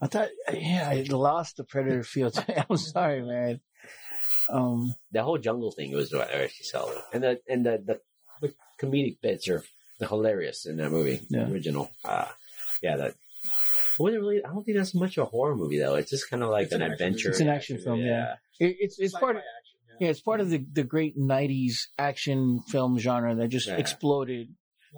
I 0.00 0.06
thought, 0.06 0.28
yeah, 0.52 0.88
I 0.88 1.02
lost 1.08 1.56
the 1.56 1.64
Predator 1.64 2.02
feel. 2.04 2.30
I'm 2.70 2.76
sorry, 2.76 3.22
man. 3.22 3.60
Um, 4.50 4.94
The 5.10 5.22
whole 5.22 5.38
jungle 5.38 5.70
thing 5.72 5.92
was 5.92 6.12
what 6.12 6.28
I 6.34 6.44
actually 6.44 6.64
saw. 6.66 6.90
And 7.12 7.22
the 7.22 7.40
and 7.48 7.64
the, 7.66 7.82
the, 7.84 8.00
the 8.48 8.54
comedic 8.80 9.20
bits 9.22 9.48
are 9.48 9.62
hilarious 10.08 10.66
in 10.66 10.76
that 10.78 10.90
movie. 10.90 11.20
Yeah. 11.28 11.44
The 11.44 11.52
original. 11.52 11.90
Uh, 12.04 12.26
yeah, 12.82 12.96
that 12.96 13.14
wasn't 13.98 14.22
really 14.22 14.44
I 14.44 14.48
don't 14.48 14.64
think 14.64 14.76
that's 14.78 14.94
much 14.94 15.16
of 15.18 15.22
a 15.26 15.30
horror 15.30 15.54
movie 15.56 15.78
though. 15.78 15.94
It's 15.96 16.10
just 16.10 16.28
kind 16.30 16.42
of 16.42 16.48
like 16.50 16.64
It's 16.66 16.72
an, 16.74 16.82
an 16.82 16.92
adventure. 16.92 17.28
movie. 17.28 17.34
It's 17.34 17.40
an 17.40 17.48
action 17.48 17.78
film, 17.78 18.00
yeah. 18.00 18.34
it, 18.58 18.76
it's 18.80 18.98
it's 18.98 19.14
part 19.16 19.36
of 19.36 19.42
action, 19.42 19.96
yeah, 20.00 20.08
it's 20.08 20.20
part 20.20 20.40
of 20.40 20.50
the 20.50 20.64
the 20.72 20.82
great 20.82 21.18
'90s 21.18 21.86
action 21.98 22.60
film 22.68 22.98
genre 22.98 23.34
that 23.34 23.48
just 23.48 23.68
Yeah. 23.68 23.76
exploded. 23.76 24.48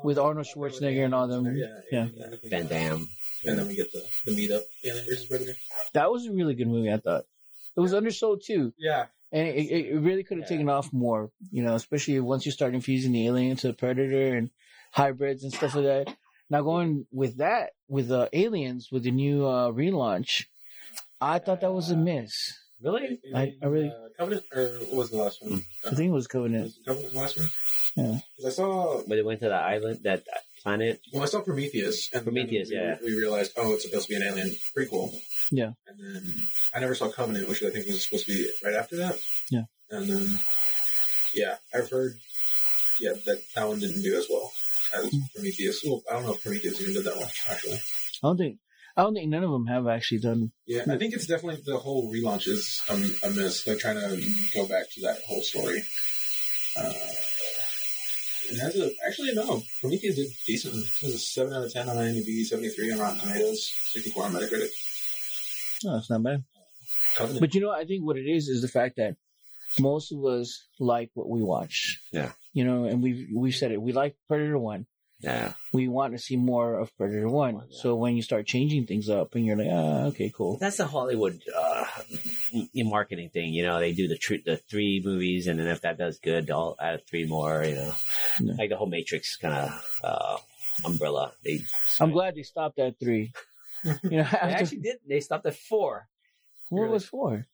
With 0.02 0.18
Arnold 0.18 0.46
Schwarzenegger 0.52 1.04
and 1.04 1.14
all 1.14 1.28
them. 1.28 1.54
Yeah. 1.56 1.78
Yeah. 1.92 2.08
Van 2.50 2.66
Damme. 2.66 3.08
And 3.44 3.56
then 3.56 3.68
we 3.68 3.76
get 3.76 3.92
the, 3.92 4.02
the 4.24 4.32
meetup, 4.32 4.62
Alien 4.84 5.04
versus 5.06 5.26
Predator. 5.26 5.54
That 5.92 6.10
was 6.10 6.26
a 6.26 6.32
really 6.32 6.54
good 6.54 6.66
movie. 6.66 6.90
I 6.92 6.96
thought 6.96 7.26
it 7.76 7.80
was 7.80 7.92
undersold 7.94 8.42
too. 8.44 8.72
Yeah. 8.76 9.06
And 9.30 9.46
it, 9.46 9.54
it 9.54 9.86
it 9.94 10.00
really 10.00 10.24
could 10.24 10.38
have 10.38 10.50
Yeah. 10.50 10.56
taken 10.56 10.68
off 10.68 10.92
more, 10.92 11.30
you 11.52 11.62
know, 11.62 11.76
especially 11.76 12.18
once 12.18 12.44
you 12.44 12.50
start 12.50 12.74
infusing 12.74 13.12
the 13.12 13.24
alien 13.28 13.56
to 13.58 13.68
the 13.68 13.72
predator 13.72 14.34
and 14.36 14.50
hybrids 14.94 15.42
and 15.42 15.52
stuff 15.52 15.74
like 15.74 15.84
that. 15.84 16.16
Now 16.50 16.62
going 16.62 17.06
with 17.10 17.38
that, 17.38 17.70
with 17.88 18.08
the 18.08 18.28
aliens, 18.32 18.88
with 18.92 19.02
the 19.02 19.10
new 19.10 19.46
uh, 19.46 19.70
relaunch, 19.72 20.44
I 21.20 21.38
thought 21.38 21.60
that 21.62 21.72
was 21.72 21.90
a 21.90 21.96
miss. 21.96 22.52
Really? 22.82 23.18
I- 23.34 23.54
I 23.62 23.66
really- 23.66 23.88
Uh, 23.90 24.08
Covenant, 24.18 24.44
or 24.54 24.66
what 24.86 24.92
was 24.94 25.10
the 25.10 25.16
last 25.16 25.42
one? 25.42 25.64
I 25.84 25.94
think 25.94 26.10
it 26.10 26.12
was 26.12 26.28
Covenant. 26.28 26.64
Was 26.66 26.78
Covenant 26.86 27.12
the 27.12 27.18
last 27.18 27.36
one? 27.38 27.48
Yeah. 27.96 28.18
'Cause 28.36 28.46
I 28.46 28.50
saw, 28.50 29.02
But 29.08 29.16
they 29.16 29.22
went 29.22 29.40
to 29.40 29.48
the 29.48 29.54
island, 29.54 30.00
that 30.04 30.22
planet. 30.62 31.00
well, 31.12 31.22
I 31.22 31.26
saw 31.26 31.40
Prometheus. 31.40 32.12
And 32.12 32.22
Prometheus, 32.22 32.68
we, 32.70 32.76
yeah. 32.76 32.96
We 33.02 33.14
realized, 33.16 33.52
oh, 33.56 33.72
it's 33.74 33.84
supposed 33.84 34.06
to 34.08 34.10
be 34.14 34.16
an 34.16 34.22
alien 34.28 34.50
prequel. 34.76 35.18
Yeah. 35.50 35.72
And 35.88 35.98
then 35.98 36.34
I 36.74 36.78
never 36.80 36.94
saw 36.94 37.08
Covenant, 37.10 37.48
which 37.48 37.62
I 37.64 37.70
think 37.70 37.86
was 37.86 38.04
supposed 38.04 38.26
to 38.26 38.32
be 38.32 38.48
right 38.62 38.74
after 38.74 38.96
that. 38.98 39.18
Yeah. 39.50 39.64
And 39.90 40.08
then, 40.08 40.38
yeah, 41.34 41.56
I've 41.74 41.90
heard, 41.90 42.18
yeah, 43.00 43.14
that 43.26 43.42
that 43.56 43.66
one 43.66 43.80
didn't 43.80 44.02
do 44.02 44.16
as 44.16 44.26
well 44.30 44.52
as. 44.98 45.14
Prometheus. 45.34 45.82
Well, 45.86 46.02
I 46.10 46.14
don't 46.14 46.24
know 46.26 46.34
if 46.34 46.42
Prometheus 46.42 46.80
even 46.80 46.94
did 46.94 47.04
that 47.04 47.16
one, 47.16 47.28
actually. 47.50 47.74
I 47.76 47.78
don't 48.28 48.36
think 48.38 48.58
I 48.96 49.02
don't 49.02 49.14
think 49.14 49.28
none 49.28 49.42
of 49.44 49.50
them 49.50 49.66
have 49.66 49.86
actually 49.88 50.20
done. 50.20 50.52
Yeah, 50.66 50.84
I 50.88 50.96
think 50.96 51.14
it's 51.14 51.26
definitely 51.26 51.62
the 51.64 51.78
whole 51.78 52.12
relaunch 52.12 52.46
is 52.46 52.80
a, 52.88 52.94
a 53.26 53.30
miss. 53.30 53.64
They're 53.64 53.76
trying 53.76 53.96
to 53.96 54.16
go 54.54 54.66
back 54.68 54.90
to 54.92 55.00
that 55.02 55.18
whole 55.26 55.42
story. 55.42 55.82
Uh, 56.78 56.92
It 58.50 58.58
has 58.60 58.76
a, 58.76 58.90
actually, 59.06 59.32
no. 59.34 59.62
Prometheus 59.80 60.16
did 60.16 60.28
decent. 60.46 60.74
It 60.74 61.02
was 61.06 61.14
a 61.14 61.18
7 61.18 61.52
out 61.52 61.64
of 61.64 61.72
10 61.72 61.88
on 61.88 61.96
IMDb, 61.96 62.44
73 62.44 62.92
on 62.92 62.98
Rotten 62.98 63.18
Tomatoes, 63.20 63.72
64 63.92 64.24
on 64.26 64.32
Metacritic. 64.34 64.68
No, 65.82 65.96
it's 65.96 66.10
not 66.10 66.22
bad. 66.22 66.44
Covenant. 67.16 67.40
But 67.40 67.54
you 67.54 67.60
know, 67.62 67.70
I 67.72 67.84
think 67.84 68.04
what 68.04 68.16
it 68.16 68.28
is 68.28 68.48
is 68.48 68.60
the 68.62 68.68
fact 68.68 68.96
that 68.96 69.16
most 69.80 70.12
of 70.12 70.24
us 70.24 70.62
like 70.78 71.10
what 71.14 71.28
we 71.28 71.42
watch. 71.42 72.00
Yeah. 72.12 72.32
You 72.54 72.64
know, 72.64 72.84
and 72.84 73.02
we've 73.02 73.28
we've 73.34 73.54
said 73.54 73.72
it. 73.72 73.82
We 73.82 73.92
like 73.92 74.16
Predator 74.28 74.58
One. 74.58 74.86
Yeah. 75.20 75.52
We 75.72 75.88
want 75.88 76.12
to 76.12 76.18
see 76.18 76.36
more 76.36 76.78
of 76.78 76.96
Predator 76.96 77.28
One. 77.28 77.56
Yeah. 77.56 77.76
So 77.82 77.96
when 77.96 78.16
you 78.16 78.22
start 78.22 78.46
changing 78.46 78.86
things 78.86 79.08
up, 79.10 79.34
and 79.34 79.44
you're 79.44 79.56
like, 79.56 79.68
ah, 79.70 80.04
okay, 80.06 80.32
cool. 80.34 80.58
That's 80.58 80.76
the 80.78 80.86
Hollywood 80.86 81.40
uh, 81.54 81.84
marketing 82.74 83.30
thing. 83.30 83.52
You 83.54 83.64
know, 83.64 83.78
they 83.80 83.92
do 83.92 84.08
the 84.08 84.16
tr- 84.16 84.44
the 84.44 84.56
three 84.56 85.02
movies, 85.04 85.46
and 85.46 85.58
then 85.58 85.66
if 85.66 85.80
that 85.82 85.98
does 85.98 86.18
good, 86.18 86.46
they'll 86.46 86.76
add 86.80 87.06
three 87.06 87.26
more. 87.26 87.64
You 87.64 87.74
know, 87.76 87.94
Yeah. 88.40 88.54
like 88.58 88.70
the 88.70 88.76
whole 88.76 88.88
Matrix 88.88 89.36
kind 89.36 89.54
of 89.54 90.00
uh, 90.02 90.36
umbrella. 90.84 91.32
They 91.44 91.60
I'm 92.00 92.10
glad 92.12 92.34
they 92.36 92.42
stopped 92.42 92.78
at 92.78 92.98
three. 92.98 93.32
You 94.02 94.16
know, 94.16 94.28
they 94.30 94.38
actually 94.38 94.78
did. 94.80 94.96
They 95.06 95.20
stopped 95.20 95.44
at 95.44 95.56
four 95.56 96.08
what 96.70 96.90
was 96.90 97.04
four? 97.04 97.46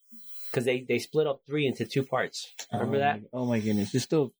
because 0.51 0.65
they 0.65 0.81
they 0.83 0.99
split 0.99 1.27
up 1.27 1.43
three 1.47 1.67
into 1.67 1.85
two 1.85 2.03
parts. 2.03 2.55
Remember 2.73 2.97
oh 2.97 3.01
that? 3.01 3.23
My, 3.23 3.29
oh 3.33 3.47
my 3.47 3.61
goodness! 3.61 3.95
It's 3.95 4.05
still 4.05 4.33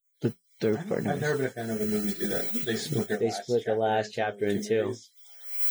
third 0.61 0.77
I've, 0.79 0.89
part. 0.89 1.07
I've 1.07 1.21
never 1.21 1.37
been 1.39 1.47
a 1.47 1.51
fan 1.51 1.71
of 1.71 1.81
a 1.81 1.87
movie 1.87 2.13
do 2.15 2.27
that. 2.29 2.51
They 2.65 2.77
split 2.77 3.09
their 3.09 3.19
They 3.19 3.27
last 3.27 3.43
split 3.45 3.65
the 3.65 3.71
chapter 3.73 3.77
last 3.81 4.07
into 4.07 4.17
chapter 4.17 4.45
in 4.47 4.63
two. 4.63 4.83
movies. 4.85 5.11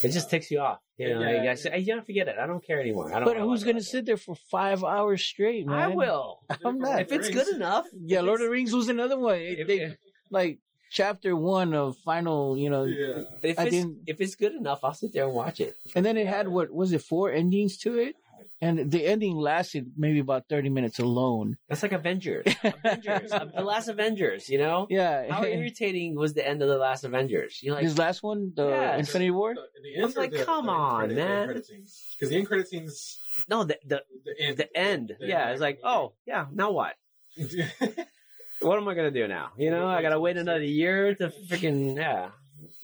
It 0.01 0.11
just 0.11 0.29
ticks 0.29 0.49
you 0.49 0.59
off. 0.59 0.79
You 0.97 1.09
know, 1.13 1.21
Yeah. 1.21 1.37
you 1.41 1.43
guys 1.43 1.61
say, 1.61 1.71
hey, 1.71 1.79
you 1.79 1.93
don't 1.93 2.05
forget 2.05 2.27
it. 2.29 2.35
I 2.39 2.47
don't 2.47 2.65
care 2.65 2.79
anymore. 2.79 3.13
I 3.13 3.19
don't 3.19 3.25
But 3.25 3.37
who's 3.37 3.63
gonna 3.63 3.81
sit 3.81 4.05
there 4.05 4.17
for 4.17 4.35
five 4.35 4.83
hours 4.83 5.21
straight, 5.23 5.65
man? 5.67 5.77
I 5.79 5.87
will. 5.87 6.39
I'm 6.65 6.79
not. 6.79 7.01
If 7.01 7.11
it's 7.11 7.29
good 7.29 7.47
enough. 7.49 7.85
Yeah, 7.93 8.21
Lord 8.21 8.39
of 8.39 8.45
the 8.45 8.51
Rings 8.51 8.73
was 8.73 8.87
another 8.89 9.17
one. 9.19 9.35
It- 9.39 9.59
if- 9.59 9.67
they, 9.67 9.95
like 10.31 10.59
chapter 10.91 11.35
one 11.35 11.73
of 11.73 11.97
final, 11.97 12.57
you 12.57 12.69
know, 12.69 12.83
Yeah. 12.85 13.23
If 13.43 13.59
it's, 13.59 13.87
if 14.07 14.21
it's 14.21 14.35
good 14.35 14.53
enough, 14.53 14.79
I'll 14.83 14.93
sit 14.93 15.11
there 15.13 15.25
and 15.25 15.33
watch 15.33 15.59
it. 15.59 15.75
and 15.95 16.05
then 16.05 16.15
it 16.17 16.27
had 16.27 16.47
what 16.47 16.71
was 16.73 16.93
it 16.93 17.01
four 17.01 17.31
endings 17.31 17.77
to 17.79 17.97
it, 17.99 18.15
and 18.61 18.91
the 18.91 19.05
ending 19.05 19.35
lasted 19.37 19.91
maybe 19.97 20.19
about 20.19 20.45
thirty 20.49 20.69
minutes 20.69 20.99
alone. 20.99 21.57
That's 21.69 21.81
like 21.83 21.91
Avengers. 21.93 22.45
Avengers. 22.63 23.31
Um, 23.31 23.51
the 23.55 23.63
last 23.63 23.87
Avengers, 23.87 24.49
you 24.49 24.57
know? 24.57 24.87
Yeah, 24.89 25.31
How 25.31 25.43
irritating 25.57 26.15
was 26.15 26.33
the 26.33 26.45
end 26.47 26.61
of 26.61 26.67
the 26.67 26.77
last 26.77 27.03
Avengers? 27.03 27.59
You're 27.63 27.75
like, 27.75 27.83
his 27.83 27.97
last 27.97 28.21
one, 28.23 28.51
the 28.55 28.67
Yes. 28.69 28.99
Infinity 28.99 29.31
War. 29.31 29.55
The, 29.55 29.61
the 29.83 30.01
I 30.01 30.05
was 30.05 30.15
like, 30.17 30.31
the- 30.31 30.43
come 30.43 30.65
the 30.65 30.71
end 30.71 30.81
on, 30.81 30.99
credit- 30.99 31.15
man. 31.17 31.47
Because 31.47 32.29
the 32.29 32.35
end 32.37 32.47
credit 32.47 32.67
scenes, 32.67 33.19
no, 33.47 33.63
the, 33.63 33.77
the, 33.85 34.03
the 34.25 34.35
end. 34.41 34.57
the 34.57 34.77
end. 34.77 35.15
The 35.19 35.27
Yeah, 35.27 35.43
end. 35.43 35.51
it's 35.51 35.61
like, 35.61 35.79
oh, 35.83 36.13
yeah, 36.25 36.45
now 36.53 36.71
what? 36.71 36.95
What 38.61 38.77
am 38.77 38.87
I 38.89 38.93
going 38.93 39.13
to 39.13 39.17
do 39.21 39.25
now? 39.27 39.51
You 39.57 39.71
know, 39.71 39.87
I 39.87 40.01
got 40.01 40.09
to 40.09 40.19
wait 40.19 40.35
another 40.35 40.63
year 40.63 41.15
to 41.15 41.31
freaking, 41.49 41.95
yeah. 41.95 42.31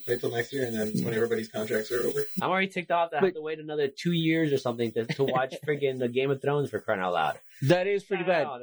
Wait 0.07 0.19
till 0.19 0.29
next 0.31 0.53
year, 0.53 0.65
and 0.65 0.77
then 0.77 0.91
when 1.03 1.13
everybody's 1.15 1.47
contracts 1.47 1.91
are 1.91 2.05
over. 2.05 2.21
I'm 2.41 2.49
already 2.49 2.67
ticked 2.67 2.91
off 2.91 3.09
to 3.09 3.19
have 3.19 3.33
to 3.33 3.41
wait 3.41 3.59
another 3.59 3.87
two 3.87 4.11
years 4.11 4.53
or 4.53 4.57
something 4.57 4.91
to, 4.91 5.05
to 5.05 5.23
watch 5.23 5.55
freaking 5.67 5.97
the 5.97 6.07
Game 6.07 6.29
of 6.29 6.41
Thrones 6.41 6.69
for 6.69 6.79
crying 6.79 7.01
out 7.01 7.13
loud. 7.13 7.39
That 7.63 7.87
is 7.87 8.03
pretty 8.03 8.23
bad. 8.23 8.45
Oh. 8.45 8.59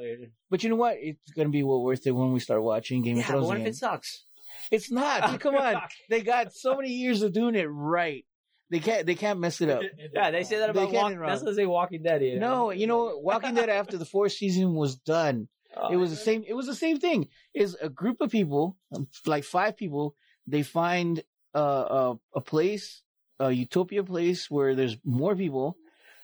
But 0.49 0.63
you 0.63 0.69
know 0.69 0.77
what? 0.77 0.95
It's 0.99 1.31
gonna 1.31 1.49
be 1.49 1.63
well 1.63 1.83
worth 1.83 2.07
it 2.07 2.11
when 2.11 2.31
we 2.31 2.39
start 2.39 2.63
watching 2.63 3.01
Game 3.01 3.17
of 3.17 3.19
Yeah, 3.19 3.27
but 3.27 3.31
Thrones 3.31 3.47
what 3.47 3.57
if 3.57 3.61
again. 3.61 3.71
it 3.71 3.75
sucks? 3.75 4.23
It's 4.71 4.89
not. 4.89 5.31
Dude, 5.31 5.39
come 5.41 5.55
on. 5.55 5.81
They 6.09 6.21
got 6.21 6.53
so 6.53 6.75
many 6.77 6.89
years 6.89 7.21
of 7.23 7.33
doing 7.33 7.55
it 7.55 7.65
right. 7.65 8.25
They 8.69 8.79
can't. 8.79 9.05
They 9.05 9.15
can't 9.15 9.39
mess 9.39 9.59
it 9.59 9.69
up. 9.69 9.81
Yeah, 10.13 10.31
they 10.31 10.43
say 10.43 10.59
that 10.59 10.69
about 10.69 10.91
get 10.91 10.93
it 10.93 11.01
Walking 11.01 11.17
wrong. 11.17 11.29
That's 11.29 11.43
what 11.43 11.55
they 11.55 11.63
say 11.63 11.65
Walking 11.65 12.03
Dead. 12.03 12.23
You 12.23 12.39
know? 12.39 12.55
No, 12.67 12.71
you 12.71 12.87
know. 12.87 13.17
Walking 13.19 13.53
Dead 13.55 13.69
after 13.69 13.97
the 13.97 14.05
fourth 14.05 14.31
season 14.31 14.73
was 14.75 14.95
done. 14.95 15.47
Oh, 15.75 15.91
It 15.91 15.97
was 15.97 16.11
the 16.11 16.15
same. 16.15 16.43
It 16.47 16.53
was 16.53 16.67
the 16.67 16.75
same 16.75 16.99
thing. 16.99 17.27
Is 17.53 17.75
a 17.81 17.89
group 17.89 18.21
of 18.21 18.31
people, 18.31 18.77
um, 18.95 19.07
like 19.25 19.43
five 19.43 19.75
people, 19.75 20.15
they 20.47 20.63
find 20.63 21.23
uh, 21.55 21.59
a 21.59 22.37
a 22.37 22.41
place, 22.41 23.01
a 23.39 23.51
utopia 23.51 24.03
place 24.03 24.49
where 24.49 24.75
there's 24.75 24.97
more 25.03 25.35
people. 25.35 25.77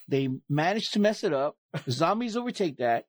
They 0.08 0.30
manage 0.50 0.90
to 0.92 1.00
mess 1.00 1.24
it 1.24 1.34
up. 1.34 1.56
Zombies 1.90 2.36
overtake 2.36 2.78
that, 2.78 3.06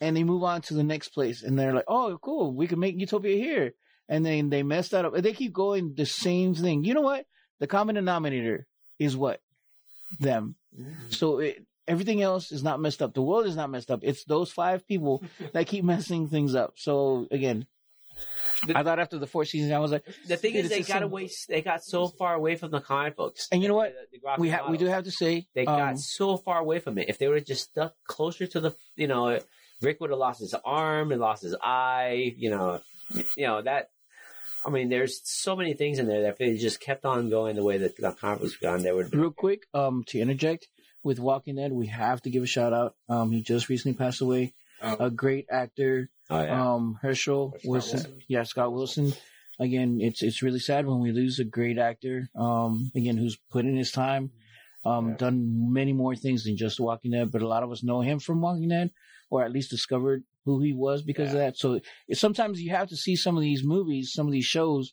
and 0.00 0.16
they 0.16 0.24
move 0.24 0.42
on 0.42 0.62
to 0.62 0.74
the 0.74 0.84
next 0.84 1.10
place. 1.10 1.42
And 1.42 1.58
they're 1.58 1.74
like, 1.74 1.84
"Oh, 1.88 2.18
cool, 2.22 2.54
we 2.54 2.66
can 2.66 2.78
make 2.78 2.98
utopia 2.98 3.36
here." 3.36 3.72
And 4.08 4.26
then 4.26 4.50
they 4.50 4.62
mess 4.62 4.88
that 4.88 5.04
up. 5.04 5.14
And 5.14 5.24
they 5.24 5.32
keep 5.32 5.52
going 5.52 5.94
the 5.96 6.06
same 6.06 6.54
thing. 6.54 6.82
You 6.84 6.94
know 6.94 7.00
what? 7.02 7.26
The 7.60 7.68
common 7.68 7.94
denominator 7.94 8.66
is 8.98 9.16
what 9.16 9.40
them. 10.18 10.56
So 11.10 11.38
it, 11.38 11.64
everything 11.86 12.22
else 12.22 12.52
is 12.52 12.62
not 12.62 12.80
messed 12.80 13.02
up. 13.02 13.14
The 13.14 13.22
world 13.22 13.46
is 13.46 13.56
not 13.56 13.70
messed 13.70 13.90
up. 13.90 14.00
It's 14.02 14.24
those 14.24 14.50
five 14.50 14.86
people 14.86 15.22
that 15.52 15.66
keep 15.66 15.84
messing 15.84 16.28
things 16.28 16.54
up. 16.54 16.74
So 16.76 17.26
again, 17.30 17.66
The- 18.66 18.76
I 18.78 18.82
thought 18.82 18.98
after 18.98 19.18
the 19.18 19.26
fourth 19.26 19.48
season, 19.48 19.72
I 19.72 19.78
was 19.78 19.90
like, 19.90 20.04
The 20.26 20.36
thing 20.36 20.54
is, 20.54 20.68
they 20.68 20.80
got 20.80 20.86
same- 20.86 21.02
away. 21.04 21.30
They 21.48 21.62
got 21.62 21.82
so 21.82 22.08
far 22.08 22.34
away 22.34 22.56
from 22.56 22.70
the 22.70 22.80
comic 22.80 23.16
books. 23.16 23.48
and 23.50 23.62
you 23.62 23.68
know 23.68 23.74
what? 23.74 23.92
The, 23.94 24.16
the 24.16 24.18
graphic 24.20 24.40
We 24.40 24.50
have 24.50 24.68
we 24.68 24.76
do 24.78 24.86
have 24.86 25.04
to 25.04 25.10
say, 25.10 25.46
They 25.54 25.64
um, 25.66 25.78
got 25.78 25.98
so 25.98 26.36
far 26.36 26.58
away 26.58 26.78
from 26.78 26.98
it. 26.98 27.08
If 27.08 27.18
they 27.18 27.28
were 27.28 27.40
just 27.40 27.70
stuck 27.70 27.94
closer 28.06 28.46
to 28.48 28.60
the, 28.60 28.74
you 28.96 29.06
know, 29.08 29.38
Rick 29.82 30.00
would 30.00 30.10
have 30.10 30.18
lost 30.18 30.40
his 30.40 30.54
arm 30.64 31.10
and 31.12 31.20
lost 31.20 31.42
his 31.42 31.56
eye. 31.62 32.34
You 32.36 32.50
know, 32.50 32.80
you 33.36 33.46
know 33.46 33.62
that. 33.62 33.88
I 34.62 34.68
mean, 34.68 34.90
there's 34.90 35.22
so 35.24 35.56
many 35.56 35.72
things 35.72 35.98
in 35.98 36.06
there 36.06 36.20
that 36.20 36.32
if 36.32 36.36
they 36.38 36.54
just 36.58 36.80
kept 36.80 37.06
on 37.06 37.30
going 37.30 37.56
the 37.56 37.64
way 37.64 37.78
that 37.78 37.96
the 37.96 38.12
comic 38.12 38.40
books 38.40 38.56
gone, 38.58 38.82
they 38.82 38.92
would. 38.92 39.14
real 39.14 39.30
quick, 39.30 39.62
um, 39.72 40.04
to 40.08 40.20
interject 40.20 40.66
with 41.02 41.18
Walking 41.18 41.56
Dead, 41.56 41.72
we 41.72 41.86
have 41.86 42.20
to 42.22 42.30
give 42.30 42.42
a 42.42 42.46
shout 42.46 42.74
out. 42.74 42.94
Um, 43.08 43.30
he 43.32 43.40
just 43.40 43.70
recently 43.70 43.96
passed 43.96 44.20
away. 44.20 44.52
Um, 44.82 44.96
A 45.00 45.10
great 45.10 45.46
actor, 45.50 46.10
Oh 46.30 46.42
yeah. 46.42 46.74
um, 46.74 46.98
Hershel 47.02 47.52
Scott 47.58 47.60
Wilson. 47.70 48.22
yeah, 48.28 48.42
Scott 48.44 48.72
Wilson. 48.72 49.12
Again, 49.58 49.98
it's 50.00 50.22
it's 50.22 50.42
really 50.42 50.58
sad 50.60 50.86
when 50.86 51.00
we 51.00 51.12
lose 51.12 51.38
a 51.38 51.44
great 51.44 51.76
actor. 51.78 52.28
Um, 52.38 52.90
again, 52.96 53.16
who's 53.16 53.36
put 53.50 53.64
in 53.66 53.76
his 53.76 53.90
time, 53.90 54.30
um, 54.84 55.10
Yeah. 55.10 55.16
done 55.16 55.72
many 55.72 55.92
more 55.92 56.14
things 56.16 56.44
than 56.44 56.56
just 56.56 56.80
Walking 56.80 57.10
Dead. 57.12 57.30
But 57.30 57.42
a 57.42 57.48
lot 57.48 57.62
of 57.62 57.70
us 57.70 57.82
know 57.82 58.00
him 58.00 58.18
from 58.20 58.40
Walking 58.40 58.68
Dead, 58.68 58.90
or 59.30 59.44
at 59.44 59.52
least 59.52 59.68
discovered 59.70 60.22
who 60.46 60.62
he 60.62 60.72
was 60.72 61.02
because 61.02 61.32
of 61.32 61.38
that. 61.38 61.58
So 61.58 61.80
it, 62.08 62.16
sometimes 62.16 62.60
you 62.62 62.70
have 62.70 62.88
to 62.88 62.96
see 62.96 63.16
some 63.16 63.36
of 63.36 63.42
these 63.42 63.62
movies, 63.62 64.12
some 64.14 64.26
of 64.26 64.32
these 64.32 64.46
shows 64.46 64.92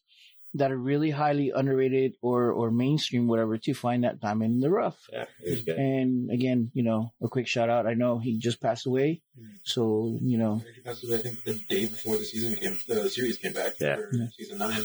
that 0.53 0.71
are 0.71 0.77
really 0.77 1.11
highly 1.11 1.51
underrated 1.51 2.13
or 2.21 2.51
or 2.51 2.71
mainstream, 2.71 3.27
whatever, 3.27 3.57
to 3.57 3.73
find 3.73 4.03
that 4.03 4.19
diamond 4.19 4.55
in 4.55 4.59
the 4.61 4.69
rough. 4.71 4.97
yeah, 5.11 5.25
it 5.43 5.65
good. 5.65 5.77
And 5.77 6.31
again, 6.31 6.71
you 6.73 6.83
know, 6.83 7.11
a 7.21 7.27
quick 7.27 7.47
shout 7.47 7.69
out. 7.69 7.85
I 7.85 7.93
know 7.93 8.17
he 8.19 8.37
just 8.37 8.61
passed 8.61 8.85
away, 8.87 9.21
so 9.63 10.17
you 10.21 10.37
know, 10.37 10.63
Actually 10.65 10.81
passed 10.83 11.03
away, 11.03 11.15
I 11.15 11.21
think 11.21 11.43
the 11.43 11.53
day 11.69 11.85
before 11.87 12.17
the 12.17 12.23
season 12.23 12.55
came, 12.55 12.77
the 12.87 13.09
series 13.09 13.37
came 13.37 13.53
back 13.53 13.73
Yeah. 13.79 13.95
for 13.97 14.09
Yeah. 14.13 14.27
season 14.37 14.57
nine. 14.59 14.83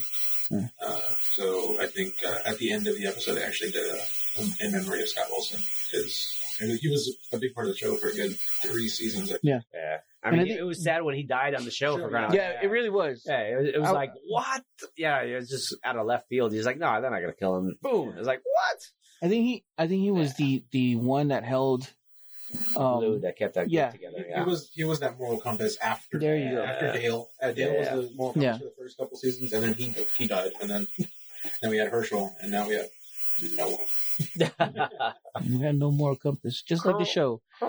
Yeah. 0.51 0.69
Uh, 0.85 1.01
so 1.21 1.81
I 1.81 1.87
think 1.87 2.15
uh, 2.27 2.39
at 2.45 2.59
the 2.59 2.73
end 2.73 2.87
of 2.87 2.97
the 2.99 3.07
episode, 3.07 3.35
they 3.37 3.45
actually 3.45 3.71
did 3.71 3.87
a 3.89 3.99
in 4.61 4.73
memory 4.73 5.01
of 5.03 5.09
Scott 5.09 5.27
Wilson 5.31 5.61
because 5.91 6.42
he 6.61 6.89
was 6.89 7.17
a 7.33 7.39
big 7.39 7.55
part 7.55 7.67
of 7.69 7.73
the 7.75 7.79
show 7.79 7.95
for 7.97 8.09
a 8.09 8.13
good 8.15 8.37
three 8.63 8.89
seasons. 8.89 9.31
I 9.31 9.35
think. 9.35 9.41
Yeah, 9.45 9.61
I 9.75 9.79
And 9.79 10.01
I 10.25 10.31
mean, 10.31 10.47
think- 10.49 10.61
it 10.61 10.65
was 10.65 10.83
sad 10.83 11.03
when 11.03 11.15
he 11.15 11.23
died 11.23 11.55
on 11.55 11.65
the 11.65 11.71
show. 11.71 11.97
Sure, 11.97 12.07
for 12.07 12.11
crying 12.11 12.33
yeah, 12.35 12.61
it 12.63 12.67
really 12.71 12.91
was. 12.91 13.25
Yeah, 13.27 13.41
it 13.41 13.57
was, 13.59 13.69
it 13.75 13.79
was 13.81 13.89
I- 13.89 13.93
like 13.93 14.13
what? 14.27 14.63
Yeah, 14.97 15.23
it 15.23 15.35
was 15.35 15.49
just 15.49 15.75
out 15.85 15.97
of 15.97 16.07
left 16.07 16.29
field. 16.29 16.53
He's 16.53 16.67
like, 16.67 16.79
no, 16.79 17.01
they're 17.01 17.11
not 17.11 17.21
gonna 17.21 17.33
kill 17.33 17.57
him. 17.57 17.77
Boom! 17.83 18.11
It 18.11 18.19
was 18.19 18.27
like 18.27 18.43
what? 18.45 18.79
I 19.23 19.29
think 19.29 19.45
he, 19.45 19.65
I 19.79 19.87
think 19.87 20.03
he 20.03 20.11
was 20.11 20.35
the 20.35 20.65
the 20.71 20.97
one 20.97 21.29
that 21.29 21.45
held. 21.45 21.89
Glue 22.75 23.15
Um, 23.15 23.21
that 23.23 23.39
kept 23.39 23.55
that 23.55 23.71
yeah. 23.71 23.91
together. 23.93 24.19
He, 24.19 24.25
Yeah, 24.29 24.45
he 24.45 24.51
was 24.51 24.71
he 24.75 24.85
was 24.85 25.01
that 25.01 25.17
moral 25.19 25.41
compass 25.41 25.79
after 25.79 26.19
There 26.19 26.37
you 26.37 26.51
go. 26.51 26.63
after 26.63 26.93
Dale. 26.93 27.31
Uh, 27.41 27.51
Dale 27.53 27.73
Yeah. 27.73 27.95
was 27.95 28.11
the 28.11 28.15
moral 28.15 28.33
compass 28.35 28.43
Yeah. 28.45 28.59
for 28.59 28.65
the 28.65 28.75
first 28.79 28.99
couple 28.99 29.17
seasons, 29.17 29.55
and 29.55 29.63
then 29.65 29.73
he 29.73 29.89
he 30.19 30.27
died, 30.27 30.51
and 30.61 30.69
then 30.69 30.87
then 31.63 31.71
we 31.71 31.79
had 31.79 31.89
Hershel, 31.91 32.35
and 32.43 32.51
now 32.53 32.69
we 32.69 32.75
have 32.75 32.89
no 33.55 33.69
one. 33.71 33.79
you 35.45 35.59
had 35.61 35.79
no 35.79 35.91
more 35.91 36.17
compass, 36.17 36.63
just 36.63 36.85
like 36.87 36.99
the 36.99 37.05
show. 37.05 37.41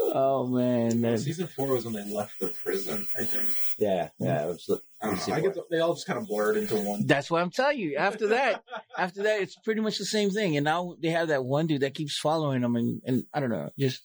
oh 0.00 0.46
man, 0.46 1.00
that- 1.02 1.18
Season 1.20 1.46
four 1.46 1.68
was 1.68 1.84
when 1.84 1.94
they 1.94 2.04
left 2.14 2.38
the 2.40 2.48
prison. 2.48 3.06
I 3.18 3.24
think. 3.24 3.50
yeah, 3.78 4.08
yeah. 4.18 4.44
It 4.44 4.48
was, 4.48 4.80
I 5.02 5.06
don't 5.06 5.28
know. 5.28 5.34
I 5.34 5.40
get 5.40 5.54
the, 5.54 5.64
they 5.70 5.80
all 5.80 5.94
just 5.94 6.06
kind 6.06 6.18
of 6.18 6.26
blurred 6.26 6.56
into 6.56 6.76
one. 6.76 7.06
that's 7.06 7.30
what 7.30 7.42
I'm 7.42 7.50
telling 7.50 7.78
you. 7.78 7.96
After 7.96 8.28
that, 8.28 8.62
after 8.96 9.22
that, 9.24 9.40
it's 9.40 9.56
pretty 9.56 9.80
much 9.80 9.98
the 9.98 10.04
same 10.04 10.30
thing. 10.30 10.56
And 10.56 10.64
now 10.64 10.94
they 11.00 11.10
have 11.10 11.28
that 11.28 11.44
one 11.44 11.66
dude 11.66 11.82
that 11.82 11.94
keeps 11.94 12.18
following 12.18 12.62
them, 12.62 12.76
and, 12.76 13.00
and 13.04 13.24
I 13.32 13.40
don't 13.40 13.50
know, 13.50 13.70
just 13.78 14.02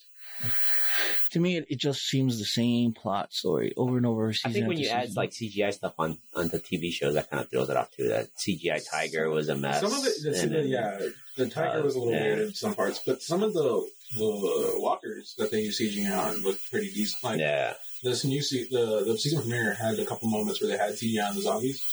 to 1.34 1.40
me, 1.40 1.58
it, 1.58 1.66
it 1.70 1.80
just 1.80 2.08
seems 2.08 2.38
the 2.38 2.46
same 2.46 2.94
plot 2.94 3.34
story 3.34 3.74
over 3.76 3.98
and 3.98 4.06
over. 4.06 4.34
I 4.46 4.52
think 4.52 4.68
when 4.68 4.78
after 4.78 4.84
you 4.84 4.90
add 4.90 5.16
like 5.16 5.32
CGI 5.32 5.74
stuff 5.74 5.94
on 5.98 6.20
onto 6.36 6.60
TV 6.60 6.92
shows, 6.92 7.16
that 7.16 7.30
kind 7.30 7.44
of 7.44 7.50
throws 7.50 7.70
it 7.70 7.78
off 7.78 7.92
too. 7.92 8.10
That 8.10 8.28
CGI 8.38 8.82
tiger 8.90 9.30
was 9.30 9.50
a 9.50 9.56
mess. 9.56 9.82
Some 9.82 9.94
of 9.94 10.06
it, 10.06 10.14
the, 10.24 10.40
and 10.40 10.52
then- 10.54 10.68
yeah, 10.68 11.00
the 11.36 11.50
tiger 11.50 11.80
uh, 11.80 11.84
was 11.84 11.96
a 11.96 12.00
little 12.00 12.14
yeah. 12.14 12.24
weird 12.24 12.40
in 12.40 12.54
some 12.54 12.76
parts, 12.76 13.02
but 13.06 13.22
some 13.22 13.44
of 13.44 13.54
the 13.54 13.90
the 14.16 14.74
walkers 14.78 15.34
that 15.40 15.50
they 15.50 15.62
use 15.62 15.82
CGI 15.82 16.16
on 16.16 16.44
looked 16.44 16.70
pretty 16.70 16.92
decent. 16.94 17.24
Like 17.24 17.40
yeah, 17.40 17.74
this 18.04 18.24
new 18.24 18.42
se- 18.42 18.68
the 18.70 19.04
the 19.06 19.18
season 19.18 19.42
premiere 19.42 19.74
had 19.74 19.98
a 19.98 20.06
couple 20.06 20.30
moments 20.30 20.62
where 20.62 20.70
they 20.70 20.78
had 20.78 20.94
CGI 20.94 21.30
on 21.30 21.36
the 21.36 21.42
zombies, 21.42 21.84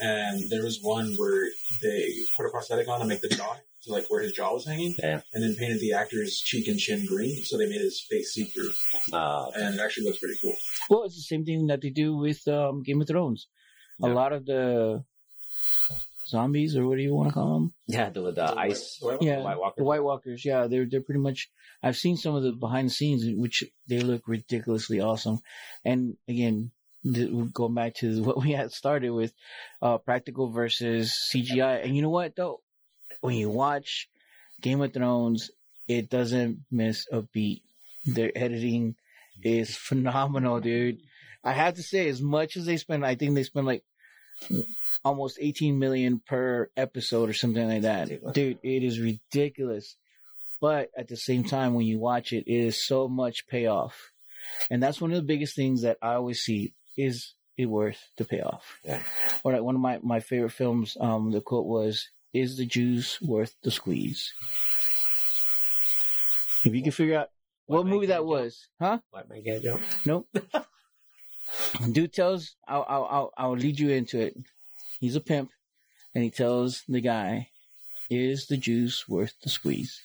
and 0.00 0.50
there 0.50 0.62
was 0.62 0.80
one 0.82 1.14
where 1.16 1.48
they 1.80 2.12
put 2.36 2.44
a 2.44 2.50
prosthetic 2.50 2.88
on 2.88 3.00
to 3.00 3.06
make 3.06 3.22
the 3.22 3.28
jaw 3.28 3.56
to 3.84 3.92
like 3.92 4.06
where 4.08 4.22
his 4.22 4.32
jaw 4.32 4.52
was 4.52 4.66
hanging, 4.66 4.94
Yeah. 5.02 5.20
and 5.32 5.42
then 5.42 5.54
painted 5.56 5.80
the 5.80 5.92
actor's 5.92 6.38
cheek 6.38 6.68
and 6.68 6.78
chin 6.78 7.04
green, 7.06 7.44
so 7.44 7.58
they 7.58 7.66
made 7.68 7.80
his 7.80 8.00
face 8.08 8.32
see 8.32 8.44
through, 8.44 8.72
Uh, 9.12 9.50
and 9.56 9.74
it 9.74 9.80
actually 9.80 10.04
looks 10.06 10.18
pretty 10.18 10.38
cool. 10.40 10.56
Well, 10.90 11.04
it's 11.04 11.16
the 11.16 11.22
same 11.22 11.44
thing 11.44 11.66
that 11.66 11.80
they 11.82 11.90
do 11.90 12.16
with 12.16 12.46
um, 12.48 12.82
Game 12.82 13.00
of 13.00 13.08
Thrones. 13.08 13.46
A 14.02 14.08
lot 14.08 14.32
of 14.32 14.46
the 14.46 15.04
zombies, 16.26 16.76
or 16.76 16.86
what 16.86 16.96
do 16.96 17.02
you 17.02 17.14
want 17.14 17.28
to 17.28 17.34
call 17.34 17.54
them? 17.54 17.72
yeah, 17.86 18.08
the, 18.10 18.20
the 18.22 18.32
The 18.32 18.54
ice. 18.58 18.98
White- 19.00 19.22
Yeah, 19.22 19.40
White 19.42 19.58
Walker. 19.58 19.74
the 19.78 19.84
White 19.84 20.02
Walkers. 20.02 20.44
Yeah, 20.44 20.66
they're 20.66 20.86
they're 20.86 21.02
pretty 21.02 21.20
much. 21.20 21.50
I've 21.82 21.96
seen 21.96 22.16
some 22.16 22.34
of 22.34 22.42
the 22.42 22.52
behind 22.52 22.88
the 22.88 22.92
scenes, 22.92 23.24
which 23.36 23.64
they 23.88 24.00
look 24.00 24.22
ridiculously 24.28 25.00
awesome. 25.00 25.40
And 25.84 26.16
again, 26.28 26.70
th- 27.04 27.30
going 27.52 27.74
back 27.74 27.94
to 27.96 28.22
what 28.26 28.40
we 28.42 28.52
had 28.52 28.70
started 28.72 29.10
with, 29.10 29.32
uh, 29.80 29.98
practical 29.98 30.50
versus 30.50 31.12
CGI. 31.34 31.84
And 31.84 31.94
you 31.96 32.02
know 32.02 32.10
what 32.10 32.34
though, 32.36 32.60
when 33.22 33.36
you 33.36 33.48
watch 33.48 34.08
Game 34.60 34.82
of 34.82 34.92
Thrones, 34.92 35.50
it 35.88 36.10
doesn't 36.10 36.58
miss 36.70 37.06
a 37.10 37.22
beat. 37.22 37.62
Their 38.04 38.32
editing 38.34 38.96
is 39.42 39.74
phenomenal, 39.88 40.60
dude. 40.60 40.98
I 41.42 41.52
have 41.52 41.74
to 41.74 41.82
say, 41.82 42.08
as 42.08 42.20
much 42.20 42.56
as 42.56 42.66
they 42.66 42.76
spend, 42.76 43.06
I 43.06 43.14
think 43.14 43.34
they 43.34 43.42
spend 43.44 43.66
like 43.66 43.82
almost 45.04 45.38
18 45.40 45.78
million 45.78 46.20
per 46.24 46.68
episode 46.76 47.30
or 47.30 47.32
something 47.32 47.66
like 47.66 47.82
that. 47.82 48.08
Dude, 48.34 48.58
it 48.62 48.82
is 48.82 49.00
ridiculous. 49.00 49.96
But 50.60 50.90
at 50.96 51.08
the 51.08 51.16
same 51.16 51.42
time, 51.44 51.74
when 51.74 51.86
you 51.86 51.98
watch 51.98 52.32
it, 52.32 52.44
it 52.46 52.66
is 52.66 52.86
so 52.86 53.08
much 53.08 53.48
payoff. 53.48 54.12
And 54.70 54.82
that's 54.82 55.00
one 55.00 55.10
of 55.10 55.16
the 55.16 55.22
biggest 55.22 55.56
things 55.56 55.82
that 55.82 55.98
I 56.02 56.14
always 56.14 56.40
see 56.40 56.74
is 56.96 57.34
it 57.56 57.66
worth 57.66 58.00
the 58.16 58.24
payoff? 58.24 58.78
Yeah. 58.84 59.02
Or 59.42 59.52
like 59.52 59.62
one 59.62 59.74
of 59.74 59.80
my, 59.80 59.98
my 60.02 60.20
favorite 60.20 60.52
films, 60.52 60.96
um, 61.00 61.32
the 61.32 61.40
quote 61.40 61.66
was, 61.66 62.08
is 62.32 62.56
the 62.56 62.66
juice 62.66 63.20
worth 63.20 63.54
the 63.62 63.70
squeeze? 63.70 64.32
If 66.64 66.74
you 66.74 66.82
can 66.82 66.92
figure 66.92 67.18
out 67.18 67.30
what 67.66 67.84
Man 67.84 67.94
movie 67.94 68.06
that 68.06 68.24
was, 68.24 68.68
huh? 68.80 68.98
White 69.10 69.28
man 69.28 69.42
can't 69.42 69.62
jump. 69.62 69.82
Nope. 70.04 70.28
Dude 71.92 72.12
tells, 72.12 72.54
I'll, 72.66 72.84
I'll, 72.88 73.04
I'll, 73.04 73.32
I'll 73.36 73.56
lead 73.56 73.78
you 73.78 73.90
into 73.90 74.20
it. 74.20 74.36
He's 75.00 75.16
a 75.16 75.20
pimp, 75.20 75.50
and 76.14 76.22
he 76.22 76.30
tells 76.30 76.82
the 76.88 77.00
guy, 77.00 77.48
"Is 78.10 78.46
the 78.46 78.56
juice 78.56 79.08
worth 79.08 79.34
the 79.42 79.50
squeeze?" 79.50 80.00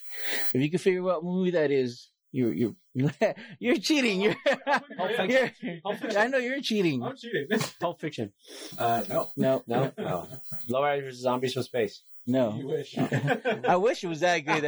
If 0.54 0.62
you 0.62 0.70
can 0.70 0.80
figure 0.80 1.02
out 1.02 1.24
what 1.24 1.24
movie 1.24 1.52
that 1.52 1.72
is, 1.72 2.08
you're 2.32 2.54
you're 2.54 2.76
you're 3.60 3.78
cheating. 3.78 4.22
You're, 4.22 4.36
you're 4.46 6.18
I 6.18 6.28
know 6.28 6.38
you're 6.38 6.62
cheating. 6.62 7.04
I'm 7.04 7.16
cheating. 7.16 7.48
Pulp 7.80 8.00
Fiction. 8.02 8.32
Uh, 8.78 9.04
no. 9.10 9.30
No, 9.38 9.64
No, 9.68 9.92
no. 9.98 10.28
Lowriders 10.70 11.04
versus 11.04 11.22
Zombies 11.22 11.54
from 11.54 11.64
Space. 11.64 12.02
no. 12.26 12.56
You 12.58 12.68
wish. 12.68 12.98
I 12.98 13.76
wish 13.76 14.04
it 14.04 14.08
was 14.08 14.22
that 14.22 14.40
good. 14.46 14.64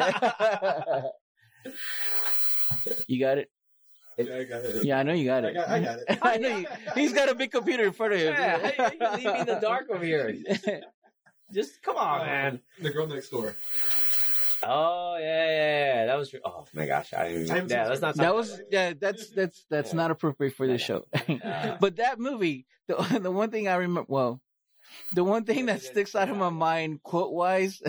you 3.08 3.20
got 3.20 3.38
it. 3.38 3.50
Yeah, 4.18 4.36
I 4.36 4.44
got 4.44 4.66
it. 4.66 4.84
Yeah, 4.86 5.00
I 5.00 5.04
know 5.04 5.14
you 5.14 5.26
got 5.26 5.46
I 5.46 5.48
it. 5.50 5.54
got, 5.54 5.70
I 5.70 5.80
got 5.80 6.00
it. 6.00 6.20
I 6.22 6.38
know 6.38 6.58
you. 6.58 6.68
He's 6.94 7.14
got 7.14 7.30
a 7.30 7.36
big 7.36 7.52
computer 7.52 7.86
in 7.86 7.94
front 7.94 8.14
of 8.14 8.20
him. 8.20 8.34
Yeah, 8.34 8.72
how 8.78 8.92
you 8.92 9.00
leave 9.18 9.34
me 9.34 9.40
in 9.40 9.46
the 9.46 9.60
dark 9.62 9.86
over 9.90 10.04
here? 10.04 10.36
Just 11.54 11.82
come 11.82 11.96
on, 11.96 12.26
man. 12.26 12.60
The 12.82 12.90
girl 12.92 13.08
next 13.08 13.30
door. 13.30 13.56
Oh 14.64 15.18
yeah, 15.20 15.46
yeah, 15.46 15.96
yeah. 15.96 16.06
That 16.08 16.18
was. 16.18 16.34
Oh 16.44 16.66
my 16.74 16.86
gosh, 16.86 17.14
I 17.14 17.30
didn't. 17.30 17.52
I 17.52 17.56
haven't 17.56 17.72
yeah, 17.72 17.84
seen 17.84 17.90
let's 17.90 18.02
not. 18.02 18.16
that 18.16 18.36
was 18.36 18.54
about 18.54 18.66
yeah. 18.72 18.94
That's 19.00 19.30
that's 19.30 19.66
that's 19.70 19.92
Yeah. 19.92 19.98
not 19.98 20.12
appropriate 20.12 20.56
for 20.56 20.68
this 20.68 20.82
show. 20.82 21.06
but 21.80 21.98
that 21.98 22.20
movie, 22.20 22.66
the 22.88 22.96
the 23.22 23.32
one 23.32 23.52
thing 23.52 23.68
I 23.68 23.76
remember, 23.76 24.06
well, 24.08 24.42
the 25.14 25.24
one 25.24 25.44
thing 25.46 25.68
that 25.68 25.82
sticks 25.82 26.16
out 26.16 26.30
of 26.30 26.38
my 26.38 26.50
mind, 26.50 27.04
quote 27.04 27.32
wise, 27.32 27.82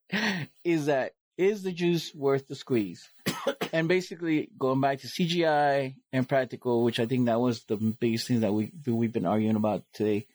is 0.64 0.86
that 0.86 1.12
is 1.36 1.62
the 1.62 1.72
juice 1.72 2.14
worth 2.14 2.48
the 2.48 2.54
squeeze? 2.56 3.08
and 3.72 3.86
basically, 3.88 4.50
going 4.58 4.80
back 4.80 5.00
to 5.00 5.06
CGI 5.06 5.94
and 6.12 6.28
practical, 6.28 6.82
which 6.82 6.98
I 6.98 7.06
think 7.06 7.26
that 7.26 7.40
was 7.40 7.64
the 7.64 7.76
biggest 7.76 8.26
thing 8.26 8.40
that 8.40 8.52
we 8.52 8.72
that 8.84 8.94
we've 8.94 9.12
been 9.12 9.26
arguing 9.26 9.56
about 9.56 9.84
today, 9.92 10.26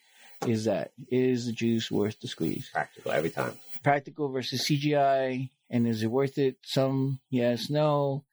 is 0.47 0.65
that 0.65 0.91
is 1.09 1.45
the 1.47 1.51
juice 1.51 1.91
worth 1.91 2.19
the 2.21 2.27
squeeze? 2.27 2.69
practical 2.71 3.11
every 3.11 3.29
time. 3.29 3.57
practical 3.83 4.29
versus 4.29 4.65
CGI, 4.67 5.49
and 5.73 5.85
is 5.87 6.03
it 6.03 6.07
worth 6.11 6.37
it? 6.37 6.55
Some 6.63 7.19
yes, 7.29 7.69
no. 7.69 8.23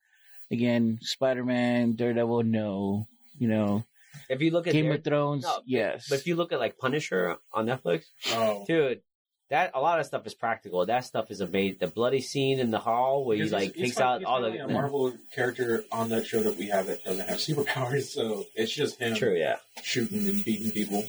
Again, 0.53 0.99
Spider 1.03 1.45
Man, 1.45 1.95
Daredevil, 1.97 2.43
no. 2.45 3.07
You 3.39 3.49
know, 3.49 3.85
If 4.29 4.43
you 4.43 4.51
look 4.51 4.67
at 4.67 4.73
Game 4.75 4.87
their- 4.87 4.95
of 4.97 5.05
Thrones, 5.05 5.45
no, 5.45 5.61
yes. 5.67 6.07
but 6.09 6.19
if 6.21 6.27
you 6.27 6.37
look 6.37 6.53
at 6.53 6.59
like 6.61 6.77
Punisher 6.79 7.37
on 7.53 7.67
Netflix, 7.67 8.03
Oh. 8.33 8.65
dude, 8.67 9.01
that 9.49 9.71
a 9.75 9.81
lot 9.81 9.99
of 9.99 10.07
stuff 10.07 10.27
is 10.27 10.35
practical. 10.35 10.85
That 10.87 11.05
stuff 11.05 11.31
is 11.31 11.41
amazing. 11.41 11.79
The 11.81 11.87
bloody 11.89 12.21
scene 12.21 12.59
in 12.61 12.71
the 12.71 12.79
hall 12.79 13.25
where 13.25 13.37
he 13.37 13.45
like 13.49 13.71
it's- 13.71 13.73
it's 13.77 13.83
takes 13.83 13.97
fun- 13.99 14.23
out 14.23 14.25
all 14.25 14.43
the. 14.43 14.59
a 14.65 14.69
Marvel 14.69 15.13
character 15.35 15.85
on 15.91 16.09
that 16.11 16.27
show 16.27 16.43
that 16.43 16.57
we 16.57 16.67
have 16.67 16.87
that 16.87 17.03
doesn't 17.05 17.29
have 17.29 17.39
superpowers, 17.39 18.05
so 18.13 18.45
it's 18.55 18.73
just 18.73 19.01
him 19.01 19.15
True, 19.17 19.37
yeah. 19.37 19.57
shooting 19.83 20.29
and 20.29 20.45
beating 20.45 20.71
people. 20.73 21.05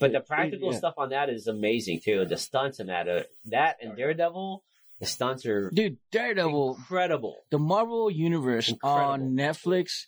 But 0.00 0.12
the 0.12 0.20
practical 0.20 0.72
Yeah. 0.72 0.78
stuff 0.78 0.94
on 0.98 1.10
that 1.10 1.30
is 1.30 1.46
amazing 1.46 2.00
too. 2.00 2.24
The 2.26 2.36
stunts 2.36 2.80
in 2.80 2.88
that, 2.88 3.08
uh, 3.08 3.22
that 3.46 3.76
and 3.80 3.96
Daredevil, 3.96 4.62
the 5.00 5.06
stunts 5.06 5.44
are 5.46 5.70
Dude, 5.70 5.98
Daredevil, 6.12 6.76
incredible. 6.76 7.42
the 7.50 7.58
Marvel 7.58 8.10
Universe 8.10 8.68
Incredible. 8.68 9.04
on 9.10 9.20
Netflix 9.36 10.04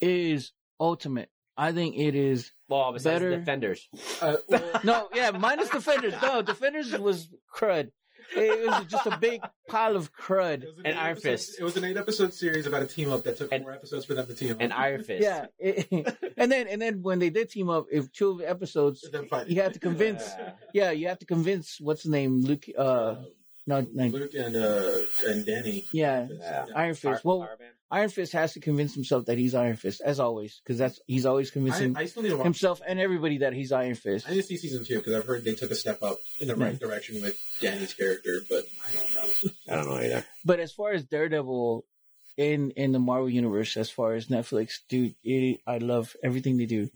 is 0.00 0.52
ultimate. 0.80 1.30
I 1.56 1.72
think 1.72 1.96
it 1.96 2.14
is. 2.14 2.52
Well, 2.68 2.92
besides 2.92 3.14
Better- 3.20 3.36
Defenders, 3.38 3.88
Uh, 4.22 4.36
well, 4.48 4.80
No, 4.84 5.08
yeah, 5.14 5.30
minus 5.32 5.68
Defenders. 5.70 6.14
No, 6.22 6.40
Defenders 6.42 6.96
was 6.98 7.28
crud. 7.54 7.90
It 8.36 8.66
was 8.68 8.84
just 8.84 9.06
a 9.06 9.16
big 9.16 9.40
pile 9.68 9.96
of 9.96 10.12
crud. 10.14 10.62
it 10.62 10.66
was 10.66 10.78
an 10.80 10.86
And 10.86 10.94
eight 10.94 11.00
Iron 11.00 11.10
episode- 11.12 11.30
Fist. 11.30 11.56
It 11.58 11.64
was 11.64 11.76
an 11.78 11.84
eight 11.84 11.96
episode 11.96 12.34
series 12.34 12.66
about 12.66 12.82
a 12.82 12.86
team 12.86 13.10
up 13.10 13.24
that 13.24 13.38
took 13.38 13.50
And- 13.50 13.64
four 13.64 13.72
episodes 13.72 14.04
for 14.04 14.14
them 14.14 14.26
to 14.26 14.34
team 14.34 14.52
up. 14.52 14.58
and 14.60 14.72
Iron 14.72 15.02
Fist. 15.02 15.22
Yeah, 15.22 15.46
it- 15.58 15.88
and 16.36 16.52
then 16.52 16.68
and 16.68 16.80
then 16.80 17.02
when 17.02 17.18
they 17.18 17.30
did 17.30 17.50
team 17.50 17.70
up, 17.70 17.86
if 17.90 18.12
two 18.12 18.30
of 18.32 18.38
the 18.38 18.48
episodes, 18.48 19.02
you 19.48 19.62
have 19.62 19.72
to 19.72 19.80
convince. 19.80 20.22
Yeah. 20.38 20.52
Yeah, 20.74 20.90
you 20.92 21.08
have 21.08 21.18
to 21.20 21.26
convince 21.26 21.80
what's 21.80 22.02
the 22.04 22.10
name, 22.10 22.42
Luke. 22.42 22.66
Uh, 22.76 23.16
no, 23.68 23.86
no 23.92 24.06
Luke 24.06 24.34
and 24.34 24.56
uh, 24.56 24.98
and 25.26 25.46
Danny. 25.46 25.86
yeah, 25.92 26.26
Yeah. 26.30 26.66
Iron 26.74 26.94
Fist. 26.94 27.02
Fire- 27.02 27.20
Well, 27.24 27.40
Fireman. 27.40 27.66
Iron 27.90 28.08
Fist 28.10 28.32
has 28.34 28.52
to 28.52 28.60
convince 28.60 28.92
himself 28.94 29.26
that 29.26 29.38
he's 29.38 29.54
Iron 29.54 29.76
Fist, 29.76 30.02
as 30.04 30.20
always, 30.20 30.60
because 30.62 30.76
that's 30.78 31.00
he's 31.06 31.24
always 31.24 31.50
convincing 31.50 31.96
I 31.96 32.04
still 32.06 32.22
need 32.22 32.30
to 32.30 32.42
himself 32.42 32.82
and 32.86 32.98
everybody 33.00 33.38
that 33.38 33.52
he's 33.54 33.72
Iron 33.72 33.94
Fist. 33.94 34.26
I 34.28 34.32
need 34.32 34.38
to 34.38 34.42
see 34.42 34.56
season 34.58 34.84
two 34.84 34.96
because 34.98 35.14
I've 35.14 35.24
heard 35.24 35.44
they 35.44 35.54
took 35.54 35.70
a 35.70 35.74
step 35.74 36.02
up 36.02 36.18
in 36.40 36.48
the 36.48 36.56
right 36.56 36.70
Right. 36.72 36.78
direction 36.78 37.22
with 37.22 37.40
Danny's 37.62 37.94
character, 37.94 38.40
but 38.50 38.64
I 38.86 38.92
don't 38.92 39.14
know. 39.14 39.50
I 39.72 39.76
don't 39.76 39.88
know 39.88 39.96
either. 40.04 40.24
But 40.44 40.60
as 40.60 40.72
far 40.72 40.90
as 40.92 41.04
Daredevil 41.04 41.84
in 42.36 42.70
in 42.72 42.92
the 42.92 42.98
Marvel 42.98 43.30
universe, 43.30 43.76
as 43.78 43.90
far 43.90 44.14
as 44.14 44.26
Netflix, 44.26 44.80
dude, 44.88 45.14
it, 45.24 45.60
I 45.66 45.78
love 45.78 46.14
everything 46.22 46.56
they 46.58 46.66
do. 46.66 46.90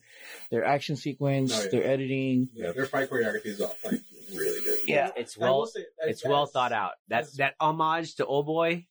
Their 0.50 0.64
action 0.64 0.96
sequence, 0.96 1.52
Oh, 1.58 1.62
yeah. 1.62 1.68
their 1.70 1.84
editing. 1.86 2.48
Yeah, 2.54 2.72
their 2.72 2.86
fight 2.86 3.08
choreography 3.10 3.46
is 3.46 3.60
all, 3.62 3.74
like 3.84 4.00
really 4.36 4.60
good. 4.64 4.78
Yeah, 4.86 5.10
it's 5.16 5.36
well, 5.36 5.66
say, 5.66 5.84
it's 6.06 6.24
as- 6.24 6.28
well 6.28 6.46
thought 6.46 6.72
out. 6.72 6.92
That 7.08 7.22
as- 7.22 7.34
that 7.34 7.54
homage 7.60 8.14
to 8.16 8.26
Old 8.26 8.46
Boy, 8.46 8.86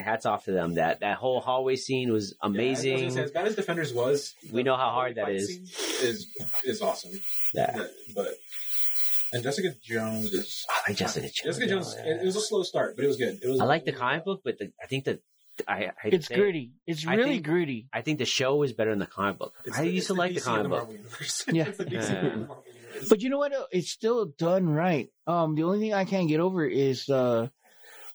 hats 0.00 0.26
off 0.26 0.44
to 0.46 0.52
them. 0.52 0.74
That 0.74 1.00
that 1.00 1.16
whole 1.18 1.40
hallway 1.40 1.76
scene 1.76 2.12
was 2.12 2.30
Yeah, 2.32 2.36
I 2.44 2.48
was 2.48 2.54
amazing. 2.56 3.10
say, 3.10 3.22
as 3.22 3.30
bad 3.30 3.46
as 3.46 3.54
Defenders 3.56 3.92
was, 3.94 4.34
We 4.52 4.62
know 4.62 4.76
how 4.76 4.90
hard 4.90 5.14
that 5.16 5.28
is. 5.30 5.48
is. 5.50 6.02
Is 6.02 6.26
is 6.64 6.82
awesome. 6.82 7.12
Yeah. 7.54 7.72
But, 7.76 7.90
but 8.14 8.28
and 9.32 9.42
Jessica 9.42 9.74
Jones 9.82 10.32
is 10.32 10.64
I 10.70 10.90
like 10.90 10.98
Jessica 10.98 11.26
Jones. 11.26 11.40
Jessica 11.44 11.66
Jones. 11.66 11.94
Yeah. 11.98 12.12
It, 12.14 12.22
it 12.22 12.24
was 12.24 12.36
a 12.36 12.40
slow 12.40 12.62
start, 12.62 12.96
but 12.96 13.04
it 13.04 13.08
was 13.08 13.16
good. 13.16 13.38
It 13.42 13.48
was. 13.48 13.60
I 13.60 13.64
like 13.64 13.84
the 13.84 13.92
comic 13.92 14.24
book, 14.24 14.42
but 14.44 14.58
the, 14.58 14.72
I 14.82 14.86
think 14.86 15.04
that 15.04 15.20
I, 15.66 15.86
I 15.86 15.92
It's 16.04 16.28
say 16.28 16.34
it, 16.34 16.38
gritty. 16.38 16.72
It's 16.86 17.06
I 17.06 17.14
really 17.14 17.30
think- 17.34 17.44
gritty. 17.46 17.88
I 17.92 18.02
think 18.02 18.18
the 18.18 18.24
show 18.24 18.62
is 18.62 18.72
better 18.72 18.90
than 18.90 18.98
the 18.98 19.06
comic 19.06 19.38
book. 19.38 19.54
It's 19.64 19.78
I 19.78 19.82
the- 19.82 19.90
used 19.90 20.06
to 20.08 20.14
like 20.14 20.34
the 20.34 20.40
DC 20.40 20.44
comic 20.44 20.68
book. 20.68 20.88
Marvel. 20.88 20.96
Yeah. 21.52 21.64
It's 21.68 21.78
the 21.78 21.84
DC 21.84 21.92
Yeah. 21.92 22.14
and 22.14 22.42
the 22.42 22.46
Marvel 22.46 22.64
universe. 22.66 23.08
But 23.08 23.22
you 23.22 23.30
know 23.30 23.38
what? 23.38 23.52
It's 23.72 23.90
still 23.90 24.26
done 24.26 24.68
right. 24.68 25.08
Um, 25.26 25.54
the 25.54 25.62
only 25.64 25.80
thing 25.80 25.94
I 25.94 26.04
can't 26.04 26.28
get 26.28 26.40
over 26.40 26.64
is 26.66 27.08
uh, 27.08 27.48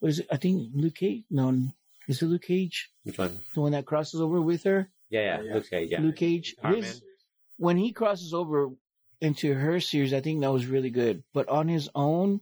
was 0.02 0.20
it, 0.20 0.28
I 0.32 0.38
think 0.38 0.70
Luke 0.74 0.96
Cage? 0.96 1.24
No, 1.30 1.70
is 2.08 2.22
it 2.22 2.26
Luke 2.28 2.44
Cage? 2.44 2.90
Which 3.04 3.18
one? 3.18 3.40
The 3.56 3.62
one 3.62 3.72
that 3.74 3.86
crosses 3.86 4.22
over 4.22 4.42
with 4.42 4.64
her? 4.64 4.90
Yeah, 5.10 5.22
yeah, 5.22 5.38
Oh, 5.40 5.44
yeah. 5.44 5.54
Luke 5.54 5.70
Cage. 5.70 5.90
Yeah, 5.92 6.00
Luke 6.02 6.16
Cage. 6.16 6.56
Iron 6.64 6.76
His- 6.84 7.02
when 7.58 7.78
he 7.78 7.92
crosses 7.92 8.34
over 8.34 8.70
into 9.20 9.54
her 9.54 9.80
series, 9.80 10.14
I 10.14 10.22
think 10.22 10.42
that 10.42 10.52
was 10.52 10.66
really 10.66 10.90
good. 10.90 11.24
But 11.34 11.48
on 11.48 11.68
his 11.68 11.90
own, 11.94 12.42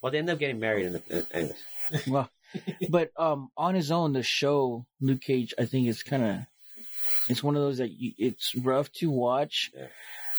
Well, 0.00 0.12
they 0.12 0.18
end 0.18 0.30
up 0.30 0.38
getting 0.38 0.60
married 0.60 0.86
in 0.86 0.92
the. 0.92 1.02
uh, 1.10 1.22
Anyways, 1.32 2.06
well, 2.06 2.30
but 2.88 3.10
um, 3.16 3.50
on 3.56 3.74
his 3.74 3.90
own, 3.90 4.12
the 4.12 4.22
show 4.22 4.86
Luke 5.00 5.20
Cage, 5.22 5.54
I 5.58 5.64
think 5.64 5.88
it's 5.88 6.02
kind 6.02 6.24
of, 6.24 6.36
it's 7.28 7.42
one 7.42 7.56
of 7.56 7.62
those 7.62 7.78
that 7.78 7.90
you, 7.90 8.12
it's 8.18 8.54
rough 8.54 8.92
to 8.94 9.10
watch. 9.10 9.70
Yeah. 9.74 9.86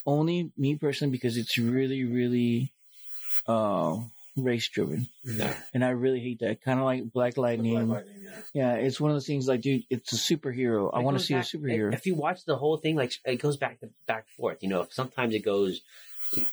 Only 0.05 0.51
me 0.57 0.75
personally 0.75 1.11
because 1.11 1.35
it's 1.37 1.57
really, 1.57 2.03
really, 2.05 2.71
uh, 3.47 3.97
race 4.37 4.67
driven, 4.69 5.07
yeah. 5.23 5.55
and 5.73 5.83
I 5.83 5.89
really 5.89 6.19
hate 6.19 6.39
that. 6.39 6.61
Kind 6.61 6.79
of 6.79 6.85
like 6.85 7.11
Black 7.11 7.37
Lightning. 7.37 7.87
Black 7.87 8.05
Lightning, 8.05 8.23
yeah. 8.23 8.41
Yeah, 8.53 8.73
it's 8.75 8.99
one 8.99 9.11
of 9.11 9.15
those 9.15 9.27
things 9.27 9.47
like, 9.47 9.61
dude, 9.61 9.83
it's 9.89 10.13
a 10.13 10.15
superhero. 10.15 10.91
I 10.93 10.99
want 10.99 11.17
to 11.17 11.23
see 11.23 11.33
back- 11.33 11.45
a 11.45 11.57
superhero. 11.57 11.93
If 11.93 12.05
you 12.05 12.15
watch 12.15 12.45
the 12.45 12.57
whole 12.57 12.77
thing, 12.77 12.95
like 12.95 13.13
it 13.25 13.37
goes 13.37 13.57
back 13.57 13.79
to 13.79 13.89
back 14.07 14.27
forth. 14.37 14.59
You 14.61 14.69
know, 14.69 14.87
sometimes 14.91 15.33
it 15.33 15.43
goes 15.43 15.81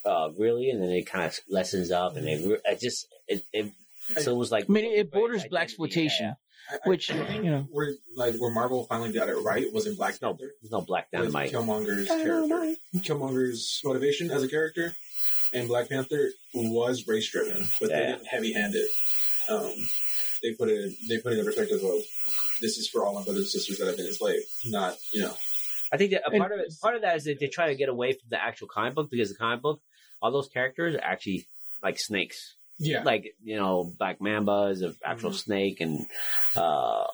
uh, 0.05 0.29
really, 0.37 0.69
and 0.69 0.81
then 0.81 0.89
it 0.89 1.05
kind 1.05 1.25
of 1.25 1.37
lessens 1.49 1.91
up, 1.91 2.15
and 2.15 2.27
it, 2.27 2.61
it 2.65 2.79
just 2.79 3.07
it, 3.27 3.43
it 3.51 3.73
So 4.19 4.31
it 4.31 4.37
was 4.37 4.51
like 4.51 4.65
I 4.69 4.71
mean, 4.71 4.85
it 4.85 5.11
borders 5.11 5.43
black 5.49 5.63
exploitation, 5.63 6.25
yeah, 6.27 6.33
I- 6.71 6.75
I 6.85 6.89
which 6.89 7.07
think 7.07 7.43
you 7.45 7.51
know. 7.51 7.67
where 7.71 7.93
like 8.15 8.35
where 8.35 8.51
Marvel 8.51 8.85
finally 8.85 9.11
got 9.11 9.29
it 9.29 9.35
right 9.35 9.71
was 9.73 9.87
in 9.87 9.95
Black 9.95 10.21
No, 10.21 10.29
Panther. 10.33 10.51
There's 10.61 10.71
no 10.71 10.81
black 10.81 11.07
with 11.11 11.21
dynamite. 11.21 11.51
Killmonger's 11.51 12.07
character. 12.07 12.75
Killmonger's 12.97 13.81
motivation 13.83 14.29
as 14.31 14.43
a 14.43 14.47
character 14.47 14.95
and 15.53 15.67
Black 15.67 15.89
Panther 15.89 16.31
was 16.53 17.07
race 17.07 17.29
driven, 17.31 17.65
but 17.79 17.89
they 17.89 17.99
Yeah. 17.99 18.11
didn't 18.13 18.25
heavy 18.27 18.53
hand 18.53 18.73
it. 18.75 18.89
Um, 19.49 19.71
they 20.41 20.53
put 20.53 20.69
it 20.69 20.79
in, 20.83 20.95
they 21.09 21.19
put 21.19 21.33
it 21.33 21.39
in 21.39 21.45
perspective 21.45 21.83
of 21.83 22.01
this 22.61 22.77
is 22.77 22.87
for 22.89 23.05
all 23.05 23.13
my 23.15 23.23
brothers 23.23 23.43
and 23.43 23.49
sisters 23.51 23.77
that 23.79 23.87
have 23.87 23.97
been 23.97 24.07
enslaved, 24.07 24.45
not 24.65 24.97
you 25.11 25.21
know. 25.21 25.35
I 25.91 25.97
think 25.97 26.11
that 26.11 26.23
a 26.27 26.31
And- 26.31 26.39
part 26.39 26.51
of 26.51 26.59
it, 26.59 26.73
part 26.81 26.95
of 26.95 27.01
that 27.03 27.17
is 27.17 27.23
that 27.25 27.39
they 27.39 27.47
try 27.47 27.67
to 27.67 27.75
get 27.75 27.87
away 27.89 28.13
from 28.13 28.29
the 28.29 28.41
actual 28.41 28.67
comic 28.67 28.95
book 28.95 29.09
because 29.11 29.29
the 29.29 29.35
comic 29.35 29.61
book, 29.61 29.79
all 30.21 30.31
those 30.31 30.49
characters 30.49 30.95
are 30.95 31.03
actually 31.03 31.45
like 31.81 31.99
snakes. 31.99 32.55
Yeah, 32.79 33.03
like 33.03 33.35
you 33.43 33.55
know 33.57 33.93
Black 33.97 34.19
Mamba 34.19 34.69
is 34.71 34.81
an 34.81 34.95
actual 35.05 35.31
Mhm. 35.31 35.35
snake, 35.35 35.81
and 35.81 36.05
uh, 36.57 37.05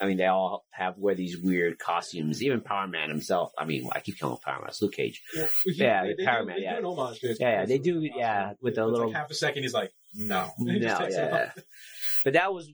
I 0.00 0.06
mean 0.06 0.16
they 0.18 0.26
all 0.26 0.64
have 0.70 0.98
wear 0.98 1.14
these 1.14 1.36
weird 1.38 1.78
costumes. 1.78 2.42
Even 2.42 2.60
Power 2.60 2.86
Man 2.86 3.08
himself. 3.08 3.52
I 3.58 3.64
mean, 3.64 3.88
I 3.92 4.00
keep 4.00 4.18
calling 4.18 4.38
Power 4.44 4.60
Man. 4.60 4.68
It's 4.68 4.80
Luke 4.82 4.92
Cage. 4.92 5.22
yeah, 5.34 5.46
Yeah, 5.66 6.02
they, 6.04 6.14
they 6.14 6.24
Power 6.24 6.40
do, 6.42 6.46
Man, 6.46 6.56
yeah. 6.60 6.72
do 6.74 6.78
an 6.78 6.84
homage 6.84 7.20
to 7.20 7.28
Yeah, 7.28 7.34
yeah, 7.60 7.64
they 7.64 7.78
do, 7.78 8.00
yeah, 8.02 8.52
with 8.60 8.74
the 8.74 8.82
It's 8.82 8.90
little- 8.92 9.06
like 9.08 9.16
half 9.16 9.30
a 9.30 9.34
second. 9.34 9.62
He's 9.62 9.74
like, 9.74 9.92
no, 10.14 10.50
No, 10.58 10.72
it 10.74 10.82
yeah, 10.82 11.50
but 12.24 12.32
that 12.34 12.52
was 12.52 12.70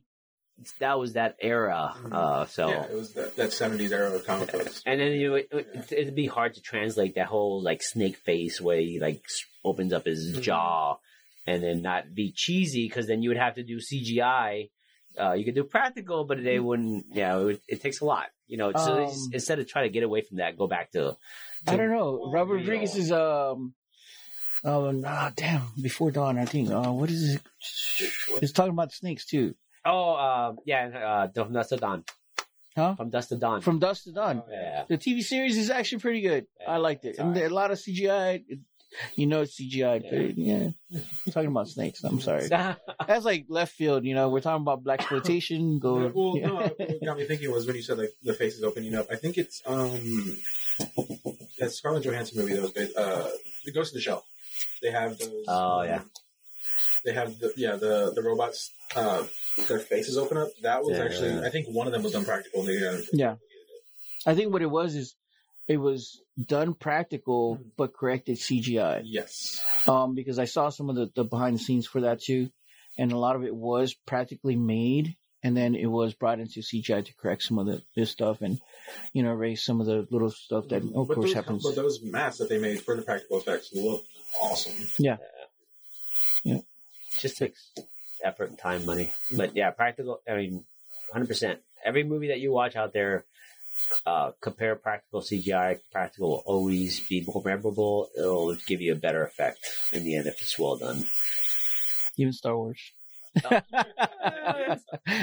that 0.81 0.99
was 0.99 1.15
that 1.15 1.37
era. 1.41 1.95
Mhm. 1.99 2.13
Uh, 2.13 2.47
so. 2.47 2.69
yeah, 2.69 2.85
it 2.85 2.95
was 2.95 3.13
that, 3.15 3.35
that 3.37 3.51
'70s 3.51 3.91
era 3.93 4.13
of 4.15 4.25
comic 4.27 4.53
books. 4.53 4.83
And 4.87 5.01
then 5.01 5.13
you 5.13 5.31
know, 5.31 5.35
it, 5.37 5.49
it, 5.53 5.93
it'd 5.93 6.15
be 6.15 6.27
hard 6.27 6.55
to 6.55 6.61
translate 6.61 7.15
that 7.15 7.27
whole 7.27 7.63
like 7.63 7.83
snake 7.83 8.17
face 8.17 8.61
where 8.61 8.79
he 8.81 8.99
like 9.01 9.23
opens 9.65 9.93
up 9.93 10.05
his 10.07 10.37
Mhm. 10.37 10.43
jaw, 10.43 10.97
and 11.47 11.63
then 11.63 11.83
not 11.83 12.15
be 12.15 12.33
cheesy 12.35 12.87
because 12.89 13.07
then 13.07 13.23
you 13.23 13.31
would 13.31 13.39
have 13.39 13.55
to 13.55 13.63
do 13.63 13.79
CGI. 13.79 14.71
Uh, 15.21 15.33
you 15.33 15.45
could 15.45 15.55
do 15.55 15.65
practical, 15.65 16.25
but 16.25 16.43
they 16.43 16.59
wouldn't. 16.59 17.07
Yeah, 17.13 17.39
it, 17.39 17.45
would, 17.45 17.61
it 17.69 17.81
takes 17.83 18.01
a 18.01 18.05
lot. 18.05 18.27
You 18.47 18.59
know, 18.59 18.73
so 18.73 19.05
Um, 19.05 19.13
instead 19.33 19.59
of 19.59 19.69
trying 19.69 19.85
to 19.87 19.91
get 19.93 20.03
away 20.03 20.23
from 20.23 20.39
that, 20.39 20.59
go 20.59 20.67
back 20.67 20.93
to. 20.93 21.17
I 21.67 21.77
don't 21.77 21.91
know. 21.91 22.31
Robert 22.33 22.55
real. 22.55 22.63
Rodriguez 22.65 22.97
is 22.97 23.13
um. 23.13 23.75
Oh, 24.67 24.91
nah, 24.91 25.31
damn! 25.37 25.63
Before 25.81 26.11
dawn, 26.11 26.39
I 26.39 26.47
think. 26.47 26.71
Uh, 26.71 26.91
what 26.91 27.11
is 27.11 27.35
it? 27.35 27.43
It's 28.43 28.53
talking 28.53 28.73
about 28.73 28.93
snakes 28.93 29.27
too. 29.27 29.55
Oh, 29.85 30.15
uh, 30.15 30.53
yeah, 30.65 31.29
uh, 31.37 31.45
from 31.45 31.53
Dust 31.53 31.69
to 31.69 31.77
Dawn. 31.77 32.05
Huh? 32.75 32.95
From 32.97 33.11
Dust 33.11 33.29
to 33.29 33.37
Dawn. 33.37 33.61
From 33.61 33.79
dusk 33.79 34.05
to 34.05 34.13
dawn. 34.13 34.43
Oh, 34.45 34.51
yeah. 34.51 34.85
The 34.89 34.99
TV 34.99 35.23
series 35.23 35.57
is 35.57 35.71
actually 35.71 36.01
pretty 36.01 36.23
good. 36.23 36.47
I 36.67 36.79
liked 36.79 37.05
it. 37.05 37.21
Alright. 37.21 37.51
a 37.51 37.55
lot 37.55 37.71
of 37.71 37.79
CGI. 37.79 38.43
It- 38.95 39.19
You 39.19 39.27
know 39.27 39.43
it's 39.43 39.59
CGI, 39.61 39.99
but 40.03 40.13
it- 40.13 40.39
yeah. 40.39 40.69
I'm 41.27 41.33
talking 41.33 41.51
about 41.51 41.69
snakes. 41.69 42.03
I'm 42.05 42.21
sorry. 42.21 42.49
That's 43.07 43.25
like 43.25 43.47
left 43.49 43.73
field. 43.75 44.05
You 44.05 44.15
know, 44.15 44.29
we're 44.29 44.41
talking 44.41 44.63
about 44.63 44.85
black 44.85 45.01
exploitation. 45.01 45.79
Go. 45.79 46.11
well, 46.15 46.37
yeah. 46.37 46.47
no, 46.47 46.55
what 46.57 47.05
got 47.05 47.17
me 47.19 47.25
thinking 47.25 47.51
was 47.51 47.67
when 47.67 47.77
you 47.77 47.83
said 47.83 47.99
like 47.99 48.13
the 48.23 48.35
face 48.35 48.55
is 48.57 48.63
opening 48.63 48.95
up. 48.95 49.07
I 49.11 49.17
think 49.17 49.37
it's 49.39 49.61
um 49.67 50.37
that 51.59 51.71
Scarlett 51.73 52.05
Johansson 52.05 52.39
movie 52.41 52.55
that 52.55 52.63
was 52.63 52.73
based, 52.73 52.97
uh 52.97 53.29
the 53.65 53.73
Ghost 53.73 53.93
in 53.93 53.99
the 53.99 54.03
Shell. 54.03 54.25
They 54.83 54.91
have 54.91 55.19
those. 55.19 55.45
Oh, 55.49 55.81
um, 55.81 55.87
yeah. 55.87 56.01
They 57.05 57.13
have 57.13 57.39
the 57.39 57.53
yeah 57.57 57.77
the 57.77 58.13
the 58.15 58.23
robots. 58.23 58.71
Uh, 58.95 59.25
their 59.69 59.79
faces 59.81 60.17
open 60.17 60.37
up. 60.37 60.49
That 60.63 60.85
was 60.85 60.97
Yeah. 60.97 61.05
actually 61.05 61.45
I 61.47 61.51
think 61.51 61.67
one 61.69 61.87
of 61.87 61.93
them 61.93 62.03
was 62.03 62.13
done 62.13 62.25
practical. 62.25 62.61
And 62.61 62.69
they, 62.69 62.87
uh, 62.87 63.01
Yeah. 63.13 63.37
I 64.27 64.35
think 64.35 64.53
what 64.53 64.63
it 64.63 64.71
was 64.71 64.95
is 64.95 65.15
it 65.67 65.77
was 65.77 66.21
done 66.41 66.75
practical 66.75 67.59
but 67.77 67.95
corrected 67.95 68.37
CGI. 68.37 69.03
Yes. 69.05 69.65
Um, 69.89 70.15
because 70.15 70.39
I 70.39 70.45
saw 70.45 70.69
some 70.69 70.91
of 70.91 70.97
the, 70.97 71.11
the 71.15 71.25
behind 71.25 71.57
the 71.57 71.61
scenes 71.61 71.87
for 71.87 72.03
that 72.03 72.21
too, 72.23 72.51
and 72.99 73.13
a 73.13 73.19
lot 73.19 73.37
of 73.37 73.45
it 73.45 73.55
was 73.55 73.95
practically 73.95 74.57
made, 74.57 75.17
and 75.43 75.57
then 75.57 75.75
it 75.75 75.87
was 75.87 76.15
brought 76.15 76.41
into 76.41 76.61
CGI 76.61 77.05
to 77.05 77.15
correct 77.15 77.43
some 77.43 77.59
of 77.59 77.67
the 77.67 77.83
this 77.97 78.11
stuff 78.11 78.41
and 78.41 78.61
you 79.13 79.23
know 79.23 79.31
erase 79.31 79.65
some 79.65 79.81
of 79.81 79.87
the 79.87 80.07
little 80.11 80.31
stuff 80.31 80.69
that 80.69 80.83
of 80.83 81.09
but 81.09 81.15
course 81.15 81.27
those, 81.27 81.35
happens. 81.35 81.63
But 81.63 81.77
those 81.77 82.03
masks 82.03 82.39
that 82.39 82.49
they 82.49 82.59
made 82.59 82.83
for 82.83 82.97
the 82.97 83.03
practical 83.03 83.39
effects 83.39 83.71
look 83.75 84.05
awesome. 84.41 84.75
Yeah. 84.99 85.17
Yeah. 86.45 86.55
yeah. 86.55 86.61
Just 87.19 87.39
takes 87.39 87.71
effort 88.25 88.51
and 88.51 88.59
time, 88.59 88.85
money. 88.85 89.13
But 89.35 89.57
yeah, 89.57 89.71
practical. 89.71 90.21
I 90.29 90.37
mean, 90.37 90.65
hundred 91.13 91.29
percent. 91.29 91.61
Every 91.85 92.03
movie 92.03 92.29
that 92.29 92.41
you 92.41 92.51
watch 92.51 92.77
out 92.77 92.93
there, 92.93 93.25
uh, 94.07 94.33
compare 94.41 94.77
practical 94.77 95.21
CGI. 95.21 95.79
Practical 95.93 96.31
will 96.31 96.43
always 96.47 97.01
be 97.09 97.25
more 97.27 97.43
memorable. 97.45 98.09
It'll 98.17 98.55
give 98.67 98.81
you 98.81 98.93
a 98.93 98.97
better 98.97 99.25
effect 99.25 99.59
in 99.93 100.05
the 100.05 100.17
end 100.17 100.27
if 100.27 100.41
it's 100.43 100.59
well 100.59 100.77
done. 100.77 101.05
Even 102.17 102.33
Star 102.33 102.57
Wars. 102.57 102.81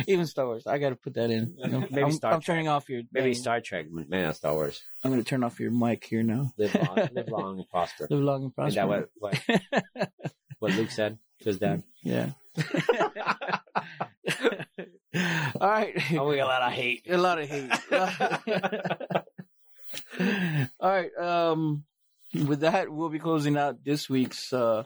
Even 0.07 0.25
Star 0.27 0.45
Wars. 0.45 0.67
I 0.67 0.77
got 0.77 0.89
to 0.89 0.95
put 0.95 1.13
that 1.13 1.29
in. 1.31 1.55
You 1.57 1.67
know? 1.67 1.79
Maybe 1.89 2.03
I'm, 2.03 2.11
Star 2.11 2.33
I'm 2.33 2.41
turning 2.41 2.67
off 2.67 2.89
your. 2.89 3.03
Maybe 3.11 3.31
dang- 3.31 3.41
Star 3.41 3.61
Trek, 3.61 3.85
man, 3.89 4.23
not 4.23 4.35
Star 4.35 4.53
Wars. 4.53 4.81
I'm 5.03 5.11
going 5.11 5.23
to 5.23 5.29
turn 5.29 5.43
off 5.43 5.59
your 5.59 5.71
mic 5.71 6.03
here 6.03 6.23
now. 6.23 6.51
Live 6.57 6.75
long, 6.75 7.09
live 7.13 7.27
long 7.29 7.57
and 7.59 7.69
prosper. 7.69 8.07
Live 8.09 8.19
long 8.19 8.43
and 8.43 8.55
prosper. 8.55 8.69
Is 8.69 8.75
that 8.75 8.87
what 8.87 9.09
what, 9.17 9.41
what 10.59 10.71
Luke 10.73 10.91
said 10.91 11.17
to 11.39 11.45
his 11.45 11.57
dad? 11.57 11.83
Yeah. 12.03 12.31
All 15.13 15.21
right. 15.61 15.93
Oh, 16.17 16.27
we 16.27 16.37
got 16.37 16.45
a 16.45 16.47
lot 16.47 16.61
of 16.63 16.73
hate. 16.73 17.03
A 17.09 17.17
lot 17.17 17.39
of 17.39 17.49
hate. 17.49 17.71
All 20.79 20.89
right. 20.89 21.15
Um, 21.17 21.83
with 22.33 22.61
that, 22.61 22.89
we'll 22.89 23.09
be 23.09 23.19
closing 23.19 23.57
out 23.57 23.83
this 23.83 24.09
week's 24.09 24.53
uh, 24.53 24.83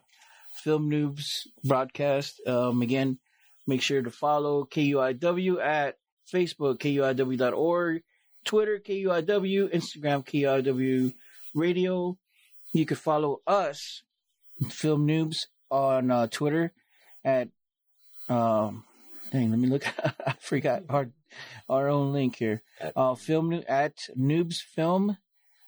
Film 0.64 0.89
Noobs 0.89 1.47
broadcast. 1.64 2.41
Um, 2.47 2.81
again, 2.81 3.19
make 3.68 3.81
sure 3.81 4.02
to 4.02 4.10
follow 4.10 4.65
KUIW 4.65 5.64
at 5.64 5.97
Facebook, 6.31 6.80
KUIW.org, 6.80 8.02
Twitter, 8.45 8.80
KUIW, 8.80 9.73
Instagram, 9.73 10.26
KUIW 10.26 11.14
Radio. 11.53 12.18
You 12.73 12.85
can 12.85 12.97
follow 12.97 13.41
us, 13.45 14.02
Film 14.69 15.07
Noobs, 15.07 15.45
on 15.69 16.10
uh, 16.10 16.27
Twitter 16.27 16.73
at 17.23 17.49
um, 18.27 18.84
dang, 19.31 19.49
let 19.52 19.60
me 19.60 19.68
look. 19.68 19.85
I 20.27 20.34
forgot 20.39 20.84
our 20.89 21.10
our 21.69 21.88
own 21.89 22.14
link 22.14 22.38
here. 22.38 22.61
Uh, 22.95 23.15
film 23.15 23.53
at 23.68 23.97
Noobs 24.18 24.57
Film. 24.76 25.18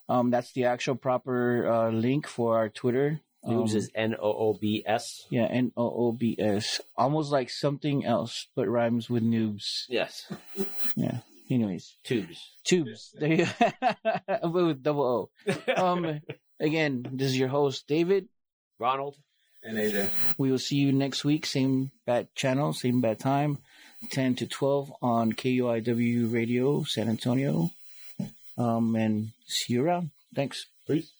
Um, 0.09 0.29
that's 0.29 0.53
the 0.53 0.65
actual 0.65 0.95
proper 0.95 1.67
uh, 1.67 1.89
link 1.91 2.27
for 2.27 2.55
our 2.57 2.69
Twitter. 2.69 3.19
Noobs 3.45 3.71
Um, 3.71 3.77
is 3.77 3.91
N 3.95 4.15
O 4.19 4.31
O 4.34 4.53
B 4.59 4.84
S. 4.85 5.25
yeah, 5.29 5.45
N 5.45 5.71
O 5.77 5.84
O 6.07 6.11
B 6.11 6.35
S. 6.39 6.81
Almost 6.97 7.31
like 7.31 7.49
something 7.49 8.03
else, 8.05 8.47
but 8.55 8.67
rhymes 8.67 9.09
with 9.09 9.23
noobs. 9.23 9.85
Yes, 9.89 10.31
Yeah. 10.95 11.19
Anyways, 11.49 11.95
tubes. 12.03 12.39
tubes. 12.65 13.15
There 13.17 13.34
you 13.34 13.47
but 14.27 14.51
with 14.51 14.84
double 14.84 15.29
O. 15.47 15.73
Um, 15.73 16.19
again, 16.59 17.05
this 17.13 17.27
is 17.27 17.38
your 17.39 17.47
host 17.47 17.88
David. 17.88 18.27
Ronald. 18.79 19.15
And 19.68 19.77
AJ. 19.77 20.10
We 20.38 20.49
will 20.49 20.60
see 20.60 20.77
you 20.77 20.94
next 20.94 21.26
week. 21.26 21.45
Same 21.45 21.91
bat 22.06 22.34
channel, 22.35 22.72
same 22.72 23.02
bat 23.02 23.19
time, 23.19 23.57
10 24.11 24.35
to 24.35 24.48
12 24.48 24.94
on 25.02 25.34
KUIW 25.34 26.31
Radio 26.31 26.84
San 26.84 27.10
Antonio. 27.10 27.72
Um, 28.57 28.95
and 28.95 29.31
see 29.45 29.73
you 29.73 29.84
around. 29.84 30.11
Thanks. 30.34 30.68
Peace. 30.88 31.11